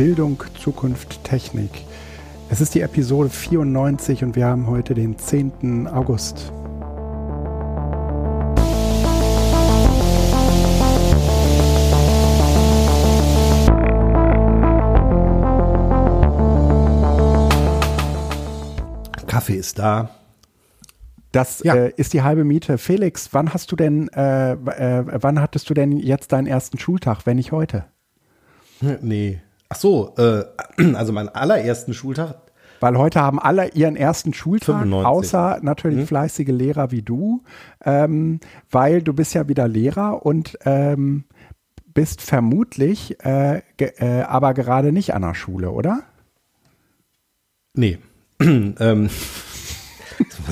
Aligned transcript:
Bildung, 0.00 0.42
Zukunft, 0.58 1.22
Technik. 1.24 1.68
Es 2.48 2.62
ist 2.62 2.74
die 2.74 2.80
Episode 2.80 3.28
94 3.28 4.24
und 4.24 4.34
wir 4.34 4.46
haben 4.46 4.66
heute 4.66 4.94
den 4.94 5.18
10. 5.18 5.88
August. 5.88 6.54
Kaffee 19.40 19.56
ist 19.56 19.78
da. 19.78 20.10
Das 21.32 21.62
Ja. 21.64 21.74
äh, 21.74 21.92
ist 21.96 22.12
die 22.12 22.20
halbe 22.20 22.44
Miete. 22.44 22.76
Felix, 22.76 23.30
wann 23.32 23.54
hast 23.54 23.72
du 23.72 23.76
denn, 23.76 24.08
äh, 24.08 24.52
äh, 24.52 25.04
wann 25.22 25.40
hattest 25.40 25.70
du 25.70 25.74
denn 25.74 25.92
jetzt 25.96 26.32
deinen 26.32 26.46
ersten 26.46 26.78
Schultag, 26.78 27.24
wenn 27.24 27.38
nicht 27.38 27.50
heute? 27.50 27.86
Nee. 29.00 29.40
Ach 29.70 29.76
so, 29.76 30.14
äh, 30.18 30.44
also 30.94 31.14
meinen 31.14 31.30
allerersten 31.30 31.94
Schultag. 31.94 32.36
Weil 32.80 32.98
heute 32.98 33.22
haben 33.22 33.38
alle 33.40 33.68
ihren 33.68 33.96
ersten 33.96 34.34
Schultag, 34.34 34.80
95. 34.82 35.06
außer 35.06 35.58
natürlich 35.62 36.06
fleißige 36.06 36.48
Lehrer 36.48 36.90
wie 36.90 37.02
du, 37.02 37.42
ähm, 37.82 38.40
weil 38.70 39.00
du 39.00 39.14
bist 39.14 39.32
ja 39.32 39.48
wieder 39.48 39.68
Lehrer 39.68 40.26
und 40.26 40.58
ähm, 40.66 41.24
bist 41.94 42.20
vermutlich 42.20 43.18
äh, 43.24 43.62
ge 43.78 43.92
äh, 43.98 44.22
aber 44.22 44.52
gerade 44.52 44.92
nicht 44.92 45.14
an 45.14 45.22
der 45.22 45.34
Schule, 45.34 45.70
oder? 45.70 46.02
Nee. 47.72 47.98
ähm, 48.80 49.10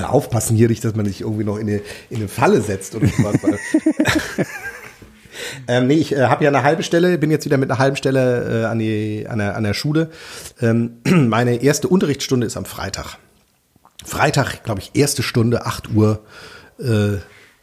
aufpassen 0.03 0.56
hier 0.56 0.69
nicht, 0.69 0.84
dass 0.84 0.94
man 0.94 1.06
sich 1.06 1.22
irgendwie 1.22 1.44
noch 1.44 1.56
in 1.56 1.69
eine, 1.69 1.81
in 2.11 2.17
eine 2.19 2.28
Falle 2.28 2.61
setzt 2.61 2.94
oder 2.94 3.08
sowas. 3.08 3.36
ähm, 5.69 5.86
nee, 5.86 5.94
ich 5.94 6.14
äh, 6.14 6.27
habe 6.27 6.44
ja 6.44 6.50
eine 6.50 6.62
halbe 6.62 6.83
Stelle, 6.83 7.19
bin 7.19 7.31
jetzt 7.31 7.44
wieder 7.44 7.56
mit 7.56 7.70
einer 7.70 7.78
halben 7.78 7.97
Stelle 7.97 8.62
äh, 8.62 8.64
an, 8.66 8.78
die, 8.78 9.27
an, 9.28 9.39
der, 9.39 9.56
an 9.56 9.64
der 9.64 9.75
Schule. 9.75 10.11
Ähm, 10.61 10.98
meine 11.05 11.62
erste 11.62 11.89
Unterrichtsstunde 11.89 12.47
ist 12.47 12.56
am 12.56 12.64
Freitag. 12.64 13.16
Freitag, 14.05 14.62
glaube 14.64 14.81
ich, 14.81 14.92
erste 14.94 15.22
Stunde, 15.22 15.66
8 15.66 15.91
Uhr, 15.94 16.20
äh, 16.78 17.19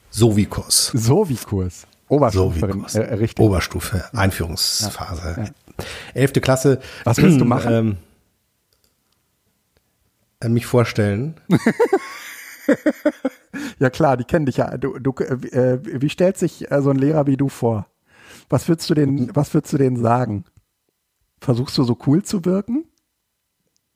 Sovikos. 0.09 0.92
So 0.94 1.30
wie 1.30 1.36
Kurs. 1.36 1.88
Oberstufe, 2.08 2.59
Sovikos. 2.59 2.96
äh, 2.96 3.14
richtig. 3.16 3.40
Oberstufe, 3.44 4.06
Einführungsphase. 4.14 5.52
Elfte 6.14 6.40
Klasse. 6.40 6.80
Was 7.03 7.18
willst 7.18 7.40
du 7.40 7.46
machen? 7.46 7.73
Ähm, 7.73 7.98
äh, 10.39 10.50
mich 10.50 10.66
vorstellen. 10.66 11.39
Ja 13.80 13.89
klar, 13.89 14.17
die 14.17 14.23
kennen 14.23 14.45
dich 14.45 14.58
ja. 14.58 14.78
Du, 14.78 14.97
du, 15.00 15.11
äh, 15.11 15.80
wie 15.83 16.09
stellt 16.09 16.38
sich 16.38 16.72
äh, 16.72 16.81
so 16.81 16.89
ein 16.89 16.97
Lehrer 16.97 17.28
wie 17.28 17.38
du 17.38 17.50
vor? 17.50 17.88
Was 18.50 18.67
würdest 18.67 18.89
du 18.89 18.94
denn, 18.94 19.30
was 19.36 19.53
würdest 19.53 19.73
du 19.73 19.78
denen 19.78 19.97
sagen? 19.97 20.45
Versuchst 21.39 21.78
du 21.78 21.83
so 21.83 21.97
cool 22.08 22.23
zu 22.23 22.45
wirken? 22.45 22.86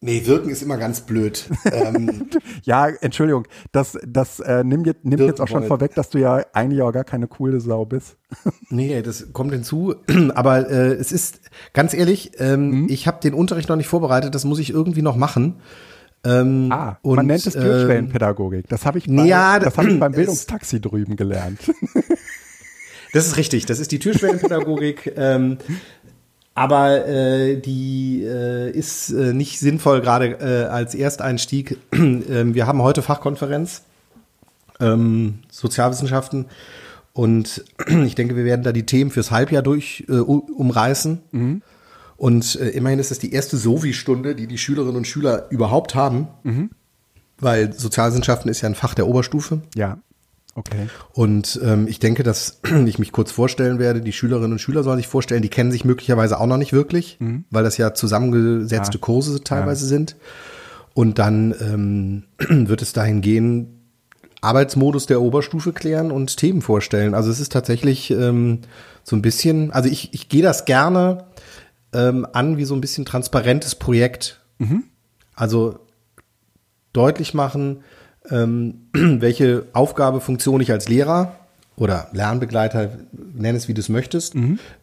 Nee, 0.01 0.25
wirken 0.25 0.49
ist 0.49 0.61
immer 0.61 0.77
ganz 0.77 1.01
blöd. 1.01 1.49
ähm, 1.73 2.29
Ja, 2.63 2.87
Entschuldigung, 2.87 3.47
das, 3.73 3.97
das 4.07 4.39
äh, 4.39 4.63
nimmt 4.63 4.87
jetzt, 4.87 5.03
Wirken 5.03 5.25
jetzt 5.25 5.41
auch 5.41 5.47
schon 5.47 5.61
wollen. 5.61 5.67
vorweg, 5.67 5.93
dass 5.95 6.09
du 6.09 6.19
ja 6.19 6.45
eigentlich 6.53 6.81
auch 6.81 6.93
gar 6.93 7.03
keine 7.03 7.27
coole 7.27 7.59
Sau 7.59 7.83
bist. 7.85 8.17
nee, 8.69 9.01
das 9.01 9.33
kommt 9.33 9.51
hinzu. 9.51 9.95
Aber 10.35 10.69
äh, 10.69 10.93
es 10.93 11.11
ist, 11.11 11.41
ganz 11.73 11.93
ehrlich, 11.93 12.31
ähm, 12.37 12.87
ich 12.89 13.07
habe 13.07 13.19
den 13.19 13.33
Unterricht 13.33 13.67
noch 13.67 13.75
nicht 13.75 13.87
vorbereitet. 13.89 14.35
Das 14.35 14.45
muss 14.45 14.59
ich 14.59 14.69
irgendwie 14.69 15.01
noch 15.01 15.17
machen. 15.17 15.55
Ähm, 16.23 16.71
Ah, 16.71 16.97
und, 17.01 17.15
man 17.15 17.27
nennt 17.27 17.45
es 17.45 17.53
Türschwellenpädagogik. 17.53 18.67
Das 18.67 18.85
habe 18.85 18.97
ich, 18.97 19.07
bei, 19.07 19.25
ja, 19.25 19.59
das 19.59 19.77
hab 19.77 19.85
ich 19.85 19.99
beim 19.99 20.11
Bildungstaxi 20.13 20.81
drüben 20.81 21.15
gelernt. 21.15 21.59
Das 23.11 23.25
ist 23.25 23.37
richtig, 23.37 23.65
das 23.65 23.79
ist 23.79 23.91
die 23.91 23.99
Türschwellenpädagogik. 23.99 25.13
ähm, 25.17 25.57
aber 26.53 27.07
äh, 27.07 27.55
die 27.57 28.23
äh, 28.23 28.69
ist 28.69 29.11
äh, 29.11 29.33
nicht 29.33 29.59
sinnvoll 29.59 30.01
gerade 30.01 30.37
äh, 30.39 30.67
als 30.67 30.93
Ersteinstieg. 30.93 31.77
ähm, 31.93 32.53
wir 32.53 32.67
haben 32.67 32.81
heute 32.81 33.01
Fachkonferenz 33.01 33.83
ähm, 34.79 35.39
Sozialwissenschaften 35.49 36.45
und 37.13 37.63
ich 38.05 38.15
denke, 38.15 38.35
wir 38.35 38.45
werden 38.45 38.63
da 38.63 38.71
die 38.71 38.85
Themen 38.85 39.09
fürs 39.09 39.31
Halbjahr 39.31 39.63
durch 39.63 40.05
äh, 40.09 40.19
umreißen. 40.19 41.61
Und 42.19 42.55
äh, 42.59 42.69
immerhin 42.69 42.99
ist 42.99 43.11
es 43.11 43.17
die 43.19 43.31
erste 43.33 43.57
Sovi-Stunde, 43.57 44.35
die 44.35 44.45
die 44.45 44.57
Schülerinnen 44.57 44.97
und 44.97 45.07
Schüler 45.07 45.47
überhaupt 45.49 45.95
haben, 45.95 46.27
weil 47.39 47.71
Sozialwissenschaften 47.73 48.51
ist 48.51 48.61
ja 48.61 48.67
ein 48.69 48.75
Fach 48.75 48.93
der 48.93 49.07
Oberstufe. 49.07 49.61
ja, 49.73 49.97
okay. 50.55 50.89
Und 51.13 51.59
ähm, 51.63 51.87
ich 51.87 51.99
denke, 51.99 52.23
dass 52.23 52.59
ich 52.85 52.99
mich 52.99 53.13
kurz 53.13 53.31
vorstellen 53.31 53.79
werde. 53.79 54.01
Die 54.01 54.11
Schülerinnen 54.11 54.51
und 54.51 54.59
Schüler 54.59 54.83
sollen 54.83 54.97
sich 54.97 55.07
vorstellen, 55.07 55.41
die 55.41 55.47
kennen 55.49 55.71
sich 55.71 55.85
möglicherweise 55.85 56.37
auch 56.39 56.47
noch 56.47 56.57
nicht 56.57 56.73
wirklich, 56.73 57.17
weil 57.49 57.63
das 57.63 57.77
ja 57.77 57.93
zusammengesetzte 57.93 58.97
Ja. 58.97 59.01
Kurse 59.01 59.41
teilweise 59.41 59.85
sind. 59.85 60.17
Und 60.93 61.19
dann 61.19 61.55
ähm, 61.61 62.23
wird 62.67 62.81
es 62.81 62.91
dahin 62.91 63.21
gehen, 63.21 63.75
Arbeitsmodus 64.41 65.05
der 65.05 65.21
Oberstufe 65.21 65.71
klären 65.73 66.11
und 66.11 66.35
Themen 66.37 66.61
vorstellen. 66.61 67.13
Also 67.13 67.29
es 67.29 67.39
ist 67.39 67.51
tatsächlich 67.51 68.09
ähm, 68.11 68.59
so 69.03 69.15
ein 69.15 69.21
bisschen, 69.21 69.71
also 69.71 69.89
ich, 69.89 70.13
ich 70.13 70.29
gehe 70.29 70.41
das 70.43 70.65
gerne 70.65 71.25
ähm, 71.93 72.27
an 72.33 72.57
wie 72.57 72.65
so 72.65 72.75
ein 72.75 72.81
bisschen 72.81 73.05
transparentes 73.05 73.75
Projekt. 73.75 74.41
Also 75.35 75.79
deutlich 76.93 77.33
machen, 77.33 77.83
ähm, 78.29 78.87
welche 78.93 79.65
Aufgabe, 79.73 80.21
Funktion 80.21 80.61
ich 80.61 80.71
als 80.71 80.89
Lehrer 80.89 81.35
oder 81.75 82.09
Lernbegleiter, 82.13 82.89
nenn 83.11 83.55
es 83.55 83.67
wie 83.67 83.73
du 83.73 83.81
es 83.81 83.89
möchtest, 83.89 84.35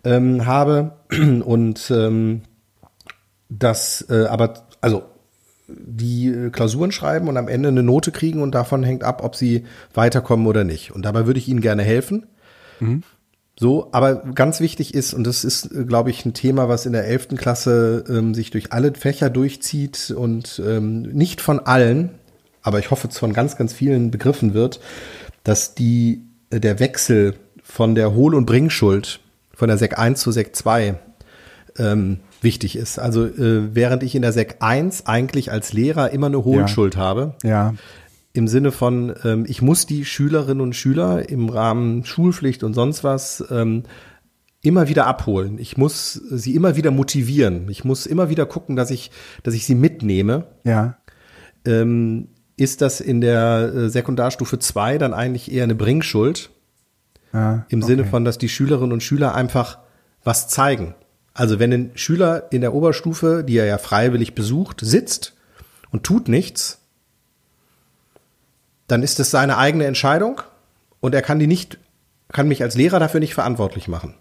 ähm, 0.05 0.47
habe 0.47 0.93
und 1.45 1.91
ähm, 1.91 2.43
das 3.49 4.07
äh, 4.09 4.27
aber, 4.27 4.67
also 4.81 5.05
die 5.69 6.29
äh, 6.29 6.51
Klausuren 6.51 6.93
schreiben 6.93 7.29
und 7.29 7.37
am 7.37 7.49
Ende 7.49 7.69
eine 7.69 7.83
Note 7.83 8.13
kriegen 8.13 8.43
und 8.43 8.55
davon 8.55 8.83
hängt 8.83 9.05
ab, 9.05 9.23
ob 9.23 9.37
sie 9.37 9.65
weiterkommen 9.95 10.47
oder 10.47 10.65
nicht. 10.65 10.93
Und 10.93 11.05
dabei 11.05 11.27
würde 11.27 11.39
ich 11.39 11.49
ihnen 11.49 11.61
gerne 11.61 11.83
helfen. 11.83 12.27
So, 13.59 13.89
aber 13.93 14.17
ganz 14.17 14.61
wichtig 14.61 14.93
ist, 14.95 15.15
und 15.15 15.27
das 15.27 15.43
ist, 15.43 15.73
äh, 15.73 15.85
glaube 15.85 16.11
ich, 16.11 16.25
ein 16.27 16.35
Thema, 16.35 16.69
was 16.69 16.85
in 16.85 16.93
der 16.93 17.07
11. 17.07 17.29
Klasse 17.37 18.05
ähm, 18.09 18.35
sich 18.35 18.51
durch 18.51 18.73
alle 18.73 18.93
Fächer 18.95 19.31
durchzieht 19.31 20.13
und 20.15 20.61
ähm, 20.65 21.03
nicht 21.03 21.41
von 21.41 21.61
allen, 21.61 22.11
aber 22.63 22.79
ich 22.81 22.91
hoffe, 22.91 23.09
es 23.09 23.19
von 23.19 23.33
ganz, 23.33 23.57
ganz 23.57 23.73
vielen 23.73 24.11
begriffen 24.11 24.53
wird, 24.53 24.81
dass 25.43 25.75
die, 25.75 26.23
äh, 26.51 26.61
der 26.61 26.81
Wechsel 26.81 27.35
von 27.63 27.95
der 27.95 28.15
Hohl- 28.15 28.35
und 28.35 28.45
Bringschuld, 28.45 29.21
von 29.55 29.69
der 29.69 29.79
Sek 29.79 29.99
1 29.99 30.21
zu 30.21 30.33
Sek 30.33 30.55
2, 30.55 30.97
ähm, 31.79 32.21
wichtig 32.43 32.77
ist. 32.77 32.99
Also 32.99 33.25
äh, 33.25 33.75
während 33.75 34.03
ich 34.03 34.15
in 34.15 34.23
der 34.23 34.33
Sek 34.33 34.57
1 34.61 35.07
eigentlich 35.07 35.51
als 35.51 35.73
Lehrer 35.73 36.11
immer 36.11 36.27
eine 36.27 36.45
Hohlschuld 36.45 36.97
habe, 36.97 37.35
Ja, 37.43 37.75
im 38.37 38.49
Sinne 38.49 38.73
von, 38.73 39.15
ähm, 39.25 39.45
ich 39.49 39.63
muss 39.63 39.87
die 39.87 40.05
Schülerinnen 40.05 40.61
und 40.61 40.75
Schüler 40.77 41.29
im 41.29 41.49
Rahmen 41.49 42.05
Schulpflicht 42.05 42.63
und 42.63 42.75
sonst 42.75 43.05
was 43.05 43.45
ähm, 43.51 43.85
immer 44.63 44.89
wieder 44.89 45.07
abholen. 45.07 45.59
Ich 45.59 45.77
muss 45.77 46.13
sie 46.13 46.55
immer 46.55 46.77
wieder 46.77 46.91
motivieren. 46.91 47.69
Ich 47.69 47.85
muss 47.85 48.07
immer 48.07 48.29
wieder 48.29 48.47
gucken, 48.47 48.77
dass 48.77 48.91
ich, 48.91 49.11
dass 49.43 49.55
ich 49.55 49.65
sie 49.65 49.75
mitnehme. 49.75 50.47
ja, 50.65 50.97
Ähm, 51.65 52.29
ist 52.57 52.81
das 52.81 53.01
in 53.01 53.21
der 53.21 53.73
äh, 53.75 53.91
Sekundarstufe 53.91 54.59
2 54.59 54.99
dann 54.99 55.13
eigentlich 55.13 55.53
eher 55.53 55.65
eine 55.65 55.75
Bringschuld? 55.75 56.51
ja. 57.33 57.67
Im 57.69 57.83
Sinne 57.83 58.05
von, 58.05 58.25
dass 58.25 58.39
die 58.39 58.49
Schülerinnen 58.49 58.93
und 58.93 59.03
Schüler 59.03 59.35
einfach 59.35 59.79
was 60.25 60.49
zeigen. 60.49 60.95
Also 61.35 61.59
wenn 61.59 61.73
ein 61.73 61.91
Schüler 61.95 62.51
in 62.51 62.63
der 62.63 62.73
Oberstufe, 62.73 63.45
die 63.47 63.59
er 63.59 63.67
ja 63.67 63.79
freiwillig 63.79 64.35
besucht, 64.35 64.81
sitzt 64.83 65.35
und 65.91 66.03
tut 66.03 66.29
nichts, 66.29 66.86
dann 68.87 69.03
ist 69.03 69.21
es 69.21 69.31
seine 69.31 69.59
eigene 69.59 69.85
Entscheidung 69.87 70.41
und 71.01 71.15
er 71.15 71.23
kann 71.23 71.39
die 71.39 71.47
nicht, 71.47 71.79
kann 72.33 72.49
mich 72.49 72.63
als 72.63 72.75
Lehrer 72.77 72.99
dafür 72.99 73.21
nicht 73.21 73.35
verantwortlich 73.35 73.89
machen. 73.89 74.15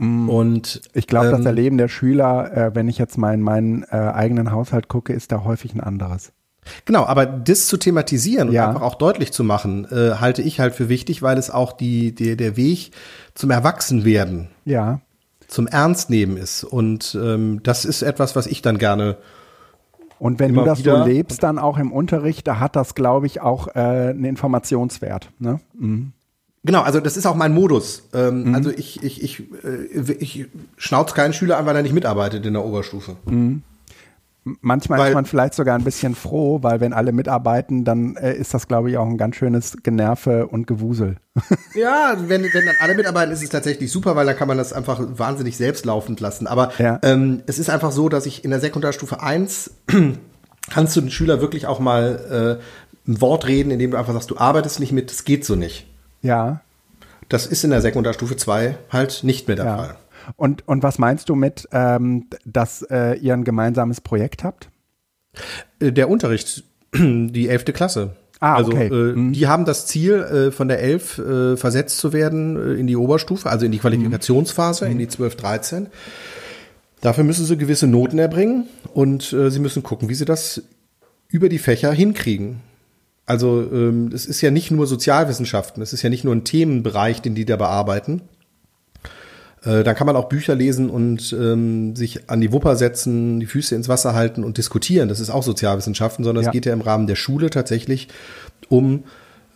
Und 0.00 0.80
Ich 0.92 1.06
glaube, 1.06 1.30
das 1.30 1.40
ähm, 1.40 1.46
Erleben 1.46 1.78
der 1.78 1.88
Schüler, 1.88 2.56
äh, 2.56 2.74
wenn 2.74 2.88
ich 2.88 2.98
jetzt 2.98 3.18
mal 3.18 3.34
in 3.34 3.42
meinen 3.42 3.82
äh, 3.84 3.96
eigenen 3.96 4.52
Haushalt 4.52 4.88
gucke, 4.88 5.12
ist 5.12 5.32
da 5.32 5.44
häufig 5.44 5.74
ein 5.74 5.80
anderes. 5.80 6.32
Genau, 6.84 7.04
aber 7.06 7.26
das 7.26 7.66
zu 7.66 7.76
thematisieren 7.78 8.48
und 8.48 8.54
Ja. 8.54 8.68
einfach 8.68 8.82
auch 8.82 8.96
deutlich 8.96 9.32
zu 9.32 9.42
machen, 9.42 9.86
äh, 9.90 10.16
halte 10.16 10.42
ich 10.42 10.60
halt 10.60 10.74
für 10.74 10.88
wichtig, 10.88 11.22
weil 11.22 11.38
es 11.38 11.50
auch 11.50 11.72
die, 11.72 12.14
die, 12.14 12.36
der 12.36 12.56
Weg 12.56 12.90
zum 13.34 13.50
Erwachsenwerden, 13.50 14.48
Ja, 14.64 15.00
zum 15.46 15.66
Ernstnehmen 15.66 16.36
ist. 16.36 16.62
Und 16.64 17.18
ähm, 17.20 17.60
das 17.62 17.84
ist 17.86 18.02
etwas, 18.02 18.36
was 18.36 18.46
ich 18.46 18.60
dann 18.60 18.76
gerne 18.78 19.16
Und 20.18 20.38
wenn 20.38 20.54
du 20.54 20.64
das 20.64 20.80
so 20.80 21.04
lebst, 21.04 21.42
dann 21.42 21.58
auch 21.58 21.78
im 21.78 21.92
Unterricht, 21.92 22.46
da 22.46 22.58
hat 22.58 22.76
das, 22.76 22.94
glaube 22.94 23.26
ich, 23.26 23.40
auch 23.40 23.68
äh, 23.68 23.70
einen 23.78 24.24
Informationswert. 24.24 25.30
Ne? 25.38 25.60
Mhm. 25.78 26.12
Genau, 26.64 26.82
also 26.82 27.00
das 27.00 27.16
ist 27.16 27.26
auch 27.26 27.36
mein 27.36 27.54
Modus. 27.54 28.08
Ähm, 28.12 28.44
mhm. 28.44 28.54
Also 28.54 28.70
ich, 28.70 29.02
ich, 29.02 29.22
ich, 29.22 29.40
äh, 29.64 30.12
ich 30.18 30.46
schnauz 30.76 31.14
keinen 31.14 31.32
Schüler 31.32 31.56
an, 31.58 31.66
weil 31.66 31.76
er 31.76 31.82
nicht 31.82 31.94
mitarbeitet 31.94 32.44
in 32.44 32.54
der 32.54 32.64
Oberstufe. 32.64 33.16
Mhm. 33.26 33.62
Manchmal 34.60 34.98
weil, 34.98 35.08
ist 35.08 35.14
man 35.14 35.24
vielleicht 35.24 35.54
sogar 35.54 35.74
ein 35.74 35.84
bisschen 35.84 36.14
froh, 36.14 36.58
weil 36.62 36.80
wenn 36.80 36.92
alle 36.92 37.12
mitarbeiten, 37.12 37.84
dann 37.84 38.16
äh, 38.16 38.34
ist 38.34 38.54
das, 38.54 38.68
glaube 38.68 38.90
ich, 38.90 38.96
auch 38.96 39.06
ein 39.06 39.18
ganz 39.18 39.36
schönes 39.36 39.76
Generve 39.82 40.46
und 40.46 40.66
Gewusel. 40.66 41.16
Ja, 41.74 42.16
wenn, 42.18 42.42
wenn 42.42 42.66
dann 42.66 42.74
alle 42.80 42.94
mitarbeiten, 42.94 43.32
ist 43.32 43.42
es 43.42 43.50
tatsächlich 43.50 43.92
super, 43.92 44.16
weil 44.16 44.26
dann 44.26 44.36
kann 44.36 44.48
man 44.48 44.58
das 44.58 44.72
einfach 44.72 45.00
wahnsinnig 45.00 45.56
selbst 45.56 45.84
laufend 45.84 46.18
lassen. 46.18 46.48
Aber 46.48 46.72
ja. 46.78 46.98
ähm, 47.02 47.42
es 47.46 47.58
ist 47.58 47.70
einfach 47.70 47.92
so, 47.92 48.08
dass 48.08 48.26
ich 48.26 48.44
in 48.44 48.50
der 48.50 48.58
Sekundarstufe 48.58 49.22
1 49.22 49.70
kannst 50.70 50.96
du 50.96 51.00
den 51.00 51.10
Schüler 51.10 51.40
wirklich 51.40 51.66
auch 51.66 51.78
mal 51.78 52.58
äh, 52.58 53.10
ein 53.10 53.20
Wort 53.20 53.46
reden, 53.46 53.70
indem 53.70 53.92
du 53.92 53.96
einfach 53.96 54.12
sagst, 54.12 54.30
du 54.30 54.38
arbeitest 54.38 54.80
nicht 54.80 54.92
mit, 54.92 55.10
das 55.10 55.24
geht 55.24 55.44
so 55.44 55.54
nicht. 55.54 55.86
Ja. 56.22 56.60
Das 57.28 57.46
ist 57.46 57.62
in 57.62 57.70
der 57.70 57.82
Sekundarstufe 57.82 58.36
2 58.36 58.76
halt 58.90 59.22
nicht 59.22 59.46
mehr 59.46 59.56
der 59.56 59.64
ja. 59.66 59.76
Fall. 59.76 59.96
Und, 60.36 60.66
und 60.66 60.82
was 60.82 60.98
meinst 60.98 61.28
du 61.28 61.34
mit, 61.34 61.68
ähm, 61.72 62.26
dass 62.44 62.82
äh, 62.82 63.18
ihr 63.18 63.34
ein 63.34 63.44
gemeinsames 63.44 64.00
Projekt 64.00 64.44
habt? 64.44 64.70
Äh, 65.80 65.92
der 65.92 66.08
Unterricht, 66.08 66.64
die 66.94 67.48
elfte 67.48 67.72
Klasse. 67.72 68.16
Ah, 68.40 68.54
also 68.54 68.70
okay. 68.70 68.86
äh, 68.86 69.16
mhm. 69.16 69.32
die 69.32 69.48
haben 69.48 69.64
das 69.64 69.86
Ziel, 69.86 70.14
äh, 70.14 70.50
von 70.52 70.68
der 70.68 70.80
11 70.80 71.18
äh, 71.18 71.56
versetzt 71.56 71.98
zu 71.98 72.12
werden 72.12 72.56
äh, 72.56 72.74
in 72.74 72.86
die 72.86 72.96
Oberstufe, 72.96 73.50
also 73.50 73.66
in 73.66 73.72
die 73.72 73.78
Qualifikationsphase, 73.78 74.84
mhm. 74.84 74.92
in 74.92 74.98
die 74.98 75.08
12, 75.08 75.36
13. 75.36 75.86
Dafür 77.00 77.24
müssen 77.24 77.44
sie 77.44 77.56
gewisse 77.56 77.86
Noten 77.86 78.18
erbringen 78.18 78.68
und 78.94 79.32
äh, 79.32 79.50
sie 79.50 79.60
müssen 79.60 79.82
gucken, 79.82 80.08
wie 80.08 80.14
sie 80.14 80.24
das 80.24 80.62
über 81.28 81.48
die 81.48 81.58
Fächer 81.58 81.92
hinkriegen. 81.92 82.60
Also 83.26 83.68
ähm, 83.70 84.10
es 84.14 84.24
ist 84.24 84.40
ja 84.40 84.50
nicht 84.50 84.70
nur 84.70 84.86
Sozialwissenschaften, 84.86 85.82
es 85.82 85.92
ist 85.92 86.02
ja 86.02 86.08
nicht 86.08 86.24
nur 86.24 86.34
ein 86.34 86.44
Themenbereich, 86.44 87.20
den 87.20 87.34
die 87.34 87.44
da 87.44 87.56
bearbeiten, 87.56 88.22
äh, 89.68 89.84
dann 89.84 89.94
kann 89.94 90.06
man 90.06 90.16
auch 90.16 90.30
Bücher 90.30 90.54
lesen 90.54 90.88
und 90.88 91.32
ähm, 91.38 91.94
sich 91.94 92.30
an 92.30 92.40
die 92.40 92.52
Wupper 92.52 92.74
setzen, 92.76 93.38
die 93.38 93.46
Füße 93.46 93.74
ins 93.74 93.88
Wasser 93.88 94.14
halten 94.14 94.42
und 94.42 94.56
diskutieren. 94.56 95.10
Das 95.10 95.20
ist 95.20 95.28
auch 95.28 95.42
Sozialwissenschaften, 95.42 96.24
sondern 96.24 96.44
ja. 96.44 96.48
es 96.48 96.52
geht 96.52 96.64
ja 96.64 96.72
im 96.72 96.80
Rahmen 96.80 97.06
der 97.06 97.16
Schule 97.16 97.50
tatsächlich 97.50 98.08
um 98.68 99.04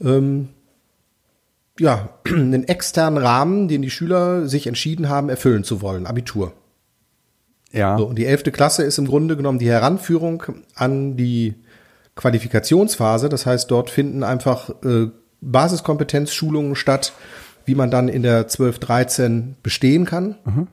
ähm, 0.05 0.49
ja, 1.79 2.11
einen 2.26 2.69
externen 2.69 3.23
Rahmen, 3.23 3.69
den 3.69 3.81
die 3.81 3.91
Schüler 3.91 4.47
sich 4.49 4.67
entschieden 4.67 5.09
haben, 5.09 5.31
erfüllen 5.31 5.64
zu 5.64 5.81
wollen, 5.81 6.06
Abitur. 6.06 6.53
Ja. 7.73 7.97
So, 7.97 8.05
und 8.05 8.17
die 8.17 8.26
elfte 8.26 8.53
Klasse 8.53 8.82
ist 8.82 8.99
im 8.99 9.06
Grunde 9.06 9.38
genommen 9.38 9.59
die 9.59 9.70
Heranführung 9.70 10.43
an 10.75 11.17
die 11.17 11.55
Qualifikationsphase. 12.17 13.31
Das 13.31 13.47
heißt, 13.47 13.70
dort 13.70 13.88
finden 13.88 14.25
einfach 14.25 14.69
äh, 14.85 15.06
Basiskompetenzschulungen 15.41 16.75
statt, 16.75 17.14
wie 17.64 17.75
man 17.75 17.91
dann 17.91 18.09
in 18.09 18.23
der 18.23 18.49
12, 18.49 18.79
13 18.79 19.56
bestehen 19.62 20.05
kann. 20.05 20.37
Mhm. 20.44 20.69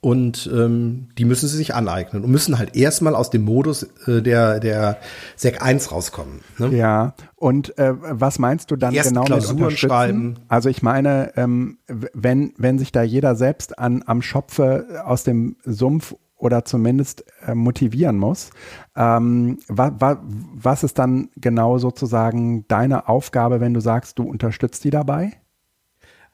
Und 0.00 0.50
ähm, 0.54 1.08
die 1.16 1.24
müssen 1.24 1.48
sie 1.48 1.56
sich 1.56 1.74
aneignen 1.74 2.24
und 2.24 2.30
müssen 2.30 2.58
halt 2.58 2.76
erstmal 2.76 3.14
aus 3.14 3.30
dem 3.30 3.42
Modus 3.42 3.84
äh, 4.06 4.20
der, 4.20 4.60
der 4.60 4.98
Sec 5.34 5.62
1 5.62 5.92
rauskommen. 5.92 6.40
Ne? 6.58 6.76
Ja, 6.76 7.14
und 7.36 7.78
äh, 7.78 7.94
was 7.98 8.38
meinst 8.38 8.70
du 8.70 8.76
dann 8.76 8.92
Erst 8.92 9.08
genau 9.08 9.24
Klausuren 9.24 9.68
mit 9.68 9.78
schreiben? 9.78 10.34
Also 10.46 10.68
ich 10.68 10.82
meine, 10.82 11.32
ähm, 11.36 11.78
wenn, 11.86 12.52
wenn 12.58 12.78
sich 12.78 12.92
da 12.92 13.02
jeder 13.02 13.34
selbst 13.34 13.78
an, 13.78 14.02
am 14.04 14.20
Schopfe 14.20 15.02
aus 15.06 15.24
dem 15.24 15.56
Sumpf 15.64 16.14
oder 16.36 16.66
zumindest 16.66 17.24
äh, 17.46 17.54
motivieren 17.54 18.18
muss. 18.18 18.50
Ähm, 18.94 19.58
wa, 19.68 19.90
wa, 19.98 20.22
was 20.22 20.84
ist 20.84 20.98
dann 20.98 21.30
genau 21.36 21.78
sozusagen 21.78 22.68
deine 22.68 23.08
Aufgabe, 23.08 23.60
wenn 23.60 23.72
du 23.72 23.80
sagst, 23.80 24.18
du 24.18 24.24
unterstützt 24.24 24.84
die 24.84 24.90
dabei? 24.90 25.32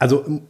Also 0.00 0.43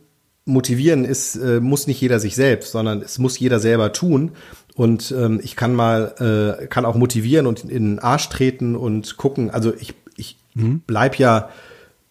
motivieren 0.46 1.04
ist, 1.04 1.36
äh, 1.36 1.60
muss 1.60 1.86
nicht 1.86 2.00
jeder 2.00 2.18
sich 2.20 2.34
selbst, 2.34 2.72
sondern 2.72 3.02
es 3.02 3.18
muss 3.18 3.38
jeder 3.38 3.60
selber 3.60 3.92
tun. 3.92 4.32
Und 4.74 5.12
ähm, 5.16 5.40
ich 5.42 5.56
kann 5.56 5.74
mal, 5.74 6.58
äh, 6.60 6.66
kann 6.68 6.86
auch 6.86 6.94
motivieren 6.94 7.46
und 7.46 7.64
in 7.64 7.68
den 7.68 7.98
Arsch 7.98 8.28
treten 8.30 8.76
und 8.76 9.18
gucken. 9.18 9.50
Also 9.50 9.74
ich, 9.74 9.94
ich 10.16 10.38
mhm. 10.54 10.82
bleib 10.86 11.16
ja 11.16 11.50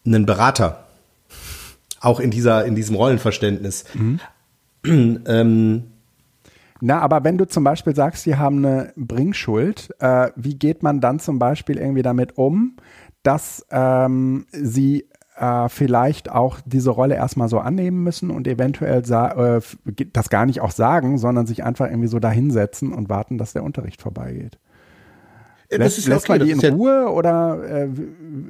ein 0.06 0.26
Berater. 0.26 0.86
Auch 2.02 2.20
in 2.20 2.30
dieser, 2.30 2.66
in 2.66 2.76
diesem 2.76 2.96
Rollenverständnis. 2.96 3.86
Mhm. 3.94 4.20
ähm, 5.28 5.84
na, 6.82 7.00
aber 7.00 7.24
wenn 7.24 7.38
du 7.38 7.46
zum 7.46 7.64
Beispiel 7.64 7.96
sagst, 7.96 8.24
sie 8.24 8.38
haben 8.38 8.66
eine 8.66 8.94
Bringschuld, 8.96 9.90
äh, 10.00 10.30
wie 10.36 10.56
geht 10.56 10.82
man 10.82 11.02
dann 11.02 11.20
zum 11.20 11.38
Beispiel 11.40 11.78
irgendwie 11.78 12.04
damit 12.04 12.38
um, 12.38 12.78
dass 13.24 13.66
ähm, 13.70 14.46
sie 14.52 15.09
äh, 15.40 15.70
vielleicht 15.70 16.32
auch 16.32 16.60
diese 16.66 16.90
Rolle 16.90 17.16
erstmal 17.16 17.50
so 17.50 17.60
annehmen 17.60 18.04
müssen 18.04 18.30
und 18.30 18.48
eventuell 18.48 19.02
äh, 19.02 19.62
das 20.14 20.30
gar 20.30 20.46
nicht 20.46 20.62
auch 20.62 20.72
sagen, 20.72 21.18
sondern 21.18 21.46
sich 21.46 21.64
einfach 21.64 21.88
irgendwie 21.88 22.08
so 22.08 22.20
dahinsetzen 22.20 22.94
und 22.94 23.10
warten, 23.10 23.38
dass 23.38 23.54
der 23.54 23.64
Unterricht 23.64 24.02
vorbeigeht. 24.02 24.60
Ja, 25.72 25.78
lässt, 25.78 26.06
lässt 26.08 26.30
okay, 26.30 26.40
man 26.40 26.48
die 26.48 26.52
in 26.52 26.74
Ruhe 26.74 27.10
oder 27.12 27.64
äh, 27.64 27.90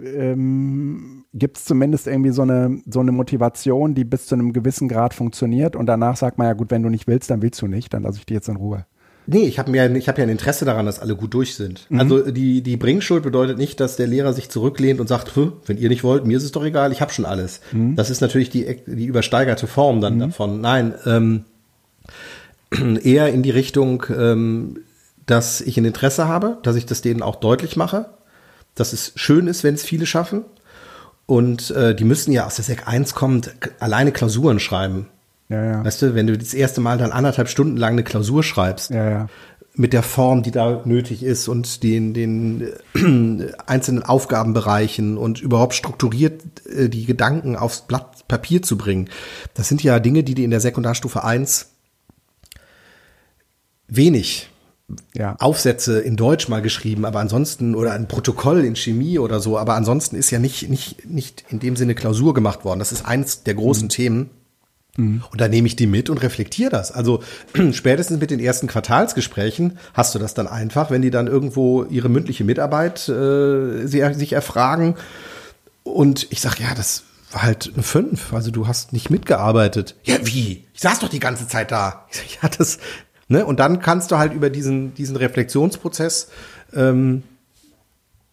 ähm, 0.06 1.26
gibt 1.34 1.58
es 1.58 1.66
zumindest 1.66 2.08
irgendwie 2.08 2.32
so 2.32 2.44
eine, 2.44 2.82
so 2.90 3.02
eine 3.02 3.12
Motivation, 3.12 3.94
die 3.94 4.06
bis 4.06 4.26
zu 4.26 4.36
einem 4.36 4.54
gewissen 4.54 4.88
Grad 4.88 5.14
funktioniert 5.14 5.76
und 5.76 5.86
danach 5.86 6.16
sagt 6.16 6.38
man 6.38 6.48
ja 6.48 6.54
gut, 6.54 6.72
wenn 6.72 6.82
du 6.82 6.90
nicht 6.90 7.08
willst, 7.08 7.30
dann 7.30 7.42
willst 7.42 7.62
du 7.62 7.68
nicht, 7.68 7.94
dann 7.94 8.04
lasse 8.04 8.20
ich 8.20 8.26
die 8.26 8.34
jetzt 8.34 8.48
in 8.48 8.56
Ruhe. 8.56 8.86
Nee, 9.32 9.46
ich 9.46 9.60
habe 9.60 9.70
mir, 9.70 9.96
ich 9.96 10.08
habe 10.08 10.20
ja 10.20 10.26
ein 10.26 10.32
Interesse 10.32 10.66
daran, 10.66 10.88
dass 10.88 11.00
alle 11.00 11.16
gut 11.16 11.34
durch 11.36 11.54
sind. 11.56 11.86
Mhm. 11.90 12.00
Also 12.00 12.32
die 12.32 12.62
die 12.62 12.78
Bringschuld 12.78 13.22
bedeutet 13.22 13.58
nicht, 13.60 13.80
dass 13.80 13.96
der 13.96 14.08
Lehrer 14.08 14.34
sich 14.34 14.50
zurücklehnt 14.50 15.00
und 15.00 15.08
sagt, 15.08 15.38
wenn 15.38 15.78
ihr 15.78 15.90
nicht 15.90 16.04
wollt, 16.04 16.26
mir 16.26 16.38
ist 16.38 16.44
es 16.44 16.52
doch 16.52 16.66
egal, 16.66 16.92
ich 16.92 17.02
habe 17.02 17.14
schon 17.14 17.26
alles. 17.26 17.62
Mhm. 17.72 17.96
Das 17.96 18.10
ist 18.10 18.22
natürlich 18.22 18.50
die 18.50 18.78
die 18.88 19.06
übersteigerte 19.06 19.68
Form 19.68 20.02
dann 20.02 20.16
mhm. 20.16 20.20
davon. 20.20 20.62
Nein, 20.62 20.96
ähm, 21.06 21.46
eher 23.04 23.32
in 23.32 23.44
die 23.44 23.52
Richtung, 23.52 24.04
ähm, 24.10 24.80
dass 25.28 25.62
ich 25.62 25.78
ein 25.78 25.86
Interesse 25.86 26.28
habe, 26.28 26.58
dass 26.64 26.76
ich 26.76 26.88
das 26.88 27.02
denen 27.02 27.22
auch 27.22 27.36
deutlich 27.36 27.76
mache, 27.76 28.10
dass 28.74 28.94
es 28.94 29.12
schön 29.16 29.46
ist, 29.48 29.64
wenn 29.64 29.76
es 29.76 29.84
viele 29.84 30.08
schaffen. 30.08 30.44
Und 31.28 31.70
äh, 31.72 31.94
die 31.94 32.06
müssen 32.06 32.32
ja 32.32 32.48
aus 32.48 32.56
der 32.56 32.66
Sek 32.66 32.88
1 32.88 33.14
kommt 33.14 33.52
alleine 33.80 34.12
Klausuren 34.12 34.60
schreiben. 34.60 35.06
Ja, 35.50 35.64
ja. 35.64 35.86
Weißt 35.86 36.02
du, 36.02 36.16
wenn 36.16 36.28
du 36.28 36.38
das 36.38 36.54
erste 36.54 36.80
Mal 36.80 36.98
dann 36.98 37.12
anderthalb 37.12 37.50
Stunden 37.50 37.76
lang 37.76 37.94
eine 37.94 38.04
Klausur 38.04 38.44
schreibst, 38.44 38.92
ja, 38.92 39.10
ja. 39.10 39.28
mit 39.74 39.94
der 39.94 40.04
Form, 40.04 40.44
die 40.44 40.52
da 40.52 40.82
nötig 40.86 41.24
ist 41.24 41.48
und 41.48 41.82
den, 41.82 42.14
den 42.14 42.62
äh, 42.94 43.52
einzelnen 43.66 44.04
Aufgabenbereichen 44.04 45.18
und 45.18 45.42
überhaupt 45.42 45.74
strukturiert 45.74 46.44
äh, 46.68 46.88
die 46.88 47.06
Gedanken 47.06 47.56
aufs 47.56 47.82
Blatt 47.82 48.28
Papier 48.28 48.62
zu 48.62 48.78
bringen, 48.78 49.10
das 49.56 49.68
sind 49.68 49.82
ja 49.82 50.00
Dinge, 50.00 50.24
die 50.24 50.36
die 50.36 50.44
in 50.44 50.52
der 50.52 50.60
Sekundarstufe 50.60 51.24
1 51.24 51.72
wenig 53.88 54.52
ja. 55.16 55.36
Aufsätze 55.40 56.00
in 56.00 56.16
Deutsch 56.16 56.48
mal 56.48 56.62
geschrieben, 56.62 57.06
aber 57.06 57.20
ansonsten 57.20 57.74
oder 57.74 57.94
ein 57.94 58.08
Protokoll 58.08 58.64
in 58.66 58.76
Chemie 58.76 59.18
oder 59.18 59.40
so, 59.40 59.58
aber 59.58 59.76
ansonsten 59.76 60.16
ist 60.16 60.30
ja 60.30 60.38
nicht 60.38 60.70
nicht 60.70 61.10
nicht 61.10 61.46
in 61.50 61.60
dem 61.60 61.76
Sinne 61.76 61.96
Klausur 61.96 62.34
gemacht 62.34 62.66
worden. 62.66 62.80
Das 62.80 62.92
ist 62.92 63.06
eins 63.06 63.44
der 63.44 63.56
großen 63.56 63.86
mhm. 63.86 63.90
Themen. 63.90 64.30
Mhm. 64.98 65.24
Und 65.32 65.42
da 65.42 65.48
nehme 65.48 65.68
ich 65.68 65.76
die 65.76 65.88
mit 65.88 66.10
und 66.10 66.20
reflektiere 66.20 66.70
das. 66.70 66.92
Also 66.92 67.24
spätestens 67.72 68.20
mit 68.20 68.32
den 68.32 68.40
ersten 68.40 68.68
Quartalsgesprächen 68.68 69.78
hast 69.94 70.16
du 70.16 70.20
das 70.20 70.34
dann 70.34 70.48
einfach, 70.48 70.92
wenn 70.92 71.02
die 71.02 71.12
dann 71.12 71.28
irgendwo 71.28 71.84
ihre 71.86 72.10
mündliche 72.10 72.44
Mitarbeit 72.44 73.08
äh, 73.10 73.88
sie, 73.88 74.14
sich 74.14 74.34
erfragen. 74.34 74.96
Und 75.84 76.28
ich 76.30 76.42
sage, 76.42 76.64
ja, 76.64 76.74
das 76.76 77.04
war 77.32 77.44
halt 77.44 77.72
eine 77.74 77.84
5. 77.84 78.34
Also 78.34 78.52
du 78.52 78.68
hast 78.68 78.94
nicht 78.94 79.10
mitgearbeitet. 79.10 79.96
Ja, 80.04 80.16
wie? 80.24 80.66
Ich 80.74 80.82
saß 80.82 81.00
doch 81.00 81.10
die 81.10 81.20
ganze 81.20 81.48
Zeit 81.48 81.72
da. 81.72 82.06
Ich 82.12 82.18
sag, 82.18 82.44
ja, 82.44 82.50
das, 82.58 82.80
ne? 83.28 83.46
Und 83.46 83.60
dann 83.60 83.80
kannst 83.80 84.12
du 84.12 84.18
halt 84.18 84.34
über 84.34 84.50
diesen, 84.50 84.94
diesen 84.96 85.16
Reflexionsprozess 85.16 86.30
ähm, 86.74 87.24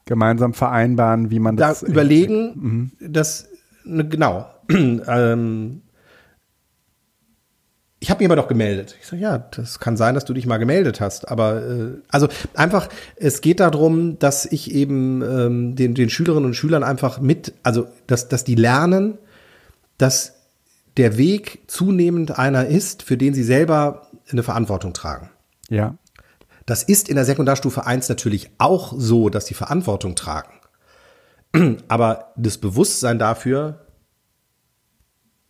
gemeinsam 0.07 0.55
vereinbaren, 0.55 1.31
wie 1.31 1.41
man 1.41 1.57
das. 1.57 1.81
Da 1.81 1.87
überlegen, 1.87 2.53
mhm. 2.55 3.13
dass, 3.13 3.49
ne, 3.85 4.09
genau, 4.09 4.51
ähm, 4.71 5.83
ich 7.99 8.11
habe 8.11 8.19
mich 8.19 8.29
aber 8.31 8.37
doch 8.37 8.49
gemeldet. 8.49 8.97
Ich 9.01 9.07
sage, 9.07 9.23
ja, 9.23 9.39
das 9.39 9.81
kann 9.81 9.97
sein, 9.97 10.15
dass 10.15 10.27
du 10.27 10.35
dich 10.35 10.47
mal 10.47 10.59
gemeldet 10.59 11.01
hast. 11.01 11.29
Aber 11.29 11.63
äh, 11.63 11.95
also 12.09 12.29
einfach, 12.55 12.89
es 13.17 13.41
geht 13.41 13.61
darum, 13.61 14.19
dass 14.19 14.45
ich 14.45 14.73
eben 14.73 15.23
ähm, 15.23 15.77
den, 15.77 15.95
den 15.95 16.11
Schülerinnen 16.11 16.45
und 16.45 16.55
Schülern 16.55 16.85
einfach 16.85 17.21
mit, 17.21 17.55
also 17.63 17.87
dass, 18.07 18.29
dass 18.29 18.45
die 18.45 18.55
lernen, 18.55 19.19
dass 19.97 20.35
der 20.99 21.17
Weg 21.17 21.63
zunehmend 21.69 22.39
einer 22.39 22.67
ist, 22.67 23.03
für 23.03 23.17
den 23.17 23.35
sie 23.35 23.45
selber 23.45 24.09
eine 24.31 24.43
Verantwortung 24.43 24.93
tragen. 24.93 25.31
Ja. 25.69 25.97
Das 26.67 26.83
ist 26.83 27.09
in 27.09 27.17
der 27.17 27.25
Sekundarstufe 27.25 27.87
1 27.87 28.09
natürlich 28.09 28.51
auch 28.59 28.93
so, 28.97 29.31
dass 29.31 29.47
sie 29.47 29.55
Verantwortung 29.55 30.17
tragen. 30.17 30.53
Aber 31.89 32.33
das 32.37 32.59
Bewusstsein 32.59 33.19
dafür, 33.19 33.86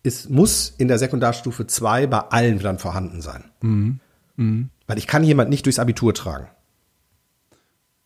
es 0.06 0.28
muss 0.28 0.72
in 0.78 0.88
der 0.88 0.98
Sekundarstufe 0.98 1.66
2 1.66 2.06
bei 2.06 2.18
allen 2.18 2.58
dann 2.60 2.78
vorhanden 2.78 3.20
sein. 3.20 3.44
Mhm. 3.60 4.00
Mhm. 4.36 4.70
Weil 4.86 4.98
ich 4.98 5.06
kann 5.06 5.24
jemand 5.24 5.50
nicht 5.50 5.66
durchs 5.66 5.78
Abitur 5.78 6.14
tragen. 6.14 6.46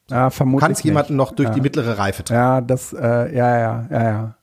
Ja, 0.09 0.31
vermutlich 0.31 0.67
kannst 0.67 0.85
jemanden 0.85 1.15
noch 1.15 1.33
durch 1.33 1.51
ja. 1.51 1.55
die 1.55 1.61
mittlere 1.61 1.99
Reife 1.99 2.25
tragen. 2.25 2.41
Ja, 2.41 2.61
das, 2.61 2.93
äh, 2.93 3.37
ja, 3.37 3.59
ja, 3.59 3.87
ja, 3.91 4.03
ja. 4.03 4.35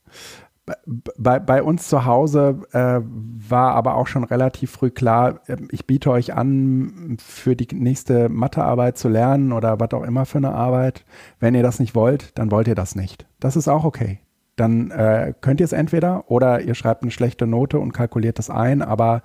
Bei, 1.18 1.40
bei 1.40 1.64
uns 1.64 1.88
zu 1.88 2.06
Hause 2.06 2.60
äh, 2.72 3.00
war 3.02 3.74
aber 3.74 3.96
auch 3.96 4.08
schon 4.08 4.26
relativ 4.26 4.72
früh 4.72 4.90
klar, 4.90 5.40
äh, 5.48 5.58
ich 5.72 5.88
biete 5.88 6.12
euch 6.12 6.34
an, 6.34 7.18
für 7.20 7.56
die 7.56 7.74
nächste 7.74 8.30
Mathearbeit 8.30 8.98
zu 8.98 9.08
lernen 9.08 9.52
oder 9.54 9.80
was 9.80 9.92
auch 9.92 10.04
immer 10.04 10.26
für 10.26 10.38
eine 10.40 10.54
Arbeit. 10.54 11.06
Wenn 11.40 11.56
ihr 11.56 11.64
das 11.64 11.80
nicht 11.80 11.96
wollt, 11.96 12.38
dann 12.38 12.52
wollt 12.52 12.68
ihr 12.68 12.76
das 12.76 12.96
nicht. 12.96 13.26
Das 13.40 13.56
ist 13.56 13.68
auch 13.68 13.84
okay. 13.84 14.20
Dann 14.58 14.92
äh, 14.92 15.34
könnt 15.40 15.62
ihr 15.62 15.66
es 15.66 15.72
entweder 15.72 16.30
oder 16.30 16.62
ihr 16.62 16.76
schreibt 16.76 17.04
eine 17.04 17.12
schlechte 17.12 17.48
Note 17.48 17.80
und 17.80 17.94
kalkuliert 17.94 18.38
das 18.38 18.50
ein, 18.50 18.82
aber 18.82 19.22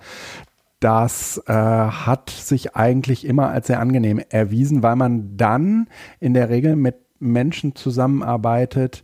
das 0.79 1.41
äh, 1.47 1.53
hat 1.53 2.29
sich 2.29 2.75
eigentlich 2.75 3.25
immer 3.25 3.49
als 3.49 3.67
sehr 3.67 3.79
angenehm 3.79 4.21
erwiesen, 4.29 4.83
weil 4.83 4.95
man 4.95 5.37
dann 5.37 5.87
in 6.19 6.33
der 6.33 6.49
Regel 6.49 6.75
mit 6.75 6.95
Menschen 7.19 7.75
zusammenarbeitet, 7.75 9.03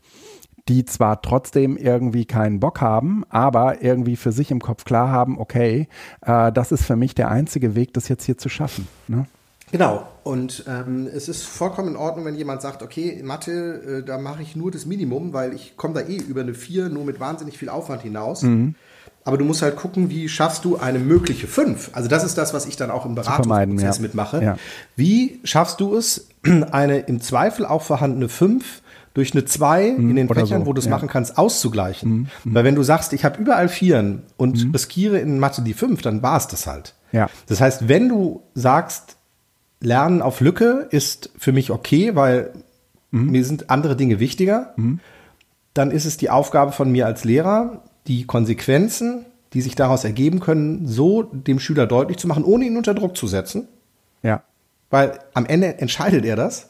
die 0.68 0.86
zwar 0.86 1.22
trotzdem 1.22 1.78
irgendwie 1.78 2.26
keinen 2.26 2.60
Bock 2.60 2.80
haben, 2.82 3.24
aber 3.30 3.82
irgendwie 3.82 4.18
für 4.18 4.32
sich 4.32 4.52
im 4.52 4.60
Kopf 4.60 4.84
klar 4.84 5.10
haben, 5.10 5.40
okay, 5.40 5.88
äh, 6.22 6.52
das 6.52 6.72
ist 6.72 6.86
für 6.86 6.96
mich 6.96 7.16
der 7.16 7.32
einzige 7.32 7.76
Weg, 7.76 7.94
das 7.94 8.08
jetzt 8.08 8.26
hier 8.26 8.38
zu 8.38 8.50
schaffen. 8.50 8.88
Ne? 9.08 9.26
Genau. 9.72 10.08
Und 10.24 10.66
ähm, 10.68 11.08
es 11.08 11.30
ist 11.30 11.44
vollkommen 11.44 11.90
in 11.90 11.96
Ordnung, 11.96 12.26
wenn 12.26 12.36
jemand 12.36 12.62
sagt, 12.62 12.84
okay, 12.84 13.22
Mathe, 13.24 14.02
äh, 14.02 14.04
da 14.04 14.18
mache 14.18 14.42
ich 14.42 14.56
nur 14.56 14.72
das 14.72 14.86
Minimum, 14.86 15.34
weil 15.34 15.54
ich 15.54 15.78
komme 15.78 15.94
da 15.94 16.02
eh 16.02 16.18
über 16.18 16.42
eine 16.42 16.54
4 16.54 16.90
nur 16.90 17.06
mit 17.06 17.20
wahnsinnig 17.20 17.58
viel 17.58 17.70
Aufwand 17.70 18.02
hinaus. 18.02 18.44
Mhm. 18.44 18.76
Aber 19.26 19.38
du 19.38 19.46
musst 19.46 19.62
halt 19.62 19.76
gucken, 19.76 20.10
wie 20.10 20.28
schaffst 20.30 20.66
du 20.66 20.78
eine 20.78 20.98
mögliche 20.98 21.48
5? 21.48 21.92
Also 21.94 22.10
das 22.10 22.24
ist 22.24 22.38
das, 22.38 22.54
was 22.54 22.66
ich 22.66 22.78
dann 22.78 22.90
auch 22.90 23.06
im 23.06 23.16
Beratungsprozess 23.16 23.98
ja. 23.98 24.02
mitmache. 24.02 24.44
Ja. 24.44 24.58
Wie 24.96 25.40
schaffst 25.44 25.80
du 25.82 25.96
es, 25.96 26.30
eine 26.72 27.00
im 27.00 27.22
Zweifel 27.22 27.66
auch 27.66 27.84
vorhandene 27.84 28.30
5 28.30 28.82
durch 29.14 29.34
eine 29.34 29.46
2 29.46 29.88
in 29.88 30.16
den 30.16 30.28
Fächern, 30.28 30.62
so, 30.62 30.66
wo 30.66 30.74
du 30.74 30.80
es 30.80 30.86
ja. 30.86 30.92
machen 30.92 31.10
kannst, 31.10 31.38
auszugleichen? 31.38 32.30
Weil 32.44 32.64
wenn 32.64 32.76
du 32.76 32.84
sagst, 32.84 33.14
ich 33.14 33.26
habe 33.26 33.40
überall 33.42 33.68
Vieren 33.68 34.24
und 34.38 34.74
riskiere 34.74 35.20
in 35.20 35.40
Mathe 35.40 35.62
die 35.62 35.74
5, 35.74 36.02
dann 36.02 36.24
war 36.24 36.38
es 36.38 36.48
das 36.48 36.66
halt. 36.66 36.96
Ja. 37.12 37.30
Das 37.48 37.60
heißt, 37.60 37.88
wenn 37.88 38.08
du 38.10 38.44
sagst, 38.54 39.18
Lernen 39.82 40.22
auf 40.22 40.42
Lücke 40.42 40.88
ist 40.92 41.32
für 41.38 41.52
mich 41.52 41.72
okay, 41.72 42.16
weil 42.16 42.52
mir 43.12 43.44
sind 43.44 43.70
andere 43.70 43.96
Dinge 43.96 44.20
wichtiger, 44.20 44.74
dann 45.74 45.92
ist 45.92 46.06
es 46.06 46.18
die 46.18 46.30
Aufgabe 46.30 46.72
von 46.72 46.92
mir 46.92 47.06
als 47.06 47.24
Lehrer, 47.24 47.84
die 48.08 48.26
Konsequenzen, 48.26 49.26
die 49.54 49.62
sich 49.62 49.76
daraus 49.76 50.04
ergeben 50.04 50.40
können, 50.40 50.88
so 50.88 51.24
dem 51.24 51.60
Schüler 51.60 51.88
deutlich 51.88 52.18
zu 52.18 52.28
machen, 52.28 52.44
ohne 52.44 52.66
ihn 52.66 52.78
unter 52.78 52.94
Druck 52.94 53.18
zu 53.18 53.28
setzen. 53.28 53.68
Ja. 54.22 54.44
Weil 54.90 55.20
am 55.34 55.46
Ende 55.46 55.80
entscheidet 55.80 56.26
er 56.26 56.36
das. 56.36 56.70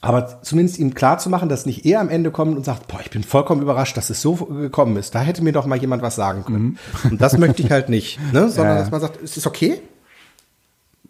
Aber 0.00 0.42
zumindest 0.42 0.78
ihm 0.78 0.94
klar 0.94 1.18
zu 1.18 1.30
machen, 1.30 1.48
dass 1.48 1.66
nicht 1.66 1.84
er 1.84 2.00
am 2.00 2.08
Ende 2.08 2.30
kommt 2.30 2.56
und 2.56 2.64
sagt, 2.64 2.86
boah, 2.86 3.00
ich 3.00 3.10
bin 3.10 3.24
vollkommen 3.24 3.62
überrascht, 3.62 3.96
dass 3.96 4.10
es 4.10 4.20
so 4.20 4.34
gekommen 4.34 4.96
ist. 4.96 5.14
Da 5.14 5.20
hätte 5.20 5.42
mir 5.42 5.52
doch 5.52 5.66
mal 5.66 5.78
jemand 5.78 6.02
was 6.02 6.14
sagen 6.14 6.44
können. 6.44 6.78
Und 7.10 7.20
das 7.20 7.38
möchte 7.38 7.62
ich 7.62 7.70
halt 7.70 7.88
nicht, 7.88 8.20
ne? 8.32 8.48
sondern 8.50 8.76
Ja, 8.76 8.80
dass 8.82 8.90
man 8.90 9.00
sagt, 9.00 9.16
ist 9.16 9.36
es 9.36 9.46
okay? 9.46 9.80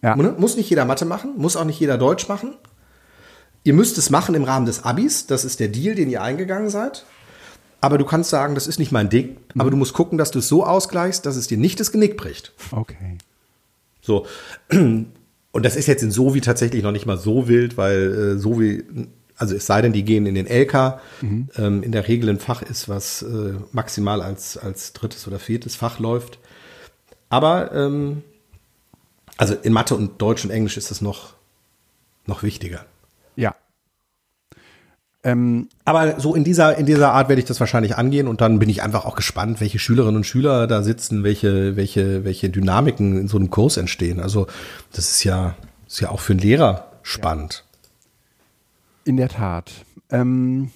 Ja. 0.06 0.14
Ne? 0.14 0.36
Muss 0.38 0.56
nicht 0.56 0.70
jeder 0.70 0.84
Mathe 0.84 1.04
machen, 1.04 1.32
muss 1.36 1.56
auch 1.56 1.64
nicht 1.64 1.80
jeder 1.80 1.98
Deutsch 1.98 2.28
machen. 2.28 2.54
Ihr 3.64 3.74
müsst 3.74 3.98
es 3.98 4.08
machen 4.08 4.36
im 4.36 4.44
Rahmen 4.44 4.64
des 4.64 4.84
Abis, 4.84 5.26
das 5.26 5.44
ist 5.44 5.58
der 5.58 5.66
Deal, 5.66 5.96
den 5.96 6.08
ihr 6.08 6.22
eingegangen 6.22 6.70
seid. 6.70 7.04
Aber 7.80 7.98
du 7.98 8.04
kannst 8.04 8.30
sagen, 8.30 8.54
das 8.54 8.68
ist 8.68 8.78
nicht 8.78 8.92
mein 8.92 9.10
Ding, 9.10 9.36
aber 9.58 9.68
du 9.68 9.76
musst 9.76 9.94
gucken, 9.94 10.16
dass 10.16 10.30
du 10.30 10.38
es 10.38 10.46
so 10.46 10.64
ausgleichst, 10.64 11.26
dass 11.26 11.34
es 11.34 11.48
dir 11.48 11.58
nicht 11.58 11.80
das 11.80 11.90
Genick 11.90 12.16
bricht. 12.16 12.52
Okay. 12.70 13.18
So. 14.00 14.26
Und 14.70 15.64
das 15.64 15.74
ist 15.74 15.88
jetzt 15.88 16.04
in 16.04 16.12
Sovi 16.12 16.40
tatsächlich 16.40 16.84
noch 16.84 16.92
nicht 16.92 17.06
mal 17.06 17.18
so 17.18 17.48
wild, 17.48 17.76
weil 17.76 18.36
äh, 18.36 18.38
Sovi, 18.38 18.84
also 19.36 19.56
es 19.56 19.66
sei 19.66 19.82
denn, 19.82 19.92
die 19.92 20.04
gehen 20.04 20.26
in 20.26 20.36
den 20.36 20.46
LK, 20.46 21.00
ähm, 21.56 21.82
in 21.82 21.90
der 21.90 22.06
Regel 22.06 22.28
ein 22.30 22.38
Fach 22.38 22.62
ist, 22.62 22.88
was 22.88 23.22
äh, 23.22 23.54
maximal 23.72 24.22
als, 24.22 24.56
als 24.56 24.92
drittes 24.92 25.26
oder 25.26 25.40
viertes 25.40 25.74
Fach 25.74 25.98
läuft. 25.98 26.38
Aber 27.28 27.72
ähm, 27.72 28.22
also 29.36 29.54
in 29.54 29.72
Mathe 29.72 29.94
und 29.94 30.20
Deutsch 30.20 30.44
und 30.44 30.50
Englisch 30.50 30.76
ist 30.76 30.90
es 30.90 31.00
noch, 31.00 31.34
noch 32.26 32.42
wichtiger. 32.42 32.84
Ja. 33.36 33.54
Ähm, 35.24 35.68
Aber 35.84 36.20
so 36.20 36.34
in 36.34 36.44
dieser, 36.44 36.78
in 36.78 36.86
dieser 36.86 37.12
Art 37.12 37.28
werde 37.28 37.40
ich 37.40 37.46
das 37.46 37.58
wahrscheinlich 37.60 37.96
angehen 37.96 38.28
und 38.28 38.40
dann 38.40 38.58
bin 38.58 38.68
ich 38.68 38.82
einfach 38.82 39.04
auch 39.04 39.16
gespannt, 39.16 39.60
welche 39.60 39.78
Schülerinnen 39.78 40.16
und 40.16 40.24
Schüler 40.24 40.66
da 40.66 40.82
sitzen, 40.82 41.24
welche, 41.24 41.76
welche, 41.76 42.24
welche 42.24 42.48
Dynamiken 42.48 43.18
in 43.18 43.28
so 43.28 43.36
einem 43.36 43.50
Kurs 43.50 43.76
entstehen. 43.76 44.20
Also 44.20 44.46
das 44.92 45.10
ist 45.10 45.24
ja, 45.24 45.56
ist 45.86 46.00
ja 46.00 46.10
auch 46.10 46.20
für 46.20 46.32
einen 46.32 46.40
Lehrer 46.40 46.92
spannend. 47.02 47.64
in 49.04 49.16
der 49.16 49.28
Tat. 49.28 49.72
Ähm, 50.10 50.70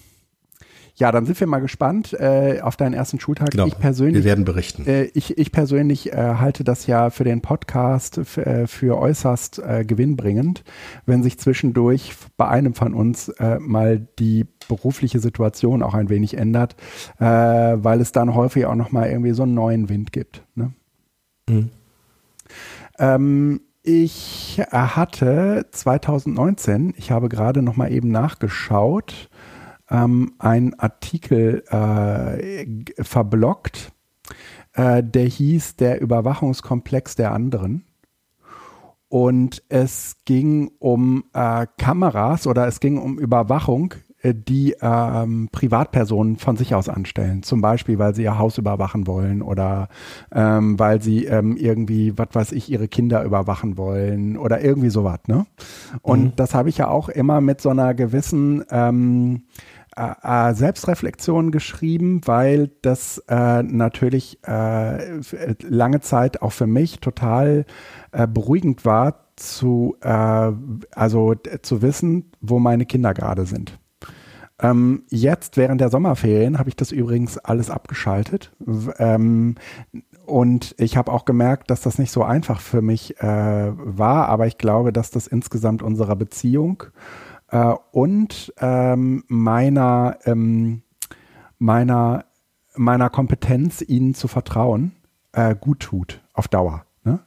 ja, 1.01 1.11
dann 1.11 1.25
sind 1.25 1.39
wir 1.39 1.47
mal 1.47 1.61
gespannt 1.61 2.13
äh, 2.13 2.59
auf 2.61 2.77
deinen 2.77 2.93
ersten 2.93 3.19
Schultag. 3.19 3.49
Genau. 3.49 3.65
Ich 3.65 3.79
persönlich 3.79 4.17
Wir 4.17 4.23
werden 4.23 4.45
berichten. 4.45 4.85
Äh, 4.85 5.05
ich, 5.15 5.35
ich 5.35 5.51
persönlich 5.51 6.13
äh, 6.13 6.15
halte 6.15 6.63
das 6.63 6.85
ja 6.85 7.09
für 7.09 7.23
den 7.23 7.41
Podcast 7.41 8.19
äh, 8.37 8.67
für 8.67 8.99
äußerst 8.99 9.63
äh, 9.65 9.83
gewinnbringend, 9.83 10.63
wenn 11.07 11.23
sich 11.23 11.39
zwischendurch 11.39 12.13
bei 12.37 12.47
einem 12.47 12.75
von 12.75 12.93
uns 12.93 13.29
äh, 13.29 13.57
mal 13.57 14.07
die 14.19 14.45
berufliche 14.67 15.19
Situation 15.19 15.81
auch 15.81 15.95
ein 15.95 16.09
wenig 16.09 16.37
ändert, 16.37 16.75
weil 17.17 17.99
es 17.99 18.13
dann 18.13 18.35
häufig 18.35 18.67
auch 18.67 18.75
noch 18.75 18.91
mal 18.91 19.09
irgendwie 19.09 19.31
so 19.31 19.43
einen 19.43 19.55
neuen 19.55 19.89
Wind 19.89 20.13
gibt. 20.13 20.43
Ne? 20.55 20.71
Ähm, 22.99 23.61
ich 23.83 24.61
hatte 24.69 25.65
2019, 25.71 26.93
ich 26.95 27.09
habe 27.09 27.27
gerade 27.27 27.63
noch 27.63 27.75
mal 27.75 27.91
eben 27.91 28.11
nachgeschaut, 28.11 29.30
ähm, 29.91 30.33
einen 30.39 30.73
Artikel 30.79 31.63
äh, 31.69 32.65
verblockt, 33.03 33.91
äh, 34.73 35.03
der 35.03 35.25
hieß 35.25 35.75
Der 35.75 36.01
Überwachungskomplex 36.01 37.15
der 37.15 37.33
anderen. 37.33 37.83
Und 39.09 39.61
es 39.67 40.15
ging 40.23 40.71
um 40.79 41.25
äh, 41.33 41.67
Kameras 41.77 42.47
oder 42.47 42.65
es 42.67 42.79
ging 42.79 42.97
um 42.97 43.19
Überwachung, 43.19 43.93
äh, 44.21 44.33
die 44.33 44.75
ähm, 44.81 45.49
Privatpersonen 45.51 46.37
von 46.37 46.55
sich 46.55 46.75
aus 46.75 46.87
anstellen. 46.87 47.43
Zum 47.43 47.59
Beispiel, 47.59 47.99
weil 47.99 48.15
sie 48.15 48.23
ihr 48.23 48.37
Haus 48.39 48.57
überwachen 48.57 49.07
wollen 49.07 49.41
oder 49.41 49.89
ähm, 50.31 50.79
weil 50.79 51.01
sie 51.01 51.25
ähm, 51.25 51.57
irgendwie, 51.57 52.17
was 52.17 52.29
weiß 52.31 52.51
ich, 52.53 52.71
ihre 52.71 52.87
Kinder 52.87 53.23
überwachen 53.23 53.77
wollen 53.77 54.37
oder 54.37 54.63
irgendwie 54.63 54.89
sowas. 54.89 55.19
Ne? 55.27 55.45
Und 56.01 56.39
das 56.39 56.53
habe 56.53 56.69
ich 56.69 56.77
ja 56.77 56.87
auch 56.87 57.09
immer 57.09 57.41
mit 57.41 57.59
so 57.59 57.69
einer 57.69 57.93
gewissen 57.93 58.63
ähm, 58.71 59.43
äh, 59.95 60.53
Selbstreflexion 60.53 61.51
geschrieben, 61.51 62.21
weil 62.25 62.71
das 62.81 63.23
äh, 63.27 63.63
natürlich 63.63 64.39
äh, 64.43 65.19
lange 65.61 66.01
Zeit 66.01 66.41
auch 66.41 66.51
für 66.51 66.67
mich 66.67 66.99
total 66.99 67.65
äh, 68.11 68.27
beruhigend 68.27 68.85
war, 68.85 69.25
zu, 69.35 69.95
äh, 70.01 70.51
also 70.91 71.35
zu 71.61 71.81
wissen, 71.81 72.31
wo 72.41 72.59
meine 72.59 72.85
Kinder 72.85 73.13
gerade 73.13 73.45
sind. 73.45 73.79
Ähm, 74.59 75.03
jetzt 75.09 75.57
während 75.57 75.81
der 75.81 75.89
Sommerferien 75.89 76.59
habe 76.59 76.69
ich 76.69 76.75
das 76.75 76.91
übrigens 76.91 77.37
alles 77.39 77.69
abgeschaltet. 77.69 78.51
Ähm, 78.99 79.55
und 80.25 80.75
ich 80.77 80.97
habe 80.97 81.11
auch 81.11 81.25
gemerkt, 81.25 81.71
dass 81.71 81.81
das 81.81 81.97
nicht 81.97 82.11
so 82.11 82.23
einfach 82.23 82.61
für 82.61 82.81
mich 82.81 83.19
äh, 83.19 83.25
war, 83.75 84.29
aber 84.29 84.45
ich 84.45 84.59
glaube, 84.59 84.93
dass 84.93 85.09
das 85.09 85.25
insgesamt 85.27 85.81
unserer 85.81 86.15
Beziehung 86.15 86.83
äh, 86.83 87.30
und 87.91 88.53
ähm, 88.59 89.23
meiner, 89.27 90.17
ähm, 90.25 90.81
meiner, 91.59 92.25
meiner 92.75 93.09
Kompetenz, 93.09 93.81
ihnen 93.81 94.13
zu 94.13 94.27
vertrauen, 94.27 94.93
äh, 95.33 95.55
gut 95.59 95.81
tut 95.81 96.21
auf 96.33 96.47
Dauer. 96.47 96.85
Ne? 97.03 97.19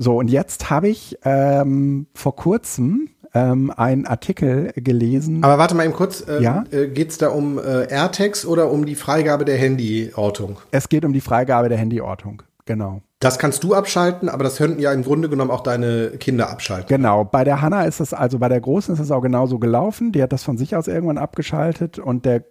So, 0.00 0.18
und 0.18 0.28
jetzt 0.28 0.70
habe 0.70 0.88
ich 0.88 1.18
ähm, 1.24 2.06
vor 2.14 2.36
kurzem 2.36 3.08
ähm, 3.34 3.72
einen 3.76 4.06
Artikel 4.06 4.72
gelesen. 4.76 5.42
Aber 5.42 5.58
warte 5.58 5.74
mal 5.74 5.84
eben 5.84 5.92
kurz, 5.94 6.24
ähm, 6.28 6.42
Ja? 6.42 6.64
äh, 6.70 6.86
geht 6.88 7.10
es 7.10 7.18
da 7.18 7.28
um 7.28 7.58
äh, 7.58 7.86
AirTags 7.90 8.46
oder 8.46 8.70
um 8.70 8.86
die 8.86 8.94
Freigabe 8.94 9.44
der 9.44 9.58
Handyortung? 9.58 10.58
es 10.70 10.88
geht 10.88 11.04
um 11.04 11.12
die 11.12 11.20
Freigabe 11.20 11.68
der 11.68 11.78
Handyortung. 11.78 12.42
Genau. 12.64 13.02
Das 13.18 13.38
kannst 13.38 13.64
du 13.64 13.74
abschalten, 13.74 14.28
aber 14.28 14.44
das 14.44 14.56
könnten 14.56 14.78
ja 14.78 14.92
im 14.92 15.02
Grunde 15.02 15.30
genommen 15.30 15.50
auch 15.50 15.62
deine 15.62 16.10
Kinder 16.18 16.50
abschalten. 16.50 16.88
Genau, 16.88 17.24
bei 17.24 17.44
der 17.44 17.62
Hanna 17.62 17.84
ist 17.84 18.00
es, 18.00 18.12
also 18.12 18.38
bei 18.38 18.50
der 18.50 18.60
Großen 18.60 18.92
ist 18.94 19.00
es 19.00 19.10
auch 19.10 19.22
genauso 19.22 19.58
gelaufen. 19.58 20.12
Die 20.12 20.22
hat 20.22 20.32
das 20.32 20.44
von 20.44 20.58
sich 20.58 20.76
aus 20.76 20.86
irgendwann 20.86 21.16
abgeschaltet 21.16 21.98
und 21.98 22.26
der 22.26 22.44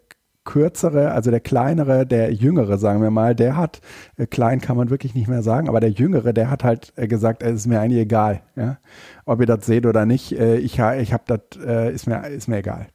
kürzere, 0.43 1.11
also 1.11 1.31
der 1.31 1.39
kleinere, 1.39 2.05
der 2.05 2.31
jüngere, 2.31 2.77
sagen 2.77 3.01
wir 3.01 3.11
mal, 3.11 3.35
der 3.35 3.57
hat, 3.57 3.81
äh, 4.15 4.27
klein 4.27 4.61
kann 4.61 4.77
man 4.77 4.89
wirklich 4.89 5.15
nicht 5.15 5.27
mehr 5.27 5.41
sagen, 5.41 5.67
aber 5.67 5.79
der 5.79 5.89
jüngere, 5.89 6.33
der 6.33 6.49
hat 6.49 6.63
halt 6.63 6.93
äh, 6.95 7.07
gesagt, 7.07 7.43
es 7.43 7.55
ist 7.55 7.67
mir 7.67 7.79
eigentlich 7.79 8.01
egal, 8.01 8.41
ja, 8.55 8.77
ob 9.25 9.41
ihr 9.41 9.47
das 9.47 9.65
seht 9.65 9.85
oder 9.85 10.05
nicht, 10.05 10.39
äh, 10.39 10.57
ich, 10.57 10.79
ich 10.79 11.13
habe 11.13 11.23
das, 11.27 11.39
äh, 11.65 11.91
ist 11.91 12.07
mir, 12.07 12.27
ist 12.27 12.47
mir 12.47 12.57
egal. 12.57 12.87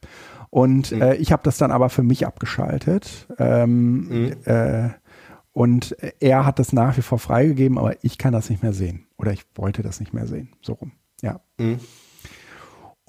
Und 0.48 0.90
äh, 0.90 1.14
ich 1.14 1.30
habe 1.30 1.42
das 1.44 1.58
dann 1.58 1.70
aber 1.70 1.90
für 1.90 2.02
mich 2.02 2.26
abgeschaltet. 2.26 3.28
Ähm, 3.38 4.34
äh, 4.44 4.88
und 5.52 5.97
er 6.21 6.47
hat 6.47 6.59
das 6.59 6.73
nach 6.73 6.97
wie 6.97 7.02
vor 7.02 7.19
freigegeben, 7.19 7.78
aber 7.78 8.02
ich 8.04 8.19
kann 8.19 8.33
das 8.33 8.50
nicht 8.50 8.62
mehr 8.62 8.73
sehen. 8.73 9.07
Oder 9.19 9.33
ich 9.33 9.45
wollte 9.54 9.83
das 9.83 10.00
nicht 10.00 10.12
mehr 10.12 10.26
sehen. 10.26 10.50
So 10.62 10.75
rum. 10.75 10.92
Ja. 11.23 11.40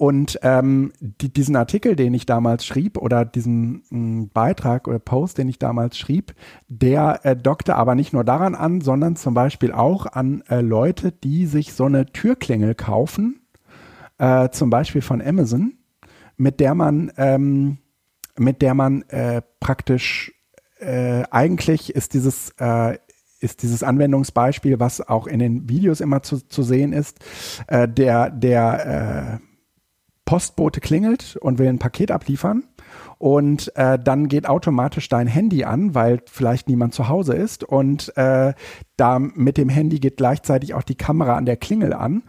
und 0.02 0.40
ähm, 0.42 0.92
die, 0.98 1.32
diesen 1.32 1.54
Artikel, 1.54 1.94
den 1.94 2.12
ich 2.12 2.26
damals 2.26 2.66
schrieb, 2.66 2.98
oder 2.98 3.24
diesen 3.24 3.84
mh, 3.88 3.98
mm, 3.98 4.30
Beitrag 4.34 4.88
oder 4.88 4.98
Post, 4.98 5.38
den 5.38 5.48
ich 5.48 5.60
damals 5.60 5.96
schrieb, 5.96 6.34
der 6.66 7.20
äh, 7.22 7.36
dockte 7.36 7.76
aber 7.76 7.94
nicht 7.94 8.12
nur 8.12 8.24
daran 8.24 8.56
an, 8.56 8.80
sondern 8.80 9.14
zum 9.14 9.34
Beispiel 9.34 9.70
auch 9.70 10.06
an 10.06 10.42
äh, 10.48 10.60
Leute, 10.60 11.12
die 11.12 11.46
sich 11.46 11.72
so 11.72 11.84
eine 11.84 12.06
Türklingel 12.06 12.74
kaufen, 12.74 13.42
äh, 14.18 14.48
zum 14.50 14.70
Beispiel 14.70 15.02
von 15.02 15.22
Amazon, 15.22 15.74
mit 16.36 16.58
der 16.58 16.74
man, 16.74 17.12
ähm, 17.16 17.78
mit 18.36 18.60
der 18.60 18.74
man 18.74 19.02
äh, 19.02 19.40
praktisch 19.60 20.34
äh, 20.82 21.24
eigentlich 21.30 21.94
ist 21.94 22.14
dieses 22.14 22.50
äh, 22.58 22.98
ist 23.42 23.62
dieses 23.62 23.82
Anwendungsbeispiel, 23.82 24.78
was 24.78 25.00
auch 25.00 25.26
in 25.26 25.40
den 25.40 25.68
Videos 25.68 26.00
immer 26.00 26.22
zu, 26.22 26.46
zu 26.46 26.62
sehen 26.62 26.92
ist, 26.92 27.18
äh, 27.66 27.88
der, 27.88 28.30
der 28.30 29.40
äh, 29.40 29.46
Postbote 30.24 30.80
klingelt 30.80 31.36
und 31.36 31.58
will 31.58 31.68
ein 31.68 31.80
Paket 31.80 32.10
abliefern. 32.10 32.64
Und 33.22 33.70
äh, 33.76 34.00
dann 34.00 34.26
geht 34.26 34.48
automatisch 34.48 35.08
dein 35.08 35.28
Handy 35.28 35.62
an, 35.62 35.94
weil 35.94 36.22
vielleicht 36.26 36.68
niemand 36.68 36.92
zu 36.92 37.08
Hause 37.08 37.34
ist. 37.34 37.62
Und 37.62 38.12
äh, 38.16 38.52
da 38.96 39.20
mit 39.20 39.58
dem 39.58 39.68
Handy 39.68 40.00
geht 40.00 40.16
gleichzeitig 40.16 40.74
auch 40.74 40.82
die 40.82 40.96
Kamera 40.96 41.36
an 41.36 41.46
der 41.46 41.56
Klingel 41.56 41.92
an. 41.92 42.24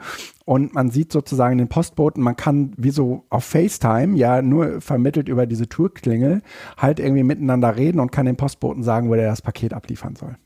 Und 0.45 0.75
man 0.75 0.91
sieht 0.91 1.11
sozusagen 1.11 1.57
den 1.57 1.67
Postboten, 1.67 2.21
man 2.21 2.35
kann 2.35 2.73
wie 2.77 2.91
so 2.91 3.25
auf 3.31 3.43
FaceTime, 3.43 4.15
ja 4.15 4.43
nur 4.43 4.81
vermittelt 4.81 5.29
über 5.29 5.47
diese 5.47 5.67
Tourklingel, 5.67 6.43
halt 6.77 6.99
irgendwie 6.99 7.23
miteinander 7.23 7.75
reden 7.75 7.99
und 7.99 8.11
kann 8.11 8.27
dem 8.27 8.37
Postboten 8.37 8.83
sagen, 8.83 9.09
wo 9.09 9.15
der 9.15 9.25
das 9.27 9.41
Paket 9.41 9.73
abliefern 9.73 10.15
soll. 10.15 10.37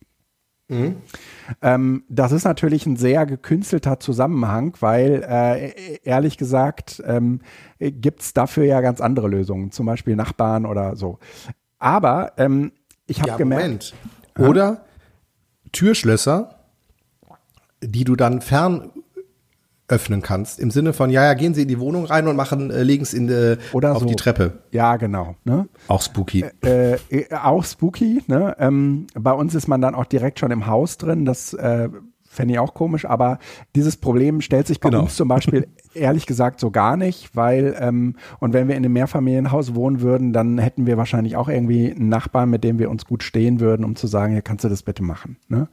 Mhm. 0.69 0.97
Ähm, 1.61 2.03
das 2.09 2.31
ist 2.31 2.43
natürlich 2.43 2.85
ein 2.85 2.97
sehr 2.97 3.25
gekünstelter 3.25 3.99
Zusammenhang, 3.99 4.75
weil 4.81 5.23
äh, 5.27 5.99
ehrlich 6.03 6.37
gesagt 6.37 7.01
ähm, 7.05 7.39
gibt 7.79 8.21
es 8.21 8.33
dafür 8.33 8.65
ja 8.65 8.81
ganz 8.81 8.99
andere 8.99 9.27
Lösungen, 9.29 9.71
zum 9.71 9.85
Beispiel 9.85 10.15
Nachbarn 10.15 10.65
oder 10.65 10.95
so. 10.95 11.19
Aber 11.79 12.33
ähm, 12.37 12.71
ich 13.05 13.19
habe 13.21 13.29
ja, 13.29 13.37
gemerkt. 13.37 13.93
Moment. 14.35 14.49
Oder 14.49 14.85
Türschlösser, 15.71 16.59
die 17.81 18.03
du 18.03 18.15
dann 18.15 18.41
fern 18.41 18.91
öffnen 19.87 20.21
kannst. 20.21 20.59
Im 20.59 20.69
Sinne 20.69 20.93
von, 20.93 21.09
ja, 21.09 21.23
ja, 21.23 21.33
gehen 21.33 21.53
Sie 21.53 21.61
in 21.61 21.67
die 21.67 21.79
Wohnung 21.79 22.05
rein 22.05 22.27
und 22.27 22.35
machen, 22.35 22.71
äh, 22.71 22.83
legen 22.83 23.03
es 23.03 23.13
in, 23.13 23.29
äh, 23.29 23.57
Oder 23.71 23.93
auf 23.93 23.99
so. 23.99 24.05
die 24.05 24.15
Treppe. 24.15 24.59
Ja, 24.71 24.97
genau. 24.97 25.35
Ne? 25.45 25.67
Auch 25.87 26.01
spooky. 26.01 26.45
Äh, 26.63 26.95
äh, 27.09 27.33
auch 27.33 27.63
spooky. 27.63 28.21
Ne? 28.27 28.55
Ähm, 28.59 29.07
bei 29.13 29.31
uns 29.31 29.55
ist 29.55 29.67
man 29.67 29.79
dann 29.79 29.95
auch 29.95 30.05
direkt 30.05 30.39
schon 30.39 30.51
im 30.51 30.67
Haus 30.67 30.97
drin. 30.97 31.23
Das 31.23 31.53
äh, 31.53 31.87
fände 32.37 32.53
ich 32.53 32.59
auch 32.59 32.73
komisch. 32.73 33.05
Aber 33.05 33.39
dieses 33.75 33.95
Problem 33.95 34.41
stellt 34.41 34.67
sich 34.67 34.81
bei 34.81 34.89
genau. 34.89 35.03
uns 35.03 35.15
zum 35.15 35.29
Beispiel 35.29 35.67
ehrlich 35.93 36.25
gesagt 36.25 36.59
so 36.59 36.69
gar 36.69 36.97
nicht, 36.97 37.35
weil 37.35 37.75
ähm, 37.79 38.15
und 38.39 38.51
wenn 38.51 38.67
wir 38.67 38.75
in 38.75 38.83
einem 38.83 38.93
Mehrfamilienhaus 38.93 39.73
wohnen 39.73 40.01
würden, 40.01 40.33
dann 40.33 40.57
hätten 40.57 40.85
wir 40.85 40.97
wahrscheinlich 40.97 41.37
auch 41.37 41.47
irgendwie 41.47 41.91
einen 41.91 42.09
Nachbarn, 42.09 42.49
mit 42.49 42.65
dem 42.65 42.77
wir 42.77 42.89
uns 42.89 43.05
gut 43.05 43.23
stehen 43.23 43.61
würden, 43.61 43.85
um 43.85 43.95
zu 43.95 44.07
sagen, 44.07 44.33
hier 44.33 44.41
kannst 44.41 44.65
du 44.65 44.69
das 44.69 44.83
bitte 44.83 45.03
machen. 45.03 45.37
Ne? 45.47 45.69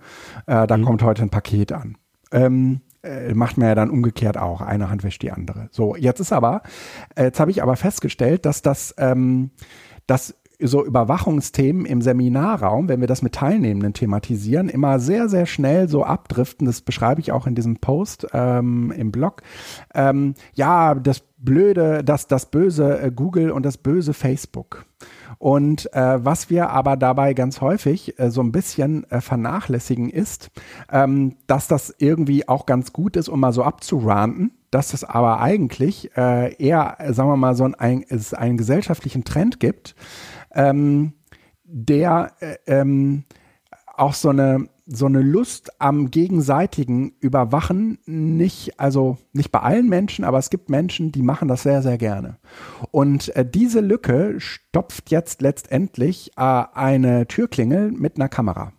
Äh, 0.46 0.68
da 0.68 0.76
mhm. 0.76 0.84
kommt 0.84 1.02
heute 1.02 1.22
ein 1.22 1.30
Paket 1.30 1.72
an. 1.72 1.96
Ähm, 2.32 2.80
äh, 3.04 3.34
macht 3.34 3.58
man 3.58 3.68
ja 3.68 3.74
dann 3.74 3.90
umgekehrt 3.90 4.36
auch. 4.36 4.60
Eine 4.60 4.90
Hand 4.90 5.04
wäscht 5.04 5.22
die 5.22 5.30
andere. 5.30 5.68
So, 5.70 5.96
jetzt 5.96 6.20
ist 6.20 6.32
aber, 6.32 6.62
äh, 7.14 7.24
jetzt 7.24 7.40
habe 7.40 7.50
ich 7.50 7.62
aber 7.62 7.76
festgestellt, 7.76 8.46
dass 8.46 8.62
das, 8.62 8.94
ähm, 8.98 9.50
dass 10.06 10.34
so 10.60 10.84
Überwachungsthemen 10.84 11.84
im 11.84 12.00
Seminarraum, 12.00 12.88
wenn 12.88 13.00
wir 13.00 13.08
das 13.08 13.22
mit 13.22 13.34
Teilnehmenden 13.34 13.92
thematisieren, 13.92 14.68
immer 14.68 14.98
sehr, 14.98 15.28
sehr 15.28 15.46
schnell 15.46 15.88
so 15.88 16.04
abdriften. 16.04 16.66
Das 16.66 16.80
beschreibe 16.80 17.20
ich 17.20 17.32
auch 17.32 17.46
in 17.46 17.54
diesem 17.54 17.76
Post 17.76 18.26
ähm, 18.32 18.92
im 18.96 19.10
Blog. 19.10 19.42
Ähm, 19.94 20.34
ja, 20.54 20.94
das 20.94 21.22
blöde, 21.38 22.02
das, 22.04 22.28
das 22.28 22.46
böse 22.46 23.00
äh, 23.00 23.10
Google 23.10 23.50
und 23.50 23.64
das 23.64 23.78
böse 23.78 24.14
Facebook. 24.14 24.86
Und 25.38 25.92
äh, 25.94 26.24
was 26.24 26.50
wir 26.50 26.70
aber 26.70 26.96
dabei 26.96 27.34
ganz 27.34 27.60
häufig 27.60 28.18
äh, 28.18 28.30
so 28.30 28.42
ein 28.42 28.52
bisschen 28.52 29.08
äh, 29.10 29.20
vernachlässigen 29.20 30.10
ist, 30.10 30.50
ähm, 30.90 31.36
dass 31.46 31.68
das 31.68 31.94
irgendwie 31.98 32.48
auch 32.48 32.66
ganz 32.66 32.92
gut 32.92 33.16
ist, 33.16 33.28
um 33.28 33.40
mal 33.40 33.52
so 33.52 33.62
abzuranten, 33.62 34.52
dass 34.70 34.94
es 34.94 35.04
aber 35.04 35.40
eigentlich 35.40 36.16
äh, 36.16 36.54
eher, 36.54 36.96
sagen 37.10 37.28
wir 37.28 37.36
mal, 37.36 37.54
so 37.54 37.70
ein, 37.78 38.04
es 38.08 38.34
einen 38.34 38.56
gesellschaftlichen 38.56 39.24
Trend 39.24 39.60
gibt, 39.60 39.94
ähm, 40.52 41.12
der 41.64 42.32
äh, 42.40 42.56
ähm, 42.66 43.24
auch 43.96 44.14
so 44.14 44.30
eine 44.30 44.68
so 44.86 45.06
eine 45.06 45.22
Lust 45.22 45.80
am 45.80 46.10
gegenseitigen 46.10 47.14
Überwachen 47.20 47.98
nicht, 48.04 48.78
also 48.78 49.16
nicht 49.32 49.50
bei 49.50 49.60
allen 49.60 49.88
Menschen, 49.88 50.24
aber 50.24 50.38
es 50.38 50.50
gibt 50.50 50.68
Menschen, 50.68 51.10
die 51.10 51.22
machen 51.22 51.48
das 51.48 51.62
sehr, 51.62 51.82
sehr 51.82 51.96
gerne. 51.96 52.36
Und 52.90 53.34
äh, 53.34 53.48
diese 53.48 53.80
Lücke 53.80 54.34
stopft 54.38 55.10
jetzt 55.10 55.40
letztendlich 55.40 56.32
äh, 56.36 56.64
eine 56.74 57.26
Türklingel 57.26 57.92
mit 57.92 58.16
einer 58.16 58.28
Kamera. 58.28 58.72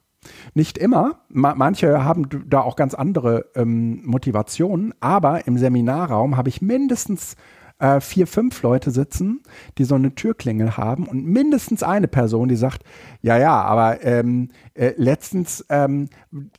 Nicht 0.54 0.78
immer, 0.78 1.20
ma 1.30 1.54
manche 1.56 2.04
haben 2.04 2.28
da 2.48 2.62
auch 2.62 2.76
ganz 2.76 2.94
andere 2.94 3.46
ähm, 3.56 4.02
Motivationen, 4.06 4.94
aber 5.00 5.48
im 5.48 5.58
Seminarraum 5.58 6.38
habe 6.38 6.50
ich 6.50 6.62
mindestens 6.62 7.36
äh, 7.80 8.00
vier, 8.00 8.28
fünf 8.28 8.62
Leute 8.62 8.92
sitzen, 8.92 9.44
die 9.78 9.84
so 9.84 9.96
eine 9.96 10.16
Türklingel 10.16 10.78
haben 10.78 11.08
und 11.08 11.26
mindestens 11.26 11.84
eine 11.84 12.08
Person, 12.08 12.48
die 12.48 12.56
sagt, 12.56 12.84
ja, 13.22 13.38
ja, 13.38 13.62
aber 13.62 14.04
ähm, 14.04 14.50
äh, 14.74 14.94
letztens 14.98 15.66
ähm, 15.70 16.10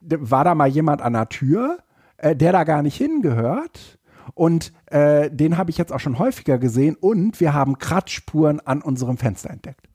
war 0.01 0.45
da 0.45 0.55
mal 0.55 0.69
jemand 0.69 1.03
an 1.03 1.15
der 1.15 1.29
Tür, 1.29 1.79
äh, 2.19 2.37
der 2.37 2.53
da 2.53 2.65
gar 2.65 2.83
nicht 2.83 2.97
hingehört. 2.97 3.99
Und 4.35 4.73
äh, 4.87 5.31
den 5.31 5.57
habe 5.57 5.71
ich 5.71 5.79
jetzt 5.79 5.93
auch 5.93 6.01
schon 6.01 6.19
häufiger 6.19 6.59
gesehen 6.59 6.97
und 6.99 7.41
wir 7.41 7.55
haben 7.55 7.79
Kratzspuren 7.79 8.61
an 8.61 8.83
unserem 8.83 9.19
Fenster 9.19 9.51
entdeckt. 9.51 9.89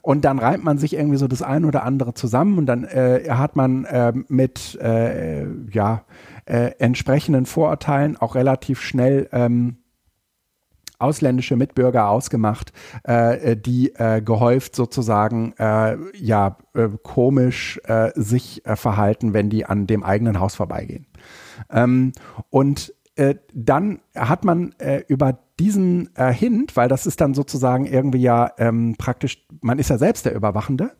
Und 0.00 0.24
dann 0.24 0.38
reimt 0.38 0.64
man 0.64 0.78
sich 0.78 0.94
irgendwie 0.94 1.18
so 1.18 1.28
das 1.28 1.42
eine 1.42 1.66
oder 1.66 1.84
andere 1.84 2.14
zusammen 2.14 2.56
und 2.56 2.64
dann 2.64 2.84
äh, 2.84 3.24
hat 3.28 3.56
man 3.56 3.84
äh, 3.84 4.12
mit 4.28 4.78
äh, 4.80 5.46
ja, 5.70 6.04
äh, 6.46 6.70
entsprechenden 6.78 7.44
Vorurteilen 7.44 8.16
auch 8.16 8.34
relativ 8.34 8.80
schnell 8.80 9.28
ähm, 9.32 9.81
ausländische 11.02 11.56
Mitbürger 11.56 12.08
ausgemacht, 12.08 12.72
äh, 13.04 13.56
die 13.56 13.94
äh, 13.94 14.22
gehäuft 14.22 14.76
sozusagen 14.76 15.54
äh, 15.58 15.96
ja 16.14 16.56
äh, 16.74 16.88
komisch 17.02 17.80
äh, 17.84 18.10
sich 18.14 18.64
äh, 18.66 18.76
verhalten, 18.76 19.34
wenn 19.34 19.50
die 19.50 19.64
an 19.64 19.86
dem 19.86 20.02
eigenen 20.02 20.40
Haus 20.40 20.54
vorbeigehen. 20.54 21.06
Ähm, 21.70 22.12
und 22.50 22.94
äh, 23.16 23.34
dann 23.52 24.00
hat 24.14 24.44
man 24.44 24.74
äh, 24.78 25.02
über 25.08 25.38
diesen 25.58 26.08
äh, 26.16 26.32
Hint, 26.32 26.76
weil 26.76 26.88
das 26.88 27.06
ist 27.06 27.20
dann 27.20 27.34
sozusagen 27.34 27.84
irgendwie 27.86 28.20
ja 28.22 28.50
ähm, 28.58 28.96
praktisch, 28.96 29.46
man 29.60 29.78
ist 29.78 29.90
ja 29.90 29.98
selbst 29.98 30.24
der 30.24 30.34
Überwachende, 30.34 30.92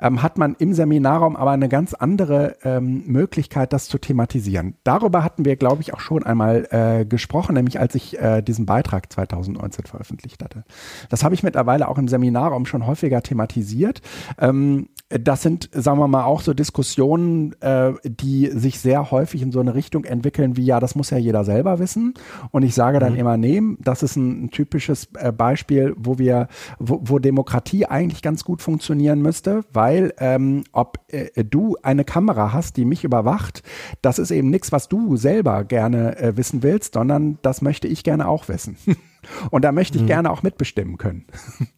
ähm, 0.00 0.22
hat 0.22 0.38
man 0.38 0.56
im 0.58 0.72
Seminarraum 0.72 1.36
aber 1.36 1.50
eine 1.50 1.68
ganz 1.68 1.94
andere 1.94 2.56
ähm, 2.64 3.04
Möglichkeit, 3.06 3.72
das 3.72 3.86
zu 3.86 3.98
thematisieren. 3.98 4.76
Darüber 4.82 5.22
hatten 5.22 5.44
wir, 5.44 5.56
glaube 5.56 5.82
ich, 5.82 5.92
auch 5.92 6.00
schon 6.00 6.24
einmal 6.24 6.66
äh, 6.70 7.04
gesprochen, 7.04 7.54
nämlich 7.54 7.78
als 7.78 7.94
ich 7.94 8.18
äh, 8.18 8.42
diesen 8.42 8.64
Beitrag 8.66 9.12
2019 9.12 9.84
veröffentlicht 9.84 10.42
hatte. 10.42 10.64
Das 11.10 11.22
habe 11.22 11.34
ich 11.34 11.42
mittlerweile 11.42 11.86
auch 11.86 11.98
im 11.98 12.08
Seminarraum 12.08 12.64
schon 12.66 12.86
häufiger 12.86 13.22
thematisiert. 13.22 14.00
Ähm, 14.38 14.88
das 15.08 15.42
sind, 15.42 15.70
sagen 15.72 15.98
wir 15.98 16.08
mal, 16.08 16.24
auch 16.24 16.42
so 16.42 16.52
Diskussionen, 16.52 17.54
äh, 17.62 17.92
die 18.04 18.50
sich 18.52 18.78
sehr 18.78 19.10
häufig 19.10 19.40
in 19.40 19.52
so 19.52 19.60
eine 19.60 19.74
Richtung 19.74 20.04
entwickeln, 20.04 20.56
wie 20.56 20.64
ja, 20.64 20.80
das 20.80 20.94
muss 20.94 21.08
ja 21.08 21.16
jeder 21.16 21.44
selber 21.44 21.78
wissen. 21.78 22.12
Und 22.50 22.62
ich 22.62 22.74
sage 22.74 22.98
dann 22.98 23.14
mhm. 23.14 23.18
immer, 23.18 23.36
nee, 23.38 23.62
das 23.78 24.02
ist 24.02 24.16
ein, 24.16 24.44
ein 24.44 24.50
typisches 24.50 25.08
äh, 25.14 25.32
Beispiel, 25.32 25.94
wo 25.96 26.18
wir, 26.18 26.48
wo, 26.78 27.00
wo, 27.02 27.18
Demokratie 27.18 27.86
eigentlich 27.86 28.20
ganz 28.20 28.44
gut 28.44 28.60
funktionieren 28.60 29.22
müsste, 29.22 29.64
weil 29.72 30.12
ähm, 30.18 30.64
ob 30.72 30.98
äh, 31.08 31.42
du 31.42 31.76
eine 31.82 32.04
Kamera 32.04 32.52
hast, 32.52 32.76
die 32.76 32.84
mich 32.84 33.02
überwacht, 33.02 33.62
das 34.02 34.18
ist 34.18 34.30
eben 34.30 34.50
nichts, 34.50 34.72
was 34.72 34.88
du 34.88 35.16
selber 35.16 35.64
gerne 35.64 36.18
äh, 36.18 36.36
wissen 36.36 36.62
willst, 36.62 36.94
sondern 36.94 37.38
das 37.40 37.62
möchte 37.62 37.88
ich 37.88 38.04
gerne 38.04 38.28
auch 38.28 38.48
wissen. 38.48 38.76
Und 39.50 39.64
da 39.64 39.72
möchte 39.72 39.96
ich 39.96 40.02
mhm. 40.02 40.08
gerne 40.08 40.30
auch 40.30 40.42
mitbestimmen 40.42 40.98
können. 40.98 41.24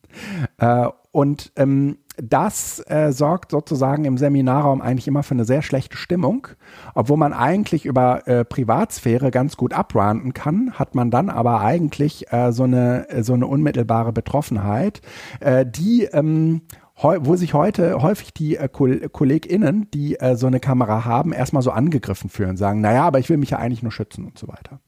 äh, 0.58 0.88
und 1.12 1.52
ähm, 1.56 1.98
das 2.22 2.82
äh, 2.88 3.12
sorgt 3.12 3.50
sozusagen 3.50 4.04
im 4.04 4.18
Seminarraum 4.18 4.80
eigentlich 4.80 5.08
immer 5.08 5.22
für 5.22 5.34
eine 5.34 5.44
sehr 5.44 5.62
schlechte 5.62 5.96
Stimmung. 5.96 6.48
Obwohl 6.94 7.16
man 7.16 7.32
eigentlich 7.32 7.84
über 7.84 8.26
äh, 8.26 8.44
Privatsphäre 8.44 9.30
ganz 9.30 9.56
gut 9.56 9.72
abranten 9.72 10.34
kann, 10.34 10.72
hat 10.72 10.94
man 10.94 11.10
dann 11.10 11.30
aber 11.30 11.60
eigentlich 11.60 12.32
äh, 12.32 12.52
so, 12.52 12.64
eine, 12.64 13.06
so 13.20 13.34
eine 13.34 13.46
unmittelbare 13.46 14.12
Betroffenheit, 14.12 15.00
äh, 15.40 15.64
die 15.66 16.04
ähm, 16.04 16.62
wo 17.02 17.36
sich 17.36 17.54
heute 17.54 18.02
häufig 18.02 18.32
die 18.34 18.56
äh, 18.56 18.68
KollegInnen, 18.68 19.90
die 19.92 20.18
äh, 20.20 20.36
so 20.36 20.46
eine 20.46 20.60
Kamera 20.60 21.04
haben, 21.04 21.32
erstmal 21.32 21.62
so 21.62 21.70
angegriffen 21.70 22.30
fühlen, 22.30 22.56
sagen, 22.56 22.80
naja, 22.80 23.04
aber 23.04 23.18
ich 23.18 23.28
will 23.28 23.36
mich 23.36 23.50
ja 23.50 23.58
eigentlich 23.58 23.82
nur 23.82 23.92
schützen 23.92 24.26
und 24.26 24.38
so 24.38 24.48
weiter. 24.48 24.80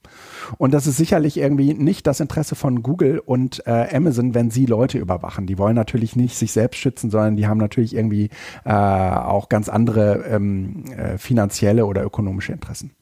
Und 0.59 0.75
das 0.75 0.87
ist 0.87 0.97
sicherlich 0.97 1.39
irgendwie 1.39 1.75
nicht 1.75 2.07
das 2.07 2.21
Interesse 2.21 2.55
von 2.55 2.83
Google 2.83 3.19
und 3.19 3.67
äh, 3.67 3.95
Amazon, 3.95 4.35
wenn 4.35 4.51
sie 4.51 4.67
Leute 4.67 4.99
überwachen. 4.99 5.47
Die 5.47 5.59
wollen 5.59 5.77
natürlich 5.77 6.17
nicht 6.17 6.37
sich 6.37 6.53
selbst 6.53 6.79
schützen, 6.79 7.11
sondern 7.11 7.37
die 7.37 7.47
haben 7.47 7.59
natürlich 7.59 7.95
irgendwie 7.95 8.31
äh, 8.65 8.73
auch 8.73 9.49
ganz 9.49 9.69
andere 9.69 10.25
ähm, 10.29 10.85
äh, 10.97 11.19
finanzielle 11.19 11.87
oder 11.87 12.05
ökonomische 12.05 12.53
Interessen. 12.53 12.93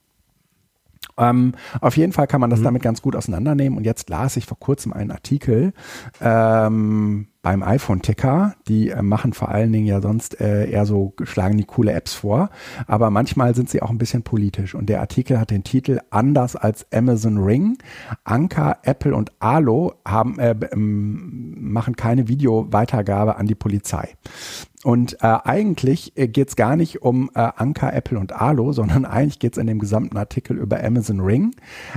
Ähm, 1.18 1.54
auf 1.80 1.96
jeden 1.96 2.12
Fall 2.12 2.26
kann 2.26 2.40
man 2.40 2.50
das 2.50 2.60
mhm. 2.60 2.64
damit 2.64 2.82
ganz 2.82 3.02
gut 3.02 3.16
auseinandernehmen. 3.16 3.76
Und 3.76 3.84
jetzt 3.84 4.08
las 4.08 4.36
ich 4.36 4.46
vor 4.46 4.58
kurzem 4.58 4.92
einen 4.92 5.10
Artikel 5.10 5.72
ähm, 6.20 7.26
beim 7.42 7.62
iPhone-Ticker. 7.62 8.54
Die 8.68 8.90
äh, 8.90 9.02
machen 9.02 9.32
vor 9.32 9.48
allen 9.48 9.72
Dingen 9.72 9.86
ja 9.86 10.00
sonst 10.00 10.40
äh, 10.40 10.70
eher 10.70 10.86
so, 10.86 11.14
schlagen 11.22 11.56
die 11.56 11.64
coole 11.64 11.92
Apps 11.92 12.14
vor. 12.14 12.50
Aber 12.86 13.10
manchmal 13.10 13.54
sind 13.54 13.70
sie 13.70 13.82
auch 13.82 13.90
ein 13.90 13.98
bisschen 13.98 14.22
politisch. 14.22 14.74
Und 14.74 14.86
der 14.88 15.00
Artikel 15.00 15.38
hat 15.40 15.50
den 15.50 15.64
Titel 15.64 16.00
Anders 16.10 16.56
als 16.56 16.86
Amazon 16.92 17.38
Ring. 17.38 17.78
Anker, 18.24 18.78
Apple 18.82 19.14
und 19.14 19.32
Alo 19.40 19.94
haben, 20.06 20.38
äh, 20.38 20.54
machen 20.74 21.96
keine 21.96 22.28
Videoweitergabe 22.28 23.36
an 23.36 23.46
die 23.46 23.54
Polizei. 23.54 24.10
Und 24.82 25.18
äh, 25.20 25.26
eigentlich 25.44 26.16
äh, 26.16 26.26
geht 26.26 26.48
es 26.48 26.56
gar 26.56 26.74
nicht 26.74 27.02
um 27.02 27.30
äh, 27.34 27.48
Anker, 27.56 27.92
Apple 27.92 28.18
und 28.18 28.32
Alo, 28.32 28.72
sondern 28.72 29.04
eigentlich 29.04 29.38
geht 29.38 29.52
es 29.52 29.58
in 29.58 29.66
dem 29.66 29.78
gesamten 29.78 30.16
Artikel 30.16 30.56
über 30.56 30.82
Amazon 30.82 31.20
Ring. 31.20 31.54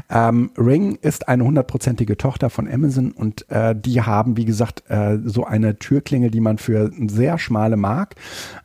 Ähm, 0.10 0.52
Ring 0.58 0.98
ist 1.02 1.30
eine 1.30 1.46
hundertprozentige 1.46 2.18
Tochter 2.18 2.50
von 2.50 2.68
Amazon 2.68 3.12
und 3.12 3.50
äh, 3.50 3.74
die 3.74 4.02
haben, 4.02 4.36
wie 4.36 4.44
gesagt, 4.44 4.84
äh, 4.90 5.18
so 5.24 5.46
eine 5.46 5.80
Türklingel, 5.80 6.30
die 6.30 6.42
man 6.42 6.58
für 6.58 6.92
sehr 7.08 7.38
schmale 7.38 7.78
Mark 7.78 8.16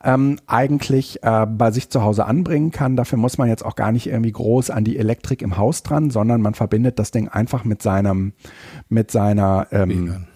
ähm, 0.02 0.38
eigentlich 0.48 1.22
äh, 1.22 1.46
bei 1.46 1.70
sich 1.70 1.88
zu 1.88 2.02
Hause 2.02 2.26
anbringen 2.26 2.72
kann. 2.72 2.96
Dafür 2.96 3.18
muss 3.18 3.38
man 3.38 3.48
jetzt 3.48 3.64
auch 3.64 3.76
gar 3.76 3.92
nicht 3.92 4.08
irgendwie 4.08 4.32
groß 4.32 4.70
an 4.70 4.82
die 4.82 4.98
Elektrik 4.98 5.42
im 5.42 5.56
Haus 5.56 5.84
dran, 5.84 6.10
sondern 6.10 6.40
man 6.40 6.54
verbindet 6.54 6.98
das 6.98 7.12
Ding 7.12 7.28
einfach 7.28 7.64
mit 7.64 7.82
seinem, 7.82 8.32
mit 8.88 9.12
seiner 9.12 9.68
ähm, 9.70 10.26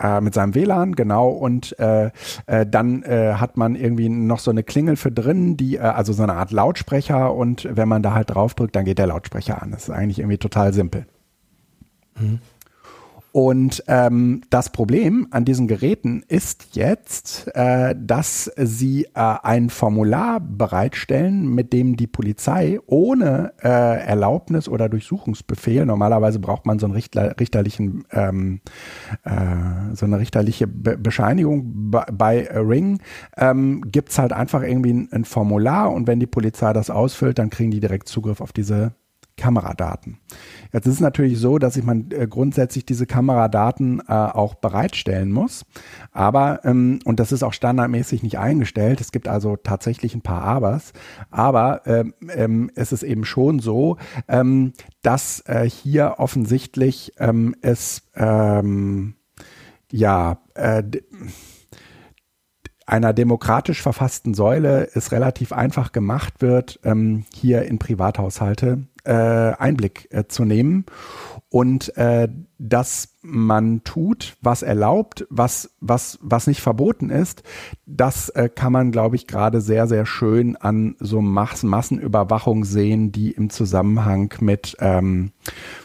äh, 0.00 0.20
mit 0.20 0.34
seinem 0.34 0.54
WLAN, 0.54 0.94
genau. 0.96 1.28
Und 1.28 1.78
äh, 1.78 2.10
äh, 2.46 2.66
dann 2.66 3.02
äh, 3.02 3.34
hat 3.34 3.56
man 3.56 3.74
irgendwie 3.74 4.08
noch 4.08 4.38
so 4.38 4.50
eine 4.50 4.62
Klingel 4.62 4.96
für 4.96 5.12
drin, 5.12 5.56
die, 5.56 5.76
äh, 5.76 5.80
also 5.80 6.12
so 6.12 6.22
eine 6.22 6.34
Art 6.34 6.50
Lautsprecher. 6.50 7.34
Und 7.34 7.68
wenn 7.70 7.88
man 7.88 8.02
da 8.02 8.14
halt 8.14 8.30
draufdrückt, 8.30 8.74
dann 8.74 8.84
geht 8.84 8.98
der 8.98 9.06
Lautsprecher 9.06 9.62
an. 9.62 9.70
Das 9.70 9.84
ist 9.84 9.90
eigentlich 9.90 10.18
irgendwie 10.18 10.38
total 10.38 10.72
simpel. 10.72 11.06
Mhm. 12.18 12.40
Und 13.32 13.84
ähm, 13.86 14.42
das 14.50 14.72
Problem 14.72 15.28
an 15.30 15.44
diesen 15.44 15.68
Geräten 15.68 16.24
ist 16.26 16.74
jetzt, 16.74 17.48
äh, 17.54 17.94
dass 17.96 18.50
sie 18.56 19.04
äh, 19.04 19.08
ein 19.14 19.70
Formular 19.70 20.40
bereitstellen, 20.40 21.54
mit 21.54 21.72
dem 21.72 21.96
die 21.96 22.08
Polizei 22.08 22.80
ohne 22.86 23.52
äh, 23.62 23.68
Erlaubnis 23.68 24.68
oder 24.68 24.88
Durchsuchungsbefehl, 24.88 25.86
normalerweise 25.86 26.40
braucht 26.40 26.66
man 26.66 26.80
so 26.80 26.86
einen 26.86 26.94
Richter, 26.94 27.38
richterlichen, 27.38 28.04
ähm, 28.10 28.60
äh, 29.22 29.94
so 29.94 30.06
eine 30.06 30.18
richterliche 30.18 30.66
Be 30.66 30.98
Bescheinigung 30.98 31.90
bei, 31.90 32.06
bei 32.12 32.48
Ring, 32.52 32.98
ähm, 33.36 33.84
gibt 33.86 34.16
halt 34.18 34.32
einfach 34.32 34.62
irgendwie 34.62 34.92
ein, 34.92 35.08
ein 35.12 35.24
Formular 35.24 35.92
und 35.92 36.08
wenn 36.08 36.18
die 36.18 36.26
Polizei 36.26 36.72
das 36.72 36.90
ausfüllt, 36.90 37.38
dann 37.38 37.50
kriegen 37.50 37.70
die 37.70 37.80
direkt 37.80 38.08
Zugriff 38.08 38.40
auf 38.40 38.52
diese 38.52 38.92
Kameradaten. 39.40 40.18
Jetzt 40.72 40.86
ist 40.86 40.94
es 40.94 41.00
natürlich 41.00 41.38
so, 41.38 41.58
dass 41.58 41.76
ich 41.76 41.84
man 41.84 42.10
äh, 42.10 42.26
grundsätzlich 42.28 42.84
diese 42.84 43.06
Kameradaten 43.06 44.00
äh, 44.06 44.12
auch 44.12 44.54
bereitstellen 44.54 45.32
muss. 45.32 45.64
Aber, 46.12 46.60
ähm, 46.64 47.00
und 47.04 47.18
das 47.18 47.32
ist 47.32 47.42
auch 47.42 47.54
standardmäßig 47.54 48.22
nicht 48.22 48.38
eingestellt. 48.38 49.00
Es 49.00 49.12
gibt 49.12 49.26
also 49.26 49.56
tatsächlich 49.56 50.14
ein 50.14 50.20
paar 50.20 50.42
Abers. 50.42 50.92
Aber 51.30 51.82
ähm, 51.86 52.14
ähm, 52.28 52.70
es 52.74 52.92
ist 52.92 53.02
eben 53.02 53.24
schon 53.24 53.58
so, 53.58 53.96
ähm, 54.28 54.74
dass 55.02 55.40
äh, 55.46 55.68
hier 55.68 56.16
offensichtlich 56.18 57.14
ähm, 57.18 57.56
es 57.62 58.02
ähm, 58.14 59.14
ja 59.90 60.38
äh, 60.54 60.82
einer 62.90 63.12
demokratisch 63.12 63.82
verfassten 63.82 64.34
Säule 64.34 64.88
es 64.94 65.12
relativ 65.12 65.52
einfach 65.52 65.92
gemacht 65.92 66.34
wird, 66.40 66.80
ähm, 66.84 67.24
hier 67.32 67.62
in 67.62 67.78
Privathaushalte 67.78 68.84
äh, 69.04 69.12
Einblick 69.12 70.08
äh, 70.10 70.26
zu 70.26 70.44
nehmen 70.44 70.84
und 71.50 71.96
äh, 71.96 72.28
dass 72.58 73.16
man 73.22 73.82
tut, 73.82 74.36
was 74.40 74.62
erlaubt, 74.62 75.26
was 75.30 75.74
was 75.80 76.18
was 76.22 76.46
nicht 76.46 76.60
verboten 76.60 77.10
ist, 77.10 77.42
das 77.86 78.28
äh, 78.30 78.48
kann 78.48 78.72
man, 78.72 78.92
glaube 78.92 79.16
ich, 79.16 79.26
gerade 79.26 79.60
sehr 79.60 79.88
sehr 79.88 80.06
schön 80.06 80.54
an 80.56 80.94
so 81.00 81.20
Mass 81.20 81.64
Massenüberwachung 81.64 82.64
sehen, 82.64 83.10
die 83.10 83.32
im 83.32 83.50
Zusammenhang 83.50 84.32
mit 84.40 84.76
ähm, 84.78 85.32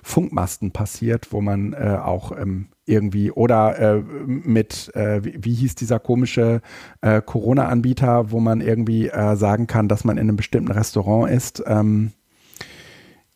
Funkmasten 0.04 0.72
passiert, 0.72 1.34
wo 1.34 1.42
man 1.42 1.74
äh, 1.74 1.98
auch 2.02 2.32
ähm, 2.32 2.68
irgendwie 2.86 3.32
oder 3.32 3.80
äh, 3.80 4.04
mit 4.28 4.96
äh, 4.96 5.24
wie, 5.24 5.44
wie, 5.44 5.54
hieß 5.56 5.74
dieser 5.74 6.00
komische 6.00 6.62
äh, 7.02 7.24
Corona-Anbieter, 7.24 8.30
wo 8.30 8.40
man 8.40 8.62
irgendwie 8.62 9.08
äh, 9.08 9.36
sagen 9.36 9.66
kann, 9.66 9.88
dass 9.88 10.04
man 10.04 10.18
in 10.18 10.30
einem 10.30 10.38
bestimmten 10.38 10.72
Restaurant 10.72 11.32
ist. 11.32 11.64
Ähm, 11.66 12.12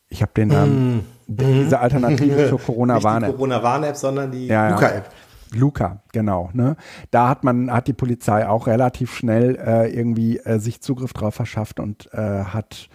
ich 0.08 0.22
habe 0.22 0.32
den 0.36 0.48
Namen, 0.48 0.96
mm. 0.96 1.00
Diese 1.30 1.78
Alternative 1.78 2.48
zur 2.48 2.60
Corona-Warn-App. 2.66 3.32
Corona-Warn-App, 3.32 3.96
sondern 3.96 4.30
die 4.30 4.48
ja, 4.48 4.70
Luca-App. 4.70 5.10
Luca, 5.52 6.02
genau. 6.12 6.50
Ne? 6.52 6.76
Da 7.10 7.28
hat 7.28 7.44
man, 7.44 7.72
hat 7.72 7.88
die 7.88 7.92
Polizei 7.92 8.46
auch 8.48 8.66
relativ 8.66 9.14
schnell 9.14 9.56
äh, 9.56 9.92
irgendwie 9.92 10.38
äh, 10.38 10.58
sich 10.58 10.80
Zugriff 10.80 11.12
drauf 11.12 11.34
verschafft 11.34 11.80
und 11.80 12.08
äh, 12.12 12.44
hat, 12.44 12.88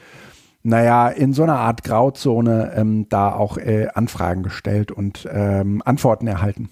naja, 0.64 1.10
in 1.10 1.34
so 1.34 1.44
einer 1.44 1.60
Art 1.60 1.84
Grauzone 1.84 2.74
ähm, 2.76 3.08
da 3.10 3.34
auch 3.34 3.58
äh, 3.58 3.88
Anfragen 3.94 4.44
gestellt 4.44 4.92
und 4.92 5.28
ähm, 5.32 5.82
Antworten 5.86 6.28
erhalten. 6.28 6.70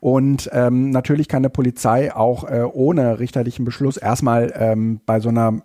Und 0.00 0.50
ähm, 0.52 0.90
natürlich 0.90 1.28
kann 1.28 1.42
der 1.42 1.48
Polizei 1.48 2.14
auch 2.14 2.44
äh, 2.44 2.62
ohne 2.62 3.18
richterlichen 3.18 3.64
Beschluss 3.64 3.96
erstmal 3.96 4.52
ähm, 4.54 5.00
bei 5.06 5.20
so 5.20 5.30
einer 5.30 5.62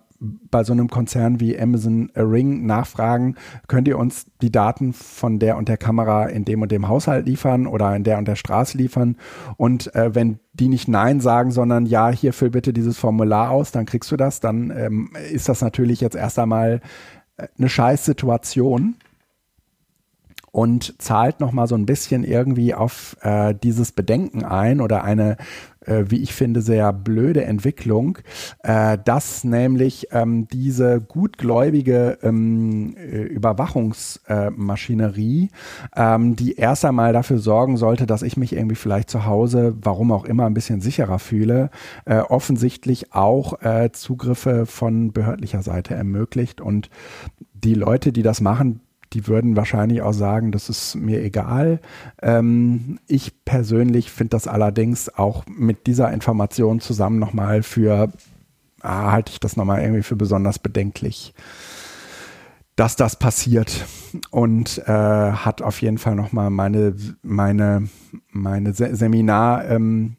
bei 0.50 0.64
so 0.64 0.72
einem 0.72 0.88
Konzern 0.88 1.40
wie 1.40 1.58
Amazon 1.58 2.10
Ring 2.16 2.66
nachfragen, 2.66 3.36
könnt 3.68 3.88
ihr 3.88 3.98
uns 3.98 4.26
die 4.42 4.50
Daten 4.50 4.92
von 4.92 5.38
der 5.38 5.56
und 5.56 5.68
der 5.68 5.76
Kamera 5.76 6.26
in 6.26 6.44
dem 6.44 6.62
und 6.62 6.72
dem 6.72 6.88
Haushalt 6.88 7.26
liefern 7.26 7.66
oder 7.66 7.94
in 7.94 8.04
der 8.04 8.18
und 8.18 8.28
der 8.28 8.36
Straße 8.36 8.78
liefern? 8.78 9.16
Und 9.56 9.94
äh, 9.94 10.14
wenn 10.14 10.38
die 10.52 10.68
nicht 10.68 10.88
Nein 10.88 11.20
sagen, 11.20 11.50
sondern 11.50 11.86
ja, 11.86 12.10
hier 12.10 12.32
füll 12.32 12.50
bitte 12.50 12.72
dieses 12.72 12.98
Formular 12.98 13.50
aus, 13.50 13.72
dann 13.72 13.86
kriegst 13.86 14.10
du 14.10 14.16
das, 14.16 14.40
dann 14.40 14.70
ähm, 14.70 15.10
ist 15.32 15.48
das 15.48 15.60
natürlich 15.60 16.00
jetzt 16.00 16.16
erst 16.16 16.38
einmal 16.38 16.80
äh, 17.36 17.46
eine 17.58 17.68
Scheißsituation 17.68 18.96
und 20.54 21.02
zahlt 21.02 21.40
noch 21.40 21.50
mal 21.50 21.66
so 21.66 21.74
ein 21.74 21.84
bisschen 21.84 22.22
irgendwie 22.22 22.74
auf 22.74 23.16
äh, 23.22 23.56
dieses 23.60 23.90
Bedenken 23.90 24.44
ein 24.44 24.80
oder 24.80 25.02
eine 25.02 25.36
äh, 25.86 26.04
wie 26.08 26.22
ich 26.22 26.34
finde, 26.34 26.62
sehr 26.62 26.92
blöde 26.92 27.44
Entwicklung, 27.44 28.18
äh, 28.62 28.96
dass 29.04 29.42
nämlich 29.44 30.08
ähm, 30.12 30.48
diese 30.48 31.00
gutgläubige 31.00 32.18
ähm, 32.22 32.94
äh, 32.96 33.22
Überwachungsmaschinerie, 33.22 35.50
ähm, 35.96 36.36
die 36.36 36.56
erst 36.56 36.84
einmal 36.84 37.12
dafür 37.12 37.38
sorgen 37.38 37.76
sollte, 37.76 38.06
dass 38.06 38.22
ich 38.22 38.36
mich 38.36 38.54
irgendwie 38.54 38.76
vielleicht 38.76 39.10
zu 39.10 39.26
Hause, 39.26 39.74
warum 39.80 40.12
auch 40.12 40.24
immer, 40.24 40.46
ein 40.46 40.54
bisschen 40.54 40.80
sicherer 40.80 41.18
fühle, 41.18 41.70
äh, 42.04 42.18
offensichtlich 42.18 43.12
auch 43.12 43.60
äh, 43.62 43.90
Zugriffe 43.92 44.66
von 44.66 45.12
behördlicher 45.12 45.62
Seite 45.62 45.94
ermöglicht. 45.94 46.60
Und 46.60 46.90
die 47.52 47.74
Leute, 47.74 48.12
die 48.12 48.22
das 48.22 48.40
machen, 48.40 48.80
die 49.14 49.26
würden 49.28 49.56
wahrscheinlich 49.56 50.02
auch 50.02 50.12
sagen, 50.12 50.52
das 50.52 50.68
ist 50.68 50.96
mir 50.96 51.22
egal. 51.22 51.80
Ähm, 52.20 52.98
ich 53.06 53.44
persönlich 53.44 54.10
finde 54.10 54.30
das 54.30 54.48
allerdings 54.48 55.08
auch 55.08 55.44
mit 55.46 55.86
dieser 55.86 56.12
Information 56.12 56.80
zusammen 56.80 57.20
nochmal 57.20 57.62
für, 57.62 58.10
ah, 58.82 59.12
halte 59.12 59.30
ich 59.32 59.40
das 59.40 59.56
nochmal 59.56 59.80
irgendwie 59.82 60.02
für 60.02 60.16
besonders 60.16 60.58
bedenklich, 60.58 61.32
dass 62.74 62.96
das 62.96 63.16
passiert 63.16 63.86
und 64.30 64.82
äh, 64.86 65.32
hat 65.32 65.62
auf 65.62 65.80
jeden 65.80 65.98
Fall 65.98 66.16
nochmal 66.16 66.50
meine, 66.50 66.96
meine, 67.22 67.88
meine 68.32 68.74
Se 68.74 68.96
Seminar, 68.96 69.70
ähm, 69.70 70.16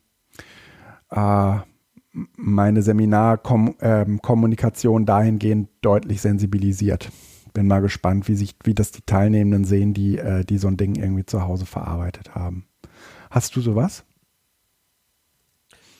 äh, 1.11 1.55
meine 2.37 2.81
Seminarkommunikation 2.81 5.01
ähm, 5.01 5.05
dahingehend 5.05 5.67
deutlich 5.81 6.21
sensibilisiert 6.21 7.11
bin 7.55 7.65
mal 7.67 7.81
gespannt, 7.81 8.27
wie 8.27 8.35
sich, 8.35 8.55
wie 8.63 8.75
das 8.75 8.91
die 8.91 9.01
Teilnehmenden 9.01 9.65
sehen, 9.65 9.95
die, 9.95 10.19
äh, 10.19 10.45
die 10.45 10.59
so 10.59 10.67
ein 10.67 10.77
Ding 10.77 10.95
irgendwie 10.95 11.25
zu 11.25 11.41
Hause 11.41 11.65
verarbeitet 11.65 12.35
haben. 12.35 12.65
Hast 13.31 13.55
du 13.55 13.61
sowas? 13.61 14.03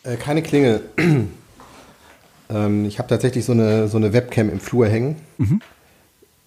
Äh, 0.04 0.18
keine 0.18 0.44
Klingel. 0.44 0.82
ähm, 2.50 2.86
ich 2.86 3.00
habe 3.00 3.10
tatsächlich 3.10 3.46
so 3.46 3.54
eine, 3.54 3.88
so 3.88 3.98
eine 3.98 4.14
Webcam 4.14 4.50
im 4.50 4.60
Flur 4.60 4.88
hängen, 4.88 5.16
mhm. 5.38 5.62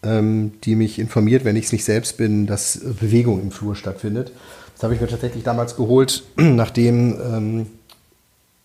ähm, 0.04 0.52
die 0.62 0.76
mich 0.76 0.98
informiert, 0.98 1.44
wenn 1.44 1.56
ich 1.56 1.64
es 1.64 1.72
nicht 1.72 1.84
selbst 1.84 2.18
bin, 2.18 2.46
dass 2.46 2.78
Bewegung 2.78 3.40
im 3.40 3.50
Flur 3.50 3.74
stattfindet. 3.74 4.30
Das 4.74 4.84
habe 4.84 4.94
ich 4.94 5.00
mir 5.00 5.08
tatsächlich 5.08 5.42
damals 5.42 5.74
geholt, 5.74 6.22
nachdem 6.36 7.18
ähm, 7.20 7.66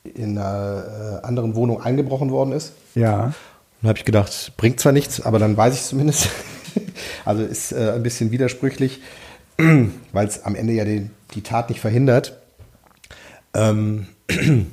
in 0.03 0.37
einer 0.37 1.21
äh, 1.23 1.25
anderen 1.25 1.55
Wohnung 1.55 1.81
eingebrochen 1.81 2.29
worden 2.29 2.51
ist. 2.51 2.73
Ja. 2.95 3.33
Dann 3.83 3.89
habe 3.89 3.99
ich 3.99 4.05
gedacht, 4.05 4.53
bringt 4.55 4.79
zwar 4.79 4.93
nichts, 4.93 5.19
aber 5.19 5.39
dann 5.39 5.57
weiß 5.57 5.73
ich 5.73 5.81
es 5.81 5.89
zumindest. 5.89 6.29
also 7.25 7.43
ist 7.43 7.73
äh, 7.73 7.91
ein 7.91 8.01
bisschen 8.01 8.31
widersprüchlich, 8.31 9.01
weil 9.57 10.25
es 10.25 10.43
am 10.43 10.55
Ende 10.55 10.71
ja 10.71 10.85
die, 10.85 11.09
die 11.33 11.41
Tat 11.41 11.67
nicht 11.67 11.81
verhindert. 11.81 12.37
Ähm, 13.53 14.07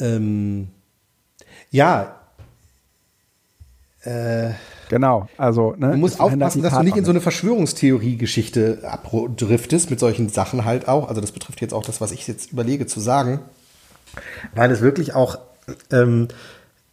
ähm, 0.00 0.68
ja, 1.72 2.16
Äh, 4.02 4.52
genau, 4.88 5.28
also 5.36 5.74
ne, 5.76 5.90
du 5.90 5.96
musst 5.98 6.20
aufpassen, 6.20 6.62
dass 6.62 6.72
du 6.72 6.82
nicht 6.84 6.96
in 6.96 7.04
so 7.04 7.10
eine 7.10 7.20
Verschwörungstheorie-Geschichte 7.20 8.78
abdriftest 8.84 9.90
mit 9.90 9.98
solchen 9.98 10.28
Sachen 10.28 10.64
halt 10.64 10.86
auch. 10.86 11.08
Also 11.08 11.20
das 11.20 11.32
betrifft 11.32 11.60
jetzt 11.60 11.74
auch 11.74 11.84
das, 11.84 12.00
was 12.00 12.12
ich 12.12 12.28
jetzt 12.28 12.52
überlege 12.52 12.86
zu 12.86 13.00
sagen, 13.00 13.40
weil 14.54 14.70
es 14.70 14.80
wirklich 14.80 15.14
auch 15.14 15.38
ähm, 15.90 16.28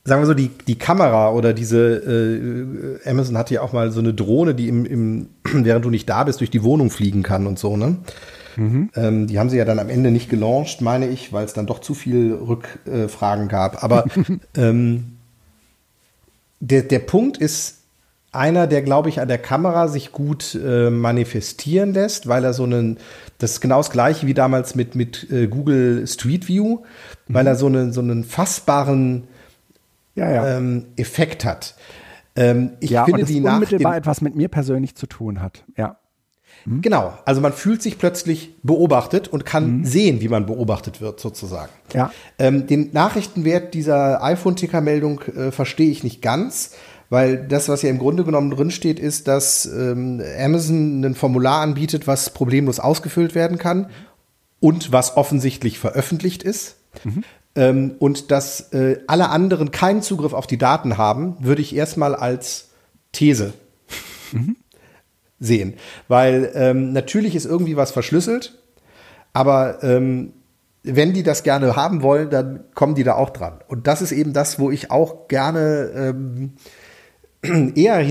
sagen 0.07 0.21
wir 0.21 0.25
so, 0.25 0.33
die, 0.33 0.47
die 0.47 0.77
Kamera 0.77 1.31
oder 1.31 1.53
diese, 1.53 2.97
äh, 3.05 3.09
Amazon 3.09 3.37
hatte 3.37 3.55
ja 3.55 3.61
auch 3.61 3.73
mal 3.73 3.91
so 3.91 3.99
eine 3.99 4.13
Drohne, 4.13 4.55
die 4.55 4.69
im, 4.69 4.85
im, 4.85 5.27
während 5.43 5.83
du 5.83 5.89
nicht 5.89 6.07
da 6.07 6.23
bist, 6.23 6.39
durch 6.39 6.49
die 6.49 6.63
Wohnung 6.63 6.89
fliegen 6.89 7.23
kann 7.23 7.45
und 7.45 7.59
so, 7.59 7.75
ne? 7.75 7.97
Mhm. 8.55 8.89
Ähm, 8.95 9.27
die 9.27 9.37
haben 9.37 9.49
sie 9.49 9.57
ja 9.57 9.65
dann 9.65 9.79
am 9.79 9.89
Ende 9.89 10.09
nicht 10.09 10.29
gelauncht, 10.29 10.81
meine 10.81 11.07
ich, 11.09 11.33
weil 11.33 11.45
es 11.45 11.53
dann 11.53 11.67
doch 11.67 11.79
zu 11.79 11.93
viel 11.93 12.33
Rückfragen 12.33 13.49
gab. 13.49 13.83
Aber 13.83 14.05
ähm, 14.55 15.17
der, 16.61 16.83
der 16.83 16.99
Punkt 16.99 17.37
ist 17.37 17.81
einer, 18.31 18.65
der, 18.65 18.81
glaube 18.83 19.09
ich, 19.09 19.19
an 19.19 19.27
der 19.27 19.37
Kamera 19.37 19.89
sich 19.89 20.13
gut 20.13 20.55
äh, 20.55 20.89
manifestieren 20.89 21.93
lässt, 21.93 22.27
weil 22.27 22.45
er 22.45 22.53
so 22.53 22.63
einen, 22.63 22.97
das 23.39 23.51
ist 23.51 23.61
genau 23.61 23.77
das 23.77 23.91
gleiche 23.91 24.25
wie 24.25 24.33
damals 24.33 24.73
mit, 24.73 24.95
mit 24.95 25.29
äh, 25.31 25.47
Google 25.47 26.07
Street 26.07 26.47
View, 26.47 26.77
mhm. 26.77 27.33
weil 27.33 27.45
er 27.45 27.55
so 27.55 27.67
einen, 27.67 27.91
so 27.91 28.01
einen 28.01 28.23
fassbaren 28.23 29.23
ja, 30.17 30.31
ja. 30.31 30.57
Ähm, 30.57 30.87
Effekt 30.97 31.45
hat. 31.45 31.75
Ähm, 32.35 32.71
ich 32.79 32.89
ja, 32.89 33.05
finde, 33.05 33.21
und 33.21 33.29
die 33.29 33.41
unmittelbar 33.41 33.95
etwas 33.95 34.21
mit 34.21 34.35
mir 34.35 34.47
persönlich 34.47 34.95
zu 34.95 35.07
tun 35.07 35.41
hat. 35.41 35.63
Ja. 35.77 35.97
Mhm. 36.65 36.81
Genau, 36.81 37.13
also 37.25 37.39
man 37.39 37.53
fühlt 37.53 37.81
sich 37.81 37.97
plötzlich 37.97 38.55
beobachtet 38.63 39.27
und 39.27 39.45
kann 39.45 39.79
mhm. 39.79 39.85
sehen, 39.85 40.21
wie 40.21 40.27
man 40.27 40.45
beobachtet 40.47 41.01
wird, 41.01 41.19
sozusagen. 41.19 41.71
Ja. 41.93 42.11
Ähm, 42.39 42.67
den 42.67 42.91
Nachrichtenwert 42.93 43.73
dieser 43.73 44.23
iPhone-Ticker-Meldung 44.23 45.21
äh, 45.21 45.51
verstehe 45.51 45.89
ich 45.89 46.03
nicht 46.03 46.21
ganz, 46.21 46.71
weil 47.09 47.47
das, 47.47 47.69
was 47.69 47.83
ja 47.83 47.89
im 47.89 47.99
Grunde 47.99 48.23
genommen 48.23 48.51
drinsteht, 48.51 48.99
ist, 48.99 49.27
dass 49.27 49.65
ähm, 49.65 50.21
Amazon 50.39 51.05
ein 51.05 51.15
Formular 51.15 51.61
anbietet, 51.61 52.07
was 52.07 52.31
problemlos 52.31 52.79
ausgefüllt 52.79 53.33
werden 53.35 53.57
kann 53.59 53.89
und 54.59 54.91
was 54.91 55.15
offensichtlich 55.15 55.79
veröffentlicht 55.79 56.41
ist. 56.41 56.77
Mhm 57.03 57.23
ähm, 57.57 57.95
und 57.99 58.31
dass 58.31 58.71
äh, 58.71 58.99
alle 59.07 59.29
anderen 59.29 59.71
keinen 59.71 60.01
Zugriff 60.01 60.33
auf 60.33 60.47
die 60.47 60.59
Daten 60.59 60.97
haben, 60.97 61.35
würde 61.39 61.61
ich 61.61 61.75
erstmal 61.75 62.15
als 62.15 62.69
These 63.11 63.53
mhm. 64.31 64.55
sehen. 65.39 65.73
Weil 66.07 66.51
ähm, 66.53 66.93
natürlich 66.93 67.35
ist 67.35 67.45
irgendwie 67.45 67.75
was 67.75 67.91
verschlüsselt, 67.91 68.57
aber 69.33 69.83
ähm, 69.83 70.33
wenn 70.83 71.13
die 71.13 71.23
das 71.23 71.43
gerne 71.43 71.75
haben 71.75 72.01
wollen, 72.03 72.29
dann 72.29 72.63
kommen 72.75 72.95
die 72.95 73.03
da 73.03 73.15
auch 73.15 73.31
dran. 73.31 73.59
Und 73.67 73.87
das 73.87 74.01
ist 74.01 74.11
eben 74.11 74.33
das, 74.33 74.59
wo 74.59 74.71
ich 74.71 74.91
auch 74.91 75.27
gerne 75.27 75.91
ähm, 75.95 76.53
eher 77.75 78.05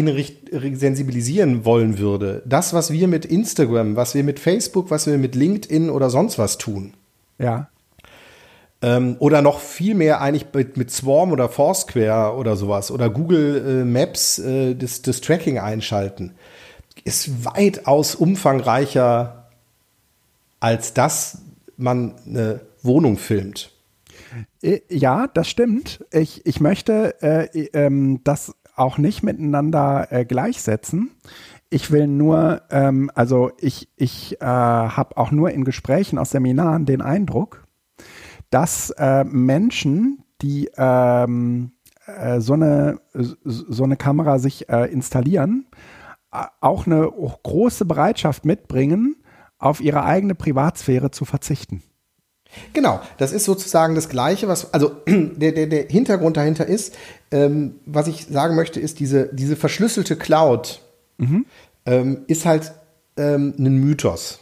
sensibilisieren 0.74 1.64
wollen 1.64 1.98
würde. 1.98 2.42
Das, 2.46 2.74
was 2.74 2.92
wir 2.92 3.06
mit 3.06 3.24
Instagram, 3.24 3.94
was 3.94 4.14
wir 4.14 4.24
mit 4.24 4.40
Facebook, 4.40 4.90
was 4.90 5.06
wir 5.06 5.18
mit 5.18 5.36
LinkedIn 5.36 5.88
oder 5.88 6.10
sonst 6.10 6.36
was 6.38 6.58
tun. 6.58 6.94
Ja. 7.38 7.68
Ähm, 8.82 9.16
oder 9.20 9.40
noch 9.40 9.60
viel 9.60 9.94
mehr 9.94 10.20
eigentlich 10.20 10.46
mit, 10.52 10.76
mit 10.76 10.90
Swarm 10.90 11.32
oder 11.32 11.48
Foursquare 11.48 12.36
oder 12.36 12.56
sowas 12.56 12.90
oder 12.90 13.08
Google 13.08 13.82
äh, 13.82 13.84
Maps 13.84 14.38
äh, 14.38 14.74
das, 14.74 15.00
das 15.00 15.22
Tracking 15.22 15.58
einschalten, 15.58 16.34
ist 17.04 17.44
weitaus 17.44 18.14
umfangreicher, 18.14 19.48
als 20.60 20.92
dass 20.92 21.38
man 21.76 22.16
eine 22.26 22.60
Wohnung 22.82 23.16
filmt. 23.16 23.72
Äh, 24.62 24.80
ja, 24.88 25.26
das 25.26 25.48
stimmt. 25.48 26.04
Ich, 26.10 26.44
ich 26.44 26.60
möchte 26.60 27.14
äh, 27.22 27.68
ähm, 27.72 28.20
das 28.24 28.54
auch 28.74 28.98
nicht 28.98 29.22
miteinander 29.22 30.08
äh, 30.10 30.24
gleichsetzen. 30.24 31.12
Ich 31.70 31.90
will 31.90 32.06
nur, 32.06 32.62
ähm, 32.70 33.10
also 33.14 33.50
ich, 33.58 33.88
ich 33.96 34.40
äh, 34.40 34.44
habe 34.44 35.16
auch 35.16 35.30
nur 35.30 35.50
in 35.50 35.64
Gesprächen 35.64 36.18
aus 36.18 36.30
Seminaren 36.30 36.86
den 36.86 37.02
Eindruck, 37.02 37.65
dass 38.50 38.90
äh, 38.90 39.24
Menschen, 39.24 40.24
die 40.42 40.70
ähm, 40.76 41.72
äh, 42.06 42.40
so, 42.40 42.52
eine, 42.54 43.00
so 43.14 43.84
eine 43.84 43.96
Kamera 43.96 44.38
sich 44.38 44.68
äh, 44.68 44.90
installieren, 44.92 45.66
auch 46.60 46.86
eine 46.86 47.10
große 47.42 47.84
Bereitschaft 47.86 48.44
mitbringen, 48.44 49.16
auf 49.58 49.80
ihre 49.80 50.04
eigene 50.04 50.34
Privatsphäre 50.34 51.10
zu 51.10 51.24
verzichten. 51.24 51.82
Genau, 52.72 53.00
das 53.18 53.32
ist 53.32 53.44
sozusagen 53.44 53.94
das 53.94 54.08
Gleiche, 54.08 54.48
was, 54.48 54.72
also 54.72 54.96
der, 55.06 55.52
der, 55.52 55.66
der 55.66 55.86
Hintergrund 55.88 56.36
dahinter 56.36 56.66
ist, 56.66 56.94
ähm, 57.30 57.76
was 57.86 58.06
ich 58.06 58.26
sagen 58.26 58.54
möchte, 58.54 58.80
ist, 58.80 59.00
diese, 59.00 59.30
diese 59.32 59.56
verschlüsselte 59.56 60.16
Cloud 60.16 60.80
mhm. 61.18 61.46
ähm, 61.84 62.24
ist 62.28 62.46
halt 62.46 62.72
ähm, 63.16 63.54
ein 63.58 63.78
Mythos. 63.78 64.40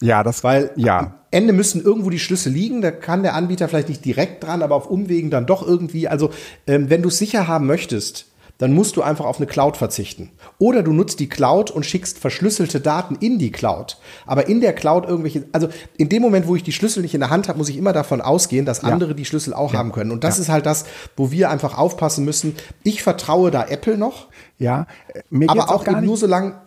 Ja, 0.00 0.22
das, 0.22 0.44
weil 0.44 0.72
ja. 0.76 1.21
Ende 1.32 1.52
müssen 1.52 1.82
irgendwo 1.82 2.10
die 2.10 2.18
Schlüssel 2.18 2.52
liegen. 2.52 2.82
Da 2.82 2.90
kann 2.90 3.22
der 3.22 3.34
Anbieter 3.34 3.68
vielleicht 3.68 3.88
nicht 3.88 4.04
direkt 4.04 4.44
dran, 4.44 4.62
aber 4.62 4.76
auf 4.76 4.88
Umwegen 4.88 5.30
dann 5.30 5.46
doch 5.46 5.66
irgendwie. 5.66 6.06
Also, 6.06 6.30
ähm, 6.66 6.90
wenn 6.90 7.02
du 7.02 7.08
es 7.08 7.18
sicher 7.18 7.48
haben 7.48 7.66
möchtest, 7.66 8.26
dann 8.62 8.74
musst 8.74 8.96
du 8.96 9.02
einfach 9.02 9.24
auf 9.24 9.38
eine 9.38 9.48
Cloud 9.48 9.76
verzichten. 9.76 10.30
Oder 10.58 10.84
du 10.84 10.92
nutzt 10.92 11.18
die 11.18 11.28
Cloud 11.28 11.72
und 11.72 11.84
schickst 11.84 12.20
verschlüsselte 12.20 12.80
Daten 12.80 13.16
in 13.16 13.40
die 13.40 13.50
Cloud. 13.50 13.98
Aber 14.24 14.46
in 14.46 14.60
der 14.60 14.72
Cloud 14.72 15.04
irgendwelche, 15.04 15.46
also 15.50 15.68
in 15.96 16.08
dem 16.08 16.22
Moment, 16.22 16.46
wo 16.46 16.54
ich 16.54 16.62
die 16.62 16.70
Schlüssel 16.70 17.02
nicht 17.02 17.14
in 17.14 17.20
der 17.20 17.30
Hand 17.30 17.48
habe, 17.48 17.58
muss 17.58 17.68
ich 17.68 17.76
immer 17.76 17.92
davon 17.92 18.20
ausgehen, 18.20 18.64
dass 18.64 18.84
andere 18.84 19.10
ja. 19.10 19.16
die 19.16 19.24
Schlüssel 19.24 19.52
auch 19.52 19.72
ja. 19.72 19.80
haben 19.80 19.90
können. 19.90 20.12
Und 20.12 20.22
das 20.22 20.36
ja. 20.36 20.42
ist 20.42 20.48
halt 20.48 20.66
das, 20.66 20.84
wo 21.16 21.32
wir 21.32 21.50
einfach 21.50 21.76
aufpassen 21.76 22.24
müssen. 22.24 22.54
Ich 22.84 23.02
vertraue 23.02 23.50
da 23.50 23.64
Apple 23.64 23.98
noch. 23.98 24.28
Ja, 24.58 24.86
mir 25.28 25.50
aber 25.50 25.70
auch, 25.70 25.82
auch 25.82 25.88
eben 25.88 26.04
nur 26.04 26.16
so 26.16 26.28
lang, 26.28 26.60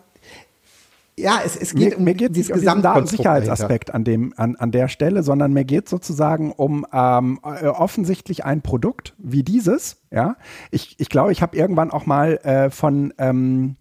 ja, 1.17 1.39
es, 1.45 1.55
es 1.55 1.73
geht 1.73 1.91
mir, 1.91 1.97
um 1.97 2.03
mir 2.03 2.13
geht 2.13 2.35
dieses 2.35 2.65
um 2.65 2.81
Datensicherheitsaspekt 2.81 3.93
an 3.93 4.03
dem 4.03 4.33
an, 4.35 4.55
an 4.57 4.71
der 4.71 4.89
Stelle, 4.89 5.23
sondern 5.23 5.53
mir 5.53 5.63
geht 5.63 5.87
sozusagen 5.87 6.51
um 6.51 6.85
ähm, 6.91 7.39
äh, 7.43 7.67
offensichtlich 7.67 8.43
ein 8.43 8.61
Produkt 8.61 9.13
wie 9.17 9.43
dieses. 9.43 10.01
Ja, 10.11 10.35
ich 10.71 10.99
ich 10.99 11.09
glaube, 11.09 11.31
ich 11.31 11.41
habe 11.41 11.55
irgendwann 11.55 11.91
auch 11.91 12.05
mal 12.05 12.37
äh, 12.43 12.69
von 12.69 13.13
ähm, 13.17 13.77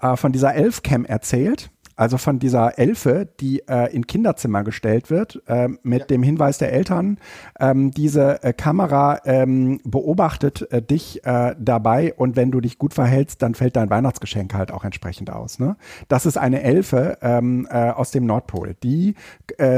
äh, 0.00 0.16
von 0.16 0.32
dieser 0.32 0.54
Elfcam 0.54 1.04
erzählt 1.04 1.70
also 1.98 2.16
von 2.16 2.38
dieser 2.38 2.78
Elfe, 2.78 3.28
die 3.40 3.66
äh, 3.68 3.92
in 3.92 4.06
Kinderzimmer 4.06 4.62
gestellt 4.62 5.10
wird, 5.10 5.42
äh, 5.46 5.68
mit 5.82 6.00
ja. 6.02 6.06
dem 6.06 6.22
Hinweis 6.22 6.58
der 6.58 6.72
Eltern, 6.72 7.18
ähm, 7.58 7.90
diese 7.90 8.42
äh, 8.44 8.52
Kamera 8.52 9.18
ähm, 9.24 9.80
beobachtet 9.82 10.70
äh, 10.70 10.80
dich 10.80 11.26
äh, 11.26 11.56
dabei 11.58 12.14
und 12.14 12.36
wenn 12.36 12.52
du 12.52 12.60
dich 12.60 12.78
gut 12.78 12.94
verhältst, 12.94 13.42
dann 13.42 13.56
fällt 13.56 13.74
dein 13.74 13.90
Weihnachtsgeschenk 13.90 14.54
halt 14.54 14.70
auch 14.70 14.84
entsprechend 14.84 15.30
aus. 15.30 15.58
Ne? 15.58 15.76
Das 16.06 16.24
ist 16.24 16.38
eine 16.38 16.62
Elfe 16.62 17.18
ähm, 17.20 17.66
äh, 17.68 17.90
aus 17.90 18.12
dem 18.12 18.26
Nordpol, 18.26 18.76
die 18.82 19.14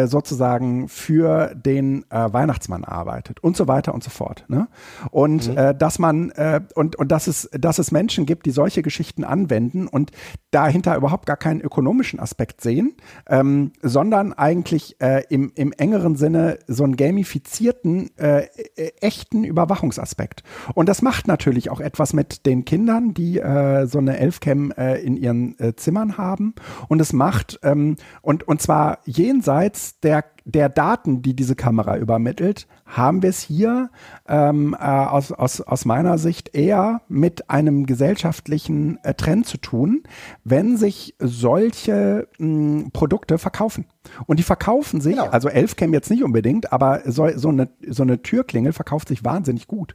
sozusagen 0.04 0.88
für 0.88 1.54
den 1.54 2.04
Weihnachtsmann 2.10 2.84
arbeitet 2.84 3.40
und 3.40 3.56
so 3.56 3.66
weiter 3.66 3.94
und 3.94 4.02
so 4.04 4.10
fort. 4.10 4.44
Ne? 4.48 4.68
Und 5.10 5.48
mhm. 5.48 5.78
dass 5.78 5.98
man 5.98 6.32
und 6.74 6.96
und 6.96 7.12
dass 7.12 7.26
es 7.26 7.48
dass 7.52 7.78
es 7.78 7.92
Menschen 7.92 8.26
gibt, 8.26 8.46
die 8.46 8.50
solche 8.50 8.82
Geschichten 8.82 9.24
anwenden 9.24 9.86
und 9.86 10.10
dahinter 10.50 10.96
überhaupt 10.96 11.26
gar 11.26 11.36
keinen 11.36 11.60
ökonomischen 11.60 12.09
technischen 12.10 12.20
Aspekt 12.20 12.60
sehen, 12.60 12.94
ähm, 13.28 13.72
sondern 13.82 14.32
eigentlich 14.32 14.96
äh, 15.00 15.22
im, 15.28 15.52
im 15.54 15.72
engeren 15.72 16.16
Sinne 16.16 16.58
so 16.66 16.84
einen 16.84 16.96
gamifizierten, 16.96 18.10
äh, 18.18 18.46
äh, 18.76 18.92
echten 19.00 19.44
Überwachungsaspekt. 19.44 20.42
Und 20.74 20.88
das 20.88 21.02
macht 21.02 21.28
natürlich 21.28 21.70
auch 21.70 21.80
etwas 21.80 22.12
mit 22.12 22.46
den 22.46 22.64
Kindern, 22.64 23.14
die 23.14 23.38
äh, 23.38 23.86
so 23.86 23.98
eine 23.98 24.18
Elfcam 24.18 24.72
äh, 24.72 25.00
in 25.00 25.16
ihren 25.16 25.58
äh, 25.58 25.74
Zimmern 25.76 26.16
haben. 26.18 26.54
Und 26.88 27.00
es 27.00 27.12
macht, 27.12 27.60
ähm, 27.62 27.96
und, 28.22 28.46
und 28.48 28.60
zwar 28.60 28.98
jenseits 29.04 30.00
der 30.00 30.24
der 30.44 30.68
Daten, 30.68 31.22
die 31.22 31.34
diese 31.34 31.54
Kamera 31.54 31.96
übermittelt, 31.96 32.66
haben 32.86 33.22
wir 33.22 33.30
es 33.30 33.40
hier 33.40 33.90
ähm, 34.28 34.74
äh, 34.78 34.84
aus, 34.84 35.32
aus, 35.32 35.60
aus 35.60 35.84
meiner 35.84 36.18
Sicht 36.18 36.54
eher 36.54 37.02
mit 37.08 37.50
einem 37.50 37.86
gesellschaftlichen 37.86 38.98
äh, 39.04 39.14
Trend 39.14 39.46
zu 39.46 39.58
tun, 39.58 40.02
wenn 40.44 40.76
sich 40.76 41.14
solche 41.18 42.28
mh, 42.38 42.90
Produkte 42.92 43.38
verkaufen. 43.38 43.86
Und 44.26 44.38
die 44.38 44.44
verkaufen 44.44 45.00
sich, 45.00 45.16
genau. 45.16 45.28
also 45.30 45.48
Elfcam 45.48 45.92
jetzt 45.92 46.10
nicht 46.10 46.24
unbedingt, 46.24 46.72
aber 46.72 47.02
so, 47.04 47.28
so, 47.36 47.48
eine, 47.48 47.68
so 47.86 48.02
eine 48.02 48.22
Türklingel 48.22 48.72
verkauft 48.72 49.08
sich 49.08 49.24
wahnsinnig 49.24 49.66
gut. 49.66 49.94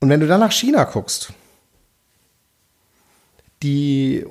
Und 0.00 0.08
wenn 0.08 0.20
du 0.20 0.26
dann 0.26 0.40
nach 0.40 0.52
China 0.52 0.84
guckst, 0.84 1.32
die 3.62 4.24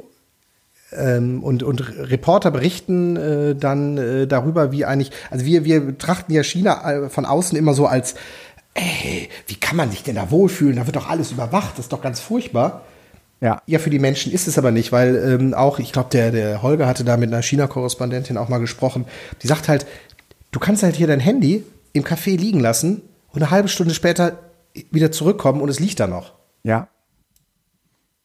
ähm, 0.91 1.43
und, 1.43 1.63
und 1.63 1.97
Reporter 1.97 2.51
berichten 2.51 3.15
äh, 3.15 3.55
dann 3.55 3.97
äh, 3.97 4.27
darüber, 4.27 4.71
wie 4.71 4.85
eigentlich, 4.85 5.11
also 5.29 5.45
wir, 5.45 5.63
wir 5.65 5.81
betrachten 5.81 6.33
ja 6.33 6.43
China 6.43 6.91
äh, 6.91 7.09
von 7.09 7.25
außen 7.25 7.57
immer 7.57 7.73
so 7.73 7.85
als, 7.85 8.15
ey, 8.73 9.29
wie 9.47 9.55
kann 9.55 9.77
man 9.77 9.91
sich 9.91 10.03
denn 10.03 10.15
da 10.15 10.31
wohlfühlen? 10.31 10.77
Da 10.77 10.85
wird 10.85 10.95
doch 10.95 11.09
alles 11.09 11.31
überwacht, 11.31 11.73
das 11.73 11.85
ist 11.85 11.93
doch 11.93 12.01
ganz 12.01 12.19
furchtbar. 12.19 12.83
Ja. 13.41 13.61
Ja, 13.65 13.79
für 13.79 13.89
die 13.89 13.99
Menschen 13.99 14.31
ist 14.31 14.47
es 14.47 14.57
aber 14.57 14.71
nicht, 14.71 14.91
weil 14.91 15.15
ähm, 15.15 15.53
auch, 15.53 15.79
ich 15.79 15.93
glaube, 15.93 16.09
der, 16.11 16.31
der 16.31 16.61
Holger 16.61 16.87
hatte 16.87 17.03
da 17.03 17.17
mit 17.17 17.31
einer 17.31 17.41
China-Korrespondentin 17.41 18.37
auch 18.37 18.49
mal 18.49 18.57
gesprochen, 18.59 19.05
die 19.41 19.47
sagt 19.47 19.69
halt, 19.69 19.85
du 20.51 20.59
kannst 20.59 20.83
halt 20.83 20.95
hier 20.95 21.07
dein 21.07 21.21
Handy 21.21 21.63
im 21.93 22.03
Café 22.03 22.37
liegen 22.37 22.59
lassen 22.59 23.01
und 23.31 23.41
eine 23.41 23.51
halbe 23.51 23.69
Stunde 23.69 23.93
später 23.93 24.39
wieder 24.91 25.11
zurückkommen 25.11 25.61
und 25.61 25.69
es 25.69 25.79
liegt 25.79 25.99
da 25.99 26.07
noch. 26.07 26.33
Ja. 26.63 26.89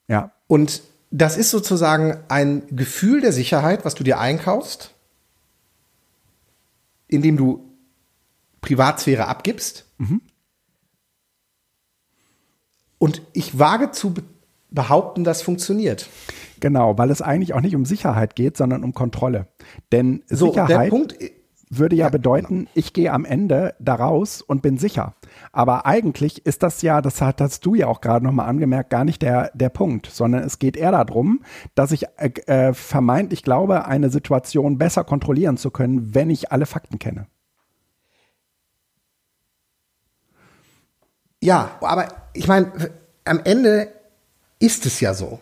Ja. 0.09 0.33
Und 0.47 0.83
das 1.17 1.37
ist 1.37 1.53
sozusagen 1.53 2.19
ein 2.27 2.65
Gefühl 2.73 3.21
der 3.21 3.33
Sicherheit, 3.33 3.85
was 3.85 3.95
du 3.95 4.03
dir 4.03 4.19
einkaufst, 4.19 4.93
indem 7.07 7.37
du 7.37 7.71
Privatsphäre 8.61 9.29
abgibst. 9.29 9.87
Mhm. 9.99 10.23
Und 12.99 13.23
ich 13.33 13.61
wage 13.61 13.93
zu 13.93 14.15
behaupten, 14.71 15.23
das 15.23 15.41
funktioniert. 15.41 16.09
Genau, 16.59 16.99
weil 16.99 17.13
es 17.13 17.23
eigentlich 17.23 17.55
auch 17.55 17.61
nicht 17.61 17.77
um 17.77 17.85
Sicherheit 17.85 18.35
geht, 18.35 18.57
sondern 18.57 18.83
um 18.83 18.93
Kontrolle. 18.93 19.47
Denn 19.93 20.25
so, 20.27 20.49
Sicherheit 20.49 20.91
Punkt, 20.91 21.15
würde 21.71 21.95
ja, 21.95 22.07
ja 22.07 22.11
bedeuten, 22.11 22.59
genau. 22.61 22.71
ich 22.75 22.93
gehe 22.93 23.13
am 23.13 23.25
Ende 23.25 23.77
da 23.79 23.95
raus 23.95 24.43
und 24.43 24.63
bin 24.63 24.79
sicher. 24.79 25.15
Aber 25.55 25.87
eigentlich 25.87 26.45
ist 26.45 26.65
das 26.65 26.83
ja, 26.83 27.01
das 27.01 27.21
hast 27.21 27.65
du 27.65 27.77
ja 27.77 27.87
auch 27.87 28.01
gerade 28.01 28.25
nochmal 28.25 28.49
angemerkt, 28.49 28.91
gar 28.91 29.05
nicht 29.05 29.23
der, 29.23 29.53
der 29.55 29.69
Punkt, 29.69 30.07
sondern 30.07 30.43
es 30.43 30.59
geht 30.59 30.77
eher 30.77 30.91
darum, 30.91 31.45
dass 31.77 31.93
ich 31.93 32.07
äh, 32.17 32.31
äh, 32.47 32.75
vermeintlich 32.75 33.45
glaube, 33.45 33.87
eine 33.87 34.11
Situation 34.11 34.79
besser 34.79 35.05
kontrollieren 35.05 35.57
zu 35.57 35.71
können, 35.71 36.13
wenn 36.13 36.29
ich 36.29 36.51
alle 36.51 36.67
Fakten 36.67 36.99
kenne. 36.99 37.29
Ja, 41.41 41.77
aber 41.81 42.09
ich 42.33 42.49
meine, 42.49 42.73
am 43.25 43.41
Ende 43.45 43.89
ist 44.59 44.87
es 44.87 44.99
ja 44.99 45.15
so. 45.15 45.39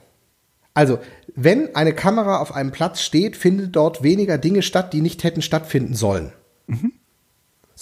Also, 0.74 0.98
wenn 1.34 1.74
eine 1.74 1.94
Kamera 1.94 2.38
auf 2.38 2.54
einem 2.54 2.70
Platz 2.70 3.00
steht, 3.00 3.36
finden 3.36 3.72
dort 3.72 4.02
weniger 4.02 4.36
Dinge 4.36 4.60
statt, 4.60 4.92
die 4.92 5.00
nicht 5.00 5.24
hätten 5.24 5.40
stattfinden 5.40 5.94
sollen. 5.94 6.32
Mhm. 6.66 6.92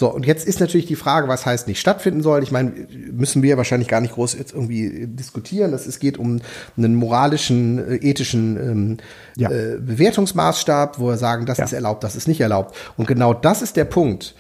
So, 0.01 0.09
und 0.09 0.25
jetzt 0.25 0.47
ist 0.49 0.61
natürlich 0.61 0.87
die 0.87 0.97
Frage, 0.97 1.29
was 1.29 1.45
heißt 1.45 1.69
nicht 1.69 1.79
stattfinden 1.79 2.23
soll. 2.23 2.43
Ich 2.43 2.51
meine, 2.51 2.73
müssen 3.13 3.43
wir 3.43 3.59
wahrscheinlich 3.59 3.87
gar 3.87 4.01
nicht 4.01 4.15
groß 4.15 4.33
jetzt 4.33 4.55
irgendwie 4.55 5.07
diskutieren. 5.07 5.73
Das, 5.73 5.85
es 5.85 5.99
geht 5.99 6.17
um 6.17 6.41
einen 6.79 6.95
moralischen, 6.95 7.77
äh, 7.87 7.97
ethischen 7.97 8.57
ähm, 8.57 8.97
ja. 9.37 9.51
äh, 9.51 9.77
Bewertungsmaßstab, 9.79 10.99
wo 11.01 11.09
wir 11.09 11.19
sagen, 11.19 11.45
das 11.45 11.59
ja. 11.59 11.67
ist 11.67 11.75
erlaubt, 11.75 12.03
das 12.03 12.17
ist 12.17 12.29
nicht 12.29 12.41
erlaubt. 12.41 12.75
Und 12.97 13.09
genau 13.09 13.35
das 13.35 13.61
ist 13.61 13.77
der 13.77 13.85
Punkt. 13.85 14.35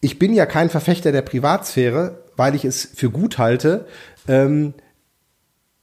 Ich 0.00 0.20
bin 0.20 0.32
ja 0.32 0.46
kein 0.46 0.70
Verfechter 0.70 1.10
der 1.10 1.22
Privatsphäre, 1.22 2.22
weil 2.36 2.54
ich 2.54 2.64
es 2.64 2.84
für 2.94 3.10
gut 3.10 3.36
halte, 3.36 3.86
ähm, 4.28 4.74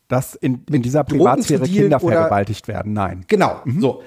dass 0.07 0.35
in, 0.35 0.63
in 0.71 0.81
dieser 0.81 1.03
Privatsphäre 1.03 1.65
Kinder 1.65 1.99
vergewaltigt 1.99 2.69
werden. 2.69 2.93
Nein. 2.93 3.25
Genau. 3.27 3.59
Mhm. 3.65 3.81
So. 3.81 4.01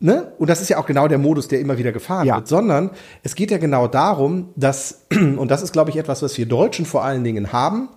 Ne? 0.00 0.32
Und 0.38 0.48
das 0.48 0.60
ist 0.60 0.68
ja 0.68 0.78
auch 0.78 0.86
genau 0.86 1.08
der 1.08 1.18
Modus, 1.18 1.48
der 1.48 1.60
immer 1.60 1.76
wieder 1.76 1.90
gefahren 1.90 2.26
ja. 2.26 2.36
wird, 2.36 2.48
sondern 2.48 2.90
es 3.22 3.34
geht 3.34 3.50
ja 3.50 3.58
genau 3.58 3.88
darum, 3.88 4.50
dass, 4.54 5.06
und 5.10 5.50
das 5.50 5.62
ist, 5.62 5.72
glaube 5.72 5.90
ich, 5.90 5.96
etwas, 5.96 6.22
was 6.22 6.38
wir 6.38 6.46
Deutschen 6.46 6.86
vor 6.86 7.04
allen 7.04 7.24
Dingen 7.24 7.52
haben, 7.52 7.88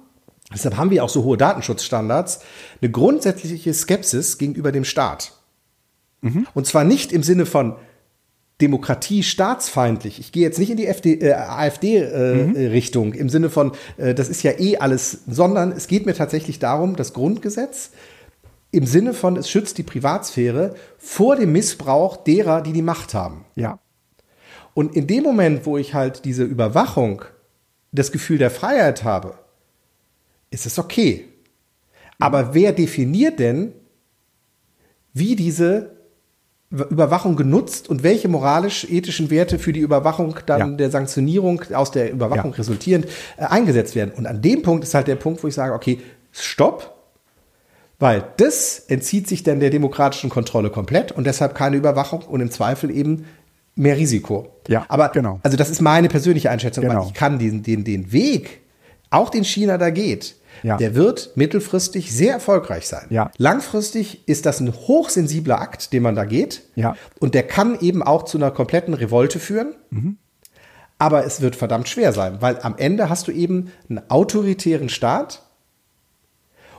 deshalb 0.53 0.77
haben 0.77 0.89
wir 0.89 1.03
auch 1.03 1.09
so 1.09 1.23
hohe 1.23 1.37
Datenschutzstandards, 1.37 2.39
eine 2.81 2.91
grundsätzliche 2.91 3.73
Skepsis 3.73 4.37
gegenüber 4.37 4.71
dem 4.71 4.83
Staat. 4.83 5.33
Mhm. 6.21 6.47
Und 6.53 6.65
zwar 6.65 6.83
nicht 6.83 7.11
im 7.11 7.21
Sinne 7.21 7.45
von, 7.45 7.75
Demokratie 8.61 9.23
staatsfeindlich. 9.23 10.19
Ich 10.19 10.31
gehe 10.31 10.43
jetzt 10.43 10.59
nicht 10.59 10.69
in 10.69 10.77
die 10.77 10.85
äh, 10.85 11.33
AfD-Richtung 11.33 13.13
äh, 13.13 13.15
mhm. 13.15 13.21
im 13.21 13.29
Sinne 13.29 13.49
von, 13.49 13.71
äh, 13.97 14.13
das 14.13 14.29
ist 14.29 14.43
ja 14.43 14.51
eh 14.57 14.77
alles, 14.77 15.21
sondern 15.27 15.71
es 15.71 15.87
geht 15.87 16.05
mir 16.05 16.13
tatsächlich 16.13 16.59
darum, 16.59 16.95
das 16.95 17.13
Grundgesetz 17.13 17.91
im 18.71 18.85
Sinne 18.85 19.13
von, 19.13 19.35
es 19.35 19.49
schützt 19.49 19.77
die 19.77 19.83
Privatsphäre 19.83 20.75
vor 20.97 21.35
dem 21.35 21.51
Missbrauch 21.51 22.17
derer, 22.17 22.61
die 22.61 22.73
die 22.73 22.81
Macht 22.81 23.13
haben. 23.13 23.45
Ja. 23.55 23.79
Und 24.73 24.95
in 24.95 25.07
dem 25.07 25.23
Moment, 25.23 25.65
wo 25.65 25.77
ich 25.77 25.93
halt 25.93 26.23
diese 26.25 26.43
Überwachung, 26.43 27.23
das 27.91 28.11
Gefühl 28.11 28.37
der 28.37 28.51
Freiheit 28.51 29.03
habe, 29.03 29.37
ist 30.49 30.65
es 30.65 30.79
okay. 30.79 31.27
Aber 32.19 32.53
wer 32.53 32.71
definiert 32.71 33.39
denn, 33.39 33.73
wie 35.13 35.35
diese 35.35 35.97
Überwachung 36.69 37.35
genutzt 37.35 37.89
und 37.89 38.01
welche 38.03 38.29
moralisch-ethischen 38.29 39.29
Werte 39.29 39.59
für 39.59 39.73
die 39.73 39.81
Überwachung 39.81 40.35
dann 40.45 40.59
ja. 40.59 40.67
der 40.77 40.89
Sanktionierung 40.89 41.63
aus 41.73 41.91
der 41.91 42.11
Überwachung 42.11 42.51
ja. 42.51 42.57
resultierend 42.57 43.07
äh, 43.35 43.43
eingesetzt 43.43 43.93
werden. 43.95 44.11
Und 44.15 44.25
an 44.25 44.41
dem 44.41 44.61
Punkt 44.61 44.85
ist 44.85 44.93
halt 44.93 45.07
der 45.07 45.17
Punkt, 45.17 45.43
wo 45.43 45.49
ich 45.49 45.53
sage, 45.53 45.73
okay, 45.73 45.99
stopp, 46.31 47.00
weil 48.01 48.23
das 48.37 48.79
entzieht 48.87 49.27
sich 49.27 49.43
dann 49.43 49.59
der 49.59 49.69
demokratischen 49.69 50.29
Kontrolle 50.29 50.71
komplett 50.71 51.11
und 51.11 51.25
deshalb 51.25 51.53
keine 51.53 51.77
Überwachung 51.77 52.23
und 52.23 52.41
im 52.41 52.49
Zweifel 52.49 52.89
eben 52.89 53.25
mehr 53.75 53.95
Risiko. 53.95 54.49
Ja, 54.67 54.85
aber 54.89 55.09
genau. 55.09 55.39
Also 55.43 55.55
das 55.55 55.69
ist 55.69 55.81
meine 55.81 56.09
persönliche 56.09 56.49
Einschätzung, 56.49 56.83
genau. 56.83 57.01
weil 57.01 57.07
ich 57.07 57.13
kann 57.13 57.37
den, 57.37 57.61
den, 57.61 57.83
den 57.83 58.11
Weg, 58.11 58.61
auch 59.11 59.29
den 59.29 59.43
China 59.43 59.77
da 59.77 59.91
geht, 59.91 60.35
ja. 60.63 60.77
der 60.77 60.95
wird 60.95 61.31
mittelfristig 61.35 62.11
sehr 62.11 62.33
erfolgreich 62.33 62.87
sein. 62.87 63.05
Ja. 63.09 63.29
Langfristig 63.37 64.27
ist 64.27 64.47
das 64.47 64.59
ein 64.59 64.73
hochsensibler 64.73 65.61
Akt, 65.61 65.93
den 65.93 66.01
man 66.01 66.15
da 66.15 66.25
geht. 66.25 66.63
Ja. 66.75 66.95
Und 67.19 67.35
der 67.35 67.43
kann 67.43 67.79
eben 67.81 68.01
auch 68.01 68.23
zu 68.23 68.39
einer 68.39 68.49
kompletten 68.49 68.95
Revolte 68.95 69.39
führen. 69.39 69.75
Mhm. 69.91 70.17
Aber 70.97 71.25
es 71.25 71.41
wird 71.41 71.55
verdammt 71.55 71.87
schwer 71.87 72.13
sein, 72.13 72.41
weil 72.41 72.59
am 72.61 72.75
Ende 72.77 73.09
hast 73.09 73.27
du 73.27 73.31
eben 73.31 73.71
einen 73.89 74.01
autoritären 74.09 74.89
Staat. 74.89 75.43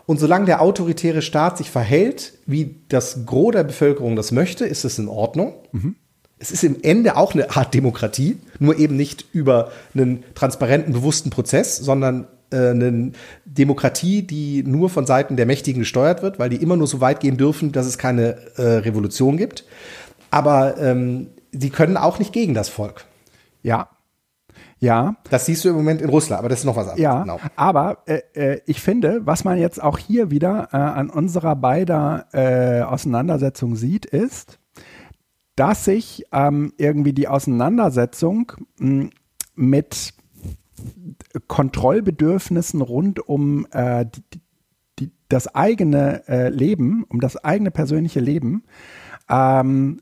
Und 0.06 0.18
solange 0.18 0.46
der 0.46 0.62
autoritäre 0.62 1.22
Staat 1.22 1.58
sich 1.58 1.70
verhält, 1.70 2.34
wie 2.46 2.82
das 2.88 3.24
Gros 3.26 3.52
der 3.52 3.64
Bevölkerung 3.64 4.16
das 4.16 4.32
möchte, 4.32 4.64
ist 4.64 4.84
es 4.84 4.98
in 4.98 5.08
Ordnung. 5.08 5.54
Mhm. 5.72 5.96
Es 6.38 6.50
ist 6.50 6.64
im 6.64 6.76
Ende 6.82 7.16
auch 7.16 7.34
eine 7.34 7.54
Art 7.54 7.72
Demokratie, 7.72 8.38
nur 8.58 8.76
eben 8.76 8.96
nicht 8.96 9.26
über 9.32 9.70
einen 9.94 10.24
transparenten, 10.34 10.92
bewussten 10.92 11.30
Prozess, 11.30 11.76
sondern 11.76 12.26
äh, 12.50 12.70
eine 12.70 13.12
Demokratie, 13.44 14.22
die 14.22 14.64
nur 14.64 14.90
von 14.90 15.06
Seiten 15.06 15.36
der 15.36 15.46
Mächtigen 15.46 15.80
gesteuert 15.80 16.22
wird, 16.22 16.40
weil 16.40 16.50
die 16.50 16.56
immer 16.56 16.76
nur 16.76 16.88
so 16.88 17.00
weit 17.00 17.20
gehen 17.20 17.36
dürfen, 17.36 17.70
dass 17.70 17.86
es 17.86 17.96
keine 17.96 18.36
äh, 18.56 18.62
Revolution 18.62 19.36
gibt. 19.36 19.64
Aber 20.30 20.78
ähm, 20.78 21.28
sie 21.52 21.70
können 21.70 21.96
auch 21.96 22.18
nicht 22.18 22.32
gegen 22.32 22.54
das 22.54 22.68
Volk. 22.68 23.04
Ja. 23.62 23.88
Ja. 24.82 25.14
Das 25.30 25.46
siehst 25.46 25.64
du 25.64 25.68
im 25.68 25.76
Moment 25.76 26.02
in 26.02 26.10
Russland, 26.10 26.40
aber 26.40 26.48
das 26.48 26.58
ist 26.58 26.64
noch 26.64 26.74
was 26.74 26.88
anderes. 26.88 27.00
Ja, 27.00 27.22
genau. 27.22 27.38
aber 27.54 27.98
äh, 28.06 28.22
äh, 28.34 28.60
ich 28.66 28.80
finde, 28.80 29.20
was 29.24 29.44
man 29.44 29.56
jetzt 29.56 29.80
auch 29.80 29.96
hier 29.96 30.32
wieder 30.32 30.70
äh, 30.72 30.76
an 30.76 31.08
unserer 31.08 31.54
beider 31.54 32.26
äh, 32.32 32.82
Auseinandersetzung 32.82 33.76
sieht, 33.76 34.06
ist, 34.06 34.58
dass 35.54 35.84
sich 35.84 36.24
ähm, 36.32 36.72
irgendwie 36.78 37.12
die 37.12 37.28
Auseinandersetzung 37.28 38.52
mh, 38.78 39.10
mit 39.54 40.14
Kontrollbedürfnissen 41.46 42.82
rund 42.82 43.20
um 43.20 43.68
äh, 43.70 44.04
die, 44.06 44.40
die, 44.98 45.12
das 45.28 45.54
eigene 45.54 46.26
äh, 46.26 46.48
Leben, 46.48 47.04
um 47.08 47.20
das 47.20 47.36
eigene 47.36 47.70
persönliche 47.70 48.18
Leben, 48.18 48.64
ähm, 49.28 50.00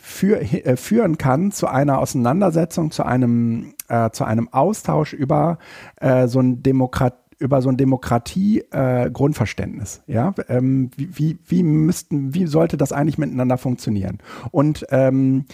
für, 0.00 0.40
äh, 0.40 0.76
führen 0.76 1.18
kann 1.18 1.52
zu 1.52 1.66
einer 1.66 1.98
Auseinandersetzung, 1.98 2.90
zu 2.90 3.04
einem, 3.04 3.74
äh, 3.92 4.10
zu 4.10 4.24
einem 4.24 4.48
Austausch 4.48 5.12
über 5.12 5.58
äh, 6.00 6.26
so 6.26 6.40
ein 6.40 6.62
Demokrat 6.62 7.18
über 7.38 7.60
so 7.60 7.68
ein 7.70 7.76
Demokratie-Grundverständnis. 7.76 10.02
Äh, 10.06 10.14
ja, 10.14 10.32
ähm, 10.48 10.90
wie, 10.96 11.18
wie, 11.18 11.36
wie 11.48 11.64
wie 11.64 12.46
sollte 12.46 12.76
das 12.76 12.92
eigentlich 12.92 13.18
miteinander 13.18 13.58
funktionieren? 13.58 14.18
Und 14.52 14.86
ähm, 14.90 15.46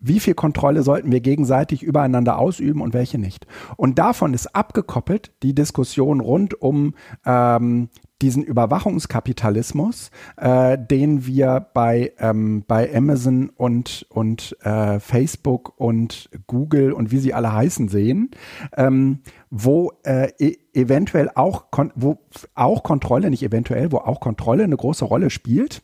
wie 0.00 0.20
viel 0.20 0.34
Kontrolle 0.34 0.82
sollten 0.82 1.12
wir 1.12 1.20
gegenseitig 1.20 1.82
übereinander 1.82 2.38
ausüben 2.38 2.80
und 2.80 2.94
welche 2.94 3.18
nicht? 3.18 3.46
Und 3.76 3.98
davon 3.98 4.34
ist 4.34 4.54
abgekoppelt 4.54 5.32
die 5.42 5.54
Diskussion 5.54 6.20
rund 6.20 6.60
um 6.60 6.94
ähm, 7.24 7.88
diesen 8.22 8.42
Überwachungskapitalismus, 8.42 10.10
äh, 10.36 10.78
den 10.78 11.26
wir 11.26 11.66
bei, 11.74 12.12
ähm, 12.18 12.64
bei 12.66 12.94
Amazon 12.94 13.50
und, 13.50 14.06
und 14.08 14.56
äh, 14.62 14.98
Facebook 15.00 15.78
und 15.78 16.30
Google 16.46 16.92
und 16.92 17.10
wie 17.10 17.18
sie 17.18 17.34
alle 17.34 17.52
heißen 17.52 17.88
sehen, 17.88 18.30
ähm, 18.76 19.20
wo 19.50 19.92
äh, 20.04 20.30
e 20.38 20.56
eventuell 20.72 21.30
auch, 21.34 21.66
wo 21.94 22.18
auch 22.54 22.82
Kontrolle, 22.82 23.30
nicht 23.30 23.42
eventuell, 23.42 23.92
wo 23.92 23.98
auch 23.98 24.20
Kontrolle 24.20 24.64
eine 24.64 24.76
große 24.76 25.04
Rolle 25.04 25.30
spielt, 25.30 25.82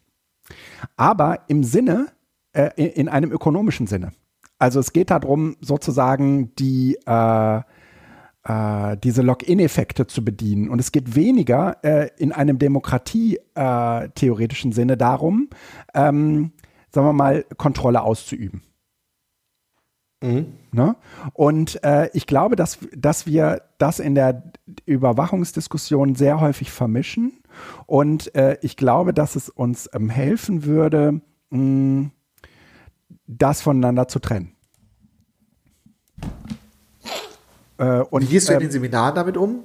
aber 0.96 1.40
im 1.48 1.64
Sinne, 1.64 2.08
äh, 2.52 2.70
in 2.76 3.08
einem 3.08 3.32
ökonomischen 3.32 3.86
Sinne. 3.86 4.12
Also 4.58 4.80
es 4.80 4.92
geht 4.92 5.10
darum, 5.10 5.56
sozusagen 5.60 6.54
die 6.56 6.98
äh, 7.06 7.60
äh, 8.44 8.96
diese 8.96 9.22
Login-Effekte 9.22 10.06
zu 10.06 10.24
bedienen. 10.24 10.68
Und 10.68 10.78
es 10.80 10.92
geht 10.92 11.14
weniger 11.14 11.76
äh, 11.82 12.10
in 12.18 12.32
einem 12.32 12.58
demokratie-theoretischen 12.58 14.72
äh, 14.72 14.74
Sinne 14.74 14.96
darum, 14.96 15.48
ähm, 15.94 16.50
sagen 16.90 17.06
wir 17.06 17.12
mal, 17.12 17.44
Kontrolle 17.56 18.02
auszuüben. 18.02 18.62
Mhm. 20.22 20.54
Ne? 20.72 20.96
Und 21.34 21.84
äh, 21.84 22.10
ich 22.14 22.26
glaube, 22.26 22.56
dass, 22.56 22.78
dass 22.96 23.26
wir 23.26 23.62
das 23.78 24.00
in 24.00 24.14
der 24.14 24.42
Überwachungsdiskussion 24.86 26.14
sehr 26.14 26.40
häufig 26.40 26.72
vermischen. 26.72 27.42
Und 27.86 28.34
äh, 28.34 28.56
ich 28.62 28.76
glaube, 28.76 29.12
dass 29.12 29.36
es 29.36 29.48
uns 29.48 29.90
ähm, 29.92 30.10
helfen 30.10 30.64
würde, 30.64 31.20
mh, 31.50 32.10
das 33.38 33.60
voneinander 33.62 34.08
zu 34.08 34.18
trennen. 34.18 34.54
Äh, 37.78 38.00
und, 38.10 38.22
Wie 38.22 38.26
gehst 38.26 38.48
du 38.48 38.52
in 38.52 38.60
ähm, 38.60 38.66
den 38.66 38.70
Seminaren 38.70 39.14
damit 39.14 39.36
um? 39.36 39.64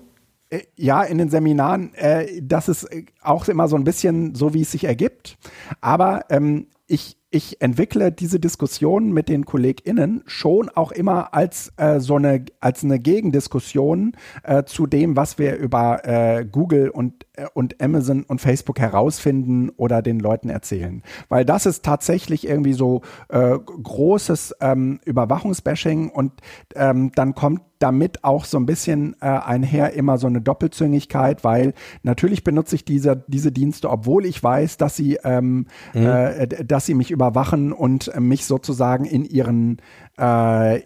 Äh, 0.49 0.61
ja, 0.76 1.03
in 1.03 1.18
den 1.18 1.30
Seminaren, 1.30 1.93
äh, 1.95 2.41
das 2.41 2.70
ist 2.70 2.88
auch 3.22 3.47
immer 3.47 3.68
so 3.68 3.76
ein 3.76 3.84
bisschen 3.84 4.34
so, 4.34 4.53
wie 4.53 4.61
es 4.61 4.72
sich 4.72 4.86
ergibt. 4.86 5.38
Aber 5.82 6.26
ähm, 6.30 6.68
ich, 6.88 7.18
ich 7.38 7.62
entwickle 7.62 8.12
diese 8.12 8.40
Diskussion 8.40 9.14
mit 9.14 9.30
den 9.30 9.46
KollegInnen 9.46 10.24
schon 10.26 10.70
auch 10.70 10.92
immer 10.92 11.34
als 11.34 11.72
äh, 11.78 12.00
so 12.00 12.16
eine, 12.16 12.44
als 12.60 12.84
eine 12.84 13.00
Gegendiskussion 13.00 14.14
äh, 14.44 14.64
zu 14.64 14.88
dem, 14.88 15.16
was 15.16 15.38
wir 15.38 15.56
über 15.56 16.04
äh, 16.04 16.46
Google 16.46 16.90
und, 16.90 17.26
äh, 17.34 17.46
und 17.54 17.82
Amazon 17.82 18.24
und 18.24 18.42
Facebook 18.42 18.80
herausfinden 18.80 19.70
oder 19.78 20.02
den 20.02 20.20
Leuten 20.20 20.50
erzählen. 20.50 21.04
Weil 21.30 21.46
das 21.46 21.66
ist 21.66 21.86
tatsächlich 21.86 22.48
irgendwie 22.48 22.74
so 22.74 23.02
äh, 23.30 23.58
großes 23.58 24.56
ähm, 24.60 25.00
Überwachungsbashing 25.06 26.10
und 26.10 26.34
ähm, 26.76 27.12
dann 27.14 27.36
kommt 27.36 27.62
damit 27.80 28.24
auch 28.24 28.46
so 28.46 28.58
ein 28.58 28.66
bisschen 28.66 29.16
äh, 29.22 29.26
einher 29.26 29.94
immer 29.94 30.18
so 30.18 30.28
eine 30.28 30.42
Doppelzüngigkeit, 30.42 31.44
weil 31.44 31.74
natürlich 32.04 32.44
benutze 32.44 32.76
ich 32.76 32.86
diese, 32.86 33.24
diese 33.28 33.52
Dienste, 33.52 33.90
obwohl 33.90 34.26
ich 34.26 34.42
weiß, 34.42 34.78
dass 34.78 34.96
sie, 34.96 35.20
ähm, 35.24 35.68
mhm. 35.94 36.06
äh, 36.06 36.48
dass 36.66 36.86
sie 36.86 36.96
mich 36.96 37.12
überwachen 37.28 37.73
und 37.73 38.11
mich 38.19 38.45
sozusagen 38.45 39.05
in 39.05 39.25
ihren 39.25 39.82
äh, 40.19 40.80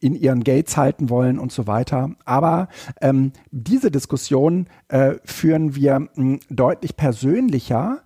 in 0.00 0.14
ihren 0.14 0.44
Gates 0.44 0.76
halten 0.76 1.10
wollen 1.10 1.38
und 1.38 1.50
so 1.50 1.66
weiter. 1.66 2.10
Aber 2.24 2.68
ähm, 3.00 3.32
diese 3.50 3.90
Diskussion 3.90 4.68
äh, 4.88 5.14
führen 5.24 5.74
wir 5.74 5.98
mh, 5.98 6.08
hm, 6.14 6.40
deutlich 6.50 6.96
persönlicher 6.96 8.02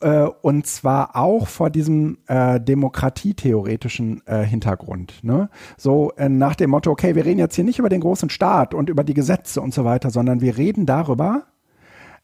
äh, 0.00 0.22
und 0.42 0.66
zwar 0.66 1.16
auch 1.16 1.48
vor 1.48 1.70
diesem 1.70 2.18
äh, 2.26 2.60
demokratietheoretischen 2.60 4.22
äh, 4.26 4.44
Hintergrund. 4.44 5.22
Ne? 5.22 5.50
So 5.76 6.12
äh, 6.16 6.28
nach 6.28 6.54
dem 6.54 6.70
Motto, 6.70 6.90
okay, 6.90 7.14
wir 7.14 7.24
reden 7.24 7.40
jetzt 7.40 7.56
hier 7.56 7.64
nicht 7.64 7.78
über 7.78 7.88
den 7.88 8.00
großen 8.00 8.30
Staat 8.30 8.74
und 8.74 8.88
über 8.88 9.04
die 9.04 9.14
Gesetze 9.14 9.60
und 9.60 9.74
so 9.74 9.84
weiter, 9.84 10.10
sondern 10.10 10.40
wir 10.40 10.56
reden 10.56 10.86
darüber, 10.86 11.44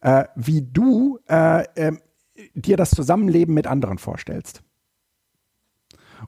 äh, 0.01 0.25
wie 0.37 0.63
du 0.63 1.19
äh, 1.29 1.65
äh, 1.75 1.93
dir 2.55 2.79
das 2.79 2.91
Zusammenleben 2.91 3.53
mit 3.53 3.67
anderen 3.67 3.99
vorstellst 3.99 4.63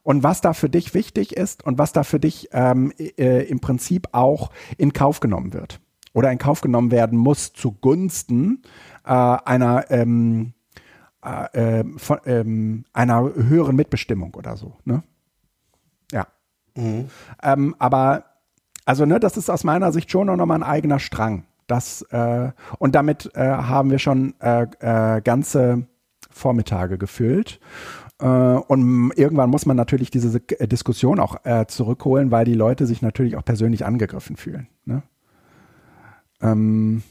und 0.02 0.22
was 0.22 0.40
da 0.40 0.52
für 0.52 0.68
dich 0.68 0.94
wichtig 0.94 1.36
ist 1.36 1.64
und 1.64 1.78
was 1.78 1.92
da 1.92 2.04
für 2.04 2.20
dich 2.20 2.48
ähm, 2.52 2.92
äh, 2.98 3.44
im 3.44 3.60
Prinzip 3.60 4.08
auch 4.12 4.50
in 4.76 4.92
Kauf 4.92 5.20
genommen 5.20 5.52
wird 5.52 5.80
oder 6.12 6.30
in 6.30 6.38
Kauf 6.38 6.60
genommen 6.60 6.90
werden 6.90 7.18
muss 7.18 7.52
zugunsten 7.52 8.62
äh, 9.04 9.10
einer 9.12 9.90
ähm, 9.90 10.54
äh, 11.24 11.80
ähm, 11.80 11.98
von, 11.98 12.18
ähm, 12.26 12.84
einer 12.92 13.22
höheren 13.22 13.76
Mitbestimmung 13.76 14.34
oder 14.34 14.56
so. 14.56 14.76
Ne? 14.84 15.02
Ja. 16.10 16.26
Mhm. 16.74 17.08
Ähm, 17.42 17.76
aber 17.78 18.24
also 18.84 19.06
ne, 19.06 19.20
das 19.20 19.36
ist 19.36 19.48
aus 19.48 19.62
meiner 19.62 19.92
Sicht 19.92 20.10
schon 20.10 20.26
noch 20.26 20.46
mal 20.46 20.56
ein 20.56 20.62
eigener 20.64 20.98
Strang. 20.98 21.44
Das 21.68 22.02
äh, 22.10 22.50
und 22.78 22.94
damit 22.94 23.30
äh, 23.34 23.40
haben 23.40 23.90
wir 23.90 24.00
schon 24.00 24.34
äh, 24.40 24.66
äh, 24.80 25.20
ganze 25.22 25.86
Vormittage 26.30 26.98
gefüllt. 26.98 27.60
Äh, 28.22 28.26
und 28.26 29.12
irgendwann 29.16 29.50
muss 29.50 29.66
man 29.66 29.76
natürlich 29.76 30.10
diese 30.10 30.40
äh, 30.58 30.68
Diskussion 30.68 31.18
auch 31.18 31.44
äh, 31.44 31.66
zurückholen, 31.66 32.30
weil 32.30 32.44
die 32.44 32.54
Leute 32.54 32.86
sich 32.86 33.02
natürlich 33.02 33.36
auch 33.36 33.44
persönlich 33.44 33.84
angegriffen 33.84 34.36
fühlen. 34.36 34.68
Ne? 34.84 35.02
Ähm, 36.40 37.02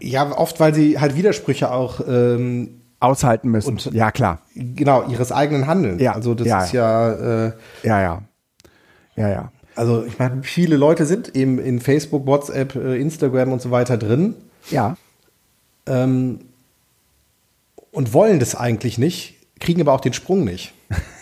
ja, 0.00 0.30
oft, 0.36 0.58
weil 0.58 0.74
sie 0.74 0.98
halt 0.98 1.16
Widersprüche 1.16 1.70
auch 1.70 2.00
ähm, 2.08 2.80
aushalten 2.98 3.50
müssen. 3.50 3.72
Und, 3.72 3.92
ja, 3.92 4.10
klar. 4.10 4.40
Genau, 4.54 5.06
ihres 5.08 5.32
eigenen 5.32 5.66
Handelns. 5.66 6.00
Ja, 6.00 6.12
also 6.12 6.34
das 6.34 6.46
ja, 6.46 6.64
ist 6.64 6.72
ja. 6.72 7.46
Äh, 7.46 7.52
ja, 7.82 8.00
ja. 8.00 8.22
Ja, 9.16 9.28
ja. 9.28 9.52
Also 9.74 10.04
ich 10.04 10.18
meine, 10.18 10.42
viele 10.44 10.76
Leute 10.76 11.04
sind 11.04 11.36
eben 11.36 11.58
in 11.58 11.78
Facebook, 11.80 12.26
WhatsApp, 12.26 12.74
Instagram 12.74 13.52
und 13.52 13.60
so 13.60 13.70
weiter 13.70 13.96
drin. 13.98 14.34
Ja. 14.70 14.96
Ähm, 15.86 16.40
und 17.92 18.12
wollen 18.12 18.40
das 18.40 18.54
eigentlich 18.54 18.98
nicht 18.98 19.37
kriegen 19.58 19.80
aber 19.80 19.92
auch 19.92 20.00
den 20.00 20.12
Sprung 20.12 20.44
nicht. 20.44 20.74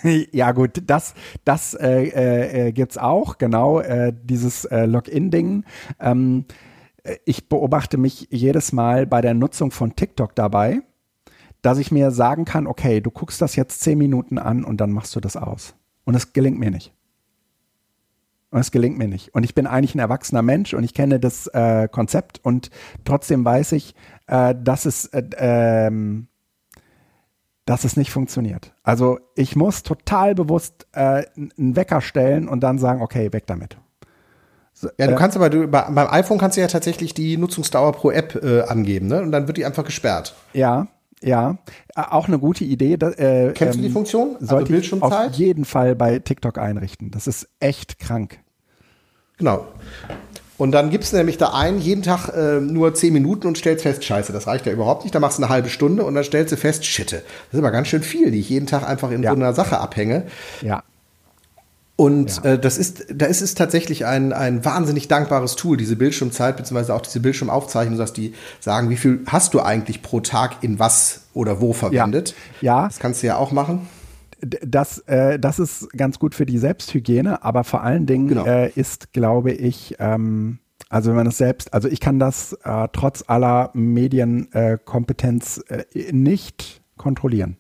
ja 0.32 0.53
gut, 0.53 0.82
das, 0.87 1.14
das 1.45 1.74
äh, 1.74 2.68
äh, 2.68 2.72
gibt 2.72 3.01
auch, 3.01 3.39
genau, 3.39 3.80
äh, 3.80 4.12
dieses 4.22 4.64
äh, 4.66 4.87
Login-Ding. 4.87 5.64
Ähm, 6.01 6.45
ich 7.24 7.49
beobachte 7.49 7.99
mich 7.99 8.28
jedes 8.30 8.72
Mal 8.72 9.07
bei 9.07 9.20
der 9.20 9.34
Nutzung 9.34 9.70
von 9.70 9.95
TikTok 9.95 10.34
dabei, 10.34 10.82
dass 11.62 11.78
ich 11.78 11.91
mir 11.91 12.11
sagen 12.11 12.45
kann, 12.45 12.66
okay, 12.66 13.01
du 13.01 13.11
guckst 13.11 13.41
das 13.41 13.57
jetzt 13.57 13.80
zehn 13.80 13.99
Minuten 13.99 14.39
an 14.39 14.64
und 14.64 14.80
dann 14.80 14.93
machst 14.93 15.14
du 15.16 15.20
das 15.20 15.37
aus. 15.37 15.74
Und 16.05 16.14
es 16.14 16.32
gelingt 16.32 16.59
mir 16.59 16.70
nicht. 16.70 16.93
Und 18.51 18.61
es 18.61 18.70
gelingt 18.70 18.97
mir 18.97 19.09
nicht. 19.09 19.34
Und 19.34 19.45
ich 19.45 19.55
bin 19.55 19.66
eigentlich 19.66 19.95
ein 19.95 20.01
erwachsener 20.01 20.43
Mensch 20.43 20.74
und 20.74 20.84
ich 20.84 20.95
kenne 20.95 21.18
das 21.18 21.49
äh, 21.49 21.89
Konzept 21.91 22.41
und 22.43 22.70
trotzdem 23.05 23.45
weiß 23.45 23.72
ich, 23.72 23.95
äh, 24.28 24.55
dass 24.57 24.87
es 24.87 25.07
äh, 25.07 25.24
ähm, 25.37 26.28
dass 27.67 27.85
es 27.85 27.97
nicht 27.97 28.11
funktioniert. 28.11 28.73
Also 28.83 29.19
ich 29.35 29.57
muss 29.57 29.83
total 29.83 30.35
bewusst 30.35 30.87
äh, 30.93 31.25
einen 31.37 31.77
Wecker 31.77 32.01
stellen 32.01 32.49
und 32.49 32.61
dann 32.61 32.79
sagen, 32.79 33.03
okay, 33.03 33.33
weg 33.33 33.47
damit. 33.47 33.77
So, 34.73 34.89
ja, 34.99 35.07
du 35.07 35.14
äh, 35.14 35.17
kannst 35.17 35.37
aber 35.37 35.51
du, 35.51 35.67
bei, 35.69 35.83
beim 35.83 36.09
iPhone 36.09 36.39
kannst 36.39 36.57
du 36.57 36.61
ja 36.61 36.69
tatsächlich 36.69 37.12
die 37.12 37.37
Nutzungsdauer 37.37 37.93
pro 37.93 38.11
App 38.11 38.43
äh, 38.43 38.62
angeben, 38.62 39.09
ne? 39.09 39.23
Und 39.23 39.33
dann 39.33 39.47
wird 39.47 39.57
die 39.57 39.64
einfach 39.64 39.85
gesperrt. 39.85 40.35
Ja, 40.53 40.89
ja, 41.23 41.59
äh, 41.97 42.03
auch 42.03 42.29
eine 42.29 42.39
gute 42.39 42.64
Idee. 42.64 42.97
Da, 42.97 43.11
äh, 43.11 43.53
Kennst 43.53 43.79
du 43.79 43.81
die 43.81 43.87
ähm, 43.87 43.93
Funktion? 43.93 44.35
Also 44.35 44.47
sollte 44.47 44.77
ich 44.77 44.93
auf 45.03 45.33
jeden 45.33 45.64
Fall 45.64 45.97
bei 45.97 46.19
TikTok 46.19 46.59
einrichten. 46.59 47.11
Das 47.11 47.27
ist 47.27 47.49
echt 47.59 47.99
krank. 47.99 48.39
Genau. 49.39 49.67
Und 50.59 50.73
dann 50.73 50.91
gibst 50.91 51.13
du 51.13 51.17
nämlich 51.17 51.37
da 51.37 51.53
ein, 51.53 51.79
jeden 51.79 52.03
Tag 52.03 52.31
äh, 52.31 52.61
nur 52.61 52.95
zehn 52.95 53.13
Minuten 53.13 53.47
und 53.47 53.59
stellst 53.59 53.83
fest, 53.83 54.05
scheiße, 54.05 54.33
das 54.33 54.47
reicht 54.47 54.67
ja 54.67 54.73
überhaupt 54.73 55.05
nicht. 55.05 55.15
Da 55.15 55.21
machst 55.21 55.39
du 55.39 55.43
eine 55.43 55.51
halbe 55.51 55.69
Stunde 55.69 56.05
und 56.05 56.15
dann 56.15 56.25
stellst 56.25 56.53
du 56.53 56.57
fest, 56.57 56.87
shitte, 56.87 57.17
das 57.17 57.53
ist 57.55 57.59
aber 57.59 57.71
ganz 57.71 57.89
schön 57.89 58.03
viel, 58.03 58.31
die 58.31 58.41
ich 58.41 58.49
jeden 58.49 58.67
Tag 58.67 58.89
einfach 58.89 59.11
in 59.11 59.23
ja. 59.23 59.31
so 59.31 59.37
einer 59.37 59.53
Sache 59.53 59.79
abhänge. 59.79 60.25
Ja. 60.63 60.83
Und 61.97 62.43
ja. 62.45 62.53
äh, 62.53 62.59
das 62.59 62.79
ist, 62.79 63.07
da 63.15 63.27
ist 63.27 63.41
es 63.41 63.55
tatsächlich 63.55 64.05
ein, 64.05 64.33
ein 64.33 64.65
wahnsinnig 64.65 65.09
dankbares 65.09 65.57
Tool, 65.57 65.77
diese 65.77 65.97
Bildschirmzeit, 65.97 66.57
beziehungsweise 66.57 66.95
auch 66.95 67.01
diese 67.01 67.21
Bildschirmaufzeichnung, 67.21 67.99
dass 67.99 68.13
die 68.13 68.35
sagen, 68.61 68.91
wie 68.91 68.97
viel 68.97 69.21
hast 69.27 69.55
du 69.55 69.61
eigentlich 69.61 70.03
pro 70.03 70.21
Tag 70.21 70.63
in 70.63 70.79
was 70.79 71.23
oder 71.33 71.61
wo 71.61 71.73
verwendet. 71.73 72.35
Ja. 72.61 72.81
ja. 72.81 72.87
Das 72.87 72.99
kannst 72.99 73.23
du 73.23 73.27
ja 73.27 73.37
auch 73.37 73.51
machen 73.53 73.89
das, 74.47 74.99
äh, 75.01 75.39
das 75.39 75.59
ist 75.59 75.91
ganz 75.93 76.19
gut 76.19 76.35
für 76.35 76.47
die 76.47 76.59
Selbsthygiene, 76.59 77.43
aber 77.43 77.65
vor 77.65 77.83
allen 77.83 78.07
Dingen 78.07 78.29
genau. 78.29 78.45
äh, 78.45 78.71
ist, 78.71 79.13
glaube 79.13 79.53
ich, 79.53 79.97
ähm, 79.99 80.59
also 80.89 81.11
wenn 81.11 81.17
man 81.17 81.27
es 81.27 81.39
selbst, 81.39 81.75
also 81.75 81.89
ich 81.89 82.01
kann 82.01 82.19
das 82.19 82.53
äh, 82.65 82.89
trotz 82.93 83.25
aller 83.27 83.71
Medienkompetenz 83.75 85.65
äh, 85.69 86.13
nicht 86.13 86.83
kontrollieren. 86.97 87.57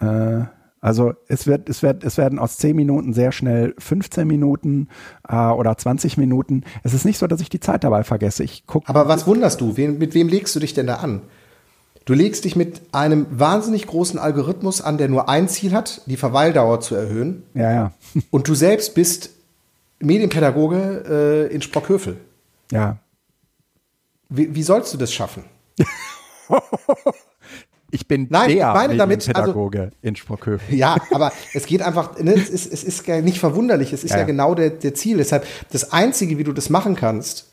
Äh, 0.00 0.44
also 0.80 1.14
es 1.26 1.48
wird, 1.48 1.68
es 1.68 1.82
wird, 1.82 2.04
es 2.04 2.16
werden 2.16 2.38
aus 2.38 2.58
10 2.58 2.76
Minuten 2.76 3.12
sehr 3.12 3.32
schnell 3.32 3.74
15 3.78 4.28
Minuten 4.28 4.88
äh, 5.28 5.34
oder 5.34 5.76
20 5.76 6.16
Minuten. 6.16 6.62
Es 6.84 6.94
ist 6.94 7.04
nicht 7.04 7.18
so, 7.18 7.26
dass 7.26 7.40
ich 7.40 7.48
die 7.48 7.58
Zeit 7.58 7.82
dabei 7.82 8.04
vergesse. 8.04 8.44
Ich 8.44 8.66
guck. 8.66 8.88
Aber 8.88 9.08
was 9.08 9.26
wunderst 9.26 9.60
du? 9.60 9.76
Wen, 9.76 9.98
mit 9.98 10.14
wem 10.14 10.28
legst 10.28 10.54
du 10.54 10.60
dich 10.60 10.74
denn 10.74 10.86
da 10.86 10.96
an? 10.96 11.22
Du 12.06 12.14
legst 12.14 12.44
dich 12.44 12.54
mit 12.54 12.82
einem 12.92 13.26
wahnsinnig 13.30 13.88
großen 13.88 14.18
Algorithmus 14.18 14.80
an, 14.80 14.96
der 14.96 15.08
nur 15.08 15.28
ein 15.28 15.48
Ziel 15.48 15.72
hat, 15.72 16.02
die 16.06 16.16
Verweildauer 16.16 16.80
zu 16.80 16.94
erhöhen. 16.94 17.42
Ja, 17.52 17.72
ja. 17.72 17.92
Und 18.30 18.46
du 18.48 18.54
selbst 18.54 18.94
bist 18.94 19.30
Medienpädagoge 19.98 21.48
äh, 21.50 21.54
in 21.54 21.62
Sprockhövel. 21.62 22.16
Ja. 22.70 22.98
Wie, 24.28 24.54
wie 24.54 24.62
sollst 24.62 24.94
du 24.94 24.98
das 24.98 25.12
schaffen? 25.12 25.44
ich 27.90 28.06
bin 28.06 28.28
Nein, 28.30 28.50
der 28.50 28.68
ich 28.68 28.74
meine 28.74 28.96
damit, 28.96 29.26
Pädagoge 29.26 29.80
also, 29.80 29.96
in 30.02 30.14
Sprockhövel. 30.14 30.76
Ja, 30.76 30.96
aber 31.10 31.32
es 31.54 31.66
geht 31.66 31.82
einfach, 31.82 32.16
ne, 32.20 32.34
es, 32.34 32.48
ist, 32.48 32.72
es 32.72 32.84
ist 32.84 33.08
nicht 33.08 33.40
verwunderlich, 33.40 33.92
es 33.92 34.04
ist 34.04 34.12
ja, 34.12 34.18
ja 34.18 34.24
genau 34.24 34.54
der, 34.54 34.70
der 34.70 34.94
Ziel. 34.94 35.16
Deshalb, 35.16 35.44
das 35.72 35.92
Einzige, 35.92 36.38
wie 36.38 36.44
du 36.44 36.52
das 36.52 36.70
machen 36.70 36.94
kannst, 36.94 37.46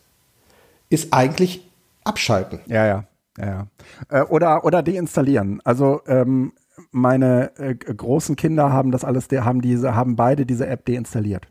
ist 0.90 1.12
eigentlich 1.12 1.68
abschalten. 2.04 2.60
Ja, 2.68 2.86
ja. 2.86 3.06
Ja, 3.38 3.68
äh, 4.10 4.22
oder, 4.22 4.64
oder 4.64 4.84
deinstallieren. 4.84 5.60
Also 5.64 6.02
ähm, 6.06 6.54
meine 6.92 7.56
äh, 7.58 7.76
großen 7.76 8.36
Kinder 8.36 8.72
haben 8.72 8.92
das 8.92 9.04
alles, 9.04 9.28
haben 9.32 9.62
diese, 9.62 9.96
haben 9.96 10.16
beide 10.16 10.46
diese 10.46 10.68
App 10.68 10.86
deinstalliert. 10.86 11.48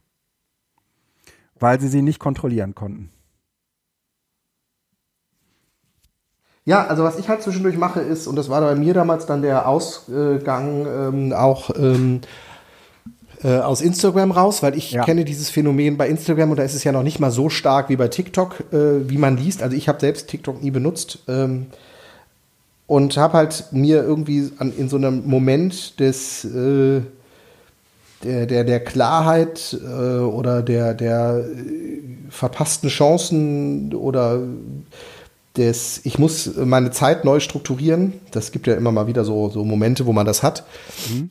Weil 1.58 1.80
sie 1.80 1.88
sie 1.88 2.02
nicht 2.02 2.18
kontrollieren 2.18 2.74
konnten. 2.74 3.10
Ja, 6.64 6.86
also 6.86 7.02
was 7.02 7.18
ich 7.18 7.28
halt 7.28 7.42
zwischendurch 7.42 7.76
mache 7.76 8.00
ist, 8.00 8.28
und 8.28 8.36
das 8.36 8.48
war 8.48 8.60
bei 8.60 8.76
mir 8.76 8.94
damals 8.94 9.26
dann 9.26 9.42
der 9.42 9.66
Ausgang 9.66 10.86
ähm, 10.86 11.32
auch 11.32 11.70
ähm, 11.76 12.20
äh, 13.44 13.58
aus 13.58 13.80
Instagram 13.80 14.30
raus, 14.30 14.62
weil 14.62 14.76
ich 14.76 14.92
ja. 14.92 15.04
kenne 15.04 15.24
dieses 15.24 15.50
Phänomen 15.50 15.96
bei 15.96 16.08
Instagram 16.08 16.50
und 16.50 16.58
da 16.58 16.62
ist 16.62 16.74
es 16.74 16.84
ja 16.84 16.92
noch 16.92 17.02
nicht 17.02 17.20
mal 17.20 17.30
so 17.30 17.48
stark 17.48 17.88
wie 17.88 17.96
bei 17.96 18.08
TikTok, 18.08 18.72
äh, 18.72 19.08
wie 19.08 19.18
man 19.18 19.36
liest. 19.36 19.62
Also 19.62 19.76
ich 19.76 19.88
habe 19.88 20.00
selbst 20.00 20.28
TikTok 20.28 20.62
nie 20.62 20.70
benutzt 20.70 21.18
ähm, 21.28 21.66
und 22.86 23.16
habe 23.16 23.38
halt 23.38 23.66
mir 23.72 24.02
irgendwie 24.02 24.50
an, 24.58 24.72
in 24.76 24.88
so 24.88 24.96
einem 24.96 25.26
Moment 25.26 25.98
des 25.98 26.44
äh, 26.44 27.02
der, 28.22 28.46
der, 28.46 28.64
der 28.64 28.80
Klarheit 28.80 29.76
äh, 29.82 30.18
oder 30.18 30.62
der, 30.62 30.94
der 30.94 31.44
äh, 31.44 32.02
verpassten 32.30 32.88
Chancen 32.88 33.94
oder 33.94 34.40
des, 35.56 36.00
ich 36.04 36.18
muss 36.18 36.50
meine 36.56 36.90
Zeit 36.90 37.24
neu 37.24 37.40
strukturieren, 37.40 38.14
das 38.30 38.52
gibt 38.52 38.66
ja 38.66 38.74
immer 38.74 38.92
mal 38.92 39.06
wieder 39.06 39.24
so, 39.24 39.50
so 39.50 39.64
Momente, 39.64 40.06
wo 40.06 40.12
man 40.12 40.24
das 40.24 40.42
hat, 40.42 40.64
mhm. 41.10 41.30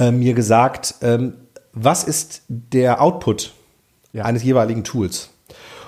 Äh, 0.00 0.10
mir 0.10 0.34
gesagt, 0.34 0.96
ähm, 1.02 1.34
was 1.72 2.02
ist 2.02 2.42
der 2.48 3.00
Output 3.00 3.52
ja. 4.12 4.24
eines 4.24 4.42
jeweiligen 4.42 4.82
Tools? 4.82 5.30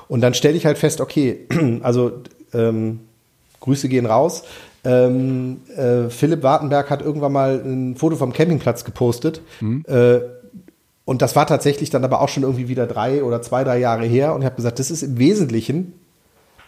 Und 0.07 0.21
dann 0.21 0.35
stelle 0.35 0.57
ich 0.57 0.67
halt 0.67 0.79
fest, 0.79 1.01
okay, 1.01 1.49
also 1.83 2.23
ähm, 2.53 3.01
Grüße 3.61 3.89
gehen 3.89 4.07
raus. 4.07 4.45
Ähm, 4.85 5.63
äh, 5.77 6.11
Philipp 6.11 6.43
Wartenberg 6.43 6.91
hat 6.91 7.03
irgendwann 7.03 7.33
mal 7.33 7.63
ein 7.65 7.97
Foto 7.97 8.17
vom 8.17 8.33
Campingplatz 8.33 8.85
gepostet. 8.85 9.41
Mhm. 9.61 9.85
Äh, 9.89 10.21
und 11.05 11.23
das 11.23 11.35
war 11.35 11.47
tatsächlich 11.47 11.91
dann 11.91 12.05
aber 12.05 12.21
auch 12.21 12.29
schon 12.29 12.43
irgendwie 12.43 12.69
wieder 12.69 12.87
drei 12.87 13.25
oder 13.25 13.43
zwei, 13.43 13.65
drei 13.65 13.79
Jahre 13.79 14.05
her. 14.05 14.35
Und 14.35 14.43
ich 14.43 14.47
habe 14.47 14.57
gesagt, 14.57 14.79
das 14.79 14.91
ist 14.91 15.03
im 15.03 15.19
Wesentlichen 15.19 15.95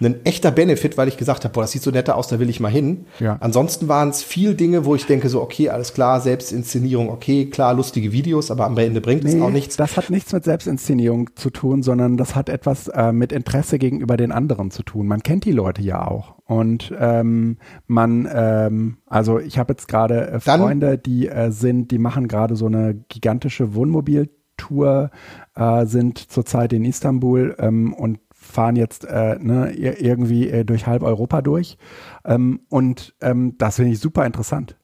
ein 0.00 0.24
echter 0.24 0.50
Benefit, 0.50 0.96
weil 0.96 1.08
ich 1.08 1.16
gesagt 1.16 1.44
habe, 1.44 1.52
boah, 1.52 1.62
das 1.62 1.72
sieht 1.72 1.82
so 1.82 1.90
netter 1.90 2.16
aus, 2.16 2.28
da 2.28 2.38
will 2.38 2.50
ich 2.50 2.60
mal 2.60 2.70
hin. 2.70 3.06
Ja. 3.20 3.36
Ansonsten 3.40 3.88
waren 3.88 4.08
es 4.08 4.22
viel 4.22 4.54
Dinge, 4.54 4.84
wo 4.84 4.94
ich 4.94 5.06
denke 5.06 5.28
so, 5.28 5.40
okay, 5.40 5.70
alles 5.70 5.94
klar, 5.94 6.20
Selbstinszenierung, 6.20 7.08
okay, 7.10 7.46
klar, 7.46 7.74
lustige 7.74 8.12
Videos, 8.12 8.50
aber 8.50 8.66
am 8.66 8.76
Ende 8.76 9.00
bringt 9.00 9.24
nee, 9.24 9.36
es 9.36 9.40
auch 9.40 9.50
nichts. 9.50 9.76
Das 9.76 9.96
hat 9.96 10.10
nichts 10.10 10.32
mit 10.32 10.44
Selbstinszenierung 10.44 11.30
zu 11.36 11.50
tun, 11.50 11.82
sondern 11.82 12.16
das 12.16 12.34
hat 12.34 12.48
etwas 12.48 12.88
äh, 12.88 13.12
mit 13.12 13.32
Interesse 13.32 13.78
gegenüber 13.78 14.16
den 14.16 14.32
anderen 14.32 14.70
zu 14.70 14.82
tun. 14.82 15.06
Man 15.06 15.22
kennt 15.22 15.44
die 15.44 15.52
Leute 15.52 15.82
ja 15.82 16.06
auch. 16.06 16.34
Und 16.46 16.92
ähm, 16.98 17.56
man, 17.86 18.28
ähm, 18.32 18.98
also 19.06 19.38
ich 19.38 19.58
habe 19.58 19.72
jetzt 19.72 19.88
gerade 19.88 20.28
äh, 20.28 20.40
Freunde, 20.40 20.98
die 20.98 21.28
äh, 21.28 21.50
sind, 21.50 21.90
die 21.90 21.98
machen 21.98 22.28
gerade 22.28 22.56
so 22.56 22.66
eine 22.66 22.94
gigantische 23.08 23.74
Wohnmobiltour, 23.74 25.10
äh, 25.54 25.86
sind 25.86 26.18
zurzeit 26.18 26.74
in 26.74 26.84
Istanbul 26.84 27.56
ähm, 27.58 27.94
und 27.94 28.18
fahren 28.54 28.76
jetzt 28.76 29.04
äh, 29.04 29.36
ne, 29.40 29.72
irgendwie 29.72 30.48
äh, 30.48 30.64
durch 30.64 30.86
halb 30.86 31.02
Europa 31.02 31.42
durch. 31.42 31.76
Ähm, 32.24 32.60
und 32.68 33.14
ähm, 33.20 33.56
das 33.58 33.76
finde 33.76 33.92
ich 33.92 34.00
super 34.00 34.24
interessant. 34.24 34.76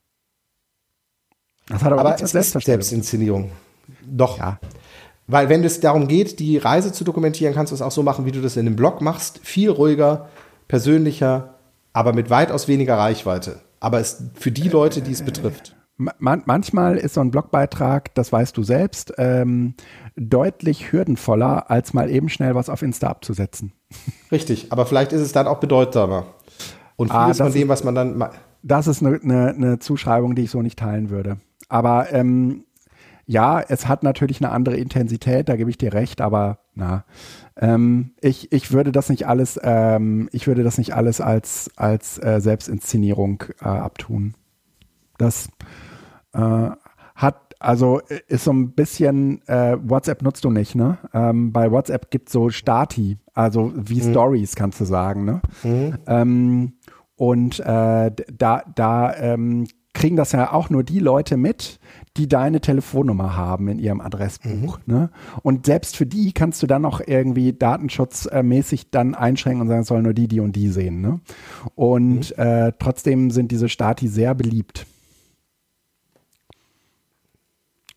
Das 1.67 1.83
hat 1.83 1.93
aber, 1.93 2.01
aber 2.01 2.21
es 2.21 2.33
ist 2.33 2.51
Selbstinszenierung. 2.51 3.49
Doch. 4.05 4.37
Ja. 4.37 4.59
Weil 5.27 5.47
wenn 5.47 5.63
es 5.63 5.79
darum 5.79 6.07
geht, 6.07 6.39
die 6.39 6.57
Reise 6.57 6.91
zu 6.91 7.03
dokumentieren, 7.03 7.53
kannst 7.53 7.71
du 7.71 7.75
es 7.75 7.81
auch 7.81 7.91
so 7.91 8.03
machen, 8.03 8.25
wie 8.25 8.31
du 8.31 8.41
das 8.41 8.57
in 8.57 8.67
einem 8.67 8.75
Blog 8.75 9.01
machst. 9.01 9.39
Viel 9.43 9.69
ruhiger, 9.69 10.27
persönlicher, 10.67 11.55
aber 11.93 12.13
mit 12.13 12.29
weitaus 12.29 12.67
weniger 12.67 12.97
Reichweite. 12.97 13.61
Aber 13.79 13.99
es 13.99 14.23
für 14.35 14.51
die 14.51 14.67
Leute, 14.67 15.01
die 15.01 15.11
es 15.11 15.23
betrifft. 15.23 15.75
Man, 16.19 16.43
manchmal 16.45 16.97
ist 16.97 17.13
so 17.13 17.21
ein 17.21 17.31
Blogbeitrag, 17.31 18.13
das 18.15 18.31
weißt 18.31 18.57
du 18.57 18.63
selbst, 18.63 19.13
ähm, 19.17 19.75
deutlich 20.15 20.91
hürdenvoller, 20.91 21.69
als 21.69 21.93
mal 21.93 22.09
eben 22.09 22.29
schnell 22.29 22.55
was 22.55 22.69
auf 22.69 22.81
Insta 22.81 23.07
abzusetzen. 23.07 23.73
Richtig, 24.31 24.71
aber 24.71 24.85
vielleicht 24.85 25.13
ist 25.13 25.21
es 25.21 25.31
dann 25.31 25.47
auch 25.47 25.59
bedeutsamer. 25.59 26.25
Und 26.95 27.11
ah, 27.11 27.25
vieles 27.25 27.41
ah, 27.41 27.45
von 27.45 27.53
dem, 27.53 27.67
was 27.67 27.83
man 27.83 27.95
dann. 27.95 28.29
Das 28.63 28.87
ist 28.87 29.03
eine, 29.03 29.19
eine, 29.21 29.49
eine, 29.49 29.79
Zuschreibung, 29.79 30.35
die 30.35 30.43
ich 30.43 30.51
so 30.51 30.61
nicht 30.61 30.79
teilen 30.79 31.09
würde. 31.09 31.37
Aber 31.67 32.11
ähm, 32.11 32.65
ja, 33.25 33.61
es 33.61 33.87
hat 33.87 34.03
natürlich 34.03 34.41
eine 34.41 34.51
andere 34.51 34.75
Intensität, 34.75 35.49
da 35.49 35.55
gebe 35.55 35.69
ich 35.69 35.77
dir 35.77 35.93
recht, 35.93 36.21
aber 36.21 36.59
na, 36.75 37.05
ähm, 37.55 38.11
ich, 38.21 38.51
ich 38.51 38.71
würde 38.71 38.91
das 38.91 39.09
nicht 39.09 39.27
alles, 39.27 39.59
ähm, 39.63 40.29
ich 40.31 40.47
würde 40.47 40.63
das 40.63 40.77
nicht 40.77 40.95
alles 40.95 41.21
als, 41.21 41.69
als 41.75 42.21
äh, 42.23 42.39
Selbstinszenierung 42.41 43.43
äh, 43.61 43.65
abtun. 43.65 44.35
Das 45.17 45.49
äh, 46.33 46.69
hat 47.15 47.51
also 47.61 48.01
ist 48.27 48.43
so 48.43 48.51
ein 48.51 48.71
bisschen, 48.71 49.47
äh, 49.47 49.77
WhatsApp 49.79 50.23
nutzt 50.23 50.43
du 50.43 50.49
nicht, 50.49 50.73
ne? 50.73 50.97
Ähm, 51.13 51.51
bei 51.51 51.71
WhatsApp 51.71 52.09
gibt 52.09 52.29
es 52.29 52.33
so 52.33 52.49
Stati, 52.49 53.17
also 53.35 53.71
wie 53.75 54.01
mhm. 54.01 54.09
Stories, 54.11 54.55
kannst 54.55 54.81
du 54.81 54.85
sagen, 54.85 55.25
ne? 55.25 55.41
Mhm. 55.63 55.97
Ähm, 56.07 56.73
und 57.15 57.59
äh, 57.59 58.11
da, 58.35 58.63
da 58.73 59.15
ähm, 59.15 59.67
kriegen 59.93 60.15
das 60.15 60.31
ja 60.31 60.51
auch 60.51 60.71
nur 60.71 60.83
die 60.83 60.99
Leute 60.99 61.37
mit, 61.37 61.79
die 62.17 62.27
deine 62.27 62.61
Telefonnummer 62.61 63.35
haben 63.35 63.67
in 63.67 63.77
ihrem 63.77 64.01
Adressbuch. 64.01 64.79
Mhm. 64.85 64.93
Ne? 64.93 65.09
Und 65.43 65.65
selbst 65.65 65.97
für 65.97 66.05
die 66.05 66.31
kannst 66.31 66.63
du 66.63 66.67
dann 66.67 66.81
noch 66.81 67.01
irgendwie 67.05 67.53
datenschutzmäßig 67.53 68.89
dann 68.89 69.13
einschränken 69.15 69.61
und 69.61 69.67
sagen, 69.67 69.81
es 69.81 69.87
sollen 69.87 70.03
nur 70.03 70.13
die, 70.13 70.27
die 70.27 70.39
und 70.39 70.55
die 70.55 70.69
sehen. 70.69 71.01
Ne? 71.01 71.19
Und 71.75 72.35
mhm. 72.35 72.43
äh, 72.43 72.71
trotzdem 72.79 73.31
sind 73.31 73.51
diese 73.51 73.69
Stati 73.69 74.07
sehr 74.07 74.33
beliebt. 74.33 74.87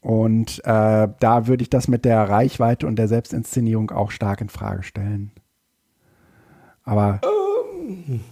Und 0.04 0.60
äh, 0.66 1.08
da 1.18 1.46
würde 1.46 1.62
ich 1.62 1.70
das 1.70 1.88
mit 1.88 2.04
der 2.04 2.28
Reichweite 2.28 2.86
und 2.86 2.96
der 2.96 3.08
Selbstinszenierung 3.08 3.90
auch 3.90 4.10
stark 4.10 4.42
in 4.42 4.50
Frage 4.50 4.82
stellen. 4.82 5.32
Aber. 6.82 7.22
Oh 7.24 7.43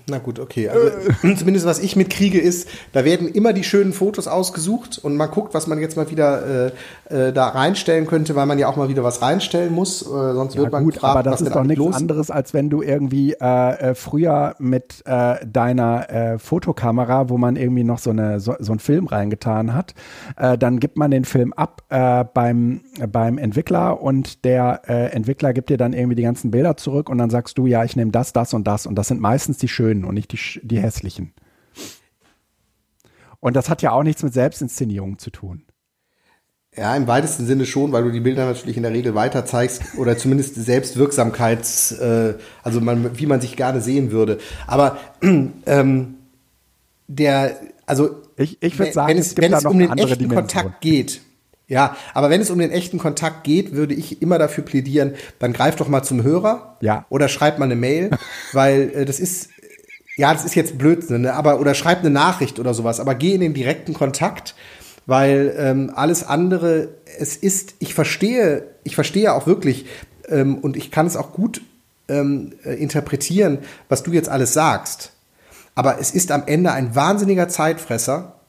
na 0.07 0.19
gut, 0.19 0.39
okay. 0.39 0.69
Also, 0.69 0.91
zumindest 1.37 1.67
was 1.67 1.79
ich 1.79 1.97
mitkriege 1.97 2.41
ist, 2.41 2.69
da 2.93 3.05
werden 3.05 3.29
immer 3.29 3.53
die 3.53 3.65
schönen 3.65 3.93
Fotos 3.93 4.29
ausgesucht 4.29 5.01
und 5.03 5.17
man 5.17 5.31
guckt, 5.31 5.55
was 5.55 5.67
man 5.67 5.79
jetzt 5.79 5.97
mal 5.97 6.11
wieder 6.11 6.71
äh, 7.11 7.29
äh, 7.29 7.33
da 7.33 7.49
reinstellen 7.49 8.07
könnte, 8.07 8.35
weil 8.35 8.47
man 8.47 8.59
ja 8.59 8.69
auch 8.69 8.77
mal 8.77 8.89
wieder 8.89 9.05
was 9.05 9.23
reinstellen 9.23 9.73
muss. 9.73 10.03
Äh, 10.03 10.05
sonst 10.05 10.55
ja, 10.55 10.63
wird 10.63 10.73
man 10.73 10.85
gut, 10.85 10.95
gefragt, 10.95 11.17
aber 11.17 11.23
das 11.23 11.41
ist 11.41 11.55
doch 11.55 11.65
nichts 11.65 11.79
los? 11.79 11.95
anderes, 11.95 12.31
als 12.31 12.55
wenn 12.55 12.71
du 12.71 12.83
irgendwie 12.83 13.35
äh, 13.35 13.91
äh, 13.91 13.95
früher 13.95 14.55
mit 14.59 15.03
äh, 15.05 15.47
deiner 15.47 16.11
äh, 16.11 16.39
Fotokamera, 16.39 17.29
wo 17.29 17.39
man 17.39 17.57
irgendwie 17.57 17.85
noch 17.85 17.99
so, 17.99 18.11
eine, 18.11 18.41
so, 18.41 18.55
so 18.59 18.73
einen 18.73 18.81
Film 18.81 19.07
reingetan 19.07 19.75
hat, 19.75 19.95
äh, 20.37 20.57
dann 20.57 20.81
gibt 20.81 20.97
man 20.97 21.11
den 21.11 21.25
Film 21.25 21.53
ab 21.53 21.83
äh, 21.91 22.25
beim, 22.33 22.81
beim 23.11 23.39
Entwickler 23.39 24.03
und 24.03 24.45
der 24.45 24.83
äh, 24.89 25.13
Entwickler 25.13 25.53
gibt 25.53 25.71
dir 25.71 25.77
dann 25.77 25.93
irgendwie 25.93 26.17
die 26.17 26.23
ganzen 26.23 26.51
Bilder 26.51 26.77
zurück 26.77 27.09
und 27.11 27.19
dann 27.19 27.31
sagst 27.31 27.59
du, 27.59 27.67
ja, 27.67 27.85
ich 27.85 27.97
nehme 27.97 28.11
das, 28.11 28.33
das 28.33 28.55
und 28.55 28.67
das 28.67 28.87
und 28.87 28.95
das 28.97 29.09
sind 29.09 29.21
meistens 29.21 29.42
meistens 29.43 29.59
die 29.59 29.69
schönen 29.69 30.05
und 30.05 30.15
nicht 30.15 30.33
die, 30.33 30.61
die 30.63 30.81
hässlichen. 30.81 31.33
Und 33.41 33.57
das 33.57 33.69
hat 33.69 33.83
ja 33.83 33.91
auch 33.91 34.05
nichts 34.05 34.23
mit 34.23 34.33
Selbstinszenierung 34.33 35.19
zu 35.19 35.31
tun. 35.31 35.65
Ja, 36.77 36.95
im 36.95 37.09
weitesten 37.09 37.45
Sinne 37.45 37.67
schon, 37.67 37.91
weil 37.91 38.05
du 38.05 38.13
die 38.13 38.21
Bilder 38.21 38.47
natürlich 38.47 38.77
in 38.77 38.85
der 38.85 38.93
Regel 38.93 39.17
weiter 39.17 39.45
zeigst 39.45 39.83
oder 39.99 40.17
zumindest 40.17 40.55
Selbstwirksamkeits, 40.55 41.93
äh, 41.93 42.35
also 42.63 42.81
man, 42.81 43.19
wie 43.19 43.27
man 43.27 43.41
sich 43.41 43.57
gerne 43.57 43.81
sehen 43.81 44.13
würde. 44.13 44.39
Aber 44.69 44.97
ähm, 45.67 46.15
der, 47.09 47.57
also 47.85 48.23
ich, 48.37 48.63
ich 48.63 48.79
würde 48.79 48.93
sagen, 48.93 49.11
wenn 49.11 49.19
es, 49.19 49.33
es, 49.33 49.37
wenn 49.37 49.53
es 49.53 49.65
um 49.65 49.79
den 49.79 49.99
echten 49.99 50.21
Dimension. 50.21 50.63
Kontakt 50.63 50.81
geht, 50.81 51.21
ja, 51.73 51.97
aber 52.13 52.29
wenn 52.29 52.43
es 52.43 52.51
um 52.51 52.59
den 52.59 52.71
echten 52.71 52.99
Kontakt 52.99 53.45
geht, 53.45 53.73
würde 53.73 53.95
ich 53.95 54.21
immer 54.21 54.39
dafür 54.39 54.63
plädieren, 54.63 55.15
dann 55.39 55.55
greif 55.55 55.75
doch 55.77 55.89
mal 55.89 56.03
zum 56.03 56.23
Hörer. 56.23 56.77
Ja. 56.83 57.07
Oder 57.09 57.29
schreib 57.29 57.59
mal 57.59 57.65
eine 57.65 57.77
Mail, 57.77 58.11
weil 58.53 58.91
äh, 58.95 59.05
das 59.07 59.19
ist, 59.19 59.49
ja, 60.19 60.35
das 60.35 60.45
ist 60.45 60.55
jetzt 60.55 60.77
Blödsinn, 60.77 61.23
ne? 61.23 61.33
aber, 61.33 61.61
oder 61.61 61.73
schreib 61.73 62.01
eine 62.01 62.11
Nachricht 62.11 62.59
oder 62.59 62.75
sowas, 62.75 63.01
aber 63.01 63.15
geh 63.15 63.33
in 63.33 63.41
den 63.41 63.55
direkten 63.55 63.95
Kontakt, 63.95 64.55
weil 65.07 65.55
ähm, 65.57 65.91
alles 65.95 66.25
andere, 66.25 66.91
es 67.19 67.37
ist, 67.37 67.75
ich 67.79 67.95
verstehe, 67.95 68.67
ich 68.85 68.95
verstehe 68.95 69.33
auch 69.33 69.47
wirklich, 69.47 69.87
ähm, 70.29 70.59
und 70.59 70.77
ich 70.77 70.91
kann 70.91 71.07
es 71.07 71.17
auch 71.17 71.33
gut 71.33 71.63
ähm, 72.07 72.53
äh, 72.67 72.75
interpretieren, 72.75 73.61
was 73.89 74.03
du 74.03 74.13
jetzt 74.13 74.29
alles 74.29 74.53
sagst. 74.53 75.13
Aber 75.75 75.99
es 75.99 76.11
ist 76.11 76.33
am 76.33 76.43
Ende 76.45 76.73
ein 76.73 76.95
wahnsinniger 76.95 77.49
Zeitfresser 77.49 78.42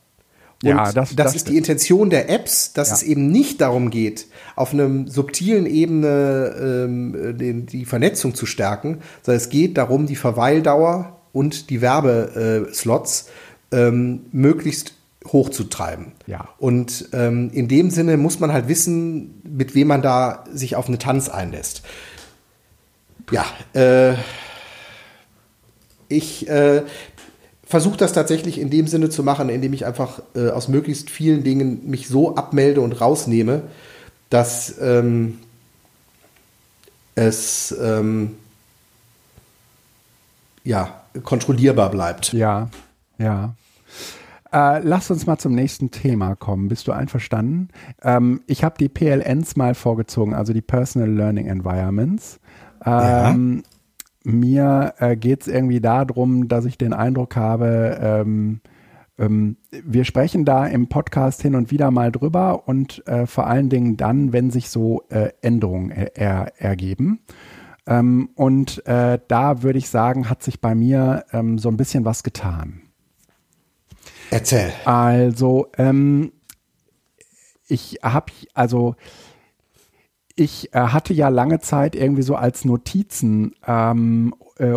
und 0.63 0.69
ja, 0.69 0.91
das, 0.93 0.93
das, 0.93 1.15
das 1.15 1.35
ist 1.35 1.49
die 1.49 1.57
Intention 1.57 2.09
der 2.09 2.29
Apps, 2.29 2.71
dass 2.71 2.89
ja. 2.89 2.95
es 2.95 3.03
eben 3.03 3.27
nicht 3.27 3.59
darum 3.59 3.89
geht, 3.89 4.27
auf 4.55 4.71
einem 4.71 5.09
subtilen 5.09 5.65
Ebene 5.65 6.55
ähm, 6.57 7.37
den, 7.37 7.65
die 7.65 7.83
Vernetzung 7.83 8.33
zu 8.33 8.45
stärken, 8.45 9.01
sondern 9.23 9.41
es 9.41 9.49
geht 9.49 9.77
darum, 9.77 10.05
die 10.05 10.15
Verweildauer 10.15 11.19
und 11.33 11.69
die 11.69 11.81
Werbeslots 11.81 13.29
ähm, 13.73 14.21
möglichst 14.31 14.93
hochzutreiben. 15.27 16.13
Ja. 16.27 16.47
Und 16.59 17.09
ähm, 17.11 17.49
in 17.53 17.67
dem 17.67 17.89
Sinne 17.89 18.15
muss 18.15 18.39
man 18.39 18.53
halt 18.53 18.69
wissen, 18.69 19.41
mit 19.43 19.75
wem 19.75 19.87
man 19.87 20.01
da 20.01 20.45
sich 20.51 20.77
auf 20.77 20.87
eine 20.87 20.97
Tanz 20.97 21.27
einlässt. 21.27 21.83
Ja, 23.31 23.45
äh, 23.73 24.15
ich, 26.07 26.47
äh, 26.47 26.83
versuche 27.73 27.97
das 27.97 28.13
tatsächlich 28.13 28.59
in 28.59 28.69
dem 28.69 28.85
Sinne 28.85 29.09
zu 29.09 29.23
machen, 29.23 29.49
indem 29.49 29.73
ich 29.73 29.83
einfach 29.83 30.21
äh, 30.35 30.49
aus 30.49 30.67
möglichst 30.67 31.09
vielen 31.09 31.43
Dingen 31.43 31.89
mich 31.89 32.07
so 32.07 32.35
abmelde 32.35 32.81
und 32.81 33.01
rausnehme, 33.01 33.63
dass 34.29 34.75
ähm, 34.79 35.39
es 37.15 37.75
ähm, 37.81 38.35
ja 40.63 41.01
kontrollierbar 41.23 41.89
bleibt. 41.89 42.31
Ja, 42.33 42.69
ja. 43.17 43.55
Äh, 44.51 44.81
lass 44.83 45.09
uns 45.09 45.25
mal 45.25 45.39
zum 45.39 45.55
nächsten 45.55 45.89
Thema 45.89 46.35
kommen. 46.35 46.67
Bist 46.67 46.87
du 46.87 46.91
einverstanden? 46.91 47.69
Ähm, 48.03 48.41
ich 48.45 48.63
habe 48.63 48.75
die 48.77 48.87
PLNs 48.87 49.55
mal 49.55 49.73
vorgezogen, 49.73 50.35
also 50.35 50.53
die 50.53 50.61
Personal 50.61 51.09
Learning 51.09 51.47
Environments. 51.47 52.39
Ähm, 52.85 53.63
mir 54.23 54.93
äh, 54.99 55.15
geht 55.15 55.41
es 55.41 55.47
irgendwie 55.47 55.81
darum, 55.81 56.47
dass 56.47 56.65
ich 56.65 56.77
den 56.77 56.93
Eindruck 56.93 57.35
habe, 57.35 57.97
ähm, 58.01 58.61
ähm, 59.19 59.57
wir 59.69 60.05
sprechen 60.05 60.43
da 60.43 60.65
im 60.65 60.89
Podcast 60.89 61.41
hin 61.41 61.55
und 61.55 61.71
wieder 61.71 61.91
mal 61.91 62.11
drüber 62.11 62.67
und 62.67 63.05
äh, 63.07 63.27
vor 63.27 63.47
allen 63.47 63.69
Dingen 63.69 63.95
dann, 63.95 64.33
wenn 64.33 64.49
sich 64.49 64.69
so 64.69 65.03
äh, 65.09 65.29
Änderungen 65.41 65.91
er, 65.91 66.17
er, 66.17 66.61
ergeben. 66.61 67.19
Ähm, 67.85 68.29
und 68.35 68.85
äh, 68.87 69.19
da 69.27 69.61
würde 69.61 69.77
ich 69.77 69.89
sagen, 69.89 70.29
hat 70.29 70.41
sich 70.41 70.61
bei 70.61 70.73
mir 70.73 71.25
ähm, 71.31 71.59
so 71.59 71.69
ein 71.69 71.77
bisschen 71.77 72.05
was 72.05 72.23
getan. 72.23 72.81
Erzähl. 74.31 74.71
Also, 74.85 75.67
ähm, 75.77 76.31
ich 77.67 77.99
habe, 78.01 78.31
also, 78.53 78.95
ich 80.35 80.73
äh, 80.73 80.79
hatte 80.79 81.13
ja 81.13 81.29
lange 81.29 81.59
Zeit 81.59 81.95
irgendwie 81.95 82.23
so 82.23 82.35
als 82.35 82.65
Notizen 82.65 83.55
ähm, 83.67 84.33
äh, 84.57 84.71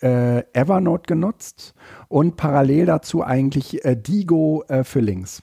äh, 0.00 0.42
Evernote 0.52 1.06
genutzt 1.06 1.74
und 2.08 2.36
parallel 2.36 2.86
dazu 2.86 3.22
eigentlich 3.24 3.84
äh, 3.84 3.96
Digo 3.96 4.64
äh, 4.68 4.84
für 4.84 5.00
Links. 5.00 5.42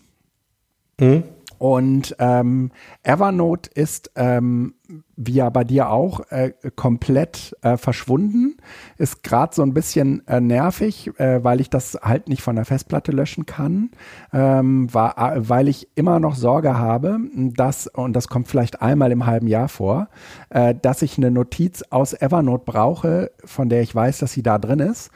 Mhm. 0.99 1.23
Und 1.59 2.15
ähm, 2.19 2.71
Evernote 3.03 3.69
ist, 3.75 4.11
ähm, 4.15 4.73
wie 5.15 5.33
ja 5.33 5.49
bei 5.49 5.63
dir 5.63 5.89
auch, 5.89 6.21
äh, 6.31 6.53
komplett 6.75 7.55
äh, 7.61 7.77
verschwunden. 7.77 8.57
Ist 8.97 9.23
gerade 9.23 9.53
so 9.53 9.61
ein 9.61 9.73
bisschen 9.73 10.25
äh, 10.27 10.39
nervig, 10.39 11.11
äh, 11.19 11.43
weil 11.43 11.61
ich 11.61 11.69
das 11.69 11.99
halt 12.01 12.29
nicht 12.29 12.41
von 12.41 12.55
der 12.55 12.65
Festplatte 12.65 13.11
löschen 13.11 13.45
kann, 13.45 13.91
ähm, 14.33 14.91
war, 14.93 15.35
weil 15.37 15.67
ich 15.67 15.89
immer 15.95 16.19
noch 16.19 16.35
Sorge 16.35 16.77
habe, 16.77 17.19
dass, 17.35 17.87
und 17.87 18.13
das 18.13 18.29
kommt 18.29 18.47
vielleicht 18.47 18.81
einmal 18.81 19.11
im 19.11 19.25
halben 19.25 19.47
Jahr 19.47 19.67
vor, 19.67 20.07
äh, 20.49 20.73
dass 20.73 21.01
ich 21.01 21.17
eine 21.17 21.29
Notiz 21.29 21.83
aus 21.89 22.13
Evernote 22.13 22.63
brauche, 22.65 23.31
von 23.43 23.69
der 23.69 23.81
ich 23.81 23.93
weiß, 23.93 24.19
dass 24.19 24.31
sie 24.31 24.43
da 24.43 24.57
drin 24.57 24.79
ist 24.79 25.11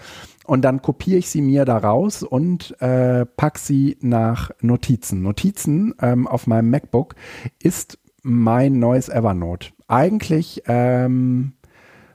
und 0.45 0.63
dann 0.63 0.81
kopiere 0.81 1.19
ich 1.19 1.29
sie 1.29 1.41
mir 1.41 1.65
da 1.65 1.77
raus 1.77 2.23
und 2.23 2.79
äh, 2.81 3.25
pack 3.25 3.57
sie 3.57 3.97
nach 4.01 4.51
Notizen. 4.61 5.21
Notizen 5.21 5.93
ähm, 6.01 6.27
auf 6.27 6.47
meinem 6.47 6.69
MacBook 6.69 7.15
ist 7.61 7.97
mein 8.21 8.79
neues 8.79 9.09
Evernote. 9.09 9.69
Eigentlich 9.87 10.63
ähm, 10.67 11.53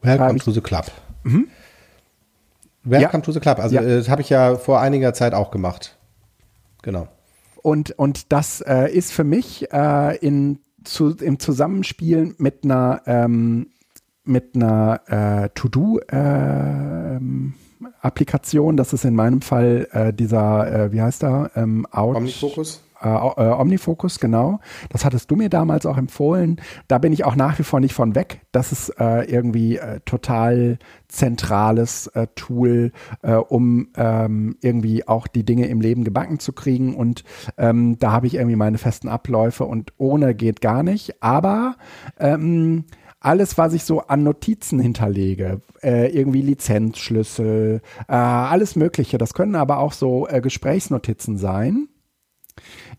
Welcome 0.03 0.39
to 0.39 0.51
the 0.51 0.61
Club. 0.61 0.91
Mhm. 1.25 1.49
Welcome 2.85 3.21
ja. 3.21 3.25
to 3.25 3.33
the 3.33 3.41
Club. 3.41 3.59
Also 3.59 3.77
ja. 3.77 3.83
Äh, 3.83 3.97
das 3.97 4.09
habe 4.09 4.23
ich 4.23 4.31
ja 4.31 4.57
vor 4.57 4.81
einiger 4.81 5.15
Zeit 5.15 5.35
auch 5.35 5.51
gemacht. 5.51 5.97
Genau. 6.83 7.09
Und, 7.63 7.91
und 7.93 8.33
das 8.33 8.61
äh, 8.61 8.91
ist 8.91 9.13
für 9.13 9.25
mich 9.25 9.73
äh, 9.73 10.17
in, 10.19 10.61
zu, 10.85 11.17
im 11.17 11.39
Zusammenspiel 11.39 12.35
mit 12.39 12.65
einer 12.65 13.03
ähm, 13.07 13.69
mit 14.25 14.55
einer 14.55 15.01
äh, 15.07 15.49
To-Do 15.55 16.01
äh, 16.01 17.19
Applikation. 18.01 18.77
Das 18.77 18.93
ist 18.93 19.05
in 19.05 19.15
meinem 19.15 19.41
Fall 19.41 19.89
äh, 19.93 20.13
dieser, 20.13 20.87
äh, 20.87 20.93
wie 20.93 21.01
heißt 21.01 21.23
er? 21.25 21.51
Ähm, 21.55 21.87
Omnifocus. 21.93 22.83
Äh, 23.01 23.09
äh, 23.09 23.53
Omnifocus, 23.53 24.19
genau. 24.19 24.61
Das 24.91 25.05
hattest 25.05 25.31
du 25.31 25.37
mir 25.37 25.49
damals 25.49 25.87
auch 25.87 25.97
empfohlen. 25.97 26.61
Da 26.89 26.99
bin 26.99 27.13
ich 27.13 27.25
auch 27.25 27.37
nach 27.37 27.59
wie 27.59 27.63
vor 27.63 27.81
nicht 27.81 27.95
von 27.95 28.15
weg. 28.15 28.41
Das 28.53 28.73
ist 28.73 28.89
äh, 28.99 29.23
irgendwie 29.25 29.77
äh, 29.77 30.01
total 30.05 30.79
zentrales 31.09 32.11
Tool, 32.35 32.93
um 33.49 33.89
ähm, 33.97 34.57
irgendwie 34.61 35.09
auch 35.09 35.27
die 35.27 35.43
Dinge 35.43 35.69
im 35.69 35.81
Leben 35.81 36.05
gebacken 36.05 36.39
zu 36.39 36.53
kriegen. 36.53 36.95
Und 36.95 37.25
ähm, 37.57 37.99
da 37.99 38.13
habe 38.13 38.27
ich 38.27 38.35
irgendwie 38.35 38.57
meine 38.57 38.77
festen 38.77 39.09
Abläufe 39.09 39.65
und 39.65 39.95
ohne 39.97 40.35
geht 40.35 40.61
gar 40.61 40.83
nicht. 40.83 41.23
Aber 41.23 41.77
ähm, 42.19 42.85
alles, 43.21 43.59
was 43.59 43.73
ich 43.73 43.85
so 43.85 44.01
an 44.01 44.23
Notizen 44.23 44.79
hinterlege, 44.79 45.61
äh, 45.83 46.09
irgendwie 46.09 46.43
Lizenzschlüssel, 46.43 47.81
äh, 48.09 48.13
alles 48.13 48.77
Mögliche, 48.77 49.19
das 49.19 49.35
können 49.35 49.57
aber 49.57 49.79
auch 49.79 49.93
so 49.93 50.29
äh, 50.29 50.41
Gesprächsnotizen 50.41 51.37
sein. 51.37 51.89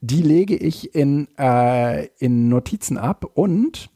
Die 0.01 0.21
lege 0.21 0.55
ich 0.55 0.95
in, 0.95 1.27
äh, 1.37 2.05
in 2.17 2.47
Notizen 2.49 2.97
ab 2.97 3.25
und 3.33 3.89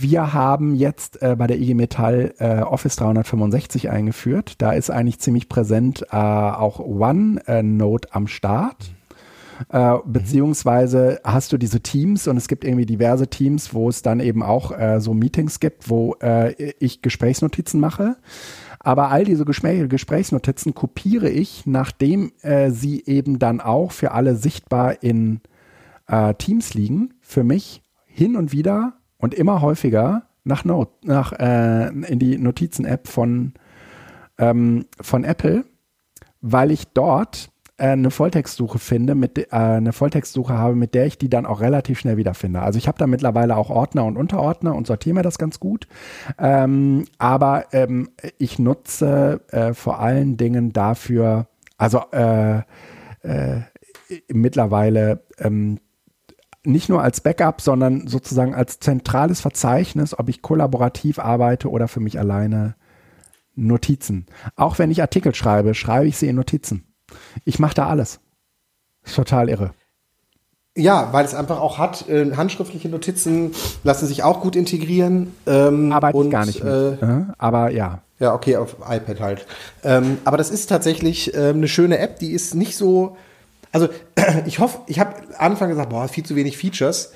wir 0.00 0.32
haben 0.32 0.76
jetzt 0.76 1.22
äh, 1.22 1.34
bei 1.36 1.48
der 1.48 1.58
IG 1.58 1.74
Metall 1.74 2.32
äh, 2.38 2.60
Office 2.60 2.94
365 2.96 3.90
eingeführt. 3.90 4.54
Da 4.58 4.72
ist 4.72 4.90
eigentlich 4.90 5.18
ziemlich 5.18 5.48
präsent 5.48 6.06
äh, 6.12 6.16
auch 6.16 6.78
OneNote 6.78 8.14
am 8.14 8.28
Start. 8.28 8.92
Äh, 9.70 9.96
beziehungsweise 10.04 11.20
hast 11.24 11.52
du 11.52 11.58
diese 11.58 11.80
Teams 11.80 12.28
und 12.28 12.36
es 12.36 12.48
gibt 12.48 12.64
irgendwie 12.64 12.86
diverse 12.86 13.28
Teams, 13.28 13.74
wo 13.74 13.88
es 13.88 14.02
dann 14.02 14.20
eben 14.20 14.42
auch 14.42 14.76
äh, 14.76 15.00
so 15.00 15.14
Meetings 15.14 15.60
gibt, 15.60 15.90
wo 15.90 16.14
äh, 16.20 16.72
ich 16.78 17.02
Gesprächsnotizen 17.02 17.80
mache. 17.80 18.16
Aber 18.78 19.10
all 19.10 19.24
diese 19.24 19.44
Gesprächsnotizen 19.44 20.74
kopiere 20.74 21.28
ich, 21.28 21.66
nachdem 21.66 22.32
äh, 22.42 22.70
sie 22.70 23.02
eben 23.04 23.38
dann 23.38 23.60
auch 23.60 23.92
für 23.92 24.12
alle 24.12 24.36
sichtbar 24.36 25.02
in 25.02 25.40
äh, 26.06 26.34
Teams 26.34 26.74
liegen, 26.74 27.14
für 27.20 27.44
mich 27.44 27.82
hin 28.06 28.36
und 28.36 28.52
wieder 28.52 28.94
und 29.18 29.34
immer 29.34 29.60
häufiger 29.60 30.22
nach 30.44 30.64
Note, 30.64 30.92
nach 31.02 31.32
äh, 31.32 31.88
in 31.88 32.18
die 32.18 32.38
Notizen-App 32.38 33.08
von, 33.08 33.52
ähm, 34.38 34.86
von 35.00 35.24
Apple, 35.24 35.64
weil 36.40 36.70
ich 36.70 36.88
dort 36.88 37.50
eine 37.78 38.10
Volltextsuche 38.10 38.78
finde, 38.78 39.14
mit 39.14 39.38
äh, 39.38 39.46
eine 39.50 39.92
Volltextsuche 39.92 40.58
habe, 40.58 40.74
mit 40.74 40.94
der 40.94 41.06
ich 41.06 41.16
die 41.16 41.30
dann 41.30 41.46
auch 41.46 41.60
relativ 41.60 42.00
schnell 42.00 42.16
wiederfinde. 42.16 42.60
Also 42.60 42.78
ich 42.78 42.88
habe 42.88 42.98
da 42.98 43.06
mittlerweile 43.06 43.56
auch 43.56 43.70
Ordner 43.70 44.04
und 44.04 44.16
Unterordner 44.16 44.74
und 44.74 44.86
sortiere 44.86 45.14
mir 45.14 45.22
das 45.22 45.38
ganz 45.38 45.60
gut. 45.60 45.86
Ähm, 46.38 47.04
aber 47.18 47.66
ähm, 47.72 48.10
ich 48.36 48.58
nutze 48.58 49.40
äh, 49.50 49.74
vor 49.74 50.00
allen 50.00 50.36
Dingen 50.36 50.72
dafür, 50.72 51.46
also 51.76 52.02
äh, 52.10 52.58
äh, 53.22 53.60
mittlerweile 54.28 55.24
ähm, 55.38 55.78
nicht 56.64 56.88
nur 56.88 57.02
als 57.02 57.20
Backup, 57.20 57.60
sondern 57.60 58.08
sozusagen 58.08 58.54
als 58.54 58.80
zentrales 58.80 59.40
Verzeichnis, 59.40 60.18
ob 60.18 60.28
ich 60.28 60.42
kollaborativ 60.42 61.18
arbeite 61.18 61.70
oder 61.70 61.86
für 61.86 62.00
mich 62.00 62.18
alleine 62.18 62.74
Notizen. 63.54 64.26
Auch 64.56 64.78
wenn 64.78 64.90
ich 64.90 65.00
Artikel 65.00 65.34
schreibe, 65.34 65.74
schreibe 65.74 66.06
ich 66.06 66.16
sie 66.16 66.28
in 66.28 66.36
Notizen. 66.36 66.87
Ich 67.44 67.58
mache 67.58 67.74
da 67.74 67.88
alles. 67.88 68.20
Ist 69.04 69.16
total 69.16 69.48
irre. 69.48 69.72
Ja, 70.76 71.12
weil 71.12 71.24
es 71.24 71.34
einfach 71.34 71.60
auch 71.60 71.78
hat, 71.78 72.08
äh, 72.08 72.36
handschriftliche 72.36 72.88
Notizen 72.88 73.52
lassen 73.82 74.06
sich 74.06 74.22
auch 74.22 74.40
gut 74.40 74.54
integrieren. 74.54 75.34
Ähm, 75.46 75.92
Arbeite 75.92 76.22
ich 76.22 76.30
gar 76.30 76.46
nicht. 76.46 76.62
Äh, 76.62 76.96
ja, 77.00 77.34
aber 77.36 77.70
ja. 77.70 78.02
Ja, 78.20 78.34
okay, 78.34 78.56
auf 78.56 78.76
iPad 78.88 79.20
halt. 79.20 79.46
Ähm, 79.82 80.18
aber 80.24 80.36
das 80.36 80.50
ist 80.50 80.68
tatsächlich 80.68 81.34
äh, 81.34 81.48
eine 81.48 81.68
schöne 81.68 81.98
App, 81.98 82.18
die 82.18 82.32
ist 82.32 82.54
nicht 82.54 82.76
so. 82.76 83.16
Also 83.72 83.88
ich 84.46 84.60
hoffe, 84.60 84.78
ich 84.86 85.00
habe 85.00 85.14
Anfang 85.38 85.68
gesagt, 85.68 85.90
boah, 85.90 86.06
viel 86.06 86.24
zu 86.24 86.36
wenig 86.36 86.56
Features. 86.56 87.12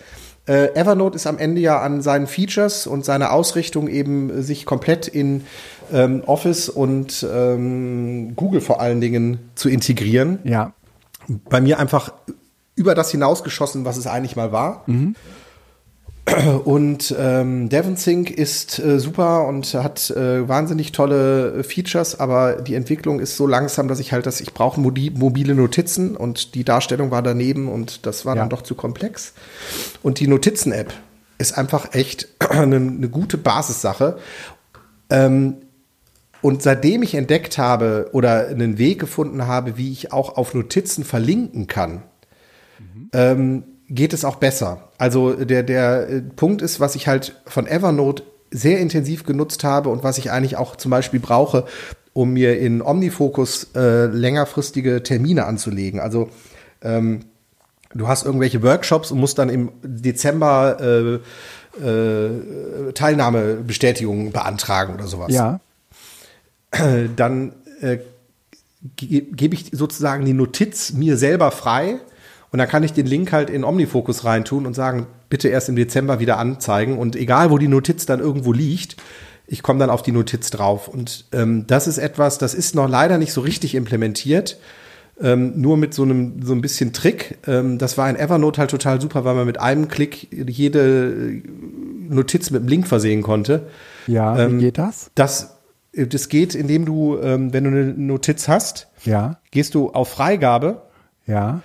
Äh, 0.47 0.75
Evernote 0.75 1.15
ist 1.15 1.29
am 1.29 1.39
Ende 1.39 1.61
ja 1.61 1.81
an 1.81 2.03
seinen 2.03 2.27
Features 2.27 2.89
und 2.89 3.05
seiner 3.05 3.33
Ausrichtung 3.33 3.87
eben 3.87 4.43
sich 4.43 4.67
komplett 4.67 5.07
in 5.07 5.47
ähm, 5.93 6.23
Office 6.27 6.69
und 6.69 7.27
ähm, 7.31 8.35
Google 8.37 8.61
vor 8.61 8.81
allen 8.81 9.01
Dingen 9.01 9.39
zu 9.55 9.69
integrieren. 9.69 10.39
Ja. 10.45 10.73
Bei 11.49 11.61
mir 11.61 11.79
einfach 11.79 12.13
über 12.75 12.95
das 12.95 13.11
hinausgeschossen, 13.11 13.85
was 13.85 13.97
es 13.97 14.07
eigentlich 14.07 14.37
mal 14.37 14.53
war. 14.53 14.85
Mhm. 14.87 15.15
Und 16.65 17.15
ähm, 17.19 17.69
DevonSync 17.69 18.31
ist 18.31 18.79
äh, 18.79 19.01
super 19.01 19.47
und 19.49 19.75
hat 19.75 20.09
äh, 20.11 20.49
wahnsinnig 20.49 20.93
tolle 20.93 21.65
Features, 21.65 22.21
aber 22.21 22.63
die 22.63 22.77
Entwicklung 22.77 23.19
ist 23.19 23.37
so 23.37 23.49
langsam, 23.49 23.89
dass 23.89 23.99
ich 23.99 24.13
halt, 24.13 24.25
dass 24.27 24.41
ich 24.41 24.55
brauche 24.55 24.81
mobile 24.81 25.55
Notizen 25.57 26.17
und 26.17 26.55
die 26.55 26.63
Darstellung 26.65 27.11
war 27.11 27.23
daneben 27.23 27.69
und 27.69 28.07
das 28.07 28.25
war 28.25 28.37
ja. 28.37 28.43
dann 28.43 28.51
doch 28.51 28.63
zu 28.63 28.77
komplex. 28.77 29.35
Und 30.05 30.21
die 30.21 30.29
Notizen-App 30.29 30.93
ist 31.39 31.59
einfach 31.59 31.93
echt 31.93 32.29
eine, 32.51 32.77
eine 32.77 33.09
gute 33.09 33.37
Basissache. 33.37 34.17
Ähm, 35.11 35.57
und 36.43 36.63
seitdem 36.63 37.03
ich 37.03 37.15
entdeckt 37.15 37.57
habe 37.57 38.11
oder 38.13 38.49
einen 38.49 38.77
Weg 38.77 38.99
gefunden 38.99 39.47
habe, 39.47 39.79
wie 39.79 39.93
ich 39.93 40.13
auch 40.13 40.37
auf 40.37 40.55
Notizen 40.55 41.05
verlinken 41.05 41.69
kann, 41.69 42.03
mhm. 42.79 43.11
ähm, 43.13 43.65
geht 43.89 44.13
es 44.13 44.25
auch 44.25 44.37
besser. 44.37 44.89
Also 44.99 45.33
der, 45.33 45.63
der 45.63 46.09
äh, 46.09 46.21
Punkt 46.21 46.61
ist, 46.61 46.81
was 46.81 46.97
ich 46.97 47.07
halt 47.07 47.41
von 47.47 47.67
Evernote 47.67 48.25
sehr 48.51 48.81
intensiv 48.81 49.25
genutzt 49.25 49.65
habe 49.65 49.89
und 49.89 50.03
was 50.03 50.19
ich 50.19 50.31
eigentlich 50.31 50.57
auch 50.57 50.77
zum 50.77 50.91
Beispiel 50.91 51.21
brauche, 51.21 51.65
um 52.13 52.33
mir 52.33 52.59
in 52.59 52.83
Omnifocus 52.83 53.69
äh, 53.75 54.07
längerfristige 54.07 55.03
Termine 55.03 55.47
anzulegen. 55.47 56.01
Also 56.01 56.29
ähm, 56.83 57.21
du 57.95 58.09
hast 58.09 58.27
irgendwelche 58.27 58.63
Workshops 58.63 59.11
und 59.11 59.19
musst 59.19 59.39
dann 59.39 59.49
im 59.49 59.73
Dezember 59.83 60.79
äh, 60.81 61.21
äh, 61.83 62.93
Teilnahmebestätigungen 62.93 64.33
beantragen 64.33 64.95
oder 64.95 65.07
sowas. 65.07 65.33
Ja. 65.33 65.61
Dann 67.17 67.53
äh, 67.81 67.99
ge 68.97 69.21
gebe 69.33 69.55
ich 69.55 69.71
sozusagen 69.73 70.25
die 70.25 70.33
Notiz 70.33 70.93
mir 70.93 71.17
selber 71.17 71.51
frei 71.51 72.01
und 72.51 72.59
dann 72.59 72.69
kann 72.69 72.83
ich 72.83 72.93
den 72.93 73.07
Link 73.07 73.33
halt 73.33 73.49
in 73.49 73.65
Omnifocus 73.65 74.25
reintun 74.25 74.67
und 74.67 74.75
sagen, 74.75 75.07
bitte 75.31 75.49
erst 75.49 75.71
im 75.71 75.77
Dezember 75.77 76.21
wieder 76.21 76.37
anzeigen. 76.39 76.99
Und 76.99 77.17
egal, 77.17 77.51
wo 77.51 77.57
die 77.57 77.69
Notiz 77.69 78.05
dann 78.05 78.21
irgendwo 78.21 78.53
liegt, 78.53 78.97
ich 79.47 79.63
komme 79.63 79.79
dann 79.79 79.89
auf 79.89 80.03
die 80.03 80.13
Notiz 80.13 80.51
drauf. 80.51 80.87
Und 80.87 81.25
ähm, 81.33 81.67
das 81.67 81.87
ist 81.87 81.97
etwas, 81.99 82.37
das 82.37 82.53
ist 82.53 82.75
noch 82.75 82.89
leider 82.89 83.17
nicht 83.17 83.33
so 83.33 83.41
richtig 83.41 83.75
implementiert. 83.75 84.59
ähm, 85.21 85.61
nur 85.61 85.77
mit 85.77 85.95
so 85.95 86.03
einem 86.03 86.43
so 86.43 86.53
ein 86.53 86.61
bisschen 86.61 86.93
Trick. 86.93 87.39
Ähm, 87.47 87.79
das 87.79 87.97
war 87.97 88.11
in 88.11 88.17
Evernote 88.17 88.59
halt 88.61 88.71
total 88.71 89.01
super, 89.01 89.25
weil 89.25 89.35
man 89.35 89.47
mit 89.47 89.61
einem 89.61 89.89
Klick 89.89 90.29
jede 90.31 91.41
Notiz 92.09 92.51
mit 92.51 92.61
einem 92.61 92.69
Link 92.69 92.87
versehen 92.87 93.23
konnte. 93.23 93.69
Ja, 94.07 94.39
Ähm, 94.39 94.59
wie 94.59 94.65
geht 94.65 94.79
das? 94.79 95.11
Das, 95.15 95.55
das 95.95 96.29
geht, 96.29 96.55
indem 96.55 96.85
du, 96.87 97.19
ähm, 97.19 97.53
wenn 97.53 97.65
du 97.65 97.71
eine 97.71 97.85
Notiz 97.95 98.49
hast, 98.49 98.89
Ja, 99.05 99.41
gehst 99.51 99.75
du 99.75 99.91
auf 99.91 100.09
Freigabe, 100.11 100.83
ja, 101.27 101.61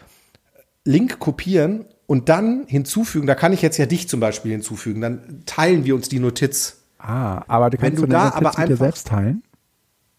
Link 0.83 1.19
kopieren 1.19 1.85
und 2.07 2.29
dann 2.29 2.65
hinzufügen. 2.67 3.27
Da 3.27 3.35
kann 3.35 3.53
ich 3.53 3.61
jetzt 3.61 3.77
ja 3.77 3.85
dich 3.85 4.07
zum 4.09 4.19
Beispiel 4.19 4.51
hinzufügen. 4.51 5.01
Dann 5.01 5.43
teilen 5.45 5.83
wir 5.85 5.95
uns 5.95 6.09
die 6.09 6.19
Notiz. 6.19 6.83
Ah, 6.99 7.43
aber 7.47 7.69
du 7.69 7.77
Wenn 7.77 7.89
kannst 7.89 8.01
du 8.03 8.05
du 8.07 8.11
da 8.11 8.23
Notiz 8.25 8.35
aber 8.37 8.49
mit 8.49 8.57
dir 8.57 8.61
einfach- 8.61 8.77
selbst 8.77 9.07
teilen? 9.07 9.43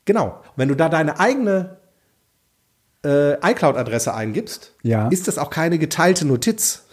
Genau. 0.04 0.40
Wenn 0.56 0.68
du 0.68 0.74
da 0.74 0.88
deine 0.88 1.18
eigene 1.20 1.76
äh, 3.04 3.34
iCloud-Adresse 3.52 4.12
eingibst, 4.14 4.74
Ja. 4.82 5.08
ist 5.08 5.28
das 5.28 5.38
auch 5.38 5.50
keine 5.50 5.78
geteilte 5.78 6.26
Notiz. 6.26 6.84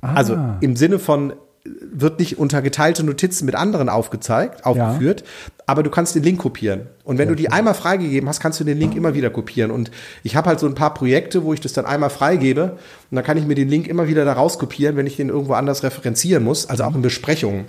Also 0.00 0.34
Ah. 0.34 0.56
im 0.60 0.74
Sinne 0.76 0.98
von 0.98 1.34
wird 1.64 2.18
nicht 2.18 2.38
unter 2.38 2.60
geteilte 2.60 3.04
Notizen 3.04 3.46
mit 3.46 3.54
anderen 3.54 3.88
aufgezeigt, 3.88 4.66
aufgeführt, 4.66 5.24
aber 5.66 5.82
du 5.82 5.90
kannst 5.90 6.14
den 6.14 6.22
Link 6.22 6.38
kopieren. 6.38 6.88
Und 7.04 7.16
wenn 7.16 7.28
du 7.28 7.34
die 7.34 7.50
einmal 7.50 7.72
freigegeben 7.72 8.28
hast, 8.28 8.40
kannst 8.40 8.60
du 8.60 8.64
den 8.64 8.78
Link 8.78 8.94
immer 8.94 9.14
wieder 9.14 9.30
kopieren. 9.30 9.70
Und 9.70 9.90
ich 10.22 10.36
habe 10.36 10.48
halt 10.48 10.60
so 10.60 10.66
ein 10.66 10.74
paar 10.74 10.92
Projekte, 10.92 11.42
wo 11.42 11.54
ich 11.54 11.60
das 11.60 11.72
dann 11.72 11.86
einmal 11.86 12.10
freigebe 12.10 12.72
und 13.10 13.16
dann 13.16 13.24
kann 13.24 13.38
ich 13.38 13.46
mir 13.46 13.54
den 13.54 13.68
Link 13.68 13.86
immer 13.86 14.08
wieder 14.08 14.26
da 14.26 14.34
raus 14.34 14.58
kopieren, 14.58 14.96
wenn 14.96 15.06
ich 15.06 15.16
den 15.16 15.30
irgendwo 15.30 15.54
anders 15.54 15.82
referenzieren 15.82 16.44
muss, 16.44 16.68
also 16.68 16.84
auch 16.84 16.94
in 16.94 17.02
Besprechungen. 17.02 17.64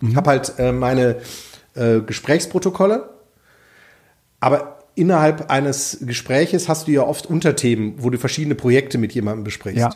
Ich 0.00 0.16
habe 0.16 0.30
halt 0.30 0.54
äh, 0.58 0.72
meine 0.72 1.16
äh, 1.74 2.00
Gesprächsprotokolle, 2.00 3.10
aber 4.40 4.78
innerhalb 4.94 5.50
eines 5.50 5.98
Gespräches 6.00 6.68
hast 6.68 6.88
du 6.88 6.92
ja 6.92 7.02
oft 7.02 7.26
Unterthemen, 7.26 7.94
wo 7.98 8.08
du 8.10 8.18
verschiedene 8.18 8.54
Projekte 8.54 8.96
mit 8.96 9.12
jemandem 9.12 9.44
besprichst. 9.44 9.80
Ja, 9.80 9.90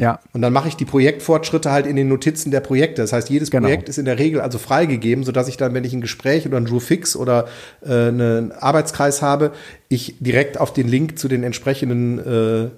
ja, 0.00 0.18
Und 0.32 0.40
dann 0.42 0.52
mache 0.52 0.66
ich 0.68 0.76
die 0.76 0.84
Projektfortschritte 0.86 1.70
halt 1.70 1.86
in 1.86 1.94
den 1.94 2.08
Notizen 2.08 2.50
der 2.50 2.60
Projekte. 2.60 3.02
Das 3.02 3.12
heißt, 3.12 3.28
jedes 3.28 3.50
Genau. 3.50 3.66
Projekt 3.66 3.88
ist 3.90 3.98
in 3.98 4.06
der 4.06 4.18
Regel 4.18 4.40
also 4.40 4.58
freigegeben, 4.58 5.24
sodass 5.24 5.46
ich 5.46 5.56
dann, 5.58 5.74
wenn 5.74 5.84
ich 5.84 5.92
ein 5.92 6.00
Gespräch 6.00 6.46
oder 6.46 6.56
ein 6.56 6.64
Drew 6.64 6.80
Fix 6.80 7.14
oder 7.16 7.46
äh, 7.84 8.08
einen 8.08 8.52
Arbeitskreis 8.52 9.20
habe, 9.22 9.52
ich 9.88 10.16
direkt 10.20 10.58
auf 10.58 10.72
den 10.72 10.88
Link 10.88 11.18
zu 11.18 11.28
den 11.28 11.42
entsprechenden 11.44 12.18
äh, 12.18 12.70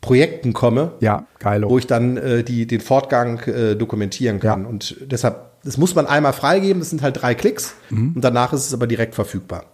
Projekten 0.00 0.52
komme, 0.52 0.92
ja, 1.00 1.26
geilo. 1.38 1.70
wo 1.70 1.78
ich 1.78 1.86
dann 1.86 2.16
äh, 2.16 2.42
die, 2.44 2.66
den 2.66 2.80
Fortgang 2.80 3.40
äh, 3.40 3.74
dokumentieren 3.74 4.38
kann. 4.40 4.62
Ja. 4.64 4.68
Und 4.68 4.96
deshalb, 5.06 5.36
das 5.64 5.78
muss 5.78 5.94
man 5.94 6.06
einmal 6.06 6.32
freigeben, 6.34 6.80
das 6.80 6.90
sind 6.90 7.00
halt 7.02 7.20
drei 7.22 7.34
Klicks 7.34 7.74
Mhm. 7.90 8.12
und 8.14 8.22
danach 8.24 8.52
ist 8.52 8.66
es 8.66 8.74
aber 8.74 8.86
direkt 8.86 9.14
verfügbar. 9.14 9.64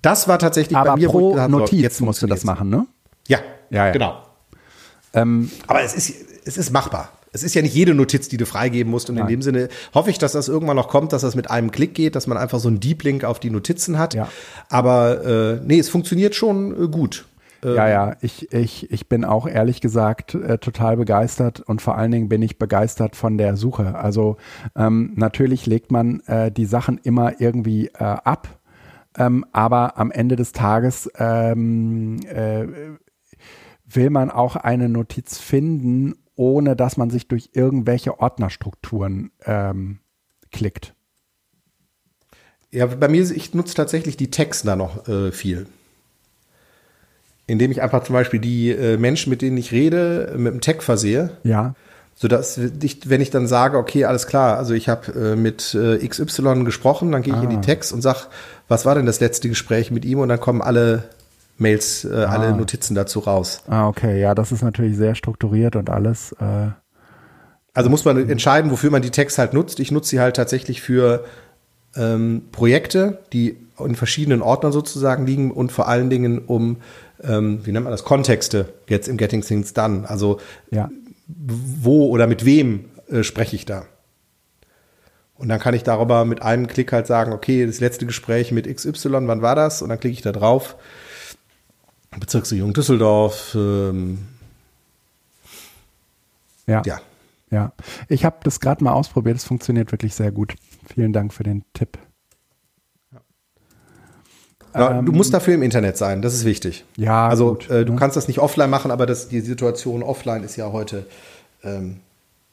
Das 0.00 0.26
war 0.26 0.38
tatsächlich 0.40 0.76
aber 0.76 0.90
bei 0.92 0.96
mir, 0.96 1.08
wo 1.08 1.12
pro 1.12 1.18
ich 1.30 1.34
gesagt 1.34 1.42
habe, 1.42 1.52
so, 1.52 1.58
Notiz 1.60 1.80
jetzt 1.82 2.00
musst 2.00 2.22
du 2.22 2.26
das 2.26 2.42
machen, 2.44 2.70
ne? 2.70 2.86
Ja, 3.28 3.38
Ja, 3.70 3.86
ja. 3.86 3.92
genau. 3.92 4.22
Ähm, 5.14 5.50
Aber 5.66 5.82
es 5.82 5.94
ist, 5.94 6.14
es 6.44 6.56
ist 6.56 6.72
machbar. 6.72 7.12
Es 7.34 7.42
ist 7.42 7.54
ja 7.54 7.62
nicht 7.62 7.74
jede 7.74 7.94
Notiz, 7.94 8.28
die 8.28 8.36
du 8.36 8.44
freigeben 8.44 8.90
musst. 8.90 9.08
Und 9.08 9.16
in 9.16 9.22
Nein. 9.22 9.30
dem 9.30 9.42
Sinne 9.42 9.68
hoffe 9.94 10.10
ich, 10.10 10.18
dass 10.18 10.32
das 10.32 10.48
irgendwann 10.48 10.76
noch 10.76 10.88
kommt, 10.88 11.12
dass 11.12 11.22
das 11.22 11.34
mit 11.34 11.50
einem 11.50 11.70
Klick 11.70 11.94
geht, 11.94 12.14
dass 12.14 12.26
man 12.26 12.36
einfach 12.36 12.58
so 12.58 12.68
einen 12.68 12.80
Deep 12.80 13.02
Link 13.04 13.24
auf 13.24 13.40
die 13.40 13.50
Notizen 13.50 13.98
hat. 13.98 14.14
Ja. 14.14 14.28
Aber 14.68 15.24
äh, 15.24 15.60
nee, 15.64 15.78
es 15.78 15.88
funktioniert 15.88 16.34
schon 16.34 16.72
äh, 16.72 16.88
gut. 16.88 17.24
Ja, 17.64 17.88
ja, 17.88 18.16
ich, 18.20 18.52
ich, 18.52 18.90
ich 18.90 19.08
bin 19.08 19.24
auch 19.24 19.46
ehrlich 19.46 19.80
gesagt 19.80 20.34
äh, 20.34 20.58
total 20.58 20.96
begeistert 20.96 21.60
und 21.60 21.80
vor 21.80 21.96
allen 21.96 22.10
Dingen 22.10 22.28
bin 22.28 22.42
ich 22.42 22.58
begeistert 22.58 23.14
von 23.14 23.38
der 23.38 23.56
Suche. 23.56 23.94
Also 23.94 24.36
ähm, 24.74 25.12
natürlich 25.14 25.66
legt 25.66 25.92
man 25.92 26.20
äh, 26.26 26.50
die 26.50 26.64
Sachen 26.64 26.98
immer 26.98 27.40
irgendwie 27.40 27.86
äh, 27.86 28.02
ab, 28.02 28.48
ähm, 29.16 29.46
aber 29.52 29.96
am 29.96 30.10
Ende 30.10 30.34
des 30.34 30.50
Tages 30.50 31.08
ähm, 31.16 32.18
äh, 32.26 32.66
will 33.94 34.10
man 34.10 34.30
auch 34.30 34.56
eine 34.56 34.88
Notiz 34.88 35.38
finden, 35.38 36.14
ohne 36.34 36.76
dass 36.76 36.96
man 36.96 37.10
sich 37.10 37.28
durch 37.28 37.50
irgendwelche 37.52 38.18
Ordnerstrukturen 38.18 39.30
ähm, 39.44 39.98
klickt. 40.50 40.94
Ja, 42.70 42.86
bei 42.86 43.08
mir, 43.08 43.22
ich 43.30 43.54
nutze 43.54 43.74
tatsächlich 43.74 44.16
die 44.16 44.30
Tags 44.30 44.62
da 44.62 44.76
noch 44.76 45.06
äh, 45.06 45.30
viel. 45.30 45.66
Indem 47.46 47.70
ich 47.70 47.82
einfach 47.82 48.04
zum 48.04 48.14
Beispiel 48.14 48.40
die 48.40 48.70
äh, 48.70 48.96
Menschen, 48.96 49.28
mit 49.28 49.42
denen 49.42 49.58
ich 49.58 49.72
rede, 49.72 50.34
mit 50.38 50.52
einem 50.52 50.60
Tag 50.62 50.82
versehe. 50.82 51.36
Ja, 51.44 51.74
Sodass 52.14 52.58
ich, 52.58 53.08
wenn 53.08 53.20
ich 53.20 53.30
dann 53.30 53.46
sage, 53.46 53.78
okay, 53.78 54.04
alles 54.04 54.26
klar, 54.26 54.58
also 54.58 54.74
ich 54.74 54.88
habe 54.88 55.32
äh, 55.32 55.36
mit 55.36 55.74
äh, 55.74 56.06
XY 56.06 56.62
gesprochen, 56.64 57.10
dann 57.10 57.22
gehe 57.22 57.34
ich 57.34 57.42
in 57.42 57.48
die 57.50 57.56
Ah. 57.56 57.60
Text 57.60 57.92
und 57.92 58.02
sag, 58.02 58.28
was 58.68 58.84
war 58.84 58.94
denn 58.94 59.06
das 59.06 59.20
letzte 59.20 59.48
Gespräch 59.48 59.90
mit 59.90 60.04
ihm? 60.04 60.18
Und 60.18 60.28
dann 60.28 60.38
kommen 60.38 60.62
alle 60.62 61.04
Mails, 61.58 62.04
äh, 62.04 62.12
alle 62.12 62.54
Notizen 62.54 62.94
dazu 62.94 63.20
raus. 63.20 63.62
ah, 63.68 63.88
okay, 63.88 64.20
ja, 64.20 64.34
das 64.34 64.52
ist 64.52 64.62
natürlich 64.62 64.96
sehr 64.96 65.14
strukturiert 65.14 65.76
und 65.76 65.90
alles. 65.90 66.32
Äh, 66.32 66.70
Also 67.74 67.88
muss 67.88 68.04
man 68.04 68.28
entscheiden, 68.28 68.70
wofür 68.70 68.90
man 68.90 69.02
die 69.02 69.10
Text 69.10 69.38
halt 69.38 69.54
nutzt. 69.54 69.80
Ich 69.80 69.90
nutze 69.90 70.10
sie 70.10 70.20
halt 70.20 70.36
tatsächlich 70.36 70.82
für 70.82 71.24
ähm, 71.96 72.42
Projekte, 72.52 73.18
die 73.32 73.56
in 73.78 73.94
verschiedenen 73.94 74.42
Ordnern 74.42 74.72
sozusagen 74.72 75.26
liegen 75.26 75.50
und 75.50 75.72
vor 75.72 75.88
allen 75.88 76.10
Dingen 76.10 76.40
um, 76.40 76.76
ähm, 77.22 77.60
wie 77.64 77.72
nennt 77.72 77.84
man 77.84 77.90
das, 77.90 78.04
Kontexte 78.04 78.72
jetzt 78.88 79.08
im 79.08 79.16
Getting 79.16 79.42
Things 79.42 79.72
Done. 79.72 80.08
Also 80.08 80.38
ja. 80.70 80.90
wo 81.26 82.08
oder 82.08 82.26
mit 82.26 82.44
wem 82.44 82.86
äh, 83.10 83.22
spreche 83.22 83.56
ich 83.56 83.64
da? 83.64 83.84
Und 85.34 85.48
dann 85.48 85.58
kann 85.58 85.74
ich 85.74 85.82
darüber 85.82 86.24
mit 86.24 86.42
einem 86.42 86.68
Klick 86.68 86.92
halt 86.92 87.06
sagen, 87.06 87.32
okay, 87.32 87.66
das 87.66 87.80
letzte 87.80 88.06
Gespräch 88.06 88.52
mit 88.52 88.72
XY, 88.72 89.26
wann 89.26 89.42
war 89.42 89.56
das? 89.56 89.82
Und 89.82 89.88
dann 89.88 89.98
klicke 89.98 90.14
ich 90.14 90.22
da 90.22 90.30
drauf. 90.30 90.76
Bezirksregierung 92.18 92.72
Düsseldorf, 92.72 93.54
ähm, 93.54 94.18
Ja. 96.66 96.82
ja. 96.84 97.00
Ja. 97.50 97.72
Ich 98.08 98.24
habe 98.24 98.36
das 98.44 98.60
gerade 98.60 98.82
mal 98.82 98.92
ausprobiert. 98.92 99.36
Es 99.36 99.44
funktioniert 99.44 99.92
wirklich 99.92 100.14
sehr 100.14 100.32
gut. 100.32 100.54
Vielen 100.86 101.12
Dank 101.12 101.34
für 101.34 101.42
den 101.42 101.64
Tipp. 101.74 101.98
Ja, 104.74 104.98
Ähm, 104.98 105.04
du 105.06 105.12
musst 105.12 105.34
dafür 105.34 105.54
im 105.54 105.62
Internet 105.62 105.98
sein, 105.98 106.22
das 106.22 106.32
ist 106.32 106.46
wichtig. 106.46 106.86
Ja, 106.96 107.28
also 107.28 107.50
gut, 107.50 107.68
äh, 107.68 107.84
du 107.84 107.92
ne? 107.92 107.98
kannst 107.98 108.16
das 108.16 108.26
nicht 108.26 108.38
offline 108.38 108.70
machen, 108.70 108.90
aber 108.90 109.04
das, 109.04 109.28
die 109.28 109.40
Situation 109.42 110.02
offline 110.02 110.44
ist 110.44 110.56
ja 110.56 110.72
heute 110.72 111.06
ähm, 111.62 112.00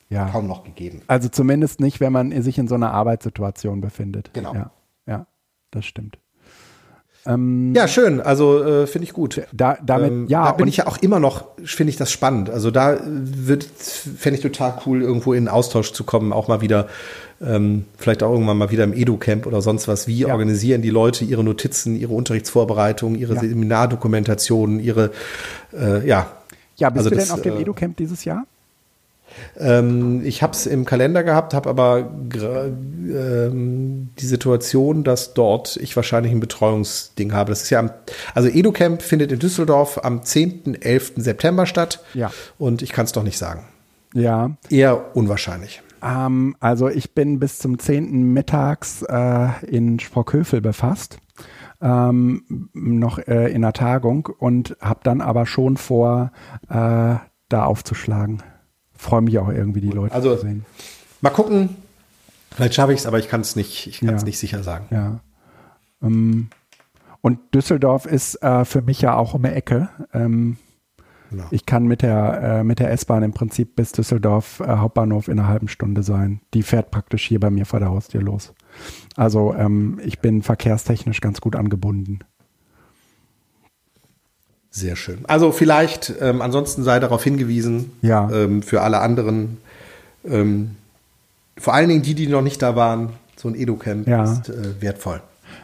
Ja. 0.10 0.28
kaum 0.30 0.48
noch 0.48 0.66
gegeben. 0.66 1.02
Also 1.08 1.30
zumindest 1.30 1.80
nicht, 1.80 2.02
wenn 2.02 2.12
man 2.12 2.42
sich 2.42 2.58
in 2.58 2.68
so 2.68 2.76
einer 2.76 2.92
Arbeitssituation 2.92 3.80
befindet. 3.80 4.32
Genau. 4.34 4.54
Ja, 4.54 4.72
ja 5.08 5.28
das 5.72 5.86
stimmt. 5.86 6.18
Ähm, 7.26 7.74
Ja, 7.76 7.88
schön. 7.88 8.22
Also 8.22 8.64
äh, 8.64 8.88
finde 8.88 9.06
ich 9.06 9.14
gut. 9.14 9.42
Da, 9.52 9.78
damit, 9.84 10.12
Ähm, 10.12 10.28
ja, 10.28 10.46
da 10.46 10.52
bin 10.54 10.68
ich 10.68 10.78
ja 10.78 10.88
auch 10.88 10.98
immer 10.98 11.20
noch, 11.20 11.46
finde 11.64 11.92
ich 11.92 11.98
das 11.98 12.12
spannend. 12.12 12.50
Also 12.50 12.72
da 12.72 12.98
wird, 13.06 13.64
fände 13.64 14.38
ich 14.38 14.42
total 14.42 14.80
cool, 14.86 15.02
irgendwo 15.02 15.34
in 15.34 15.48
Austausch 15.48 15.92
zu 15.94 16.04
kommen, 16.04 16.32
auch 16.34 16.48
mal 16.48 16.62
wieder, 16.62 16.88
ähm, 17.42 17.86
vielleicht 17.98 18.24
auch 18.24 18.32
irgendwann 18.32 18.58
mal 18.58 18.72
wieder 18.72 18.84
im 18.84 18.94
Edu-Camp 18.94 19.46
oder 19.46 19.62
sonst 19.62 19.88
was. 19.88 20.08
Wie 20.08 20.20
Ja. 20.20 20.32
organisieren 20.34 20.82
die 20.82 20.90
Leute 20.90 21.26
ihre 21.26 21.44
Notizen, 21.44 21.96
ihre 21.96 22.14
Unterrichtsvorbereitung, 22.14 23.16
ihre 23.16 23.36
Ja. 23.36 23.42
Seminardokumentationen, 23.42 24.80
ihre, 24.80 25.12
äh, 25.74 26.08
ja. 26.08 26.32
ja, 26.78 26.90
bist 26.90 27.00
also 27.00 27.10
du 27.10 27.16
denn 27.16 27.26
das, 27.26 27.32
auf 27.32 27.42
dem 27.42 27.58
äh, 27.58 27.62
Edu-Camp 27.62 27.98
dieses 27.98 28.26
Jahr? 28.26 28.46
Ähm, 29.58 30.22
ich 30.26 30.44
habe 30.44 30.54
es 30.54 30.66
im 30.66 30.86
Kalender 30.86 31.24
gehabt, 31.24 31.54
habe 31.54 31.70
aber 31.70 32.10
ähm, 32.34 34.10
die 34.20 34.26
Situation, 34.26 35.04
dass 35.04 35.34
dort 35.34 35.78
ich 35.78 35.96
wahrscheinlich 35.96 36.32
ein 36.32 36.40
Betreuungsding 36.40 37.34
habe. 37.34 37.52
Das 37.52 37.64
ist 37.64 37.70
ja 37.70 37.80
am, 37.80 37.92
also 38.34 38.50
EduCamp 38.50 39.02
findet 39.02 39.32
in 39.32 39.40
Düsseldorf 39.40 40.00
am 40.04 40.24
10., 40.24 40.82
11. 40.82 41.14
September 41.18 41.66
statt. 41.66 42.04
Ja. 42.14 42.32
Und 42.58 42.82
ich 42.82 42.92
kann 42.92 43.06
es 43.06 43.12
doch 43.12 43.24
nicht 43.24 43.38
sagen. 43.38 43.66
Ja. 44.14 44.52
Eher 44.70 45.16
unwahrscheinlich. 45.16 45.82
Ähm, 46.04 46.56
also 46.60 46.90
ich 46.90 47.14
bin 47.14 47.40
bis 47.40 47.60
zum 47.60 47.80
10. 47.80 48.34
mittags 48.34 49.04
äh, 49.04 49.66
in 49.66 50.00
Sprockhövel 50.00 50.62
befasst. 50.62 51.18
Ähm, 51.82 52.70
noch 52.74 53.20
äh, 53.20 53.54
in 53.54 53.62
der 53.62 53.72
Tagung 53.72 54.28
und 54.38 54.76
habe 54.82 55.00
dann 55.04 55.22
aber 55.22 55.46
schon 55.46 55.78
vor, 55.78 56.32
äh, 56.68 57.16
da 57.50 57.64
aufzuschlagen. 57.64 58.44
Freue 59.02 59.22
mich 59.22 59.40
auch 59.40 59.48
irgendwie, 59.50 59.80
die 59.80 59.90
Leute 59.92 60.14
Also- 60.14 60.36
zu 60.36 60.42
sehen. 60.42 60.66
Mal 61.22 61.30
gucken. 61.30 61.70
Vielleicht 62.52 62.74
schaffe 62.74 62.92
ich 62.94 63.00
es, 63.00 63.06
aber 63.06 63.18
ich 63.20 63.30
kann 63.30 63.40
es 63.42 63.56
nicht, 63.56 63.88
ich 63.88 64.02
kann 64.02 64.14
es 64.16 64.24
Ja. 64.24 64.26
nicht 64.26 64.40
sicher 64.40 64.62
sagen. 64.62 64.86
Ja. 64.92 65.20
Ähm, 66.04 66.50
und 67.22 67.40
Düsseldorf 67.54 68.06
ist 68.06 68.36
äh, 68.44 68.66
für 68.66 68.82
mich 68.82 69.02
ja 69.02 69.16
auch 69.16 69.34
um 69.34 69.44
die 69.44 69.50
Ecke. 69.50 69.90
Ähm, 70.14 70.58
Genau. 71.32 71.46
Ich 71.52 71.68
kann 71.68 71.86
mit 71.86 72.02
der, 72.02 72.42
äh, 72.42 72.64
mit 72.64 72.80
der 72.80 72.90
S-Bahn 72.90 73.22
im 73.22 73.34
Prinzip 73.34 73.76
bis 73.76 73.92
Düsseldorf 73.92 74.62
äh, 74.62 74.66
Hauptbahnhof 74.78 75.28
in 75.28 75.38
einer 75.40 75.48
halben 75.48 75.68
Stunde 75.68 76.02
sein. 76.02 76.42
Die 76.56 76.64
fährt 76.64 76.90
praktisch 76.90 77.28
hier 77.28 77.40
bei 77.40 77.52
mir 77.52 77.68
vor 77.68 77.80
der 77.80 77.90
Haustür 77.90 78.24
los. 78.24 78.52
Also 79.16 79.54
ähm, 79.54 80.00
ich 80.04 80.22
bin 80.22 80.42
verkehrstechnisch 80.42 81.22
ganz 81.22 81.40
gut 81.40 81.56
angebunden. 81.56 82.22
Sehr 84.72 84.96
schön. 84.96 85.20
Also 85.28 85.52
vielleicht, 85.52 86.14
ähm, 86.22 86.42
ansonsten 86.42 86.84
sei 86.84 87.00
darauf 87.00 87.24
hingewiesen, 87.24 87.92
Ja. 88.02 88.30
ähm, 88.32 88.62
für 88.62 88.82
alle 88.82 89.00
anderen, 89.00 89.58
ähm, 90.26 90.76
vor 91.58 91.74
allen 91.74 91.90
Dingen 91.90 92.02
die, 92.04 92.14
die 92.16 92.28
noch 92.28 92.42
nicht 92.44 92.62
da 92.62 92.76
waren, 92.76 93.10
so 93.36 93.48
ein 93.48 93.56
Edu-Camp 93.56 94.08
Ja. 94.08 94.24
ist 94.24 94.50
äh, 94.50 94.82
wertvoll. 94.82 95.22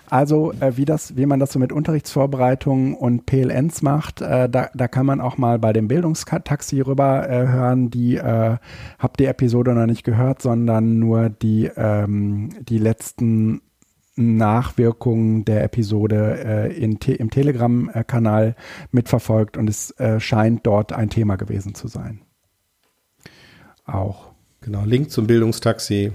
Also 0.09 0.53
äh, 0.59 0.77
wie 0.77 0.85
das, 0.85 1.15
wie 1.15 1.25
man 1.27 1.39
das 1.39 1.51
so 1.51 1.59
mit 1.59 1.71
Unterrichtsvorbereitungen 1.71 2.95
und 2.95 3.25
PLNs 3.25 3.81
macht, 3.83 4.21
äh, 4.21 4.49
da, 4.49 4.69
da 4.73 4.87
kann 4.87 5.05
man 5.05 5.21
auch 5.21 5.37
mal 5.37 5.59
bei 5.59 5.73
dem 5.73 5.87
Bildungstaxi 5.87 6.81
rüber 6.81 7.29
äh, 7.29 7.47
hören. 7.47 7.89
Die 7.91 8.15
äh, 8.15 8.57
habt 8.99 9.19
die 9.19 9.25
Episode 9.25 9.73
noch 9.73 9.85
nicht 9.85 10.03
gehört, 10.03 10.41
sondern 10.41 10.97
nur 10.99 11.29
die 11.29 11.69
ähm, 11.75 12.49
die 12.67 12.77
letzten 12.79 13.61
Nachwirkungen 14.15 15.43
der 15.45 15.63
Episode 15.63 16.43
äh, 16.45 16.77
in 16.77 16.99
te 16.99 17.13
im 17.13 17.29
Telegram-Kanal 17.29 18.55
mitverfolgt 18.91 19.57
und 19.57 19.69
es 19.69 19.91
äh, 19.99 20.19
scheint 20.19 20.65
dort 20.65 20.93
ein 20.93 21.09
Thema 21.09 21.35
gewesen 21.35 21.75
zu 21.75 21.87
sein. 21.87 22.21
Auch. 23.85 24.31
Genau, 24.61 24.83
Link 24.83 25.11
zum 25.11 25.27
Bildungstaxi 25.27 26.13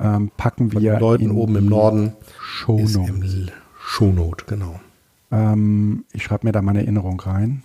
ähm, 0.00 0.30
packen 0.36 0.72
wir 0.72 0.92
Von 0.92 1.00
Leuten 1.00 1.30
oben 1.30 1.56
im 1.56 1.66
Norden 1.66 2.12
Shownote. 2.40 3.10
im 3.10 3.50
Shownote, 3.78 4.44
genau. 4.46 4.80
Ähm, 5.30 6.04
ich 6.12 6.22
schreibe 6.22 6.46
mir 6.46 6.52
da 6.52 6.62
mal 6.62 6.70
eine 6.70 6.80
Erinnerung 6.82 7.20
rein. 7.20 7.64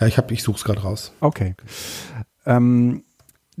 Ja, 0.00 0.06
ich 0.06 0.16
habe, 0.16 0.32
ich 0.32 0.42
suche 0.42 0.56
es 0.56 0.64
gerade 0.64 0.82
raus. 0.82 1.12
Okay. 1.20 1.54
Ähm, 2.46 3.02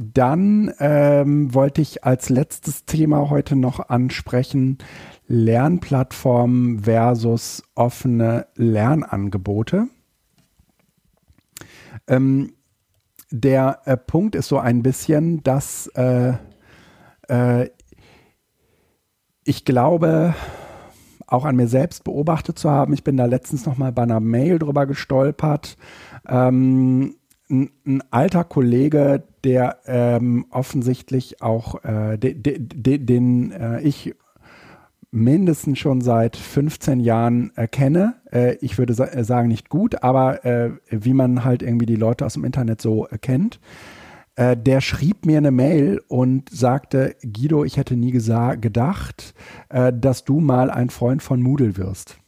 dann 0.00 0.72
ähm, 0.78 1.52
wollte 1.52 1.82
ich 1.82 2.04
als 2.04 2.28
letztes 2.28 2.84
Thema 2.84 3.30
heute 3.30 3.56
noch 3.56 3.88
ansprechen 3.88 4.78
Lernplattformen 5.26 6.84
versus 6.84 7.64
offene 7.74 8.46
Lernangebote. 8.54 9.88
Ähm, 12.06 12.52
der 13.32 13.80
äh, 13.86 13.96
Punkt 13.96 14.36
ist 14.36 14.46
so 14.46 14.58
ein 14.58 14.84
bisschen, 14.84 15.42
dass 15.42 15.88
äh, 15.88 16.34
äh, 17.26 17.68
ich 19.42 19.64
glaube, 19.64 20.32
auch 21.26 21.44
an 21.44 21.56
mir 21.56 21.66
selbst 21.66 22.04
beobachtet 22.04 22.56
zu 22.56 22.70
haben. 22.70 22.92
Ich 22.92 23.02
bin 23.02 23.16
da 23.16 23.24
letztens 23.24 23.66
noch 23.66 23.76
mal 23.76 23.90
bei 23.90 24.02
einer 24.02 24.20
Mail 24.20 24.60
drüber 24.60 24.86
gestolpert. 24.86 25.76
Ähm, 26.28 27.16
ein, 27.50 27.70
ein 27.84 28.02
alter 28.12 28.44
Kollege, 28.44 29.24
der 29.44 29.78
ähm, 29.86 30.46
offensichtlich 30.50 31.42
auch 31.42 31.84
äh, 31.84 32.16
de, 32.18 32.34
de, 32.34 32.58
de, 32.58 32.98
den 32.98 33.52
äh, 33.52 33.80
ich 33.80 34.14
mindestens 35.10 35.78
schon 35.78 36.00
seit 36.00 36.36
15 36.36 37.00
Jahren 37.00 37.50
äh, 37.56 37.66
kenne. 37.66 38.16
Ich 38.60 38.76
würde 38.76 38.92
sa 38.92 39.06
äh, 39.06 39.24
sagen, 39.24 39.48
nicht 39.48 39.68
gut, 39.68 40.02
aber 40.02 40.44
äh, 40.44 40.72
wie 40.90 41.14
man 41.14 41.44
halt 41.44 41.62
irgendwie 41.62 41.86
die 41.86 41.96
Leute 41.96 42.26
aus 42.26 42.34
dem 42.34 42.44
Internet 42.44 42.82
so 42.82 43.08
kennt. 43.22 43.58
Äh, 44.36 44.56
der 44.56 44.80
schrieb 44.80 45.24
mir 45.24 45.38
eine 45.38 45.50
Mail 45.50 46.02
und 46.08 46.50
sagte, 46.50 47.16
Guido, 47.22 47.64
ich 47.64 47.78
hätte 47.78 47.96
nie 47.96 48.12
gedacht, 48.12 49.34
dass 49.68 50.24
du 50.24 50.40
mal 50.40 50.70
ein 50.70 50.90
Freund 50.90 51.22
von 51.22 51.40
Moodle 51.40 51.76
wirst. 51.76 52.18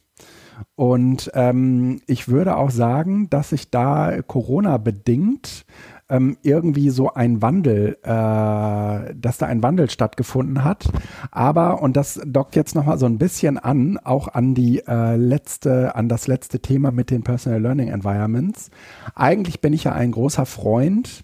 Und 0.75 1.31
ähm, 1.33 2.01
ich 2.07 2.27
würde 2.27 2.55
auch 2.57 2.71
sagen, 2.71 3.29
dass 3.29 3.49
sich 3.49 3.69
da 3.69 4.21
Corona 4.21 4.77
bedingt 4.77 5.65
ähm, 6.11 6.37
irgendwie 6.43 6.89
so 6.89 7.13
ein 7.13 7.41
Wandel, 7.41 7.97
äh, 8.03 9.15
dass 9.15 9.37
da 9.39 9.45
ein 9.47 9.63
Wandel 9.63 9.89
stattgefunden 9.89 10.63
hat. 10.63 10.89
Aber, 11.31 11.81
und 11.81 11.95
das 11.95 12.21
dockt 12.25 12.55
jetzt 12.55 12.75
nochmal 12.75 12.99
so 12.99 13.05
ein 13.05 13.17
bisschen 13.17 13.57
an, 13.57 13.97
auch 14.03 14.27
an 14.27 14.53
die 14.53 14.85
äh, 14.85 15.15
letzte, 15.15 15.95
an 15.95 16.09
das 16.09 16.27
letzte 16.27 16.59
Thema 16.59 16.91
mit 16.91 17.09
den 17.09 17.23
Personal 17.23 17.61
Learning 17.61 17.87
Environments. 17.87 18.69
Eigentlich 19.15 19.61
bin 19.61 19.73
ich 19.73 19.85
ja 19.85 19.93
ein 19.93 20.11
großer 20.11 20.45
Freund 20.45 21.23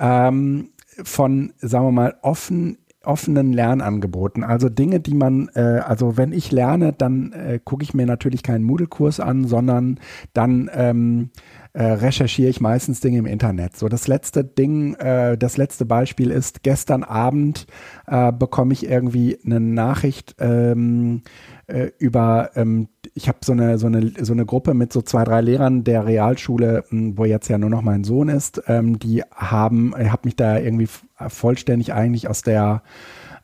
ähm, 0.00 0.70
von, 1.04 1.52
sagen 1.58 1.86
wir 1.86 1.92
mal, 1.92 2.16
offen 2.22 2.78
offenen 3.04 3.52
Lernangeboten. 3.52 4.44
Also 4.44 4.68
Dinge, 4.68 5.00
die 5.00 5.14
man, 5.14 5.48
äh, 5.54 5.80
also 5.84 6.16
wenn 6.16 6.32
ich 6.32 6.52
lerne, 6.52 6.92
dann 6.92 7.32
äh, 7.32 7.58
gucke 7.64 7.82
ich 7.82 7.94
mir 7.94 8.06
natürlich 8.06 8.42
keinen 8.42 8.64
Moodle-Kurs 8.64 9.18
an, 9.18 9.46
sondern 9.46 9.98
dann 10.34 10.68
ähm, 10.74 11.30
äh, 11.78 11.92
recherchiere 11.92 12.50
ich 12.50 12.60
meistens 12.60 12.98
Dinge 12.98 13.18
im 13.18 13.26
Internet. 13.26 13.76
So 13.76 13.88
das 13.88 14.08
letzte 14.08 14.42
Ding, 14.42 14.94
äh, 14.94 15.38
das 15.38 15.56
letzte 15.56 15.84
Beispiel 15.84 16.32
ist, 16.32 16.64
gestern 16.64 17.04
Abend 17.04 17.68
äh, 18.08 18.32
bekomme 18.32 18.72
ich 18.72 18.84
irgendwie 18.84 19.38
eine 19.44 19.60
Nachricht 19.60 20.34
ähm, 20.40 21.22
äh, 21.68 21.92
über, 21.98 22.50
ähm, 22.56 22.88
ich 23.14 23.28
habe 23.28 23.38
so 23.44 23.52
eine, 23.52 23.78
so, 23.78 23.86
eine, 23.86 24.12
so 24.20 24.32
eine 24.32 24.44
Gruppe 24.44 24.74
mit 24.74 24.92
so 24.92 25.02
zwei, 25.02 25.22
drei 25.22 25.40
Lehrern 25.40 25.84
der 25.84 26.04
Realschule, 26.04 26.82
hm, 26.88 27.16
wo 27.16 27.24
jetzt 27.24 27.46
ja 27.46 27.58
nur 27.58 27.70
noch 27.70 27.82
mein 27.82 28.02
Sohn 28.02 28.28
ist, 28.28 28.60
ähm, 28.66 28.98
die 28.98 29.22
haben, 29.32 29.94
ich 30.00 30.10
habe 30.10 30.22
mich 30.24 30.34
da 30.34 30.58
irgendwie 30.58 30.88
vollständig 31.28 31.92
eigentlich 31.92 32.26
aus 32.26 32.42
der, 32.42 32.82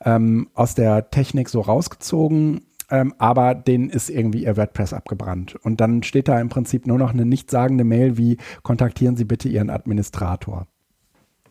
ähm, 0.05 0.49
aus 0.55 0.75
der 0.75 1.09
Technik 1.11 1.49
so 1.49 1.61
rausgezogen 1.61 2.63
ähm, 2.91 3.15
aber 3.19 3.55
denen 3.55 3.91
ist 3.91 4.11
irgendwie 4.11 4.45
ihr 4.45 4.57
WordPress 4.57 4.93
abgebrannt. 4.93 5.57
Und 5.63 5.81
dann 5.81 6.03
steht 6.03 6.29
da 6.29 6.41
im 6.41 6.49
Prinzip 6.49 6.87
nur 6.87 6.99
noch 6.99 7.13
eine 7.13 7.25
nichtssagende 7.25 7.85
Mail 7.85 8.17
wie 8.17 8.39
kontaktieren 8.63 9.17
Sie 9.17 9.25
bitte 9.25 9.49
Ihren 9.49 9.71
Administrator. 9.71 10.67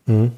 Mhm. 0.06 0.32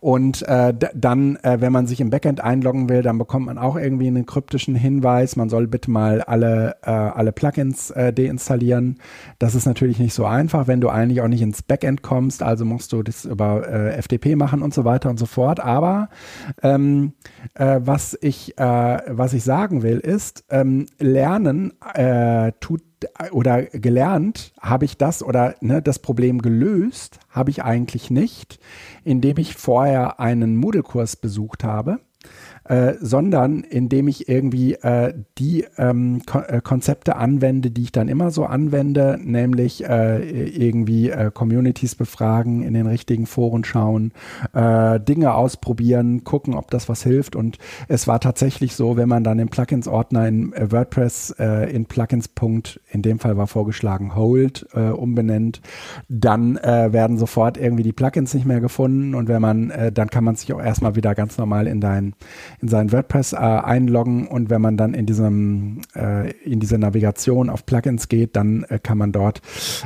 Und 0.00 0.42
äh, 0.46 0.72
dann, 0.94 1.36
äh, 1.36 1.60
wenn 1.60 1.72
man 1.72 1.86
sich 1.86 2.00
im 2.00 2.10
Backend 2.10 2.40
einloggen 2.40 2.88
will, 2.88 3.02
dann 3.02 3.18
bekommt 3.18 3.46
man 3.46 3.58
auch 3.58 3.76
irgendwie 3.76 4.06
einen 4.06 4.26
kryptischen 4.26 4.76
Hinweis, 4.76 5.34
man 5.34 5.48
soll 5.48 5.66
bitte 5.66 5.90
mal 5.90 6.20
alle, 6.22 6.76
äh, 6.82 6.90
alle 6.90 7.32
Plugins 7.32 7.90
äh, 7.90 8.12
deinstallieren. 8.12 8.98
Das 9.38 9.54
ist 9.56 9.66
natürlich 9.66 9.98
nicht 9.98 10.14
so 10.14 10.24
einfach, 10.24 10.68
wenn 10.68 10.80
du 10.80 10.88
eigentlich 10.88 11.20
auch 11.20 11.28
nicht 11.28 11.42
ins 11.42 11.62
Backend 11.62 12.02
kommst, 12.02 12.42
also 12.42 12.64
musst 12.64 12.92
du 12.92 13.02
das 13.02 13.24
über 13.24 13.68
äh, 13.68 14.00
FTP 14.00 14.36
machen 14.36 14.62
und 14.62 14.72
so 14.72 14.84
weiter 14.84 15.10
und 15.10 15.18
so 15.18 15.26
fort. 15.26 15.58
Aber 15.58 16.10
ähm, 16.62 17.14
äh, 17.54 17.80
was, 17.82 18.16
ich, 18.20 18.54
was 18.58 19.32
ich 19.32 19.44
sagen 19.44 19.82
will, 19.82 19.98
ist, 19.98 20.44
ähm, 20.50 20.86
Lernen 20.98 21.72
tut 22.60 22.82
oder 23.30 23.62
gelernt 23.62 24.52
habe 24.60 24.84
ich 24.84 24.96
das 24.96 25.22
oder 25.22 25.54
ne, 25.60 25.82
das 25.82 25.98
Problem 25.98 26.40
gelöst 26.40 27.18
habe 27.28 27.50
ich 27.50 27.62
eigentlich 27.62 28.10
nicht, 28.10 28.58
indem 29.04 29.38
ich 29.38 29.54
vorher 29.54 30.20
einen 30.20 30.56
Moodle-Kurs 30.56 31.16
besucht 31.16 31.64
habe 31.64 32.00
äh, 32.68 32.94
sondern 33.00 33.60
indem 33.60 34.08
ich 34.08 34.28
irgendwie 34.28 34.74
äh, 34.74 35.14
die 35.38 35.64
ähm, 35.78 36.22
Ko 36.26 36.40
äh, 36.40 36.60
Konzepte 36.62 37.16
anwende, 37.16 37.70
die 37.70 37.84
ich 37.84 37.92
dann 37.92 38.08
immer 38.08 38.30
so 38.30 38.44
anwende, 38.44 39.18
nämlich 39.22 39.88
äh, 39.88 40.18
irgendwie 40.48 41.08
äh, 41.08 41.30
Communities 41.32 41.94
befragen, 41.94 42.62
in 42.62 42.74
den 42.74 42.86
richtigen 42.86 43.24
Foren 43.24 43.64
schauen, 43.64 44.12
äh, 44.52 45.00
Dinge 45.00 45.32
ausprobieren, 45.32 46.24
gucken, 46.24 46.54
ob 46.54 46.70
das 46.70 46.90
was 46.90 47.02
hilft. 47.02 47.36
Und 47.36 47.56
es 47.88 48.06
war 48.06 48.20
tatsächlich 48.20 48.74
so, 48.74 48.98
wenn 48.98 49.08
man 49.08 49.24
dann 49.24 49.38
den 49.38 49.48
Plugins-Ordner 49.48 50.28
in 50.28 50.52
WordPress 50.52 51.30
in 51.30 51.86
Plugins. 51.86 52.28
in 52.90 53.02
dem 53.02 53.18
Fall 53.18 53.36
war 53.36 53.46
vorgeschlagen 53.46 54.14
Hold 54.14 54.66
umbenennt, 54.74 55.60
dann 56.08 56.56
werden 56.56 57.18
sofort 57.18 57.56
irgendwie 57.56 57.82
die 57.82 57.92
Plugins 57.92 58.34
nicht 58.34 58.46
mehr 58.46 58.60
gefunden 58.60 59.14
und 59.14 59.28
wenn 59.28 59.40
man, 59.40 59.72
dann 59.92 60.10
kann 60.10 60.24
man 60.24 60.36
sich 60.36 60.52
auch 60.52 60.60
erstmal 60.60 60.96
wieder 60.96 61.14
ganz 61.14 61.38
normal 61.38 61.66
in 61.66 61.80
dein 61.80 62.14
in 62.60 62.68
sein 62.68 62.92
WordPress 62.92 63.32
äh, 63.32 63.36
einloggen 63.36 64.26
und 64.26 64.50
wenn 64.50 64.60
man 64.60 64.76
dann 64.76 64.94
in 64.94 65.06
diesem 65.06 65.80
äh, 65.94 66.30
in 66.42 66.60
diese 66.60 66.78
Navigation 66.78 67.50
auf 67.50 67.66
Plugins 67.66 68.08
geht, 68.08 68.36
dann 68.36 68.64
äh, 68.64 68.78
kann 68.78 68.98
man 68.98 69.12
dort 69.12 69.40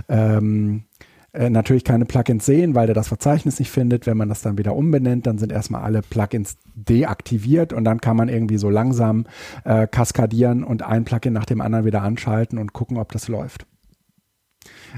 ähm, 0.08 0.84
äh, 1.32 1.48
natürlich 1.48 1.84
keine 1.84 2.04
Plugins 2.04 2.44
sehen, 2.44 2.74
weil 2.74 2.86
der 2.86 2.94
das 2.94 3.08
Verzeichnis 3.08 3.58
nicht 3.58 3.70
findet. 3.70 4.06
Wenn 4.06 4.18
man 4.18 4.28
das 4.28 4.42
dann 4.42 4.58
wieder 4.58 4.76
umbenennt, 4.76 5.26
dann 5.26 5.38
sind 5.38 5.50
erstmal 5.50 5.82
alle 5.82 6.02
Plugins 6.02 6.58
deaktiviert 6.74 7.72
und 7.72 7.84
dann 7.84 8.00
kann 8.00 8.16
man 8.16 8.28
irgendwie 8.28 8.58
so 8.58 8.68
langsam 8.68 9.24
äh, 9.64 9.86
kaskadieren 9.86 10.62
und 10.62 10.82
ein 10.82 11.04
Plugin 11.04 11.32
nach 11.32 11.46
dem 11.46 11.60
anderen 11.60 11.86
wieder 11.86 12.02
anschalten 12.02 12.58
und 12.58 12.72
gucken, 12.72 12.98
ob 12.98 13.12
das 13.12 13.28
läuft. 13.28 13.66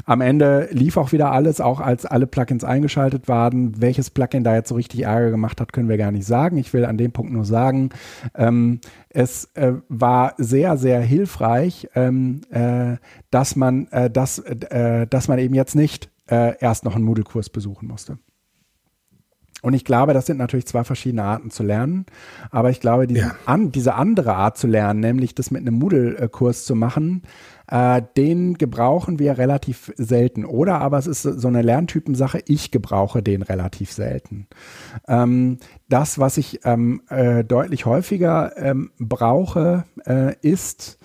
Am 0.05 0.20
Ende 0.20 0.68
lief 0.70 0.97
auch 0.97 1.12
wieder 1.12 1.32
alles, 1.32 1.61
auch 1.61 1.80
als 1.80 2.07
alle 2.07 2.26
Plugins 2.26 2.64
eingeschaltet 2.64 3.28
waren. 3.28 3.80
Welches 3.80 4.11
Plugin 4.11 4.45
da 4.45 4.55
jetzt 4.55 4.68
so 4.68 4.74
richtig 4.74 5.03
Ärger 5.03 5.30
gemacht 5.30 5.61
hat, 5.61 5.72
können 5.72 5.88
wir 5.88 5.99
gar 5.99 6.11
nicht 6.11 6.26
sagen. 6.26 6.57
Ich 6.57 6.72
will 6.72 6.84
an 6.84 6.99
dem 6.99 7.12
Punkt 7.12 7.32
nur 7.32 7.45
sagen, 7.45 7.90
ähm, 8.34 8.80
es 9.09 9.51
äh, 9.55 9.74
war 9.88 10.34
sehr, 10.38 10.76
sehr 10.76 11.01
hilfreich, 11.01 11.88
ähm, 11.95 12.40
äh, 12.51 12.97
dass 13.30 13.57
man, 13.57 13.86
äh, 13.88 14.11
dass, 14.11 14.38
äh, 14.38 15.07
dass 15.07 15.28
man 15.28 15.38
eben 15.38 15.55
jetzt 15.55 15.74
nicht 15.74 16.11
äh, 16.30 16.59
erst 16.59 16.84
noch 16.84 16.97
einen 16.97 17.05
Moodle-Kurs 17.05 17.51
besuchen 17.51 17.88
musste. 17.88 18.18
Und 19.64 19.72
ich 19.72 19.86
glaube, 19.86 20.12
das 20.12 20.26
sind 20.26 20.36
natürlich 20.36 20.66
zwei 20.66 20.84
verschiedene 20.84 21.22
Arten 21.22 21.51
zu 21.51 21.62
lernen. 21.62 22.05
Aber 22.51 22.68
ich 22.68 22.80
glaube, 22.80 23.07
diese, 23.07 23.20
ja. 23.20 23.34
an, 23.47 23.72
diese 23.72 23.95
andere 23.95 24.34
Art 24.34 24.59
zu 24.59 24.66
lernen, 24.66 25.01
nämlich 25.01 25.34
das 25.34 25.51
mit 25.51 25.62
einem 25.62 25.76
Moodle-Kurs 25.76 26.66
zu 26.66 26.74
machen, 26.74 27.22
äh, 27.67 28.03
den 28.17 28.59
gebrauchen 28.59 29.19
wir 29.19 29.39
relativ 29.39 29.93
selten. 29.97 30.45
Oder 30.45 30.81
aber 30.81 30.99
es 30.99 31.07
ist 31.07 31.23
so 31.23 31.49
eine 31.49 31.62
Lerntypensache, 31.62 32.43
ich 32.47 32.71
gebrauche 32.71 33.23
den 33.23 33.43
relativ 33.43 33.93
selten. 33.93 34.47
Ähm, 35.09 35.59
das, 35.89 36.19
was 36.19 36.37
ich 36.37 36.61
ähm, 36.65 37.03
äh, 37.09 37.45
deutlich 37.45 37.87
häufiger 37.87 38.57
ähm, 38.57 38.91
brauche, 38.99 39.85
äh, 40.07 40.35
ist 40.43 40.99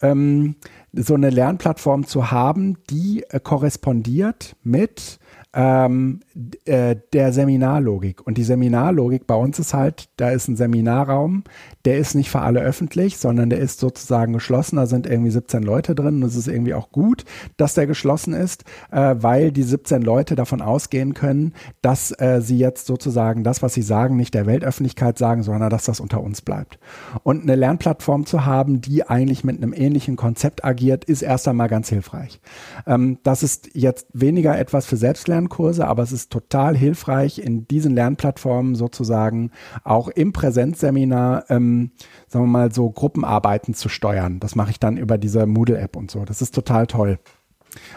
ähm, 0.00 0.56
so 0.92 1.14
eine 1.14 1.30
Lernplattform 1.30 2.06
zu 2.06 2.30
haben, 2.30 2.78
die 2.90 3.24
äh, 3.30 3.40
korrespondiert 3.40 4.56
mit 4.62 5.18
ähm, 5.54 6.20
äh, 6.64 6.96
der 7.12 7.32
Seminarlogik. 7.32 8.26
Und 8.26 8.38
die 8.38 8.44
Seminarlogik 8.44 9.26
bei 9.26 9.34
uns 9.34 9.58
ist 9.58 9.74
halt, 9.74 10.08
da 10.16 10.30
ist 10.30 10.48
ein 10.48 10.56
Seminarraum, 10.56 11.44
der 11.84 11.98
ist 11.98 12.14
nicht 12.14 12.30
für 12.30 12.40
alle 12.40 12.60
öffentlich, 12.60 13.18
sondern 13.18 13.50
der 13.50 13.58
ist 13.58 13.80
sozusagen 13.80 14.32
geschlossen. 14.32 14.76
Da 14.76 14.86
sind 14.86 15.06
irgendwie 15.06 15.30
17 15.30 15.62
Leute 15.62 15.94
drin. 15.94 16.22
Und 16.22 16.24
es 16.24 16.36
ist 16.36 16.48
irgendwie 16.48 16.74
auch 16.74 16.90
gut, 16.90 17.24
dass 17.56 17.74
der 17.74 17.86
geschlossen 17.86 18.32
ist, 18.32 18.64
äh, 18.90 19.16
weil 19.18 19.52
die 19.52 19.62
17 19.62 20.00
Leute 20.00 20.36
davon 20.36 20.62
ausgehen 20.62 21.12
können, 21.14 21.52
dass 21.82 22.12
äh, 22.18 22.40
sie 22.40 22.58
jetzt 22.58 22.86
sozusagen 22.86 23.44
das, 23.44 23.62
was 23.62 23.74
sie 23.74 23.82
sagen, 23.82 24.16
nicht 24.16 24.34
der 24.34 24.46
Weltöffentlichkeit 24.46 25.18
sagen, 25.18 25.42
sondern 25.42 25.70
dass 25.70 25.84
das 25.84 26.00
unter 26.00 26.22
uns 26.22 26.40
bleibt. 26.40 26.78
Und 27.24 27.42
eine 27.42 27.56
Lernplattform 27.56 28.26
zu 28.26 28.46
haben, 28.46 28.80
die 28.80 29.06
eigentlich 29.08 29.44
mit 29.44 29.56
einem 29.56 29.74
ähnlichen 29.74 30.16
Konzept 30.16 30.64
agiert, 30.64 31.04
ist 31.04 31.22
erst 31.22 31.46
einmal 31.48 31.68
ganz 31.68 31.88
hilfreich. 31.88 32.40
Ähm, 32.86 33.18
das 33.22 33.42
ist 33.42 33.70
jetzt 33.74 34.06
weniger 34.12 34.58
etwas 34.58 34.86
für 34.86 34.96
Selbstlernkurse, 35.42 35.86
aber 35.86 36.02
es 36.02 36.12
ist 36.12 36.30
total 36.30 36.76
hilfreich, 36.76 37.38
in 37.38 37.66
diesen 37.66 37.94
Lernplattformen 37.94 38.74
sozusagen 38.74 39.50
auch 39.84 40.08
im 40.08 40.32
Präsenzseminar 40.32 41.44
ähm, 41.50 41.92
sagen 42.28 42.44
wir 42.46 42.50
mal, 42.50 42.72
so 42.72 42.90
Gruppenarbeiten 42.90 43.74
zu 43.74 43.88
steuern. 43.88 44.40
Das 44.40 44.54
mache 44.54 44.70
ich 44.70 44.80
dann 44.80 44.96
über 44.96 45.18
diese 45.18 45.46
Moodle-App 45.46 45.96
und 45.96 46.10
so. 46.10 46.24
Das 46.24 46.42
ist 46.42 46.54
total 46.54 46.86
toll. 46.86 47.18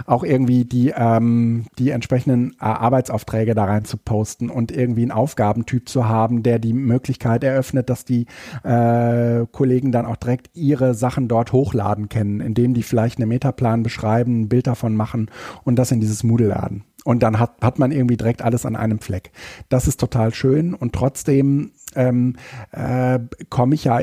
Auch 0.06 0.24
irgendwie 0.24 0.64
die, 0.64 0.94
ähm, 0.96 1.66
die 1.78 1.90
entsprechenden 1.90 2.52
äh, 2.62 2.66
Arbeitsaufträge 2.66 3.56
da 3.56 3.66
rein 3.66 3.84
zu 3.84 3.98
posten 3.98 4.50
und 4.50 4.72
irgendwie 4.72 5.02
einen 5.02 5.12
Aufgabentyp 5.12 5.90
zu 5.90 6.08
haben, 6.08 6.44
der 6.44 6.60
die 6.60 6.72
Möglichkeit 6.72 7.44
eröffnet, 7.44 7.90
dass 7.90 8.06
die 8.06 8.26
äh, 8.64 9.46
Kollegen 9.52 9.92
dann 9.92 10.06
auch 10.06 10.16
direkt 10.16 10.50
ihre 10.54 10.94
Sachen 10.94 11.28
dort 11.28 11.52
hochladen 11.52 12.08
können, 12.08 12.40
indem 12.40 12.74
die 12.74 12.84
vielleicht 12.84 13.20
einen 13.20 13.28
Metaplan 13.28 13.84
beschreiben, 13.84 14.42
ein 14.42 14.50
Bild 14.50 14.68
davon 14.68 14.96
machen 14.96 15.30
und 15.66 15.76
das 15.76 15.92
in 15.92 16.00
dieses 16.00 16.24
Moodle 16.24 16.48
laden. 16.48 16.86
Und 17.06 17.22
dann 17.22 17.40
hat, 17.40 17.62
hat 17.62 17.78
man 17.78 17.92
irgendwie 17.92 18.18
direkt 18.18 18.42
alles 18.42 18.66
an 18.66 18.76
einem 18.76 19.00
Fleck. 19.00 19.32
Das 19.70 19.88
ist 19.88 20.00
total 20.00 20.34
schön 20.34 20.74
und 20.74 20.92
trotzdem 20.94 21.72
ähm, 21.96 22.36
äh, 22.72 23.20
komme 23.50 23.76
ich 23.76 23.86
ja 23.86 24.00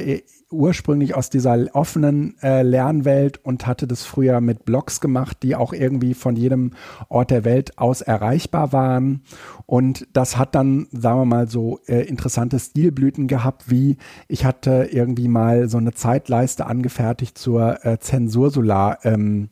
ursprünglich 0.52 1.14
aus 1.14 1.30
dieser 1.30 1.58
offenen 1.74 2.36
äh, 2.42 2.62
Lernwelt 2.62 3.44
und 3.44 3.66
hatte 3.66 3.86
das 3.86 4.04
früher 4.04 4.40
mit 4.40 4.64
Blogs 4.64 5.00
gemacht, 5.00 5.38
die 5.42 5.56
auch 5.56 5.72
irgendwie 5.72 6.14
von 6.14 6.36
jedem 6.36 6.72
Ort 7.08 7.30
der 7.30 7.44
Welt 7.44 7.78
aus 7.78 8.00
erreichbar 8.00 8.72
waren. 8.72 9.22
Und 9.66 10.06
das 10.12 10.36
hat 10.36 10.54
dann, 10.54 10.86
sagen 10.92 11.20
wir 11.20 11.24
mal, 11.24 11.48
so 11.48 11.80
äh, 11.86 12.06
interessante 12.06 12.58
Stilblüten 12.58 13.26
gehabt, 13.26 13.70
wie 13.70 13.96
ich 14.28 14.44
hatte 14.44 14.88
irgendwie 14.90 15.28
mal 15.28 15.68
so 15.68 15.78
eine 15.78 15.92
Zeitleiste 15.92 16.66
angefertigt 16.66 17.38
zur 17.38 17.84
äh, 17.84 17.98
Zensursolar, 17.98 18.98
ähm, 19.04 19.50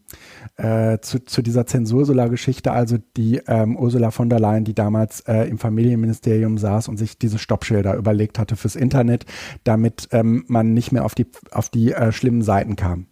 äh, 0.57 0.98
zu, 1.01 1.24
zu 1.24 1.42
dieser 1.42 1.66
Zensursolar-Geschichte, 1.66 2.72
also 2.72 2.98
die 3.16 3.40
ähm, 3.46 3.76
Ursula 3.76 4.11
von 4.11 4.28
der 4.28 4.40
Leyen, 4.40 4.64
die 4.64 4.74
damals 4.74 5.20
äh, 5.20 5.44
im 5.44 5.59
Familienministerium 5.59 6.59
saß 6.59 6.88
und 6.88 6.96
sich 6.96 7.18
diese 7.18 7.38
Stoppschilder 7.38 7.94
überlegt 7.94 8.38
hatte 8.38 8.57
fürs 8.57 8.76
Internet, 8.76 9.26
damit 9.64 10.09
ähm, 10.12 10.44
man 10.48 10.74
nicht 10.74 10.89
mehr 10.93 11.05
auf 11.05 11.14
die, 11.14 11.26
auf 11.51 11.68
die 11.68 11.93
äh, 11.93 12.12
schlimmen 12.12 12.43
Seiten 12.43 12.76
kam. 12.76 13.07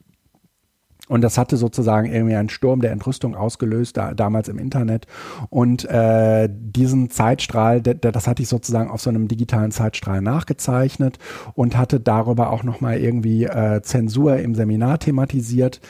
Und 1.09 1.23
das 1.23 1.39
hatte 1.39 1.57
sozusagen 1.57 2.13
irgendwie 2.13 2.37
einen 2.37 2.51
Sturm 2.51 2.81
der 2.81 2.93
Entrüstung 2.93 3.35
ausgelöst, 3.35 3.97
da, 3.97 4.15
damals 4.15 4.49
im 4.49 4.59
Internet. 4.59 5.07
Und 5.49 5.85
äh, 5.87 6.49
diesen 6.51 7.11
Zeitstrahl, 7.11 7.81
der, 7.81 7.95
der, 7.95 8.13
das 8.13 8.27
hatte 8.27 8.43
ich 8.43 8.49
sozusagen 8.49 8.91
auf 8.91 9.01
so 9.01 9.09
einem 9.11 9.27
digitalen 9.27 9.71
Zeitstrahl 9.71 10.21
nachgezeichnet 10.21 11.19
und 11.55 11.77
hatte 11.77 11.99
darüber 11.99 12.51
auch 12.51 12.63
nochmal 12.63 12.99
irgendwie 12.99 13.45
äh, 13.45 13.81
Zensur 13.83 14.37
im 14.37 14.55
Seminar 14.55 14.99
thematisiert. 14.99 15.81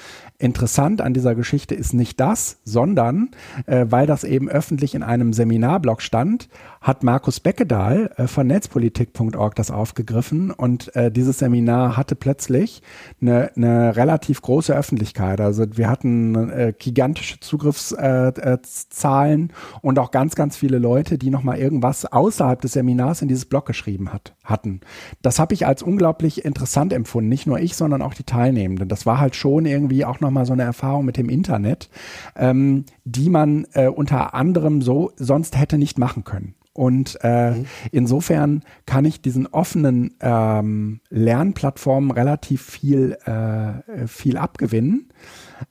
Interessant 0.40 1.00
an 1.00 1.14
dieser 1.14 1.34
Geschichte 1.34 1.74
ist 1.74 1.94
nicht 1.94 2.20
das, 2.20 2.60
sondern 2.62 3.30
äh, 3.66 3.86
weil 3.88 4.06
das 4.06 4.22
eben 4.22 4.48
öffentlich 4.48 4.94
in 4.94 5.02
einem 5.02 5.32
Seminarblog 5.32 6.00
stand, 6.00 6.48
hat 6.80 7.02
Markus 7.02 7.40
Beckedahl 7.40 8.12
äh, 8.16 8.28
von 8.28 8.46
netzpolitik.org 8.46 9.56
das 9.56 9.72
aufgegriffen 9.72 10.52
und 10.52 10.94
äh, 10.94 11.10
dieses 11.10 11.40
Seminar 11.40 11.96
hatte 11.96 12.14
plötzlich 12.14 12.82
eine, 13.20 13.50
eine 13.56 13.96
relativ 13.96 14.40
große 14.40 14.72
Öffentlichkeit. 14.72 15.40
Also 15.40 15.64
wir 15.76 15.90
hatten 15.90 16.50
äh, 16.50 16.72
gigantische 16.78 17.40
Zugriffszahlen 17.40 18.38
äh, 18.38 19.52
äh, 19.52 19.78
und 19.82 19.98
auch 19.98 20.12
ganz, 20.12 20.36
ganz 20.36 20.56
viele 20.56 20.78
Leute, 20.78 21.18
die 21.18 21.30
nochmal 21.30 21.58
irgendwas 21.58 22.04
außerhalb 22.04 22.60
des 22.60 22.74
Seminars 22.74 23.22
in 23.22 23.28
dieses 23.28 23.46
Blog 23.46 23.66
geschrieben 23.66 24.12
hat, 24.12 24.36
hatten. 24.44 24.82
Das 25.20 25.40
habe 25.40 25.54
ich 25.54 25.66
als 25.66 25.82
unglaublich 25.82 26.44
interessant 26.44 26.92
empfunden. 26.92 27.28
Nicht 27.28 27.48
nur 27.48 27.58
ich, 27.58 27.74
sondern 27.74 28.02
auch 28.02 28.14
die 28.14 28.22
Teilnehmenden. 28.22 28.88
Das 28.88 29.04
war 29.04 29.18
halt 29.18 29.34
schon 29.34 29.66
irgendwie 29.66 30.04
auch 30.04 30.20
nochmal 30.28 30.46
so 30.46 30.52
eine 30.52 30.62
Erfahrung 30.62 31.04
mit 31.04 31.16
dem 31.16 31.28
Internet, 31.28 31.88
ähm, 32.36 32.84
die 33.04 33.30
man 33.30 33.66
äh, 33.72 33.88
unter 33.88 34.34
anderem 34.34 34.82
so 34.82 35.12
sonst 35.16 35.58
hätte 35.58 35.78
nicht 35.78 35.98
machen 35.98 36.24
können. 36.24 36.54
Und 36.78 37.18
äh, 37.22 37.50
mhm. 37.50 37.66
insofern 37.90 38.62
kann 38.86 39.04
ich 39.04 39.20
diesen 39.20 39.48
offenen 39.48 40.14
ähm, 40.20 41.00
Lernplattformen 41.10 42.12
relativ 42.12 42.62
viel, 42.62 43.18
äh, 43.24 44.06
viel 44.06 44.36
abgewinnen. 44.36 45.08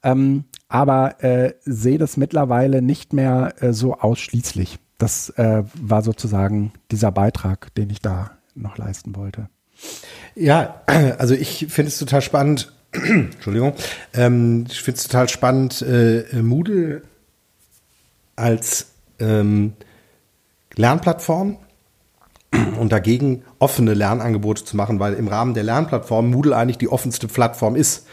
Ähm, 0.03 0.43
aber 0.67 1.23
äh, 1.23 1.53
sehe 1.63 1.97
das 1.97 2.17
mittlerweile 2.17 2.81
nicht 2.81 3.13
mehr 3.13 3.53
äh, 3.61 3.71
so 3.71 3.93
ausschließlich. 3.95 4.79
Das 4.97 5.29
äh, 5.37 5.63
war 5.81 6.01
sozusagen 6.01 6.73
dieser 6.91 7.13
Beitrag, 7.13 7.73
den 7.75 7.89
ich 7.89 8.01
da 8.01 8.31
noch 8.53 8.77
leisten 8.77 9.15
wollte. 9.15 9.47
Ja, 10.35 10.81
also 11.17 11.35
ich 11.35 11.67
finde 11.69 11.87
es 11.87 11.99
total 11.99 12.21
spannend. 12.21 12.73
Entschuldigung. 12.91 13.73
Ähm, 14.13 14.65
ich 14.69 14.81
finde 14.81 14.97
es 14.97 15.03
total 15.07 15.29
spannend, 15.29 15.81
äh, 15.81 16.23
Moodle 16.41 17.01
als 18.35 18.91
ähm, 19.19 19.73
Lernplattform 20.75 21.57
und 22.79 22.91
dagegen 22.91 23.43
offene 23.59 23.93
Lernangebote 23.93 24.63
zu 24.63 24.77
machen, 24.77 24.99
weil 24.99 25.13
im 25.13 25.27
Rahmen 25.27 25.53
der 25.53 25.63
Lernplattform 25.63 26.29
Moodle 26.29 26.55
eigentlich 26.55 26.77
die 26.77 26.89
offenste 26.89 27.27
Plattform 27.27 27.75
ist, 27.75 28.07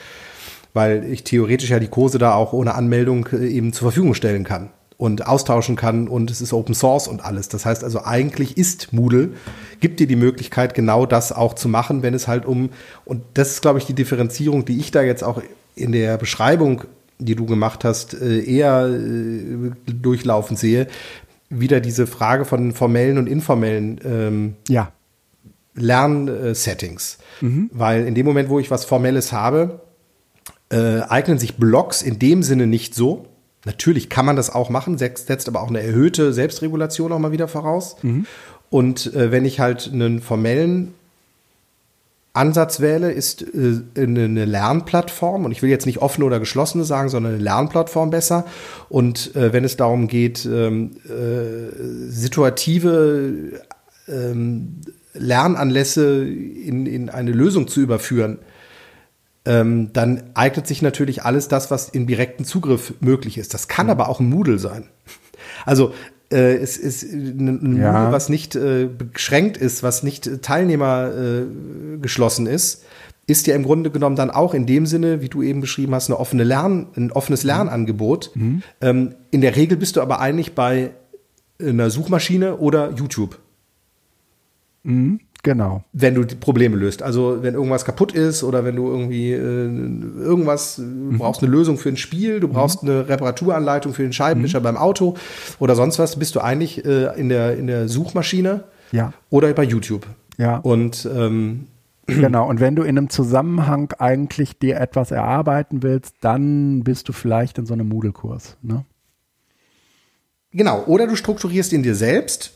weil 0.73 1.05
ich 1.05 1.25
theoretisch 1.25 1.71
ja 1.71 1.79
die 1.79 1.89
Kurse 1.89 2.19
da 2.19 2.35
auch 2.35 2.53
ohne 2.53 2.75
Anmeldung 2.75 3.29
äh, 3.33 3.47
eben 3.47 3.73
zur 3.73 3.91
Verfügung 3.91 4.15
stellen 4.15 4.45
kann 4.45 4.71
und 4.97 5.27
austauschen 5.27 5.77
kann 5.77 6.09
und 6.09 6.31
es 6.31 6.41
ist 6.41 6.53
Open 6.53 6.75
Source 6.75 7.09
und 7.09 7.25
alles. 7.25 7.49
Das 7.49 7.67
heißt 7.67 7.85
also 7.85 8.05
eigentlich 8.05 8.57
ist 8.57 8.93
Moodle, 8.93 9.31
gibt 9.81 10.01
dir 10.01 10.07
die 10.07 10.17
Möglichkeit 10.17 10.75
genau 10.75 11.07
das 11.07 11.33
auch 11.33 11.55
zu 11.55 11.69
machen, 11.69 12.03
wenn 12.03 12.15
es 12.15 12.29
halt 12.29 12.47
um, 12.47 12.71
und 13.05 13.23
das 13.35 13.53
ist 13.53 13.63
glaube 13.63 13.79
ich 13.79 13.87
die 13.87 13.95
Differenzierung, 13.95 14.65
die 14.65 14.79
ich 14.79 14.91
da 14.91 15.03
jetzt 15.03 15.25
auch 15.25 15.43
in 15.75 15.93
der 15.93 16.17
Beschreibung 16.17 16.85
die 17.19 17.35
du 17.35 17.47
gemacht 17.47 17.85
hast, 17.85 18.15
äh, 18.15 18.41
eher 18.41 18.87
äh, 18.87 19.71
durchlaufen 19.87 20.57
sehe, 20.57 20.89
wieder 21.49 21.81
diese 21.81 22.07
Frage 22.07 22.45
von 22.45 22.73
formellen 22.73 23.19
und 23.19 23.29
informellen 23.29 24.01
ähm, 24.05 24.55
ja. 24.69 24.93
Lernsettings. 25.75 27.19
Mhm. 27.41 27.71
Weil 27.73 28.07
in 28.07 28.15
dem 28.15 28.27
Moment, 28.27 28.49
wo 28.49 28.59
ich 28.59 28.71
was 28.71 28.85
Formelles 28.85 29.33
habe, 29.33 29.81
äh, 30.71 31.01
eignen 31.01 31.39
sich 31.39 31.57
Blogs 31.57 32.03
in 32.03 32.19
dem 32.19 32.43
Sinne 32.43 32.67
nicht 32.67 32.95
so. 32.95 33.27
Natürlich 33.65 34.11
kann 34.11 34.27
man 34.27 34.37
das 34.37 34.51
auch 34.51 34.69
machen, 34.69 34.99
setzt 34.99 35.49
aber 35.49 35.63
auch 35.63 35.69
eine 35.69 35.83
erhöhte 35.83 36.33
Selbstregulation 36.33 37.13
auch 37.13 37.19
mal 37.19 37.33
wieder 37.33 37.49
voraus. 37.49 37.97
Mhm. 38.03 38.27
Und 38.71 39.15
äh, 39.15 39.31
wenn 39.33 39.45
ich 39.45 39.61
halt 39.61 39.91
einen 39.93 40.21
formellen 40.21 40.95
Ansatz 42.35 42.81
wähle, 42.81 43.13
ist 43.13 43.43
äh, 43.43 43.81
eine 43.97 44.45
Lernplattform. 44.45 45.45
Und 45.45 45.53
ich 45.53 45.63
will 45.63 45.71
jetzt 45.71 45.87
nicht 45.87 46.03
offene 46.03 46.27
oder 46.27 46.41
geschlossene 46.41 46.85
sagen, 46.85 47.09
sondern 47.09 47.35
eine 47.35 47.43
Lernplattform 47.43 48.11
besser. 48.11 48.45
Und 48.89 49.35
äh, 49.37 49.53
wenn 49.53 49.65
es 49.65 49.77
darum 49.77 50.09
geht, 50.09 50.45
ähm, 50.45 50.97
äh, 51.07 52.11
situative 52.11 53.61
ähm, 54.09 54.81
Lernanlässe 55.15 56.25
in, 56.25 56.87
in 56.87 57.09
eine 57.09 57.31
Lösung 57.31 57.69
zu 57.69 57.81
überführen, 57.81 58.41
ähm, 59.45 59.93
dann 59.93 60.31
eignet 60.35 60.67
sich 60.67 60.83
natürlich 60.83 61.23
alles 61.23 61.49
das, 61.49 61.71
was 61.71 61.89
im 61.89 62.07
direkten 62.07 62.45
Zugriff 62.45 62.95
möglich 63.01 63.39
ist. 63.39 63.55
Das 63.55 63.69
kann 63.69 63.87
mhm. 63.87 63.91
aber 63.91 64.09
auch 64.09 64.21
ein 64.21 64.29
Moodle 64.29 64.59
sein. 64.59 64.89
Also 65.67 65.93
äh, 66.31 66.57
es 66.57 66.77
ist 66.77 67.03
ein 67.03 67.77
ja. 67.77 67.93
Moodle, 67.93 68.13
was 68.13 68.29
nicht 68.29 68.55
äh, 68.55 68.87
beschränkt 68.87 69.57
ist, 69.57 69.83
was 69.83 70.03
nicht 70.03 70.43
Teilnehmer 70.43 71.11
äh, 71.13 71.99
geschlossen 72.01 72.47
ist, 72.47 72.85
ist 73.27 73.47
ja 73.47 73.55
im 73.55 73.63
Grunde 73.63 73.91
genommen 73.91 74.17
dann 74.17 74.31
auch 74.31 74.55
in 74.55 74.67
dem 74.67 74.87
Sinne, 74.87 75.23
wie 75.23 75.29
du 75.29 75.43
eben 75.43 75.61
beschrieben 75.61 75.95
hast, 75.95 76.11
eine 76.11 76.19
offene 76.19 76.45
Lern, 76.45 76.89
ein 76.97 77.13
offenes 77.13 77.43
mhm. 77.45 77.49
Lernangebot. 77.49 78.31
Mhm. 78.35 78.63
Ähm, 78.81 79.15
in 79.31 79.41
der 79.41 79.57
Regel 79.57 79.77
bist 79.77 79.97
du 79.97 80.01
aber 80.01 80.21
eigentlich 80.21 80.55
bei 80.55 80.91
einer 81.61 81.91
Suchmaschine 81.91 82.57
oder 82.57 82.93
YouTube. 82.93 83.39
Mhm. 84.83 85.21
Genau. 85.45 85.85
Wenn 85.93 86.15
du 86.15 86.25
die 86.25 86.35
Probleme 86.35 86.75
löst. 86.75 87.03
Also 87.03 87.43
wenn 87.43 87.53
irgendwas 87.53 87.85
kaputt 87.85 88.13
ist 88.13 88.43
oder 88.43 88.65
wenn 88.65 88.77
du 88.77 88.89
irgendwie 88.89 89.31
äh, 89.31 89.37
irgendwas, 89.37 90.79
mhm. 90.79 91.19
brauchst 91.19 91.43
eine 91.43 91.53
Lösung 91.53 91.77
für 91.77 91.91
ein 91.91 91.99
Spiel, 91.99 92.41
du 92.41 92.49
brauchst 92.49 92.83
mhm. 92.83 92.91
eine 92.91 93.09
Reparaturanleitung 93.11 93.93
für 93.93 94.03
den 94.03 94.15
Scheibenwischer 94.15 94.61
mhm. 94.61 94.65
beim 94.65 94.77
Auto 94.79 95.15
oder 95.59 95.77
sonst 95.77 95.99
was, 95.99 96.19
bist 96.19 96.35
du 96.35 96.41
eigentlich 96.41 96.85
äh, 96.87 97.21
in, 97.21 97.29
der, 97.29 97.59
in 97.59 97.67
der 97.67 97.89
Suchmaschine 97.89 98.65
ja. 98.91 99.13
oder 99.29 99.53
bei 99.53 99.65
YouTube. 99.65 100.07
Ja. 100.39 100.57
Und 100.57 101.09
ähm, 101.15 101.67
Genau, 102.07 102.49
und 102.49 102.61
wenn 102.61 102.75
du 102.75 102.83
in 102.83 102.97
einem 102.97 103.11
Zusammenhang 103.11 103.93
eigentlich 103.99 104.59
dir 104.59 104.81
etwas 104.81 105.11
erarbeiten 105.11 105.83
willst, 105.83 106.17
dann 106.23 106.85
bist 106.85 107.09
du 107.09 107.13
vielleicht 107.13 107.59
in 107.59 107.67
so 107.67 107.75
einem 107.75 107.89
Moodle-Kurs. 107.89 108.57
Ne? 108.63 108.85
Genau, 110.53 110.85
oder 110.85 111.07
du 111.07 111.17
strukturierst 111.17 111.73
ihn 111.73 111.83
dir 111.83 111.95
selbst, 111.95 112.53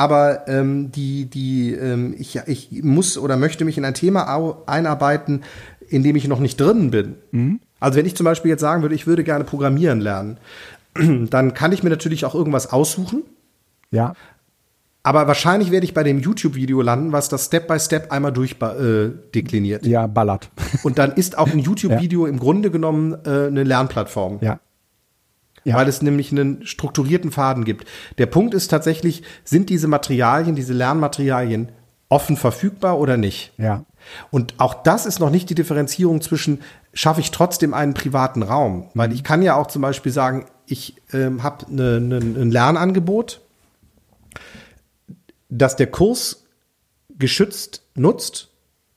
aber 0.00 0.48
ähm, 0.48 0.90
die, 0.90 1.26
die, 1.26 1.74
ähm, 1.74 2.14
ich, 2.18 2.40
ich 2.46 2.82
muss 2.82 3.18
oder 3.18 3.36
möchte 3.36 3.66
mich 3.66 3.76
in 3.76 3.84
ein 3.84 3.92
Thema 3.92 4.54
einarbeiten, 4.64 5.42
in 5.90 6.02
dem 6.02 6.16
ich 6.16 6.26
noch 6.26 6.40
nicht 6.40 6.58
drin 6.58 6.90
bin. 6.90 7.16
Mhm. 7.32 7.60
Also 7.80 7.98
wenn 7.98 8.06
ich 8.06 8.16
zum 8.16 8.24
Beispiel 8.24 8.50
jetzt 8.50 8.62
sagen 8.62 8.80
würde, 8.80 8.94
ich 8.94 9.06
würde 9.06 9.24
gerne 9.24 9.44
programmieren 9.44 10.00
lernen, 10.00 10.38
dann 11.28 11.52
kann 11.52 11.72
ich 11.72 11.82
mir 11.82 11.90
natürlich 11.90 12.24
auch 12.24 12.34
irgendwas 12.34 12.72
aussuchen. 12.72 13.24
Ja. 13.90 14.14
Aber 15.02 15.26
wahrscheinlich 15.26 15.70
werde 15.70 15.84
ich 15.84 15.92
bei 15.92 16.02
dem 16.02 16.18
YouTube-Video 16.20 16.80
landen, 16.80 17.12
was 17.12 17.28
das 17.28 17.44
Step 17.44 17.68
by 17.68 17.78
Step 17.78 18.10
einmal 18.10 18.32
durchdekliniert. 18.32 19.84
Äh, 19.84 19.90
ja, 19.90 20.06
ballert. 20.06 20.48
Und 20.82 20.96
dann 20.96 21.12
ist 21.12 21.36
auch 21.36 21.48
ein 21.48 21.58
YouTube-Video 21.68 22.24
ja. 22.24 22.32
im 22.32 22.38
Grunde 22.38 22.70
genommen 22.70 23.18
äh, 23.26 23.48
eine 23.48 23.64
Lernplattform. 23.64 24.38
Ja. 24.40 24.60
Ja. 25.64 25.76
Weil 25.76 25.88
es 25.88 26.00
nämlich 26.00 26.32
einen 26.32 26.64
strukturierten 26.66 27.30
Faden 27.30 27.64
gibt. 27.64 27.86
Der 28.18 28.26
Punkt 28.26 28.54
ist 28.54 28.68
tatsächlich, 28.68 29.22
sind 29.44 29.68
diese 29.68 29.88
Materialien, 29.88 30.56
diese 30.56 30.72
Lernmaterialien 30.72 31.70
offen 32.08 32.36
verfügbar 32.36 32.98
oder 32.98 33.16
nicht? 33.16 33.52
Ja. 33.58 33.84
Und 34.30 34.54
auch 34.58 34.74
das 34.82 35.06
ist 35.06 35.20
noch 35.20 35.30
nicht 35.30 35.48
die 35.50 35.54
Differenzierung 35.54 36.20
zwischen, 36.20 36.60
schaffe 36.92 37.20
ich 37.20 37.30
trotzdem 37.30 37.72
einen 37.72 37.94
privaten 37.94 38.42
Raum? 38.42 38.88
Weil 38.94 39.08
mhm. 39.08 39.14
ich 39.14 39.24
kann 39.24 39.42
ja 39.42 39.54
auch 39.54 39.68
zum 39.68 39.82
Beispiel 39.82 40.12
sagen, 40.12 40.46
ich 40.66 40.96
ähm, 41.12 41.42
habe 41.42 41.66
ne, 41.68 42.00
ne, 42.00 42.16
ein 42.16 42.50
Lernangebot, 42.50 43.40
das 45.48 45.76
der 45.76 45.88
Kurs 45.88 46.44
geschützt 47.18 47.82
nutzt 47.94 48.48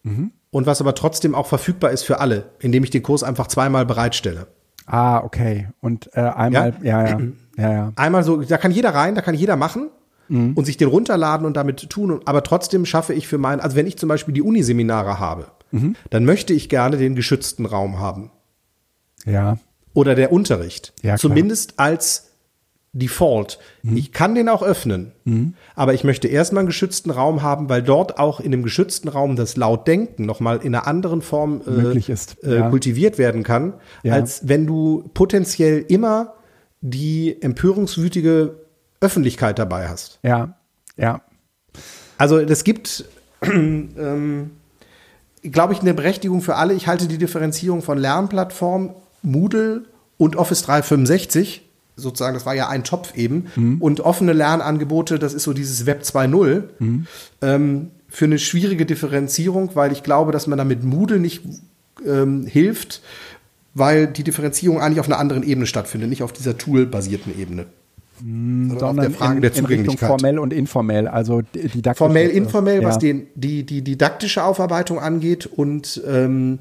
mhm. 0.04 0.32
und 0.50 0.66
was 0.66 0.82
aber 0.82 0.96
trotzdem 0.96 1.36
auch 1.36 1.48
verfügbar 1.48 1.92
ist 1.92 2.04
für 2.04 2.20
alle, 2.20 2.52
indem 2.60 2.84
ich 2.84 2.90
den 2.90 3.04
Kurs 3.04 3.24
einfach 3.24 3.48
zweimal 3.48 3.86
bereitstelle. 3.86 4.48
Ah, 4.86 5.24
okay. 5.24 5.70
Und 5.80 6.10
äh, 6.14 6.22
einmal, 6.22 6.76
ja? 6.82 7.04
ja, 7.04 7.10
ja, 7.10 7.20
ja, 7.58 7.72
ja. 7.72 7.94
Einmal 7.96 8.24
so, 8.24 8.42
da 8.42 8.58
kann 8.58 8.72
jeder 8.72 8.94
rein, 8.94 9.16
da 9.16 9.22
kann 9.22 9.36
jeder 9.36 9.56
machen 9.56 9.90
mhm. 10.28 10.54
und 10.54 10.66
sich 10.66 10.78
den 10.78 10.90
runterladen 10.90 11.46
und 11.46 11.56
damit 11.56 11.90
tun. 11.90 12.22
Aber 12.26 12.44
trotzdem 12.44 12.86
schaffe 12.86 13.14
ich 13.14 13.28
für 13.28 13.38
meinen, 13.38 13.60
also 13.60 13.76
wenn 13.76 13.88
ich 13.88 13.98
zum 13.98 14.10
Beispiel 14.10 14.34
die 14.34 14.42
Uniseminare 14.42 15.20
habe, 15.20 15.48
mhm. 15.72 15.96
dann 16.10 16.26
möchte 16.26 16.54
ich 16.54 16.70
gerne 16.70 16.98
den 16.98 17.16
geschützten 17.16 17.66
Raum 17.66 18.00
haben. 18.00 18.32
Ja. 19.26 19.58
Oder 19.94 20.16
der 20.16 20.32
Unterricht. 20.32 20.94
Ja, 21.02 21.18
Zumindest 21.18 21.80
als 21.80 22.33
Default. 22.94 23.58
Mhm. 23.82 23.98
Ich 23.98 24.12
kann 24.12 24.36
den 24.36 24.48
auch 24.48 24.62
öffnen, 24.62 25.14
mhm. 25.26 25.56
aber 25.76 25.96
ich 25.96 26.04
möchte 26.04 26.28
erstmal 26.28 26.62
einen 26.62 26.68
geschützten 26.68 27.10
Raum 27.10 27.42
haben, 27.42 27.68
weil 27.68 27.82
dort 27.82 28.20
auch 28.20 28.40
in 28.40 28.52
dem 28.52 28.62
geschützten 28.62 29.10
Raum 29.10 29.36
das 29.36 29.58
Lautdenken 29.58 30.28
nochmal 30.28 30.58
in 30.58 30.76
einer 30.76 30.88
anderen 30.88 31.24
Form 31.24 31.62
äh, 31.66 31.72
Möglich 31.72 32.10
ist. 32.10 32.44
Äh, 32.44 32.58
ja. 32.58 32.70
kultiviert 32.70 33.18
werden 33.18 33.42
kann, 33.42 33.74
ja. 34.04 34.14
als 34.14 34.48
wenn 34.48 34.68
du 34.68 35.10
potenziell 35.16 35.84
immer 35.88 36.36
die 36.82 37.42
empörungswütige 37.42 38.60
Öffentlichkeit 39.02 39.58
dabei 39.58 39.90
hast. 39.90 40.20
Ja, 40.22 40.56
ja. 40.96 41.22
Also 42.20 42.38
es 42.38 42.64
gibt, 42.64 43.06
ähm, 43.42 44.52
glaube 45.42 45.74
ich, 45.74 45.82
eine 45.82 45.96
Berechtigung 45.96 46.42
für 46.42 46.56
alle. 46.56 46.76
Ich 46.76 46.88
halte 46.88 47.08
die 47.08 47.18
Differenzierung 47.18 47.82
von 47.82 47.98
Lernplattform, 47.98 48.94
Moodle 49.24 49.86
und 50.18 50.36
Office 50.36 50.62
365 50.62 51.64
sozusagen, 51.96 52.34
das 52.34 52.46
war 52.46 52.56
ja 52.56 52.70
ein 52.70 52.84
Topf 52.84 53.16
eben. 53.16 53.48
Mhm. 53.56 53.82
Und 53.82 54.02
offene 54.02 54.34
Lernangebote, 54.34 55.20
das 55.20 55.34
ist 55.34 55.44
so 55.44 55.54
dieses 55.54 55.86
Web 55.86 56.04
2.0, 56.04 56.64
mhm. 56.80 57.08
ähm, 57.42 57.92
für 58.10 58.26
eine 58.26 58.40
schwierige 58.40 58.86
Differenzierung, 58.86 59.72
weil 59.74 59.92
ich 59.92 60.04
glaube, 60.04 60.32
dass 60.32 60.48
man 60.48 60.58
damit 60.58 60.84
Moodle 60.84 61.20
nicht 61.20 61.42
ähm, 62.06 62.46
hilft, 62.46 63.02
weil 63.74 64.08
die 64.08 64.24
Differenzierung 64.24 64.80
eigentlich 64.80 65.00
auf 65.00 65.08
einer 65.08 65.18
anderen 65.18 65.44
Ebene 65.44 65.66
stattfindet, 65.66 66.10
nicht 66.10 66.24
auf 66.24 66.32
dieser 66.32 66.58
Tool-basierten 66.58 67.38
Ebene. 67.40 67.66
Mhm, 68.22 68.70
sondern 68.70 69.00
auf 69.00 69.06
der 69.06 69.12
Frage 69.12 69.36
in, 69.38 69.42
der 69.42 69.54
Zugänglichkeit. 69.54 70.02
In 70.02 70.08
formell 70.08 70.40
und 70.40 70.54
informell, 70.54 71.08
also 71.08 71.42
didaktisch. 71.42 71.98
Formell, 71.98 72.30
informell, 72.30 72.82
ja. 72.82 72.88
was 72.88 73.00
den, 73.00 73.28
die, 73.36 73.64
die 73.64 73.82
didaktische 73.82 74.44
Aufarbeitung 74.44 75.00
angeht 75.00 75.48
und 75.48 76.02
ähm, 76.08 76.60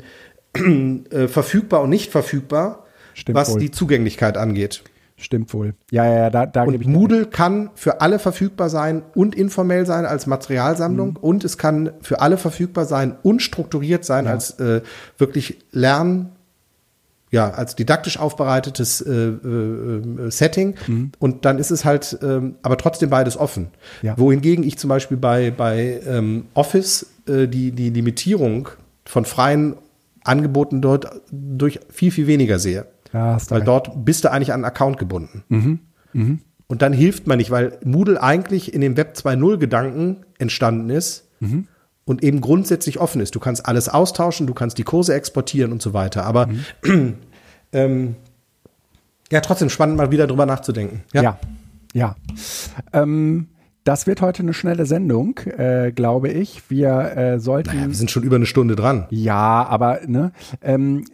äh, 1.10 1.28
verfügbar 1.28 1.82
und 1.82 1.90
nicht 1.90 2.10
verfügbar, 2.10 2.86
Stimmt 3.14 3.36
was 3.36 3.52
wohl. 3.52 3.60
die 3.60 3.70
Zugänglichkeit 3.70 4.38
angeht. 4.38 4.82
Stimmt 5.22 5.54
wohl. 5.54 5.74
Ja, 5.92 6.04
ja, 6.04 6.30
da, 6.30 6.46
da 6.46 6.64
und 6.64 6.84
Moodle 6.84 7.26
kann 7.26 7.70
für 7.74 8.00
alle 8.00 8.18
verfügbar 8.18 8.68
sein 8.68 9.02
und 9.14 9.36
informell 9.36 9.86
sein 9.86 10.04
als 10.04 10.26
Materialsammlung 10.26 11.10
mhm. 11.10 11.16
und 11.16 11.44
es 11.44 11.56
kann 11.58 11.92
für 12.00 12.20
alle 12.20 12.36
verfügbar 12.38 12.86
sein 12.86 13.14
und 13.22 13.40
strukturiert 13.40 14.04
sein 14.04 14.24
ja. 14.24 14.32
als 14.32 14.58
äh, 14.58 14.82
wirklich 15.18 15.58
Lern, 15.70 16.32
ja, 17.30 17.50
als 17.50 17.76
didaktisch 17.76 18.18
aufbereitetes 18.18 19.00
äh, 19.00 19.12
äh, 19.12 20.30
Setting. 20.30 20.74
Mhm. 20.88 21.12
Und 21.20 21.44
dann 21.44 21.58
ist 21.58 21.70
es 21.70 21.84
halt, 21.84 22.18
ähm, 22.20 22.56
aber 22.62 22.76
trotzdem 22.76 23.08
beides 23.08 23.36
offen. 23.36 23.68
Ja. 24.02 24.18
Wohingegen 24.18 24.64
ich 24.64 24.76
zum 24.76 24.88
Beispiel 24.88 25.16
bei, 25.16 25.52
bei 25.52 26.00
ähm, 26.04 26.46
Office 26.54 27.06
äh, 27.28 27.46
die, 27.46 27.70
die 27.70 27.90
Limitierung 27.90 28.70
von 29.04 29.24
freien 29.24 29.76
Angeboten 30.24 30.82
dort 30.82 31.06
durch 31.30 31.78
viel, 31.90 32.10
viel 32.10 32.26
weniger 32.26 32.58
sehe. 32.58 32.86
Ja, 33.12 33.38
weil 33.48 33.58
recht. 33.58 33.68
dort 33.68 34.04
bist 34.04 34.24
du 34.24 34.30
eigentlich 34.30 34.52
an 34.52 34.56
einen 34.56 34.64
Account 34.64 34.98
gebunden. 34.98 35.44
Mhm. 35.48 35.78
Mhm. 36.12 36.40
Und 36.66 36.82
dann 36.82 36.92
hilft 36.92 37.26
man 37.26 37.38
nicht, 37.38 37.50
weil 37.50 37.78
Moodle 37.84 38.22
eigentlich 38.22 38.72
in 38.72 38.80
dem 38.80 38.96
Web 38.96 39.14
2.0 39.16 39.58
Gedanken 39.58 40.24
entstanden 40.38 40.88
ist 40.88 41.28
mhm. 41.40 41.66
und 42.06 42.22
eben 42.22 42.40
grundsätzlich 42.40 42.98
offen 42.98 43.20
ist. 43.20 43.34
Du 43.34 43.40
kannst 43.40 43.66
alles 43.66 43.88
austauschen, 43.88 44.46
du 44.46 44.54
kannst 44.54 44.78
die 44.78 44.82
Kurse 44.82 45.14
exportieren 45.14 45.72
und 45.72 45.82
so 45.82 45.92
weiter. 45.92 46.24
Aber 46.24 46.46
mhm. 46.46 47.14
ähm, 47.72 48.16
ja, 49.30 49.40
trotzdem 49.40 49.68
spannend, 49.68 49.96
mal 49.96 50.10
wieder 50.10 50.26
drüber 50.26 50.46
nachzudenken. 50.46 51.02
Ja, 51.12 51.22
ja. 51.22 51.38
ja. 51.92 52.16
Ähm, 52.92 53.48
das 53.84 54.06
wird 54.06 54.20
heute 54.20 54.42
eine 54.42 54.54
schnelle 54.54 54.86
Sendung, 54.86 55.38
äh, 55.38 55.90
glaube 55.92 56.28
ich. 56.28 56.70
Wir 56.70 57.16
äh, 57.16 57.38
sollten. 57.40 57.74
Naja, 57.74 57.88
wir 57.88 57.94
sind 57.94 58.10
schon 58.10 58.22
über 58.22 58.36
eine 58.36 58.46
Stunde 58.46 58.76
dran. 58.76 59.06
Ja, 59.10 59.66
aber 59.66 60.00
ne, 60.06 60.32
ähm, 60.62 61.04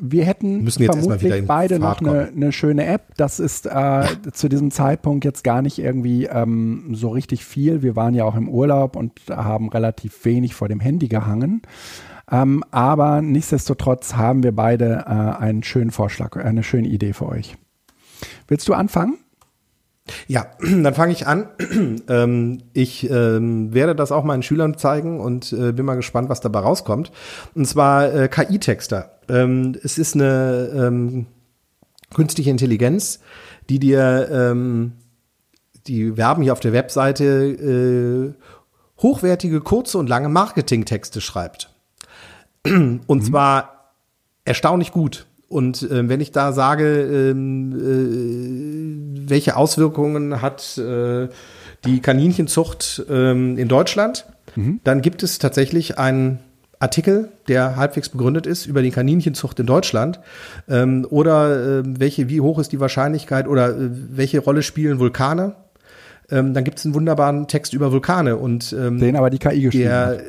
wir 0.00 0.24
hätten 0.24 0.64
Müssen 0.64 0.82
jetzt 0.82 0.98
vermutlich 0.98 1.46
beide 1.46 1.78
noch 1.78 2.00
eine, 2.00 2.30
eine, 2.34 2.52
schöne 2.52 2.86
App. 2.86 3.14
Das 3.16 3.40
ist 3.40 3.66
äh, 3.66 3.70
ja. 3.70 4.08
zu 4.32 4.48
diesem 4.48 4.70
Zeitpunkt 4.70 5.24
jetzt 5.24 5.44
gar 5.44 5.62
nicht 5.62 5.78
irgendwie 5.78 6.26
ähm, 6.26 6.90
so 6.94 7.08
richtig 7.10 7.44
viel. 7.44 7.82
Wir 7.82 7.96
waren 7.96 8.14
ja 8.14 8.24
auch 8.24 8.34
im 8.36 8.48
Urlaub 8.48 8.96
und 8.96 9.12
haben 9.30 9.68
relativ 9.68 10.24
wenig 10.24 10.54
vor 10.54 10.68
dem 10.68 10.80
Handy 10.80 11.08
gehangen. 11.08 11.62
Ähm, 12.30 12.62
aber 12.70 13.22
nichtsdestotrotz 13.22 14.14
haben 14.14 14.42
wir 14.42 14.54
beide 14.54 15.04
äh, 15.06 15.42
einen 15.42 15.62
schönen 15.62 15.90
Vorschlag, 15.90 16.36
eine 16.36 16.62
schöne 16.62 16.88
Idee 16.88 17.12
für 17.12 17.26
euch. 17.26 17.56
Willst 18.46 18.68
du 18.68 18.74
anfangen? 18.74 19.18
Ja, 20.26 20.46
dann 20.60 20.94
fange 20.94 21.12
ich 21.12 21.26
an. 21.26 21.48
ähm, 22.08 22.58
ich 22.72 23.08
ähm, 23.10 23.72
werde 23.72 23.94
das 23.94 24.12
auch 24.12 24.24
meinen 24.24 24.42
Schülern 24.42 24.76
zeigen 24.76 25.20
und 25.20 25.52
äh, 25.52 25.72
bin 25.72 25.86
mal 25.86 25.96
gespannt, 25.96 26.28
was 26.28 26.40
dabei 26.40 26.60
rauskommt. 26.60 27.12
Und 27.54 27.66
zwar 27.66 28.12
äh, 28.12 28.28
KI-Texter. 28.28 29.17
Ähm, 29.28 29.76
es 29.82 29.98
ist 29.98 30.14
eine 30.14 30.70
ähm, 30.74 31.26
künstliche 32.14 32.50
Intelligenz, 32.50 33.20
die 33.68 33.78
dir, 33.78 34.28
ähm, 34.30 34.92
die 35.86 36.16
werben 36.16 36.42
hier 36.42 36.52
auf 36.52 36.60
der 36.60 36.72
Webseite, 36.72 37.24
äh, 37.24 38.34
hochwertige, 39.00 39.60
kurze 39.60 39.98
und 39.98 40.08
lange 40.08 40.28
Marketingtexte 40.28 41.20
schreibt. 41.20 41.70
Und 42.64 43.08
mhm. 43.08 43.22
zwar 43.22 43.92
erstaunlich 44.44 44.92
gut. 44.92 45.26
Und 45.48 45.82
äh, 45.82 46.08
wenn 46.08 46.20
ich 46.20 46.32
da 46.32 46.52
sage, 46.52 47.30
ähm, 47.30 47.72
äh, 49.24 49.28
welche 49.30 49.56
Auswirkungen 49.56 50.42
hat 50.42 50.76
äh, 50.76 51.28
die 51.84 52.00
Kaninchenzucht 52.00 53.04
ähm, 53.08 53.56
in 53.56 53.68
Deutschland, 53.68 54.26
mhm. 54.56 54.80
dann 54.84 55.00
gibt 55.00 55.22
es 55.22 55.38
tatsächlich 55.38 55.98
einen 55.98 56.40
Artikel, 56.80 57.28
der 57.48 57.76
halbwegs 57.76 58.08
begründet 58.08 58.46
ist 58.46 58.66
über 58.66 58.82
die 58.82 58.90
Kaninchenzucht 58.90 59.58
in 59.58 59.66
Deutschland 59.66 60.20
ähm, 60.68 61.06
oder 61.10 61.80
äh, 61.80 61.82
welche, 61.84 62.28
wie 62.28 62.40
hoch 62.40 62.58
ist 62.58 62.72
die 62.72 62.80
Wahrscheinlichkeit 62.80 63.48
oder 63.48 63.70
äh, 63.70 63.90
welche 63.90 64.38
Rolle 64.38 64.62
spielen 64.62 65.00
Vulkane. 65.00 65.54
Ähm, 66.30 66.54
dann 66.54 66.64
gibt 66.64 66.78
es 66.78 66.84
einen 66.84 66.94
wunderbaren 66.94 67.48
Text 67.48 67.72
über 67.72 67.90
Vulkane 67.90 68.36
und 68.36 68.72
ähm, 68.78 68.98
den 68.98 69.16
aber 69.16 69.30
die 69.30 69.38
KI 69.38 69.62
geschrieben 69.62 69.84
der, 69.84 70.06
hat 70.06 70.20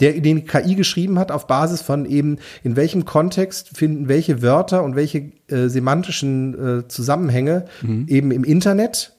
der 0.00 0.12
den 0.20 0.46
KI 0.46 0.74
geschrieben 0.74 1.18
hat 1.18 1.30
auf 1.30 1.46
Basis 1.46 1.82
von 1.82 2.06
eben, 2.06 2.38
in 2.62 2.74
welchem 2.76 3.04
Kontext 3.04 3.76
finden 3.76 4.08
welche 4.08 4.42
Wörter 4.42 4.82
und 4.82 4.96
welche 4.96 5.32
äh, 5.48 5.68
semantischen 5.68 6.80
äh, 6.80 6.88
Zusammenhänge 6.88 7.66
mhm. 7.82 8.06
eben 8.08 8.30
im 8.32 8.44
Internet 8.44 9.12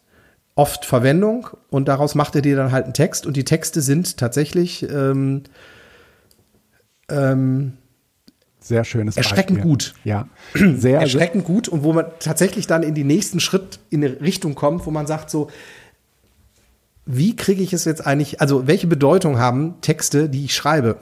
oft 0.55 0.85
Verwendung 0.85 1.47
und 1.69 1.87
daraus 1.87 2.15
macht 2.15 2.35
er 2.35 2.41
dir 2.41 2.55
dann 2.55 2.71
halt 2.71 2.85
einen 2.85 2.93
Text 2.93 3.25
und 3.25 3.37
die 3.37 3.45
Texte 3.45 3.81
sind 3.81 4.17
tatsächlich 4.17 4.87
ähm, 4.89 5.43
ähm, 7.11 7.73
sehr 8.59 8.83
schönes 8.83 9.17
Erschreckend 9.17 9.59
Beispiel. 9.59 9.71
gut. 9.71 9.93
Ja. 10.03 10.27
Sehr 10.53 10.99
erschreckend 11.01 11.43
gut 11.45 11.67
und 11.67 11.83
wo 11.83 11.93
man 11.93 12.05
tatsächlich 12.19 12.67
dann 12.67 12.83
in 12.83 12.93
den 12.93 13.07
nächsten 13.07 13.39
Schritt 13.39 13.79
in 13.89 14.03
eine 14.03 14.21
Richtung 14.21 14.55
kommt, 14.55 14.85
wo 14.85 14.91
man 14.91 15.07
sagt 15.07 15.29
so, 15.29 15.49
wie 17.05 17.35
kriege 17.35 17.63
ich 17.63 17.73
es 17.73 17.85
jetzt 17.85 18.05
eigentlich, 18.05 18.39
also 18.39 18.67
welche 18.67 18.87
Bedeutung 18.87 19.39
haben 19.39 19.81
Texte, 19.81 20.29
die 20.29 20.45
ich 20.45 20.55
schreibe? 20.55 20.97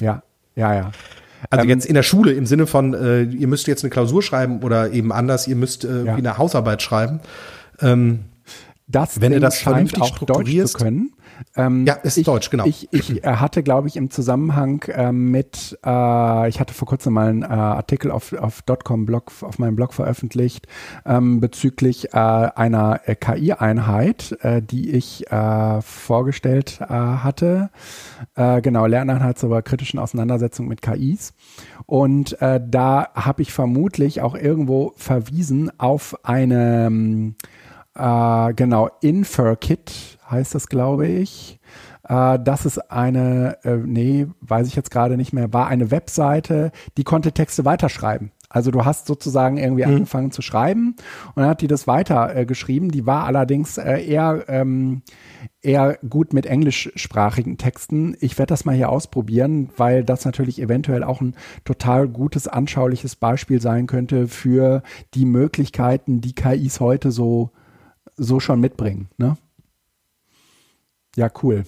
Ja, 0.00 0.22
ja, 0.56 0.74
ja. 0.74 0.92
Also 1.50 1.64
ähm, 1.64 1.68
jetzt 1.68 1.84
in 1.84 1.94
der 1.94 2.02
Schule 2.02 2.32
im 2.32 2.46
Sinne 2.46 2.66
von, 2.66 2.94
äh, 2.94 3.22
ihr 3.22 3.48
müsst 3.48 3.66
jetzt 3.66 3.84
eine 3.84 3.90
Klausur 3.90 4.22
schreiben 4.22 4.62
oder 4.62 4.90
eben 4.90 5.12
anders, 5.12 5.46
ihr 5.46 5.56
müsst 5.56 5.84
äh, 5.84 6.04
ja. 6.04 6.14
eine 6.14 6.38
Hausarbeit 6.38 6.80
schreiben. 6.80 7.20
Ähm, 7.80 8.20
das 8.86 9.20
Wenn 9.20 9.32
Ding 9.32 9.38
ihr 9.38 9.40
das 9.40 9.58
vernünftig 9.58 10.02
auch 10.02 10.18
zu 10.18 10.78
können. 10.78 11.12
Ähm, 11.56 11.86
Ja, 11.86 11.94
ist 11.94 12.16
ich, 12.16 12.26
Deutsch, 12.26 12.50
genau. 12.50 12.64
Ich, 12.66 12.88
ich 12.92 13.24
äh, 13.24 13.36
hatte, 13.36 13.62
glaube 13.62 13.88
ich, 13.88 13.96
im 13.96 14.10
Zusammenhang 14.10 14.84
ähm, 14.88 15.30
mit, 15.30 15.78
äh, 15.84 16.48
ich 16.48 16.60
hatte 16.60 16.74
vor 16.74 16.88
kurzem 16.88 17.14
mal 17.14 17.28
einen 17.28 17.42
äh, 17.42 17.46
Artikel 17.46 18.10
auf, 18.10 18.32
auf 18.32 18.64
.com-Blog, 18.66 19.32
auf 19.42 19.58
meinem 19.58 19.76
Blog 19.76 19.94
veröffentlicht, 19.94 20.66
ähm, 21.06 21.40
bezüglich 21.40 22.12
äh, 22.12 22.18
einer 22.18 23.00
äh, 23.04 23.14
KI-Einheit, 23.14 24.36
äh, 24.42 24.62
die 24.62 24.90
ich 24.90 25.30
äh, 25.30 25.80
vorgestellt 25.82 26.78
äh, 26.80 26.86
hatte. 26.86 27.70
Äh, 28.34 28.60
genau, 28.62 28.86
Lerneinheit 28.86 29.38
zur 29.38 29.62
kritischen 29.62 29.98
Auseinandersetzung 29.98 30.66
mit 30.66 30.82
KIs. 30.82 31.34
Und 31.86 32.40
äh, 32.40 32.60
da 32.66 33.08
habe 33.14 33.42
ich 33.42 33.52
vermutlich 33.52 34.20
auch 34.22 34.34
irgendwo 34.34 34.92
verwiesen 34.96 35.70
auf 35.78 36.16
eine, 36.24 36.86
ähm, 36.86 37.36
äh, 37.94 38.54
genau, 38.54 38.90
InferKit 39.00 40.18
heißt 40.30 40.54
das, 40.54 40.68
glaube 40.68 41.06
ich. 41.06 41.60
Äh, 42.08 42.38
das 42.42 42.66
ist 42.66 42.90
eine, 42.90 43.58
äh, 43.64 43.76
nee, 43.76 44.26
weiß 44.40 44.66
ich 44.66 44.76
jetzt 44.76 44.90
gerade 44.90 45.16
nicht 45.16 45.32
mehr, 45.32 45.52
war 45.52 45.68
eine 45.68 45.90
Webseite, 45.90 46.72
die 46.96 47.04
konnte 47.04 47.32
Texte 47.32 47.64
weiterschreiben. 47.64 48.32
Also 48.54 48.70
du 48.70 48.84
hast 48.84 49.06
sozusagen 49.08 49.56
irgendwie 49.56 49.84
angefangen 49.84 50.30
zu 50.30 50.40
schreiben 50.40 50.94
und 51.34 51.40
dann 51.42 51.48
hat 51.48 51.60
die 51.60 51.66
das 51.66 51.88
weiter 51.88 52.36
äh, 52.36 52.46
geschrieben. 52.46 52.90
Die 52.90 53.04
war 53.04 53.24
allerdings 53.24 53.78
äh, 53.78 54.00
eher, 54.00 54.44
ähm, 54.46 55.02
eher 55.60 55.98
gut 56.08 56.32
mit 56.32 56.46
englischsprachigen 56.46 57.58
Texten. 57.58 58.16
Ich 58.20 58.38
werde 58.38 58.50
das 58.50 58.64
mal 58.64 58.76
hier 58.76 58.90
ausprobieren, 58.90 59.70
weil 59.76 60.04
das 60.04 60.24
natürlich 60.24 60.62
eventuell 60.62 61.02
auch 61.02 61.20
ein 61.20 61.34
total 61.64 62.06
gutes, 62.06 62.46
anschauliches 62.46 63.16
Beispiel 63.16 63.60
sein 63.60 63.88
könnte 63.88 64.28
für 64.28 64.84
die 65.14 65.24
Möglichkeiten, 65.24 66.20
die 66.20 66.34
KIs 66.34 66.78
heute 66.78 67.10
so, 67.10 67.50
so 68.16 68.40
schon 68.40 68.60
mitbringen. 68.60 69.08
Ne? 69.18 69.36
Ja, 71.16 71.30
cool. 71.42 71.64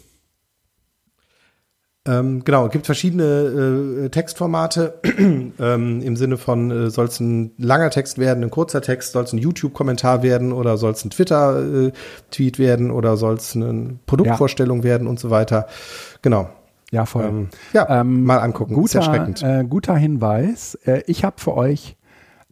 Ähm, 2.09 2.45
genau, 2.45 2.67
es 2.67 2.73
gibt 2.73 2.87
verschiedene 2.87 4.05
äh, 4.05 4.09
Textformate 4.11 5.01
ähm, 5.59 6.01
im 6.03 6.17
Sinne 6.17 6.37
von, 6.37 6.71
äh, 6.71 6.89
soll 6.91 7.07
es 7.07 7.19
ein 7.19 7.51
langer 7.59 7.91
Text 7.91 8.19
werden, 8.19 8.45
ein 8.45 8.51
kurzer 8.51 8.81
Text, 8.81 9.13
soll 9.13 9.25
es 9.25 9.33
ein 9.33 9.39
YouTube-Kommentar 9.39 10.23
werden 10.23 10.53
oder 10.53 10.77
soll 10.77 10.93
es 10.93 11.05
ein 11.05 11.11
Twitter-Tweet 11.11 12.61
werden 12.61 12.93
oder 12.93 13.17
soll 13.17 13.35
es 13.35 13.57
eine 13.57 13.99
Produktvorstellung 14.07 14.85
werden 14.85 15.09
und 15.09 15.19
so 15.19 15.31
weiter. 15.31 15.67
Genau. 16.23 16.49
Ja, 16.93 17.07
voll. 17.07 17.25
Ähm, 17.25 17.49
ja, 17.73 18.01
Ähm, 18.01 18.23
mal 18.23 18.39
angucken. 18.39 18.75
Ist 18.75 18.79
Guter, 18.79 18.99
erschreckend. 18.99 19.43
äh, 19.43 19.65
guter 19.69 19.97
Hinweis. 19.97 20.77
Äh, 20.87 21.03
ich 21.09 21.25
habe 21.25 21.41
für 21.41 21.57
euch 21.57 21.97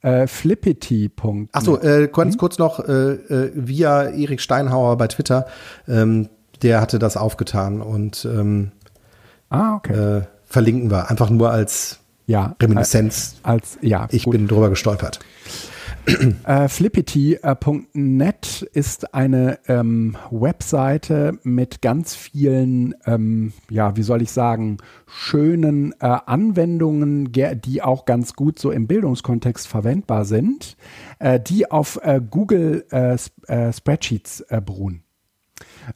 äh, 0.04 0.26
flippity. 0.26 1.10
Ach 1.52 1.62
so, 1.62 1.80
äh, 1.80 2.08
ganz 2.12 2.36
kurz 2.36 2.58
noch 2.58 2.78
äh, 2.80 3.12
äh, 3.12 3.52
via 3.54 4.04
Erik 4.10 4.40
Steinhauer 4.40 4.96
bei 4.98 5.08
Twitter, 5.08 5.46
ähm, 5.88 6.28
der 6.62 6.80
hatte 6.80 6.98
das 6.98 7.16
aufgetan 7.16 7.80
und 7.80 8.24
ähm, 8.30 8.72
Ah, 9.48 9.76
okay. 9.76 10.18
äh, 10.18 10.22
verlinken 10.44 10.90
wir 10.90 11.10
einfach 11.10 11.30
nur 11.30 11.50
als 11.50 11.98
ja. 12.26 12.54
Reminiszenz. 12.60 13.36
Äh, 13.44 13.48
als, 13.48 13.78
ja, 13.82 14.08
Ich 14.10 14.24
gut. 14.24 14.32
bin 14.32 14.48
drüber 14.48 14.70
gestolpert. 14.70 15.20
Äh, 16.44 16.68
Flippity.net 16.68 18.62
ist 18.74 19.14
eine 19.14 19.58
ähm, 19.68 20.16
Webseite 20.30 21.38
mit 21.42 21.80
ganz 21.80 22.14
vielen, 22.14 22.94
ähm, 23.06 23.52
ja, 23.70 23.96
wie 23.96 24.02
soll 24.02 24.20
ich 24.20 24.30
sagen, 24.30 24.76
schönen 25.06 25.92
äh, 26.00 26.18
Anwendungen, 26.26 27.32
ge- 27.32 27.56
die 27.56 27.80
auch 27.82 28.04
ganz 28.04 28.34
gut 28.34 28.58
so 28.58 28.70
im 28.70 28.86
Bildungskontext 28.86 29.66
verwendbar 29.66 30.26
sind, 30.26 30.76
äh, 31.20 31.40
die 31.40 31.70
auf 31.70 31.98
äh, 32.02 32.20
Google 32.28 32.84
äh, 32.90 33.14
Sp 33.16 33.32
äh, 33.48 33.72
Spreadsheets 33.72 34.40
äh, 34.48 34.60
beruhen. 34.60 35.02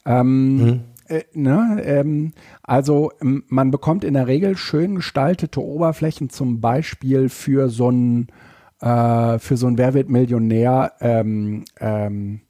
Ähm, 0.05 0.81
äh, 1.07 1.23
ne, 1.33 1.81
ähm, 1.83 2.31
also 2.63 3.11
man 3.19 3.71
bekommt 3.71 4.03
in 4.03 4.13
der 4.15 4.27
Regel 4.27 4.57
schön 4.57 4.95
gestaltete 4.95 5.63
Oberflächen, 5.63 6.29
zum 6.29 6.61
Beispiel 6.61 7.29
für 7.29 7.69
so 7.69 7.89
ein 7.91 8.27
äh, 8.81 9.39
für 9.39 9.57
so 9.57 9.67
ein 9.67 9.77
Wer 9.77 9.93
wird 9.93 10.09
Millionär 10.09 10.93
ähm, 11.01 11.65
ähm, 11.79 12.41
äh, 12.41 12.48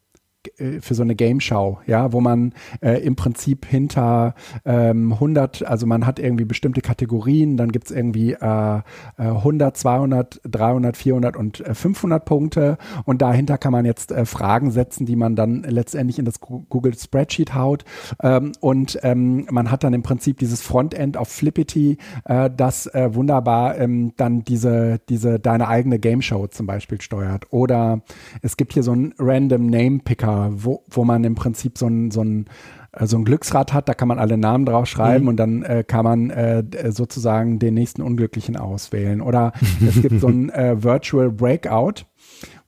für 0.79 0.93
so 0.93 1.03
eine 1.03 1.15
Game 1.15 1.41
Show, 1.41 1.79
ja, 1.85 2.13
wo 2.13 2.21
man 2.21 2.53
äh, 2.81 3.01
im 3.03 3.15
Prinzip 3.15 3.65
hinter 3.65 4.35
ähm, 4.63 5.13
100, 5.13 5.65
also 5.65 5.85
man 5.85 6.05
hat 6.05 6.17
irgendwie 6.17 6.45
bestimmte 6.45 6.81
Kategorien, 6.81 7.57
dann 7.57 7.71
gibt's 7.71 7.91
irgendwie 7.91 8.33
äh, 8.33 8.77
äh, 8.77 8.81
100, 9.17 9.75
200, 9.75 10.41
300, 10.43 10.95
400 10.95 11.35
und 11.35 11.59
äh, 11.59 11.73
500 11.73 12.23
Punkte. 12.23 12.77
Und 13.05 13.21
dahinter 13.21 13.57
kann 13.57 13.73
man 13.73 13.85
jetzt 13.85 14.11
äh, 14.11 14.25
Fragen 14.25 14.71
setzen, 14.71 15.05
die 15.05 15.15
man 15.15 15.35
dann 15.35 15.63
letztendlich 15.63 16.19
in 16.19 16.25
das 16.25 16.39
Google 16.39 16.97
Spreadsheet 16.97 17.53
haut. 17.55 17.83
Ähm, 18.21 18.53
und 18.61 18.97
ähm, 19.03 19.45
man 19.51 19.71
hat 19.71 19.83
dann 19.83 19.93
im 19.93 20.03
Prinzip 20.03 20.37
dieses 20.37 20.61
Frontend 20.61 21.17
auf 21.17 21.27
Flippity, 21.27 21.97
äh, 22.25 22.49
das 22.55 22.87
äh, 22.87 23.13
wunderbar 23.13 23.77
ähm, 23.77 24.13
dann 24.15 24.43
diese, 24.43 24.99
diese 25.09 25.39
deine 25.39 25.67
eigene 25.67 25.99
Game 25.99 26.21
Show 26.21 26.47
zum 26.47 26.65
Beispiel 26.65 27.01
steuert. 27.01 27.47
Oder 27.51 28.01
es 28.41 28.55
gibt 28.55 28.73
hier 28.73 28.83
so 28.83 28.93
ein 28.93 29.13
Random 29.17 29.65
Name 29.65 29.99
Picker, 29.99 30.28
wo, 30.51 30.83
wo 30.89 31.03
man 31.03 31.23
im 31.23 31.35
Prinzip 31.35 31.77
so 31.77 31.87
ein, 31.87 32.11
so 32.11 32.21
ein 32.23 32.45
äh, 32.91 33.05
so 33.05 33.17
ein 33.17 33.25
Glücksrad 33.25 33.73
hat, 33.73 33.87
da 33.87 33.93
kann 33.93 34.07
man 34.07 34.19
alle 34.19 34.37
Namen 34.37 34.65
drauf 34.65 34.87
schreiben 34.87 35.27
und 35.27 35.37
dann 35.37 35.63
äh, 35.63 35.83
kann 35.87 36.03
man 36.03 36.29
äh, 36.29 36.63
d- 36.63 36.91
sozusagen 36.91 37.59
den 37.59 37.73
nächsten 37.73 38.01
Unglücklichen 38.01 38.57
auswählen. 38.57 39.21
Oder 39.21 39.53
es 39.85 40.01
gibt 40.01 40.19
so 40.19 40.27
ein 40.27 40.49
äh, 40.49 40.83
Virtual 40.83 41.31
Breakout, 41.31 42.05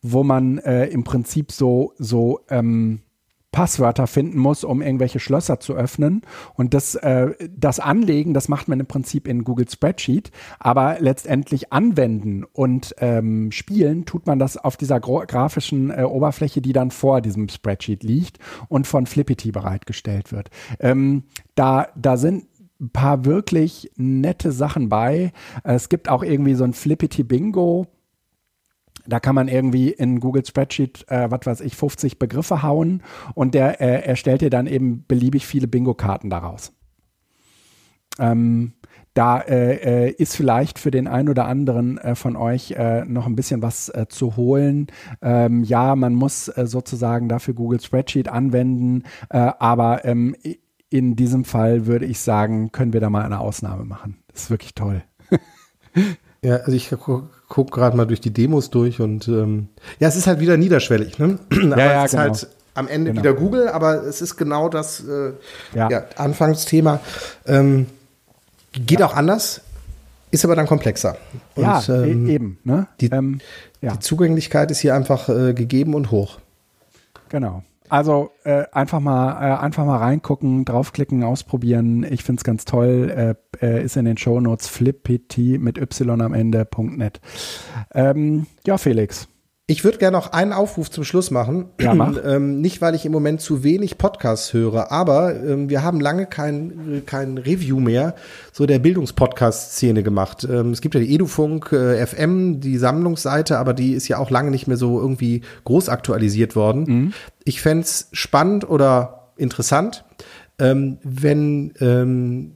wo 0.01 0.23
man 0.23 0.57
äh, 0.59 0.85
im 0.87 1.03
Prinzip 1.03 1.51
so, 1.51 1.93
so 1.97 2.39
ähm, 2.49 3.01
Passwörter 3.51 4.07
finden 4.07 4.37
muss, 4.37 4.63
um 4.63 4.81
irgendwelche 4.81 5.19
Schlösser 5.19 5.59
zu 5.59 5.73
öffnen. 5.73 6.21
Und 6.53 6.73
das, 6.73 6.95
äh, 6.95 7.31
das 7.49 7.79
Anlegen, 7.79 8.33
das 8.33 8.47
macht 8.47 8.67
man 8.67 8.79
im 8.79 8.85
Prinzip 8.85 9.27
in 9.27 9.43
Google 9.43 9.69
Spreadsheet, 9.69 10.31
aber 10.59 10.97
letztendlich 10.99 11.73
anwenden 11.73 12.43
und 12.43 12.95
ähm, 12.99 13.51
spielen 13.51 14.05
tut 14.05 14.25
man 14.25 14.39
das 14.39 14.57
auf 14.57 14.77
dieser 14.77 14.99
grafischen 14.99 15.91
äh, 15.91 16.03
Oberfläche, 16.03 16.61
die 16.61 16.73
dann 16.73 16.91
vor 16.91 17.21
diesem 17.21 17.49
Spreadsheet 17.49 18.03
liegt 18.03 18.39
und 18.69 18.87
von 18.87 19.05
Flippity 19.05 19.51
bereitgestellt 19.51 20.31
wird. 20.31 20.49
Ähm, 20.79 21.23
da, 21.55 21.87
da 21.95 22.17
sind 22.17 22.45
ein 22.79 22.89
paar 22.89 23.25
wirklich 23.25 23.91
nette 23.95 24.51
Sachen 24.51 24.89
bei. 24.89 25.31
Es 25.63 25.89
gibt 25.89 26.09
auch 26.09 26.23
irgendwie 26.23 26.55
so 26.55 26.63
ein 26.63 26.73
Flippity 26.73 27.23
Bingo. 27.23 27.87
Da 29.05 29.19
kann 29.19 29.35
man 29.35 29.47
irgendwie 29.47 29.89
in 29.89 30.19
Google 30.19 30.45
Spreadsheet, 30.45 31.05
äh, 31.09 31.29
was 31.31 31.45
weiß 31.45 31.61
ich, 31.61 31.75
50 31.75 32.19
Begriffe 32.19 32.63
hauen 32.63 33.03
und 33.33 33.53
der 33.53 33.81
äh, 33.81 34.07
erstellt 34.07 34.41
dir 34.41 34.49
dann 34.49 34.67
eben 34.67 35.05
beliebig 35.07 35.45
viele 35.45 35.67
Bingo-Karten 35.67 36.29
daraus. 36.29 36.73
Ähm, 38.19 38.73
da 39.13 39.39
äh, 39.39 40.07
äh, 40.07 40.11
ist 40.11 40.35
vielleicht 40.35 40.79
für 40.79 40.91
den 40.91 41.07
einen 41.07 41.27
oder 41.27 41.45
anderen 41.45 41.97
äh, 41.97 42.15
von 42.15 42.37
euch 42.37 42.71
äh, 42.71 43.03
noch 43.03 43.25
ein 43.25 43.35
bisschen 43.35 43.61
was 43.61 43.89
äh, 43.89 44.05
zu 44.07 44.37
holen. 44.37 44.87
Ähm, 45.21 45.63
ja, 45.63 45.95
man 45.95 46.13
muss 46.15 46.47
äh, 46.47 46.65
sozusagen 46.65 47.27
dafür 47.27 47.53
Google 47.53 47.81
Spreadsheet 47.81 48.29
anwenden, 48.29 49.03
aber 49.29 50.05
ähm, 50.05 50.35
in 50.89 51.15
diesem 51.15 51.45
Fall 51.45 51.85
würde 51.87 52.05
ich 52.05 52.19
sagen, 52.19 52.71
können 52.71 52.93
wir 52.93 52.99
da 52.99 53.09
mal 53.09 53.23
eine 53.23 53.39
Ausnahme 53.39 53.85
machen. 53.85 54.17
Das 54.31 54.43
ist 54.43 54.49
wirklich 54.49 54.75
toll. 54.75 55.03
Ja, 56.43 56.55
also 56.55 56.71
ich 56.71 56.91
guck 57.51 57.69
gerade 57.69 57.97
mal 57.97 58.05
durch 58.07 58.21
die 58.21 58.31
Demos 58.31 58.69
durch 58.69 59.01
und 59.01 59.27
ähm, 59.27 59.67
ja, 59.99 60.07
es 60.07 60.15
ist 60.15 60.25
halt 60.25 60.39
wieder 60.39 60.55
niederschwellig, 60.55 61.19
ne? 61.19 61.37
aber 61.51 61.77
ja, 61.77 62.05
es 62.05 62.13
ist 62.13 62.17
genau. 62.19 62.23
halt 62.33 62.47
am 62.75 62.87
Ende 62.87 63.11
Genau. 63.11 63.21
wieder 63.21 63.33
Google, 63.33 63.67
aber 63.67 64.03
es 64.03 64.21
ist 64.21 64.37
genau 64.37 64.69
das 64.69 65.01
äh, 65.05 65.33
Ja. 65.75 65.89
ja. 65.89 66.03
Anfangsthema. 66.15 67.01
Ähm, 67.45 67.87
geht 68.71 69.03
auch 69.03 69.13
anders, 69.13 69.59
ist 70.31 70.45
aber 70.45 70.55
dann 70.55 70.65
komplexer. 70.65 71.17
Und, 71.55 71.63
ja, 71.63 71.83
ähm, 71.89 72.29
e 72.29 72.33
eben. 72.35 72.57
Ne? 72.63 72.87
die- 73.01 73.07
ähm, 73.11 73.41
ja. 73.81 73.91
Die 73.91 73.99
Zugänglichkeit 73.99 74.71
ist 74.71 74.79
hier 74.79 74.95
einfach 74.95 75.27
äh, 75.27 75.53
gegeben 75.53 75.93
und 75.93 76.09
hoch. 76.11 76.39
Genau. 77.27 77.63
Also 77.91 78.31
äh, 78.45 78.63
einfach 78.71 79.01
mal 79.01 79.33
äh, 79.33 79.57
einfach 79.57 79.83
mal 79.83 79.97
reingucken, 79.97 80.63
draufklicken, 80.63 81.25
ausprobieren. 81.25 82.05
Ich 82.09 82.23
find's 82.23 82.45
ganz 82.45 82.63
toll. 82.63 83.35
Äh, 83.61 83.65
äh, 83.65 83.83
ist 83.83 83.97
in 83.97 84.05
den 84.05 84.15
Shownotes 84.15 84.69
flippity 84.69 85.57
mit 85.57 85.77
y 85.77 86.21
am 86.21 86.33
Ende.net. 86.33 87.19
Ähm, 87.93 88.45
ja, 88.65 88.77
Felix. 88.77 89.27
Ich 89.71 89.85
würde 89.85 89.99
gerne 89.99 90.17
noch 90.17 90.33
einen 90.33 90.51
Aufruf 90.51 90.91
zum 90.91 91.05
Schluss 91.05 91.31
machen. 91.31 91.67
Ja, 91.79 91.93
mach. 91.93 92.17
ähm, 92.25 92.59
nicht, 92.59 92.81
weil 92.81 92.93
ich 92.93 93.05
im 93.05 93.13
Moment 93.13 93.39
zu 93.39 93.63
wenig 93.63 93.97
Podcasts 93.97 94.51
höre, 94.51 94.91
aber 94.91 95.33
ähm, 95.33 95.69
wir 95.69 95.81
haben 95.81 96.01
lange 96.01 96.25
kein, 96.25 97.03
kein 97.05 97.37
Review 97.37 97.79
mehr 97.79 98.13
so 98.51 98.65
der 98.65 98.79
Bildungspodcast-Szene 98.79 100.03
gemacht. 100.03 100.43
Ähm, 100.43 100.71
es 100.71 100.81
gibt 100.81 100.95
ja 100.95 100.99
die 100.99 101.15
Edufunk 101.15 101.71
äh, 101.71 102.05
FM, 102.05 102.59
die 102.59 102.77
Sammlungsseite, 102.77 103.59
aber 103.59 103.73
die 103.73 103.93
ist 103.93 104.09
ja 104.09 104.17
auch 104.17 104.29
lange 104.29 104.51
nicht 104.51 104.67
mehr 104.67 104.75
so 104.75 104.99
irgendwie 104.99 105.41
groß 105.63 105.87
aktualisiert 105.87 106.57
worden. 106.57 106.83
Mhm. 106.83 107.13
Ich 107.45 107.61
fänd's 107.61 108.09
spannend 108.11 108.69
oder 108.69 109.31
interessant, 109.37 110.03
ähm, 110.59 110.97
wenn 111.01 111.71
ähm, 111.79 112.51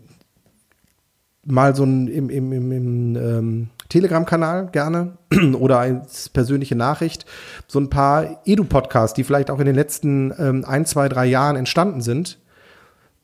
mal 1.46 1.78
so 1.78 1.86
ein 1.86 2.10
im, 2.10 2.30
im, 2.30 2.52
im, 2.52 2.72
im 2.74 3.16
ähm, 3.16 3.70
Telegram-Kanal 3.90 4.70
gerne 4.72 5.18
oder 5.60 5.80
als 5.80 6.30
persönliche 6.30 6.76
Nachricht 6.76 7.26
so 7.68 7.80
ein 7.80 7.90
paar 7.90 8.42
Edu-Podcasts, 8.46 9.14
die 9.14 9.24
vielleicht 9.24 9.52
auch 9.52 9.60
in 9.60 9.66
den 9.66 9.76
letzten 9.76 10.34
ähm, 10.38 10.66
ein, 10.66 10.86
zwei, 10.86 11.10
drei 11.10 11.26
Jahren 11.26 11.56
entstanden 11.56 12.02
sind, 12.02 12.40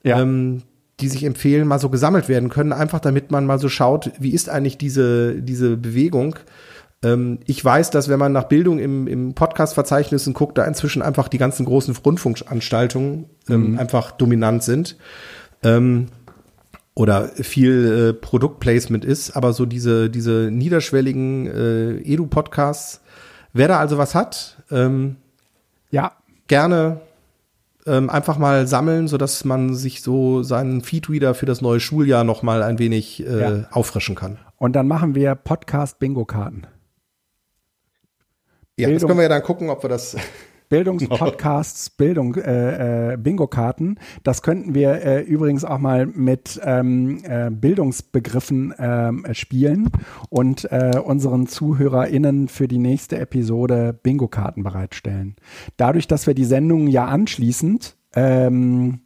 ja. 0.04 0.22
ähm, 0.22 0.64
die 1.00 1.08
sich 1.08 1.24
empfehlen, 1.24 1.68
mal 1.68 1.80
so 1.80 1.90
gesammelt 1.90 2.30
werden 2.30 2.50
können, 2.50 2.74
einfach 2.74 3.00
damit 3.00 3.32
man 3.32 3.46
mal 3.46 3.60
so 3.60 3.70
schaut, 3.70 4.12
wie 4.20 4.32
ist 4.32 4.50
eigentlich 4.50 4.78
diese, 4.78 5.42
diese 5.42 5.78
Bewegung. 5.78 6.36
Ähm, 7.04 7.40
ich 7.46 7.64
weiß, 7.64 7.90
dass 7.90 8.10
wenn 8.10 8.20
man 8.20 8.32
nach 8.32 8.44
Bildung 8.44 8.80
im, 8.80 9.08
im 9.08 9.34
Podcast-Verzeichnissen 9.34 10.34
guckt, 10.34 10.58
da 10.58 10.66
inzwischen 10.66 11.02
einfach 11.02 11.28
die 11.28 11.40
ganzen 11.40 11.66
großen 11.66 11.96
Rundfunkanstaltungen 11.96 13.26
ähm, 13.50 13.72
mhm. 13.72 13.80
einfach 13.80 14.12
dominant 14.12 14.64
sind. 14.64 14.98
Ähm, 15.64 16.08
oder 16.94 17.30
viel 17.30 18.10
äh, 18.10 18.14
Produktplacement 18.14 19.06
ist, 19.06 19.32
aber 19.32 19.54
so 19.54 19.66
diese, 19.66 20.10
diese 20.10 20.50
niederschwelligen 20.52 21.48
äh, 21.48 22.14
Edu-Podcasts, 22.14 23.02
wer 23.54 23.68
da 23.68 23.80
also 23.80 23.98
was 23.98 24.14
hat, 24.14 24.58
ähm, 24.72 25.16
ja, 25.90 26.12
gerne 26.48 27.02
ähm, 27.86 28.10
einfach 28.10 28.38
mal 28.38 28.68
sammeln, 28.68 29.08
so 29.08 29.18
dass 29.18 29.46
man 29.46 29.74
sich 29.74 30.02
so 30.02 30.44
seinen 30.44 30.82
Feedreader 30.82 31.34
für 31.34 31.46
das 31.46 31.62
neue 31.62 31.80
Schuljahr 31.80 32.24
noch 32.24 32.44
mal 32.44 32.62
ein 32.64 32.78
wenig 32.80 33.26
äh, 33.26 33.40
ja. 33.40 33.68
auffrischen 33.72 34.16
kann. 34.16 34.38
Und 34.58 34.74
dann 34.74 34.88
machen 34.88 35.16
wir 35.16 35.36
Podcast-Bingo-Karten. 35.36 36.68
Ja, 38.78 38.88
Bildung. 38.88 38.94
das 38.94 39.08
können 39.08 39.20
wir 39.20 39.24
ja 39.24 39.30
dann 39.30 39.44
gucken, 39.44 39.70
ob 39.70 39.84
wir 39.84 39.90
das 39.90 40.16
Bildungspodcasts, 40.72 41.90
Bildung, 41.90 42.36
äh, 42.36 43.14
äh, 43.14 43.18
Bingo-Karten. 43.18 44.00
Das 44.24 44.42
könnten 44.42 44.74
wir 44.74 45.04
äh, 45.04 45.22
übrigens 45.22 45.66
auch 45.66 45.80
mal 45.80 46.06
mit 46.06 46.62
ähm, 46.64 47.22
äh, 47.26 47.52
Bildungsbegriffen 47.52 48.74
ähm, 48.80 49.26
spielen 49.34 49.90
und 50.30 50.72
äh, 50.72 50.98
unseren 51.04 51.48
ZuhörerInnen 51.48 52.48
für 52.48 52.70
die 52.70 52.78
nächste 52.78 53.20
Episode 53.20 54.00
Bingo-Karten 54.02 54.64
bereitstellen. 54.64 55.36
Dadurch, 55.76 56.08
dass 56.08 56.26
wir 56.26 56.36
die 56.36 56.46
Sendungen 56.46 56.88
ja 56.88 57.04
anschließend 57.04 57.98
ähm, 58.16 59.02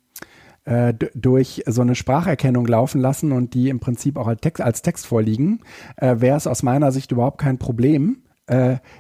äh, 0.65 0.93
durch 1.15 1.63
so 1.65 1.81
eine 1.81 1.95
Spracherkennung 1.95 2.67
laufen 2.67 3.01
lassen 3.01 3.31
und 3.31 3.55
die 3.55 3.69
im 3.69 3.79
Prinzip 3.79 4.17
auch 4.17 4.27
als 4.27 4.41
Text, 4.41 4.61
als 4.61 4.83
Text 4.83 5.07
vorliegen, 5.07 5.61
wäre 5.99 6.37
es 6.37 6.45
aus 6.45 6.61
meiner 6.61 6.91
Sicht 6.91 7.11
überhaupt 7.11 7.39
kein 7.39 7.57
Problem, 7.57 8.23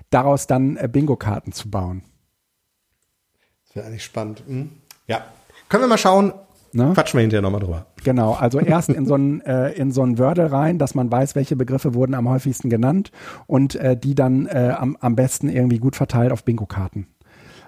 daraus 0.09 0.47
dann 0.47 0.79
Bingo-Karten 0.91 1.51
zu 1.51 1.69
bauen. 1.69 2.01
Wäre 3.75 3.85
eigentlich 3.87 4.03
spannend. 4.03 4.41
Hm? 4.47 4.71
Ja. 5.05 5.25
Können 5.69 5.83
wir 5.83 5.87
mal 5.87 5.99
schauen. 5.99 6.33
Ne? 6.71 6.91
Quatschen 6.93 7.17
wir 7.17 7.21
hinterher 7.21 7.43
nochmal 7.43 7.61
drüber. 7.61 7.85
Genau, 8.03 8.33
also 8.33 8.59
erst 8.59 8.89
in 8.89 9.05
so 9.05 9.15
ein 9.15 9.39
äh, 9.45 9.71
in 9.73 9.91
so 9.91 10.01
ein 10.03 10.17
Wordle 10.17 10.51
rein, 10.51 10.77
dass 10.77 10.93
man 10.93 11.09
weiß, 11.09 11.35
welche 11.35 11.55
Begriffe 11.55 11.93
wurden 11.93 12.15
am 12.15 12.27
häufigsten 12.27 12.69
genannt 12.69 13.11
und 13.47 13.75
äh, 13.75 13.95
die 13.95 14.13
dann 14.13 14.45
äh, 14.47 14.73
am, 14.77 14.97
am 14.99 15.15
besten 15.15 15.47
irgendwie 15.47 15.77
gut 15.77 15.95
verteilt 15.95 16.33
auf 16.33 16.43
Bingo-Karten. 16.43 17.07